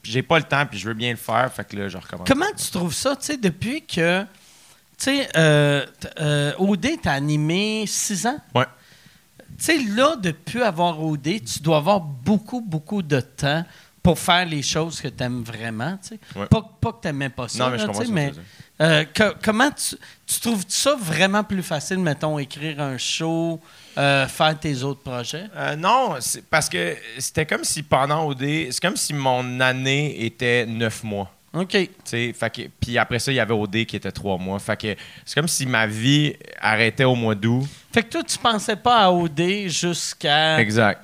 J'ai 0.01 0.21
pas 0.23 0.37
le 0.39 0.45
temps, 0.45 0.65
puis 0.65 0.79
je 0.79 0.87
veux 0.87 0.93
bien 0.93 1.11
le 1.11 1.17
faire. 1.17 1.51
Fait 1.53 1.65
que 1.67 1.75
là, 1.75 1.89
je 1.89 1.97
recommence. 1.97 2.27
Comment 2.27 2.45
tu 2.57 2.71
trouves 2.71 2.93
ça, 2.93 3.15
tu 3.17 3.25
sais, 3.25 3.37
depuis 3.37 3.81
que, 3.85 4.21
tu 4.21 4.27
sais, 4.97 5.27
euh, 5.35 5.85
euh, 6.21 6.53
OD, 6.57 6.87
t'as 7.03 7.11
animé 7.13 7.83
six 7.85 8.25
ans? 8.25 8.39
Ouais. 8.55 8.65
Tu 9.57 9.65
sais, 9.65 9.77
là, 9.77 10.15
depuis 10.15 10.61
avoir 10.61 11.03
OD, 11.03 11.43
tu 11.43 11.59
dois 11.61 11.77
avoir 11.77 11.99
beaucoup, 11.99 12.61
beaucoup 12.61 13.01
de 13.01 13.19
temps 13.19 13.65
pour 14.09 14.17
faire 14.17 14.43
les 14.43 14.63
choses 14.63 14.99
que 14.99 15.07
tu 15.07 15.23
aimes 15.23 15.43
vraiment, 15.43 15.95
tu 16.01 16.15
sais. 16.15 16.19
Ouais. 16.39 16.47
Pas, 16.47 16.67
pas 16.81 16.93
que 16.93 17.01
tu 17.03 17.07
n'aimais 17.09 17.29
pas 17.29 17.47
ça, 17.47 17.65
Non, 17.65 17.69
mais 17.69 17.77
je 17.77 17.83
là, 17.83 17.87
comprends 17.87 18.01
tu 18.01 18.07
sais, 18.07 18.11
mais 18.11 18.31
euh, 18.81 19.03
que- 19.03 19.35
comment 19.43 19.69
tu, 19.69 19.95
tu 20.25 20.39
trouves 20.39 20.63
ça 20.67 20.95
vraiment 20.99 21.43
plus 21.43 21.61
facile, 21.61 21.99
mettons, 21.99 22.39
écrire 22.39 22.81
un 22.81 22.97
show, 22.97 23.61
euh, 23.99 24.27
faire 24.27 24.59
tes 24.59 24.81
autres 24.81 25.01
projets? 25.01 25.43
Euh, 25.55 25.75
non, 25.75 26.15
parce 26.49 26.67
que 26.69 26.95
c'était 27.19 27.45
comme 27.45 27.63
si 27.63 27.83
pendant 27.83 28.25
OD, 28.25 28.71
c'est 28.71 28.79
comme 28.81 28.97
si 28.97 29.13
mon 29.13 29.59
année 29.59 30.25
était 30.25 30.65
neuf 30.65 31.03
mois. 31.03 31.31
OK. 31.53 31.77
Puis 32.79 32.97
après 32.97 33.19
ça, 33.19 33.31
il 33.31 33.35
y 33.35 33.39
avait 33.39 33.53
OD 33.53 33.85
qui 33.85 33.95
était 33.95 34.11
trois 34.11 34.37
mois. 34.37 34.57
Fait 34.59 34.77
que 34.79 34.95
c'est 35.25 35.35
comme 35.35 35.47
si 35.47 35.65
ma 35.65 35.85
vie 35.87 36.33
arrêtait 36.59 37.05
au 37.05 37.15
mois 37.15 37.35
d'août. 37.35 37.67
Fait 37.91 38.03
que 38.03 38.09
toi, 38.09 38.23
tu 38.23 38.37
pensais 38.37 38.75
pas 38.75 39.05
à 39.05 39.09
OD 39.11 39.67
jusqu'à 39.67 40.57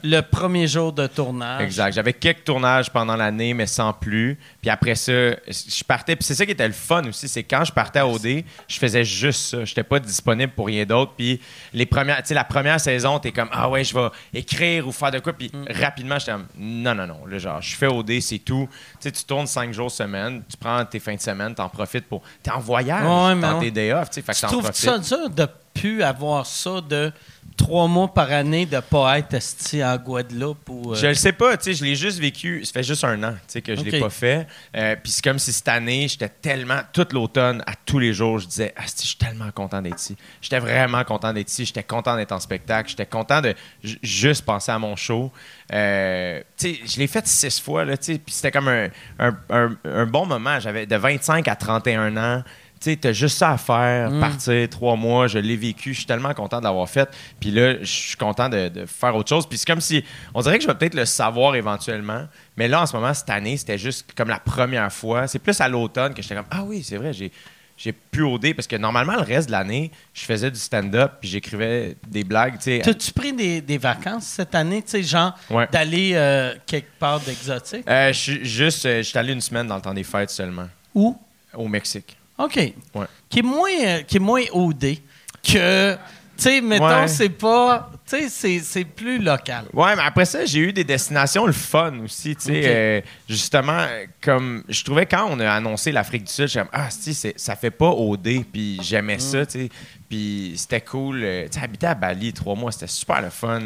le 0.04 0.22
premier 0.22 0.68
jour 0.68 0.94
de 0.94 1.08
tournage. 1.08 1.64
Exact. 1.64 1.94
J'avais 1.94 2.14
quelques 2.14 2.44
tournages 2.44 2.92
pendant 2.92 3.16
l'année, 3.16 3.56
mais 3.56 3.66
sans 3.66 3.92
plus. 3.92 4.38
Puis 4.62 4.70
après 4.70 4.94
ça, 4.94 5.12
je 5.12 5.84
partais. 5.84 6.16
Puis 6.16 6.26
c'est 6.26 6.36
ça 6.36 6.46
qui 6.46 6.52
était 6.52 6.68
le 6.68 6.74
fun 6.74 7.04
aussi, 7.08 7.28
c'est 7.28 7.42
quand 7.44 7.64
je 7.66 7.72
partais 7.72 8.00
à 8.00 8.08
OD, 8.08 8.44
je 8.68 8.78
faisais 8.80 9.04
juste 9.04 9.42
ça. 9.50 9.66
J'étais 9.66 9.84
pas 9.84 10.00
disponible 10.00 10.54
pour 10.54 10.68
rien 10.68 10.86
d'autre. 10.86 11.14
Puis 11.18 11.42
les 11.74 11.88
premières, 11.88 12.22
la 12.30 12.44
première 12.44 12.80
saison, 12.80 13.18
t'es 13.18 13.32
comme 13.32 13.50
ah 13.52 13.68
ouais, 13.68 13.84
je 13.84 13.96
vais 13.96 14.08
écrire 14.34 14.88
ou 14.88 14.92
faire 14.92 15.10
de 15.10 15.20
quoi. 15.20 15.34
Puis 15.34 15.52
rapidement, 15.70 16.20
j'étais 16.20 16.34
comme 16.34 16.46
non 16.58 16.94
non 16.94 17.08
non. 17.08 17.26
Là, 17.26 17.40
genre, 17.40 17.62
je 17.64 17.76
fais 17.76 17.88
OD, 17.88 18.20
c'est 18.22 18.40
tout. 18.40 18.70
Tu 19.02 19.12
tournes 19.12 19.48
cinq 19.48 19.74
jours 19.74 19.90
semaine, 19.90 20.44
tu 20.48 20.56
prends 20.56 20.86
tes 20.86 21.00
fins 21.00 21.16
de 21.16 21.22
semaine, 21.22 21.56
t'en 21.56 21.68
profites 21.70 22.06
pour. 22.08 22.22
T'es 22.44 22.52
en 22.52 22.60
voyage, 22.60 23.02
Ouais, 23.04 23.42
dans 23.42 23.56
ouais. 23.60 23.66
tes 23.66 23.72
day 23.72 23.92
off, 23.92 24.10
tu 24.12 24.16
sais. 24.16 24.22
Fait 24.22 24.34
que 24.34 24.38
Tu 24.38 24.42
t'en 24.42 24.48
trouves 24.50 24.72
ça 24.72 25.00
dur 25.00 25.30
de 25.32 25.48
plus 25.76 26.02
avoir 26.04 26.46
ça 26.46 26.82
de 26.82 27.12
trois 27.58 27.88
mois 27.88 28.14
par 28.14 28.32
année 28.32 28.66
de 28.66 28.80
pas 28.82 29.18
être 29.20 29.34
esti 29.36 29.82
en 29.84 29.96
Guadeloupe 29.98 30.68
ou. 30.70 30.92
euh, 30.92 30.96
Je 30.96 31.08
le 31.08 31.14
sais 31.14 31.32
pas, 31.32 31.56
tu 31.56 31.64
sais, 31.66 31.74
je 31.74 31.86
l'ai 31.86 31.96
juste 31.96 32.20
vécu, 32.20 32.66
ça 32.66 32.74
fait 32.74 32.84
juste 32.84 33.04
un 33.06 33.22
an, 33.24 33.32
tu 33.34 33.38
sais, 33.48 33.62
que 33.62 33.76
je 33.76 33.82
l'ai 33.82 33.96
Ok. 33.98 34.02
pas 34.04 34.10
fait. 34.10 34.48
Euh, 34.76 34.96
Puis 35.02 35.12
c'est 35.14 35.24
comme 35.24 35.40
si 35.40 35.54
cette 35.54 35.68
année, 35.70 36.08
j'étais 36.10 36.28
tellement, 36.28 36.80
toute 36.92 37.14
l'automne, 37.14 37.64
à 37.66 37.74
tous 37.86 38.00
les 38.00 38.14
jours, 38.14 38.40
je 38.40 38.48
disais, 38.48 38.74
Asti, 38.76 39.04
je 39.04 39.08
suis 39.10 39.18
tellement 39.18 39.52
content 39.52 39.82
d'être 39.82 40.00
ici. 40.00 40.18
J'étais 40.42 40.60
vraiment 40.60 41.04
content 41.06 41.32
d'être 41.32 41.50
ici, 41.50 41.66
j'étais 41.66 41.84
content 41.84 42.18
d'être 42.18 42.34
en 42.34 42.40
spectacle, 42.42 42.90
j'étais 42.90 43.06
content 43.06 43.40
de 43.42 43.54
ju- 43.84 44.00
juste 44.04 44.44
penser 44.44 44.72
à 44.74 44.80
mon 44.80 44.96
show. 44.98 45.32
Euh, 45.74 46.42
tu 46.58 46.76
sais, 46.76 46.80
je 46.86 46.98
l'ai 47.00 47.08
fait 47.08 47.26
six 47.26 47.60
fois, 47.62 47.86
là, 47.86 47.96
tu 47.98 48.14
sais, 48.14 48.18
puis 48.20 48.34
c'était 48.34 48.52
comme 48.52 48.68
un, 48.68 48.90
un- 49.20 49.38
un- 49.50 49.76
un 49.86 50.06
bon 50.06 50.26
moment. 50.26 50.60
J'avais 50.60 50.86
de 50.86 50.96
25 50.96 51.48
à 51.48 51.56
31 51.56 52.18
ans. 52.18 52.44
Tu 52.82 52.92
sais, 52.92 52.96
t'as 52.98 53.14
juste 53.14 53.38
ça 53.38 53.52
à 53.52 53.58
faire, 53.58 54.12
partir 54.20 54.70
trois 54.70 54.96
mois, 54.96 55.28
je 55.28 55.40
l'ai 55.40 55.56
vécu, 55.56 55.94
je 55.94 56.00
suis 56.00 56.06
tellement 56.06 56.34
content 56.34 56.60
de 56.60 56.66
l'avoir 56.66 56.88
fait. 56.90 57.10
Puis 57.40 57.50
là, 57.52 57.80
je 57.80 57.86
suis 57.86 58.18
content 58.18 58.50
de, 58.50 58.68
de 58.68 58.86
faire 58.86 59.16
autre 59.16 59.30
chose. 59.30 59.48
Puis 59.48 59.58
c'est 59.58 59.66
comme 59.66 59.82
si, 59.82 60.04
on 60.34 60.42
dirait 60.42 60.58
que 60.58 60.64
je 60.64 60.68
vais 60.68 60.76
peut-être 60.76 60.94
le 60.96 61.06
savoir 61.06 61.56
éventuellement, 61.56 62.28
mais 62.58 62.68
là, 62.68 62.82
en 62.82 62.86
ce 62.86 62.96
moment, 62.96 63.14
cette 63.14 63.30
année, 63.30 63.56
c'était 63.58 63.78
juste 63.78 64.12
comme 64.16 64.28
la 64.30 64.40
première 64.40 64.92
fois. 64.92 65.28
C'est 65.28 65.40
plus 65.40 65.60
à 65.62 65.68
l'automne 65.70 66.14
que 66.14 66.22
j'étais 66.22 66.36
comme, 66.36 66.46
ah 66.52 66.64
oui, 66.64 66.84
c'est 66.84 66.98
vrai, 66.98 67.14
j'ai, 67.14 67.32
j'ai 67.78 67.92
pu 67.94 68.22
OD, 68.22 68.54
parce 68.54 68.68
que 68.68 68.76
normalement, 68.76 69.14
le 69.16 69.22
reste 69.24 69.48
de 69.48 69.54
l'année, 69.54 69.92
je 70.14 70.24
faisais 70.26 70.52
du 70.52 70.60
stand-up, 70.60 71.14
puis 71.22 71.30
j'écrivais 71.30 71.96
des 72.08 72.24
blagues. 72.24 72.58
T'as-tu 72.60 73.12
pris 73.14 73.34
des, 73.34 73.62
des 73.62 73.78
vacances 73.78 74.26
cette 74.26 74.54
année, 74.54 74.82
tu 74.84 74.92
sais, 74.92 75.04
genre 75.04 75.34
Ouais. 75.50 75.68
d'aller 75.72 76.12
euh, 76.14 76.54
quelque 76.66 76.92
part 77.00 77.20
d'exotique? 77.22 77.86
Euh, 77.90 78.14
je 78.14 78.20
suis 78.20 78.46
juste, 78.46 78.86
euh, 78.86 79.02
j'étais 79.02 79.20
allé 79.20 79.34
une 79.34 79.42
semaine 79.42 79.68
dans 79.68 79.76
le 79.78 79.82
temps 79.82 79.94
des 79.94 80.04
fêtes 80.04 80.30
seulement, 80.30 80.68
Où? 80.94 81.18
au 81.54 81.68
Mexique. 81.68 82.18
OK. 82.38 82.56
Ouais. 82.56 83.06
Qui 83.30 83.40
est 83.40 83.44
moins, 83.44 83.70
euh, 83.86 84.02
qui 84.02 84.18
est 84.18 84.20
moins 84.20 84.44
OD 84.52 84.98
que, 85.44 85.94
tu 85.94 86.00
sais, 86.38 86.62
mettons, 86.62 86.86
Ouais. 87.02 87.08
c'est 87.08 87.30
pas, 87.30 87.90
tu 88.10 88.28
sais, 88.30 88.60
c'est- 88.60 88.84
plus 88.84 89.20
local. 89.20 89.66
Ouais, 89.74 89.96
mais 89.96 90.02
après 90.04 90.26
ça, 90.26 90.44
j'ai 90.46 90.60
eu 90.60 90.74
des 90.74 90.84
destinations 90.84 91.46
le 91.46 91.54
fun 91.54 91.94
aussi, 92.04 92.36
tu 92.36 92.44
sais. 92.46 92.62
Euh, 92.66 93.02
justement, 93.30 93.86
comme 94.22 94.64
je 94.68 94.84
trouvais 94.84 95.06
quand 95.06 95.28
on 95.30 95.40
a 95.40 95.50
annoncé 95.52 95.92
l'Afrique 95.92 96.26
du 96.26 96.32
Sud, 96.32 96.52
comme 96.54 96.68
ah, 96.74 96.90
si, 96.90 97.14
c'est- 97.14 97.38
ça 97.40 97.56
fait 97.56 97.72
pas 97.72 97.90
OD, 97.90 98.44
puis 98.52 98.80
j'aimais 98.82 99.20
ça, 99.20 99.46
tu 99.46 99.60
sais. 99.64 99.70
Puis 100.10 100.54
c'était 100.56 100.82
cool. 100.82 101.22
euh, 101.24 101.48
tu 101.52 101.58
sais, 101.58 101.64
habiter 101.64 101.88
à 101.88 101.96
Bali 101.96 102.32
trois 102.34 102.56
mois, 102.56 102.72
c'était 102.72 102.88
super 102.88 103.22
le 103.22 103.30
fun. 103.30 103.60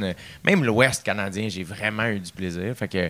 Même 0.43 0.63
l'Ouest 0.63 1.03
canadien, 1.03 1.47
j'ai 1.49 1.63
vraiment 1.63 2.05
eu 2.05 2.19
du 2.19 2.31
plaisir. 2.31 2.73
Fait 2.75 2.87
que 2.87 3.09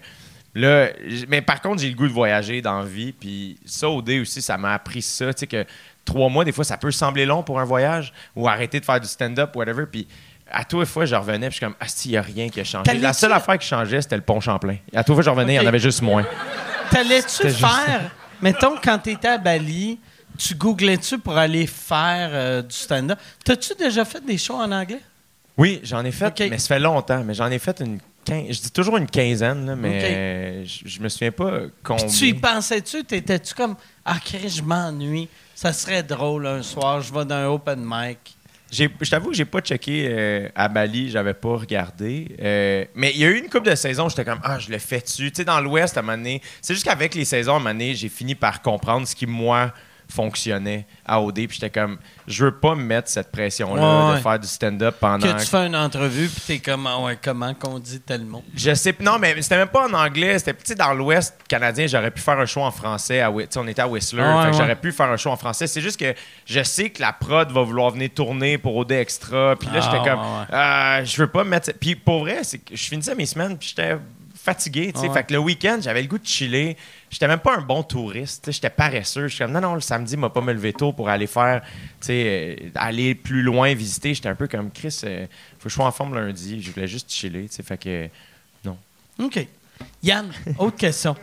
là, 0.56 0.90
mais 1.28 1.42
par 1.42 1.62
contre, 1.62 1.82
j'ai 1.82 1.90
le 1.90 1.96
goût 1.96 2.08
de 2.08 2.14
voyager 2.14 2.62
dans 2.62 2.80
la 2.80 2.86
vie, 2.86 3.12
puis 3.12 3.58
ça, 3.66 3.90
OD 3.90 4.10
aussi, 4.22 4.42
ça 4.42 4.58
m'a 4.58 4.74
appris 4.74 5.02
ça, 5.02 5.34
tu 5.34 5.42
sais, 5.42 5.48
que 5.48 5.66
trois 6.06 6.30
mois, 6.30 6.44
des 6.44 6.52
fois, 6.52 6.64
ça 6.64 6.78
peut 6.78 6.92
sembler 6.92 7.26
long 7.26 7.44
pour 7.44 7.60
un 7.60 7.66
voyage, 7.66 8.14
ou 8.36 8.48
arrêter 8.48 8.80
de 8.80 8.86
faire 8.86 9.00
du 9.00 9.08
stand-up, 9.08 9.56
whatever, 9.56 9.86
puis 9.86 10.08
à 10.52 10.66
tous 10.66 10.80
les 10.80 10.86
fois, 10.86 11.06
je 11.06 11.16
revenais, 11.16 11.48
puis 11.48 11.52
je 11.52 11.58
suis 11.58 11.66
comme, 11.66 11.76
ah, 11.80 11.86
il 12.06 12.12
n'y 12.12 12.18
a 12.18 12.22
rien 12.22 12.50
qui 12.50 12.60
a 12.60 12.64
changé. 12.64 12.94
La 12.96 13.14
seule 13.14 13.34
affaire 13.34 13.58
qui 13.58 13.68
changeait, 13.68 14.02
c'était 14.02 14.16
le 14.16 14.24
pont 14.24 14.40
Champlain. 14.40 14.78
À 14.94 15.04
tous 15.04 15.12
les 15.12 15.16
fois, 15.18 15.24
je 15.24 15.30
revenais, 15.30 15.54
il 15.54 15.58
y 15.58 15.60
en 15.60 15.68
avait 15.68 15.80
juste 15.80 16.02
moins. 16.02 16.26
T'allais-tu 16.90 17.48
juste 17.48 17.60
faire, 17.60 18.10
mettons, 18.42 18.76
quand 18.84 18.98
t'étais 18.98 19.28
à 19.28 19.38
Bali, 19.38 20.00
tu 20.38 20.56
googlais-tu 20.56 21.20
pour 21.20 21.38
aller 21.38 21.68
faire 21.68 22.30
euh, 22.32 22.62
du 22.62 22.76
stand-up? 22.76 23.20
T'as-tu 23.44 23.76
déjà 23.76 24.06
fait 24.06 24.26
des 24.26 24.38
shows 24.38 24.56
en 24.56 24.72
anglais? 24.72 25.02
Oui, 25.58 25.82
j'en 25.84 26.06
ai 26.06 26.12
fait, 26.12 26.34
mais 26.50 26.58
ça 26.58 26.68
fait 26.70 26.80
longtemps, 26.80 27.24
mais 27.24 27.34
j'en 27.34 27.52
ai 27.52 27.60
fait 27.60 27.82
une 27.82 28.00
je 28.28 28.62
dis 28.62 28.72
toujours 28.72 28.98
une 28.98 29.08
quinzaine, 29.08 29.66
là, 29.66 29.76
mais 29.76 30.02
euh, 30.04 30.66
je, 30.66 30.88
je 30.88 31.02
me 31.02 31.10
souviens 31.10 31.32
pas 31.32 31.62
combien. 31.84 32.06
Puis 32.06 32.16
tu 32.16 32.28
y 32.28 32.34
pensais-tu? 32.34 33.04
T'étais-tu 33.04 33.54
comme, 33.54 33.76
ah, 34.06 34.18
Chris, 34.24 34.50
je 34.50 34.62
m'ennuie. 34.62 35.28
Ça 35.56 35.74
serait 35.74 36.04
drôle 36.04 36.48
un 36.48 36.62
soir, 36.62 37.02
je 37.02 37.14
vais 37.14 37.26
dans 37.26 37.36
un 37.36 37.48
open 37.48 37.82
mic. 37.84 38.38
Je 38.72 39.10
t'avoue 39.10 39.32
que 39.32 39.36
j'ai 39.36 39.46
pas 39.46 39.62
checké 39.62 40.08
euh, 40.10 40.48
à 40.56 40.68
Bali, 40.68 41.10
j'avais 41.10 41.34
pas 41.34 41.58
regardé. 41.58 42.36
Euh, 42.40 42.86
mais 42.94 43.12
il 43.12 43.18
y 43.18 43.26
a 43.26 43.30
eu 43.30 43.38
une 43.40 43.50
couple 43.50 43.70
de 43.70 43.76
saisons, 43.76 44.10
j'étais 44.10 44.26
comme 44.26 44.40
ah 44.44 44.60
je 44.60 44.70
le 44.70 44.78
fais 44.78 45.02
tu. 45.02 45.32
Tu 45.32 45.38
sais 45.38 45.46
dans 45.46 45.60
l'Ouest 45.60 45.98
à 45.98 46.02
un 46.02 46.04
moment 46.04 46.18
donné, 46.18 46.41
c'est 46.62 46.74
juste 46.74 46.86
qu'avec 46.86 47.16
les 47.16 47.26
saisons 47.26 47.54
à 47.54 47.56
un 47.56 47.60
moment 47.60 47.72
donné, 47.72 47.96
j'ai 47.96 48.10
fini 48.10 48.36
par 48.36 48.62
comprendre 48.62 49.08
ce 49.08 49.16
qui 49.16 49.26
moi 49.26 49.74
fonctionnait 50.11 50.86
à 51.06 51.22
OD 51.22 51.36
puis 51.36 51.48
j'étais 51.52 51.69
comme 51.69 51.98
je 52.27 52.45
veux 52.45 52.52
pas 52.60 52.76
me 52.76 52.84
mettre 52.84 53.10
cette 53.10 53.31
pression 53.31 53.76
là 53.76 53.81
Ouais, 53.81 54.10
ouais. 54.11 54.18
de 54.18 54.22
faire 54.22 54.40
du 54.40 54.48
stand-up 54.48 54.95
pendant 54.99 55.26
Que 55.26 55.40
tu 55.40 55.45
fais 55.45 55.65
une 55.68 55.76
entrevue, 55.76 56.27
puis 56.27 56.41
t'es 56.45 56.60
comme, 56.60 56.86
ah 56.88 56.99
ouais, 56.99 57.18
comment 57.22 57.53
qu'on 57.53 57.80
dit 57.80 57.99
tel 58.02 58.26
mot? 58.26 58.44
Je 58.56 58.73
sais 58.73 58.95
non 58.99 59.18
mais 59.19 59.41
c'était 59.41 59.57
même 59.57 59.68
pas 59.68 59.88
en 59.88 59.94
anglais, 59.94 60.38
c'était 60.40 60.56
sais 60.64 60.76
dans 60.76 60.94
l'Ouest 60.94 61.36
canadien, 61.48 61.88
j'aurais 61.88 62.11
pu 62.11 62.22
faire 62.22 62.40
un 62.40 62.45
show 62.45 62.61
en 62.61 62.72
français 62.72 63.22
à 63.22 63.31
on 63.31 63.68
était 63.68 63.81
à 63.81 63.88
Whistler, 63.88 64.22
ouais, 64.22 64.53
j'aurais 64.53 64.76
pu 64.76 64.91
faire 64.91 65.10
un 65.10 65.18
show 65.18 65.30
en 65.30 65.38
français, 65.38 65.68
c'est 65.68 65.81
juste 65.81 65.99
que 65.99 66.14
je 66.45 66.64
sais 66.64 66.90
que 66.90 67.02
la 67.02 67.14
prod 67.14 67.52
va 67.52 67.61
vouloir 67.61 67.91
venir 67.91 68.10
tourner 68.14 68.57
pour 68.57 68.76
OD 68.77 68.91
extra, 68.94 69.56
puis 69.56 69.69
là 69.69 69.80
Ah, 69.81 69.81
j'étais 69.81 70.10
comme 70.10 70.19
euh, 70.53 71.06
je 71.06 71.22
veux 71.22 71.27
pas 71.27 71.44
me 71.44 71.49
mettre 71.49 71.72
puis 71.80 71.95
pour 71.95 72.19
vrai, 72.19 72.40
c'est 72.44 72.57
que 72.60 72.76
je 72.76 72.84
finissais 72.86 73.15
mes 73.15 73.26
semaines 73.26 73.57
puis 73.57 73.69
j'étais 73.69 73.98
fatigué, 74.54 74.92
ouais. 74.96 75.10
fait 75.14 75.24
que 75.26 75.34
le 75.34 75.40
week-end, 75.40 75.80
j'avais 75.82 76.02
le 76.02 76.08
goût 76.08 76.18
de 76.18 76.26
chiller. 76.26 76.76
J'étais 77.10 77.28
même 77.28 77.40
pas 77.40 77.56
un 77.56 77.62
bon 77.62 77.84
touriste, 77.84 78.52
j'étais 78.52 78.70
paresseux. 78.70 79.28
Je 79.28 79.36
suis 79.36 79.44
comme 79.44 79.52
non 79.52 79.62
non, 79.62 79.76
le 79.76 79.82
samedi, 79.82 80.18
m'a 80.18 80.30
pas 80.30 80.42
me 80.42 80.54
lever 80.54 80.74
tôt 80.74 80.92
pour 80.94 81.10
aller 81.10 81.28
faire 81.28 81.62
euh, 82.10 82.56
aller 82.76 83.16
plus 83.16 83.44
loin 83.44 83.74
visiter, 83.74 84.14
j'étais 84.14 84.30
un 84.30 84.36
peu 84.36 84.48
comme 84.48 84.72
Chris, 84.72 85.02
euh, 85.04 85.26
faut 85.60 85.66
que 85.66 85.70
je 85.70 85.76
sois 85.76 85.86
en 85.86 85.92
forme 85.92 86.16
lundi, 86.16 86.62
je 86.62 86.72
voulais 86.72 86.88
juste 86.88 87.12
chiller, 87.12 87.48
fait 87.48 87.78
que 87.78 88.10
OK. 89.20 89.48
Yann, 90.02 90.32
autre 90.58 90.78
question. 90.78 91.16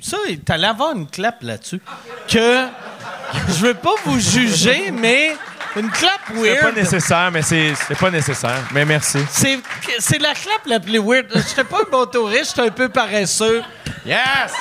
Ça, 0.00 0.18
t'allais 0.44 0.66
avoir 0.66 0.96
une 0.96 1.06
clap 1.06 1.42
là-dessus. 1.42 1.80
Que 2.28 2.66
je 3.48 3.66
veux 3.66 3.74
pas 3.74 3.94
vous 4.04 4.18
juger, 4.18 4.90
mais 4.90 5.36
une 5.76 5.90
clap 5.90 6.20
C'est 6.28 6.34
pas 6.34 6.62
weird. 6.62 6.76
nécessaire, 6.76 7.30
mais 7.32 7.42
c'est 7.42 7.74
pas 7.98 8.10
nécessaire. 8.10 8.62
Mais 8.72 8.84
merci. 8.84 9.18
C'est 9.30 9.58
c'est 9.98 10.18
la 10.20 10.32
clap 10.34 10.64
la 10.66 10.80
plus 10.80 10.98
weird. 10.98 11.26
J'étais 11.34 11.64
pas 11.64 11.78
un 11.86 11.90
bon 11.90 12.06
touriste, 12.06 12.54
j'étais 12.56 12.68
un 12.68 12.72
peu 12.72 12.88
paresseux. 12.88 13.62
Yes! 14.06 14.52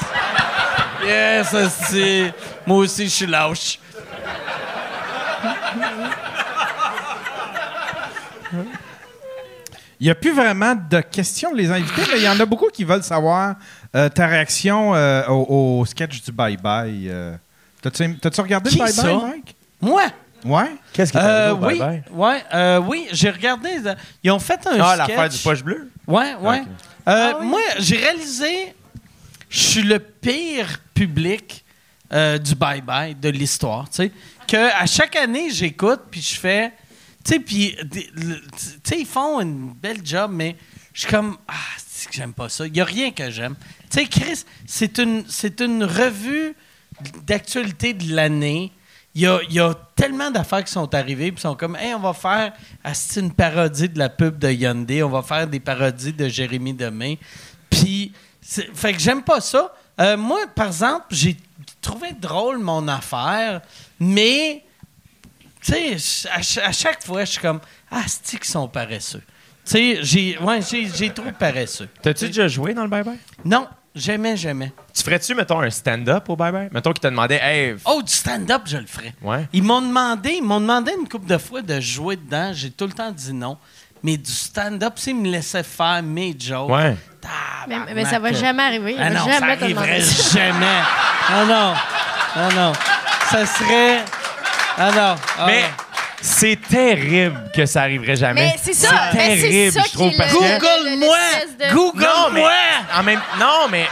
Yes, 1.05 1.55
c'est. 1.89 2.33
Moi 2.65 2.77
aussi, 2.77 3.05
je 3.05 3.09
suis 3.09 3.25
lâche. 3.27 3.79
Il 9.99 10.07
n'y 10.07 10.09
a 10.11 10.15
plus 10.15 10.33
vraiment 10.33 10.75
de 10.75 10.99
questions 11.01 11.53
les 11.53 11.71
invités, 11.71 12.01
mais 12.11 12.17
il 12.17 12.23
y 12.23 12.29
en 12.29 12.39
a 12.39 12.45
beaucoup 12.45 12.67
qui 12.67 12.83
veulent 12.83 13.03
savoir 13.03 13.55
euh, 13.95 14.09
ta 14.09 14.27
réaction 14.27 14.93
euh, 14.95 15.25
au, 15.29 15.79
au 15.79 15.85
sketch 15.85 16.21
du 16.23 16.31
Bye 16.31 16.57
Bye. 16.57 17.07
euh. 17.09 17.35
T'as-tu 17.81 18.17
t'as-tu 18.17 18.41
regardé 18.41 18.69
Qui 18.69 18.77
le 18.79 18.83
Bye 18.83 18.93
ça? 18.93 19.03
Bye, 19.03 19.15
Mike? 19.21 19.55
Moi? 19.81 20.01
Ouais? 20.45 20.75
Qu'est-ce 20.93 21.11
qui 21.11 21.17
est 21.17 21.21
Euh, 21.21 21.53
arrivé 21.55 21.81
au 21.81 21.85
oui, 21.85 22.01
ouais, 22.11 22.43
euh, 22.53 22.77
oui, 22.79 23.07
j'ai 23.11 23.29
regardé. 23.29 23.69
euh, 23.85 23.95
Ils 24.23 24.31
ont 24.31 24.39
fait 24.39 24.65
un 24.67 24.77
Ah, 24.79 24.95
sketch. 24.95 25.07
l'affaire 25.09 25.29
du 25.29 25.37
poche 25.39 25.63
bleu? 25.63 25.89
Ouais, 26.07 26.35
ouais. 26.35 26.61
Ok. 26.61 26.67
Euh, 27.07 27.41
Moi, 27.41 27.61
j'ai 27.79 27.97
réalisé, 27.97 28.73
je 29.49 29.59
suis 29.59 29.83
le 29.83 29.99
pire 29.99 30.79
public 30.93 31.63
euh, 32.11 32.37
du 32.37 32.55
bye-bye 32.55 33.19
de 33.19 33.29
l'histoire. 33.29 33.89
Tu 33.89 33.95
sais, 33.97 34.11
que 34.47 34.57
à 34.81 34.85
chaque 34.85 35.15
année, 35.15 35.49
j'écoute, 35.49 36.01
puis 36.11 36.21
je 36.21 36.35
fais. 36.39 36.71
Tu 37.23 37.33
sais, 37.33 37.39
puis. 37.39 37.75
des- 37.85 38.09
le- 38.13 38.41
Tu 38.41 38.79
sais, 38.83 38.99
ils 38.99 39.05
font 39.05 39.39
une 39.39 39.73
belle 39.73 40.01
job, 40.03 40.29
mais 40.33 40.55
je 40.93 41.01
suis 41.01 41.09
comme. 41.09 41.37
Ah, 41.47 41.53
c'est 41.77 42.09
que 42.09 42.15
j'aime 42.15 42.33
pas 42.33 42.49
ça. 42.49 42.67
Il 42.67 42.75
y 42.75 42.81
a 42.81 42.85
rien 42.85 43.11
que 43.11 43.29
j'aime. 43.31 43.55
Tu 43.89 43.99
sais, 43.99 44.05
Chris, 44.07 44.43
c'est 44.67 44.97
une, 44.99 45.23
c'est 45.29 45.61
une 45.61 45.83
revue 45.85 46.53
d'actualité 47.25 47.93
de 47.93 48.13
l'année. 48.13 48.71
Il 49.15 49.21
y, 49.21 49.27
a, 49.27 49.39
y 49.49 49.59
a 49.59 49.75
tellement 49.95 50.31
d'affaires 50.31 50.63
qui 50.63 50.71
sont 50.71 50.91
arrivées, 50.95 51.31
puis 51.31 51.39
ils 51.39 51.41
sont 51.41 51.55
comme, 51.55 51.75
hey, 51.75 51.93
on 51.93 51.99
va 51.99 52.13
faire 52.13 52.53
une 53.15 53.31
parodie 53.31 53.89
de 53.89 53.99
la 53.99 54.09
pub 54.09 54.39
de 54.39 54.49
Hyundai, 54.49 55.03
on 55.03 55.09
va 55.09 55.21
faire 55.21 55.47
des 55.47 55.59
parodies 55.59 56.13
de 56.13 56.27
Jérémy 56.27 56.73
Demé. 56.73 57.19
Puis, 57.69 58.11
fait 58.41 58.93
que 58.93 58.99
j'aime 58.99 59.21
pas 59.21 59.39
ça. 59.39 59.71
Euh, 60.01 60.17
moi, 60.17 60.39
par 60.55 60.67
exemple, 60.67 61.05
j'ai 61.11 61.37
trouvé 61.79 62.13
drôle 62.13 62.57
mon 62.57 62.87
affaire, 62.87 63.61
mais, 63.99 64.63
tu 65.61 65.99
sais, 65.99 66.27
à, 66.31 66.39
à 66.67 66.71
chaque 66.71 67.05
fois, 67.05 67.23
je 67.23 67.33
suis 67.33 67.41
comme, 67.41 67.59
ah, 67.91 68.01
c'est 68.07 68.39
qu'ils 68.39 68.49
sont 68.49 68.67
paresseux. 68.67 69.21
Tu 69.63 69.71
sais, 69.71 69.99
j'ai 70.01 70.37
ouais, 70.39 71.09
trop 71.11 71.31
paresseux. 71.37 71.87
T'as-tu 72.01 72.25
déjà 72.27 72.47
joué 72.47 72.73
dans 72.73 72.83
le 72.83 72.89
bye-bye? 72.89 73.17
Non. 73.45 73.67
J'aimais, 73.95 74.35
j'aimais. 74.35 74.71
Tu 74.93 75.03
ferais-tu, 75.03 75.35
mettons, 75.35 75.59
un 75.59 75.69
stand-up 75.69 76.27
au 76.27 76.35
bye-bye? 76.35 76.69
Mettons 76.71 76.91
qu'il 76.93 77.01
te 77.01 77.07
demandait, 77.07 77.39
hey, 77.43 77.73
f- 77.73 77.81
Oh, 77.85 78.01
du 78.01 78.11
stand-up, 78.11 78.63
je 78.65 78.77
le 78.77 78.87
ferais. 78.87 79.13
Ouais. 79.21 79.47
Ils 79.53 79.61
m'ont 79.61 79.81
demandé, 79.81 80.31
ils 80.37 80.43
m'ont 80.43 80.59
demandé 80.59 80.91
une 80.99 81.07
couple 81.07 81.27
de 81.27 81.37
fois 81.37 81.61
de 81.61 81.79
jouer 81.79 82.15
dedans. 82.15 82.51
J'ai 82.53 82.71
tout 82.71 82.87
le 82.87 82.93
temps 82.93 83.11
dit 83.11 83.33
non. 83.33 83.57
Mais 84.01 84.17
du 84.17 84.31
stand-up, 84.31 84.93
s'ils 84.97 85.15
me 85.15 85.29
laissaient 85.29 85.63
faire 85.63 86.01
mes 86.03 86.35
jokes. 86.37 86.69
ouais. 86.71 86.97
Mais, 87.67 87.77
mais 87.95 88.03
ça 88.05 88.19
va 88.19 88.33
jamais 88.33 88.63
arriver. 88.63 88.93
Il 88.93 89.01
Ah 89.01 89.09
va 89.09 89.19
non, 89.19 89.25
jamais 89.25 89.39
ça 89.57 89.63
arriverait 89.63 90.01
jamais. 90.33 90.81
Ah 91.29 91.45
non. 91.45 91.73
Ah 92.35 92.49
non. 92.53 92.73
Ça 93.29 93.45
serait. 93.45 94.03
Ah 94.77 94.91
non. 94.91 95.15
Ah 95.37 95.45
Mais 95.45 95.61
non. 95.61 95.67
C'est 96.25 96.55
terrible 96.69 97.51
que 97.53 97.65
ça 97.65 97.81
arriverait 97.81 98.15
jamais. 98.15 98.45
Mais 98.53 98.55
c'est 98.61 98.73
ça. 98.73 99.09
C'est 99.11 99.17
mais 99.17 99.35
c'est 99.35 99.41
terrible, 99.41 99.71
ça 99.73 99.81
je 99.87 99.91
trouve, 99.93 100.09
qui 100.09 100.15
est 100.15 100.17
parce 100.17 100.31
le- 100.33 100.39
que- 100.39 100.43
le- 100.43 100.49
le- 100.49 100.59
Google-moi! 100.95 101.17
l'espèce 101.17 101.57
de- 101.57 101.75
Non, 101.75 101.91
mais 102.31 102.41
Google-moi! 102.41 102.51
en 102.97 103.03
même 103.03 103.21
non, 103.39 103.67
mais 103.69 103.85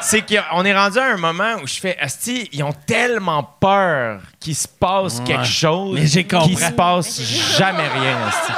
c'est 0.00 0.22
qu'on 0.22 0.64
est 0.64 0.74
rendu 0.74 0.98
à 0.98 1.04
un 1.12 1.16
moment 1.16 1.54
où 1.62 1.66
je 1.66 1.74
fais 1.80 1.96
Asti, 2.00 2.48
ils 2.52 2.62
ont 2.62 2.72
tellement 2.86 3.42
peur 3.60 4.20
qu'il 4.40 4.54
se 4.56 4.66
passe 4.68 5.20
quelque 5.20 5.44
chose 5.44 5.98
Mais 6.00 6.06
j'ai 6.06 6.24
compris. 6.24 6.54
qu'il 6.56 6.58
se 6.58 6.72
passe 6.72 7.20
jamais 7.58 7.86
rien, 7.88 8.16
Asti. 8.28 8.52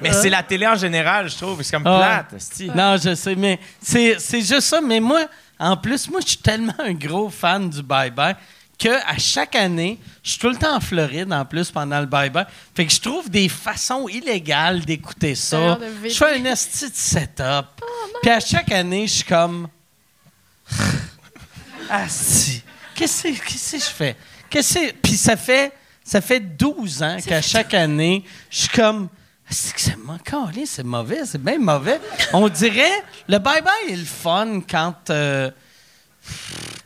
mais 0.00 0.12
c'est 0.12 0.30
la 0.30 0.42
télé 0.42 0.66
en 0.66 0.76
général, 0.76 1.28
je 1.28 1.36
trouve, 1.36 1.62
c'est 1.62 1.72
comme 1.74 1.86
Ah. 1.86 1.98
plate, 2.28 2.34
Asti. 2.40 2.70
Non, 2.74 2.96
je 3.02 3.14
sais, 3.14 3.34
mais 3.34 3.58
c'est 3.80 4.16
c'est 4.18 4.40
juste 4.40 4.62
ça. 4.62 4.80
Mais 4.80 5.00
moi, 5.00 5.22
en 5.58 5.76
plus, 5.76 6.08
moi, 6.10 6.20
je 6.22 6.28
suis 6.28 6.36
tellement 6.38 6.74
un 6.78 6.92
gros 6.92 7.28
fan 7.28 7.68
du 7.70 7.82
bye-bye 7.82 8.36
que 8.78 8.88
à 9.06 9.16
chaque 9.18 9.54
année, 9.54 9.98
je 10.24 10.30
suis 10.30 10.38
tout 10.40 10.48
le 10.48 10.56
temps 10.56 10.76
en 10.76 10.80
Floride, 10.80 11.32
en 11.32 11.44
plus, 11.44 11.70
pendant 11.70 12.00
le 12.00 12.06
bye-bye. 12.06 12.46
Fait 12.74 12.86
que 12.86 12.92
je 12.92 13.00
trouve 13.00 13.30
des 13.30 13.48
façons 13.48 14.08
illégales 14.08 14.84
d'écouter 14.84 15.34
ça. 15.34 15.78
Je 16.10 16.14
fais 16.16 16.38
un 16.40 16.44
esti 16.46 16.90
de 16.90 16.94
setup. 16.94 17.66
Puis 18.22 18.30
à 18.30 18.40
chaque 18.40 18.72
année, 18.72 19.06
je 19.06 19.12
suis 19.12 19.24
comme... 19.24 19.68
Asti, 21.90 22.62
qu'est-ce 22.94 23.24
que 23.24 23.28
qu'est-ce 23.28 23.72
que 23.72 23.78
je 23.78 23.84
fais? 23.90 24.16
Qu'est-ce 24.48 24.74
que- 24.74 24.92
Puis 25.02 25.12
ça 25.16 25.36
fait, 25.36 25.72
ça 26.04 26.20
fait 26.20 26.40
12 26.40 27.02
ans 27.02 27.16
qu'à 27.26 27.42
chaque 27.42 27.74
année, 27.74 28.24
je 28.50 28.58
suis 28.60 28.68
comme... 28.68 29.08
C'est 29.50 29.74
que 29.74 29.80
c'est 29.82 29.96
calé, 30.24 30.64
c'est 30.64 30.82
mauvais, 30.84 31.26
c'est 31.26 31.42
bien 31.42 31.58
mauvais. 31.58 32.00
On 32.32 32.48
dirait, 32.48 33.04
le 33.28 33.36
bye-bye 33.36 33.90
est 33.90 33.96
le 33.96 34.04
fun 34.04 34.60
quand 34.68 35.10
euh, 35.10 35.50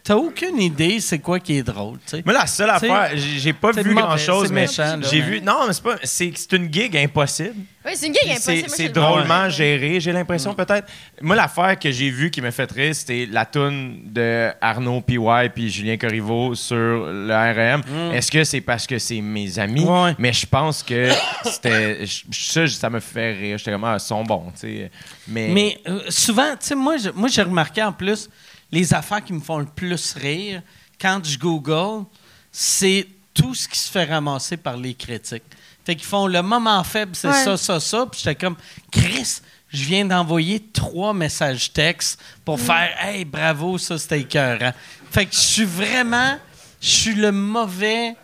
t'as 0.03 0.15
aucune 0.15 0.61
idée 0.61 1.01
c'est 1.01 1.19
quoi 1.19 1.41
qui 1.41 1.57
est 1.59 1.63
drôle, 1.63 1.99
tu 2.07 2.17
sais. 2.17 2.23
Moi, 2.25 2.33
la 2.35 2.47
seule 2.47 2.71
C'est- 2.79 2.89
affaire, 2.91 3.11
j'ai 3.17 3.53
pas 3.53 3.73
vu 3.73 3.91
mauvais, 3.91 4.03
grand-chose, 4.07 4.51
mais 4.53 4.67
j'ai 5.11 5.21
vu... 5.21 5.41
Non, 5.41 5.67
mais 5.67 5.73
c'est 5.73 5.83
pas... 5.83 5.97
C'est 6.05 6.33
c'est 6.37 6.53
une 6.53 6.73
gig 6.73 6.97
impossible. 6.97 7.55
Oui, 7.85 7.93
c'est 7.95 8.07
une 8.07 8.15
gig 8.15 8.31
impossible. 8.31 8.69
C'est 8.69 8.89
drôlement 8.89 9.49
géré, 9.49 9.99
j'ai 10.01 10.13
l'impression 10.13 10.55
peut-être. 10.55 10.89
Moi, 11.21 11.35
l'affaire 11.37 11.79
que 11.79 11.91
j'ai 11.91 12.11
vue 12.11 12.31
qui 12.31 12.41
m'a 12.41 12.51
fait 12.53 12.71
rire, 12.71 12.95
c'était 12.95 13.27
la 13.31 13.45
toune 13.47 14.01
de 14.13 14.51
Arnaud 14.61 15.01
PY 15.01 15.19
puis 15.55 15.71
Julien 15.71 15.97
Corriveau 15.97 16.55
sur 16.55 16.77
le 16.77 17.33
RM. 17.33 18.13
Est-ce 18.13 18.31
que 18.31 18.43
c'est 18.45 18.61
parce 18.61 18.87
que 18.87 18.99
c'est 18.99 19.21
mes 19.21 19.59
amis? 19.59 19.85
Mm. 19.85 19.89
Ouais. 20.05 20.15
Mais 20.19 20.33
je 20.33 20.47
pense 20.47 20.83
que 20.83 21.11
c'était. 21.45 22.05
Ça, 22.33 22.67
ça 22.69 22.91
me 22.91 23.01
fait 23.01 23.33
rire. 23.33 23.59
J'étais 23.59 23.73
comme, 23.73 23.85
ah, 23.85 23.97
ils 23.99 24.01
sont 24.01 24.23
bons, 24.25 24.47
tu 24.55 24.61
sais. 24.69 24.91
Mais. 25.29 25.49
Mais 25.49 25.79
euh, 25.89 26.01
souvent, 26.09 26.51
tu 26.53 26.67
sais, 26.67 26.75
moi, 26.75 26.97
je- 26.97 27.11
moi, 27.11 27.29
j'ai 27.29 27.43
remarqué 27.43 27.83
en 27.85 27.93
plus, 27.93 28.29
les 28.73 28.93
affaires 28.95 29.23
qui 29.25 29.33
me 29.33 29.41
font 29.41 29.59
le 29.59 29.67
plus 29.67 30.15
rire 30.15 30.63
quand 31.01 31.21
je 31.25 31.39
Google, 31.39 32.05
c'est 32.53 33.07
tout 33.35 33.55
ce 33.55 33.69
qui 33.69 33.79
se 33.79 33.91
fait 33.91 34.05
ramasser 34.05 34.57
par 34.57 34.77
les 34.77 34.95
critiques. 34.95 35.43
Fait 35.85 35.95
qu'ils 35.95 36.07
font 36.07 36.27
le 36.27 36.43
moment 36.43 36.83
faible, 36.83 37.15
c'est 37.15 37.29
Ouais. 37.29 37.45
ça, 37.45 37.57
ça, 37.57 37.79
ça. 37.81 38.07
Puis 38.11 38.21
j'étais 38.25 38.35
comme, 38.35 38.57
Chris, 38.91 39.41
je 39.69 39.85
viens 39.85 40.05
d'envoyer 40.05 40.61
trois 40.73 41.13
messages 41.13 41.73
textes 41.73 42.21
pour 42.45 42.59
faire, 42.59 42.91
hey, 43.01 43.25
bravo, 43.25 43.79
ça, 43.79 43.99
c'était 43.99 44.21
écœurant. 44.21 44.73
Fait 45.11 45.27
que 45.27 45.35
je 45.35 45.41
suis 45.41 45.65
vraiment, 45.65 46.39
je 46.81 46.89
suis 46.89 47.15
le 47.15 47.31
mauvais. 47.31 48.17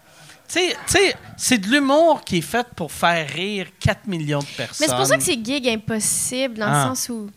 Tu 0.48 0.58
sais- 0.58 0.76
tu 0.86 0.92
sais, 0.92 1.14
c'est 1.36 1.58
de 1.58 1.68
l'humour 1.68 2.24
qui 2.24 2.38
est 2.38 2.40
fait 2.40 2.66
pour 2.74 2.90
faire 2.90 3.28
rire 3.28 3.66
4 3.78 4.06
millions 4.06 4.40
de 4.40 4.44
personnes. 4.56 4.76
Mais 4.80 4.88
c'est 4.88 4.96
pour 4.96 5.06
ça 5.06 5.16
que 5.16 5.22
c'est 5.22 5.42
gig 5.44 5.68
impossible, 5.68 6.58
dans 6.58 6.66
Ah. 6.66 6.88
le 6.88 6.94
sens 6.96 7.08
où 7.10 7.30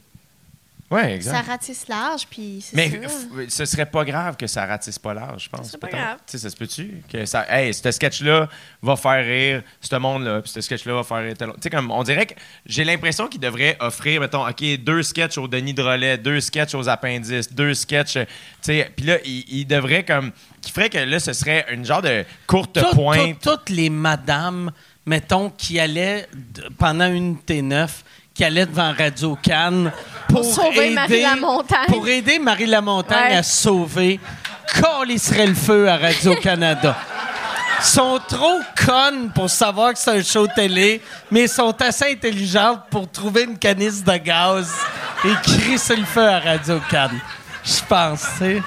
Ouais, 0.96 1.14
exact. 1.16 1.32
ça 1.32 1.42
ratisse 1.52 1.88
large, 1.88 2.28
puis 2.30 2.60
c'est 2.62 2.76
Mais 2.76 2.88
f- 2.90 3.50
ce 3.50 3.66
serait 3.66 3.86
pas 3.86 4.04
grave 4.06 4.36
que 4.38 4.48
ça 4.48 4.66
ratisse 4.66 4.98
pas 5.00 5.14
large, 5.14 5.44
je 5.46 5.50
pense. 5.50 5.66
Ce 5.66 5.72
serait 5.72 5.80
pas 5.80 5.88
peut-être. 5.88 6.02
grave. 6.04 6.18
Tu 6.26 6.32
sais, 6.32 6.38
ça 6.40 6.50
se 6.50 6.56
peut-tu? 6.56 7.02
Que 7.12 7.26
ça, 7.26 7.46
hey, 7.50 7.74
ce 7.74 7.92
sketch-là 7.92 8.48
va 8.82 8.96
faire 8.96 9.24
rire 9.26 9.64
ce 9.82 9.96
monde-là, 9.96 10.42
puis 10.42 10.52
ce 10.52 10.62
sketch-là 10.62 10.94
va 10.96 11.04
faire 11.04 11.18
rire. 11.18 11.34
Tu 11.38 11.46
sais, 11.62 11.70
comme, 11.70 11.92
on 11.92 12.04
dirait 12.04 12.26
que 12.26 12.34
j'ai 12.66 12.84
l'impression 12.84 13.28
qu'ils 13.28 13.42
devraient 13.42 13.78
offrir, 13.80 14.22
mettons, 14.22 14.48
OK, 14.48 14.64
deux 14.80 15.04
sketchs 15.04 15.38
au 15.38 15.48
Denis 15.48 15.74
Drolet, 15.74 16.18
deux 16.18 16.40
sketchs 16.40 16.76
aux 16.76 16.88
appendices, 16.90 17.52
deux 17.54 17.74
sketchs, 17.74 18.18
euh, 18.18 18.26
tu 18.26 18.74
sais, 18.74 18.92
puis 18.96 19.06
là, 19.06 19.18
ils, 19.26 19.44
ils 19.50 19.66
devraient 19.66 20.06
comme... 20.06 20.32
qui 20.62 20.72
ferait 20.72 20.90
que 20.90 20.98
là, 20.98 21.20
ce 21.20 21.34
serait 21.34 21.66
une 21.72 21.86
genre 21.86 22.02
de 22.02 22.24
courte 22.48 22.80
Tout- 22.82 22.96
pointe. 22.96 23.40
tout- 23.42 23.50
toutes 23.52 23.70
les 23.70 23.90
madames, 23.90 24.72
mettons, 25.06 25.50
qui 25.50 25.80
allaient 25.80 26.28
pendant 26.78 27.08
une 27.12 27.36
T9, 27.38 27.90
qui 28.36 28.44
allaient 28.44 28.66
devant 28.66 28.94
Radio 28.96 29.38
Cannes 29.42 29.92
pour, 30.28 30.42
Pour 30.42 30.54
sauver 30.54 30.88
aider, 30.88 30.94
Marie 30.94 31.22
Lamontagne. 31.22 31.86
Pour 31.88 32.08
aider 32.08 32.38
Marie 32.38 32.66
Lamontagne 32.66 33.32
Ouais. 33.32 33.38
à 33.38 33.44
sauver, 33.44 34.20
serait 35.18 35.48
le 35.48 35.56
feu 35.56 35.90
à 35.90 35.98
Radio-Canada. 35.98 36.96
Ils 37.80 37.86
sont 37.86 38.20
trop 38.28 38.60
connes 38.86 39.32
pour 39.34 39.50
savoir 39.50 39.94
que 39.94 40.00
c'est 40.00 40.12
un 40.18 40.24
show 40.24 40.48
télé, 40.48 41.02
mais 41.30 41.42
ils 41.44 41.50
sont 41.50 41.76
assez 41.82 42.14
intelligentes 42.14 42.82
pour 42.90 43.10
trouver 43.12 43.44
une 43.44 43.58
canisse 43.58 44.04
de 44.04 44.16
gaz 44.16 44.74
et 45.24 45.34
crisser 45.44 45.98
le 45.98 46.06
feu 46.06 46.26
à 46.28 46.40
Radio-Cannes. 46.40 47.20
Je 47.64 47.80
pense, 47.88 48.22
tu 48.22 48.38
sais. 48.40 48.64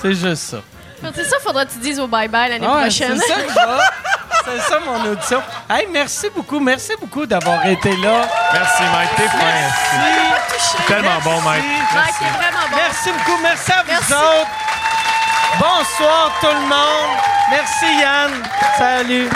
C'est 0.00 0.14
juste 0.14 0.42
ça. 0.42 0.58
C'est 1.14 1.24
ça, 1.24 1.36
faudra 1.40 1.64
que 1.64 1.72
tu 1.72 1.78
dises 1.78 1.98
au 1.98 2.06
bye-bye 2.06 2.50
l'année 2.50 2.66
prochaine. 2.66 3.18
C'est 3.18 3.48
ça. 3.52 3.78
C'est 4.44 4.60
ça 4.60 4.78
mon 4.84 5.10
audition. 5.10 5.42
Hey, 5.68 5.86
merci 5.92 6.28
beaucoup, 6.34 6.58
merci 6.60 6.92
beaucoup 7.00 7.26
d'avoir 7.26 7.64
été 7.66 7.94
là. 7.96 8.22
Merci, 8.52 8.82
Mike. 8.92 9.10
T'es 9.16 9.28
fin. 9.28 9.38
Merci. 10.50 10.76
Tellement 10.86 11.20
bon, 11.22 11.40
Mike. 11.42 11.64
Mike, 11.94 12.14
c'est 12.18 12.24
vraiment 12.24 12.68
bon. 12.70 12.76
Merci 12.76 13.10
beaucoup, 13.12 13.38
merci 13.42 13.72
à 13.72 13.82
vous 13.82 13.90
Merci. 13.90 14.12
autres. 14.12 14.48
Bonsoir 15.58 16.32
tout 16.40 16.46
le 16.46 16.66
monde. 16.68 17.18
Merci 17.50 17.86
Yann. 18.00 18.30
Salut. 18.78 19.28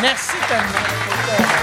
Merci 0.00 0.36
tellement. 0.48 1.57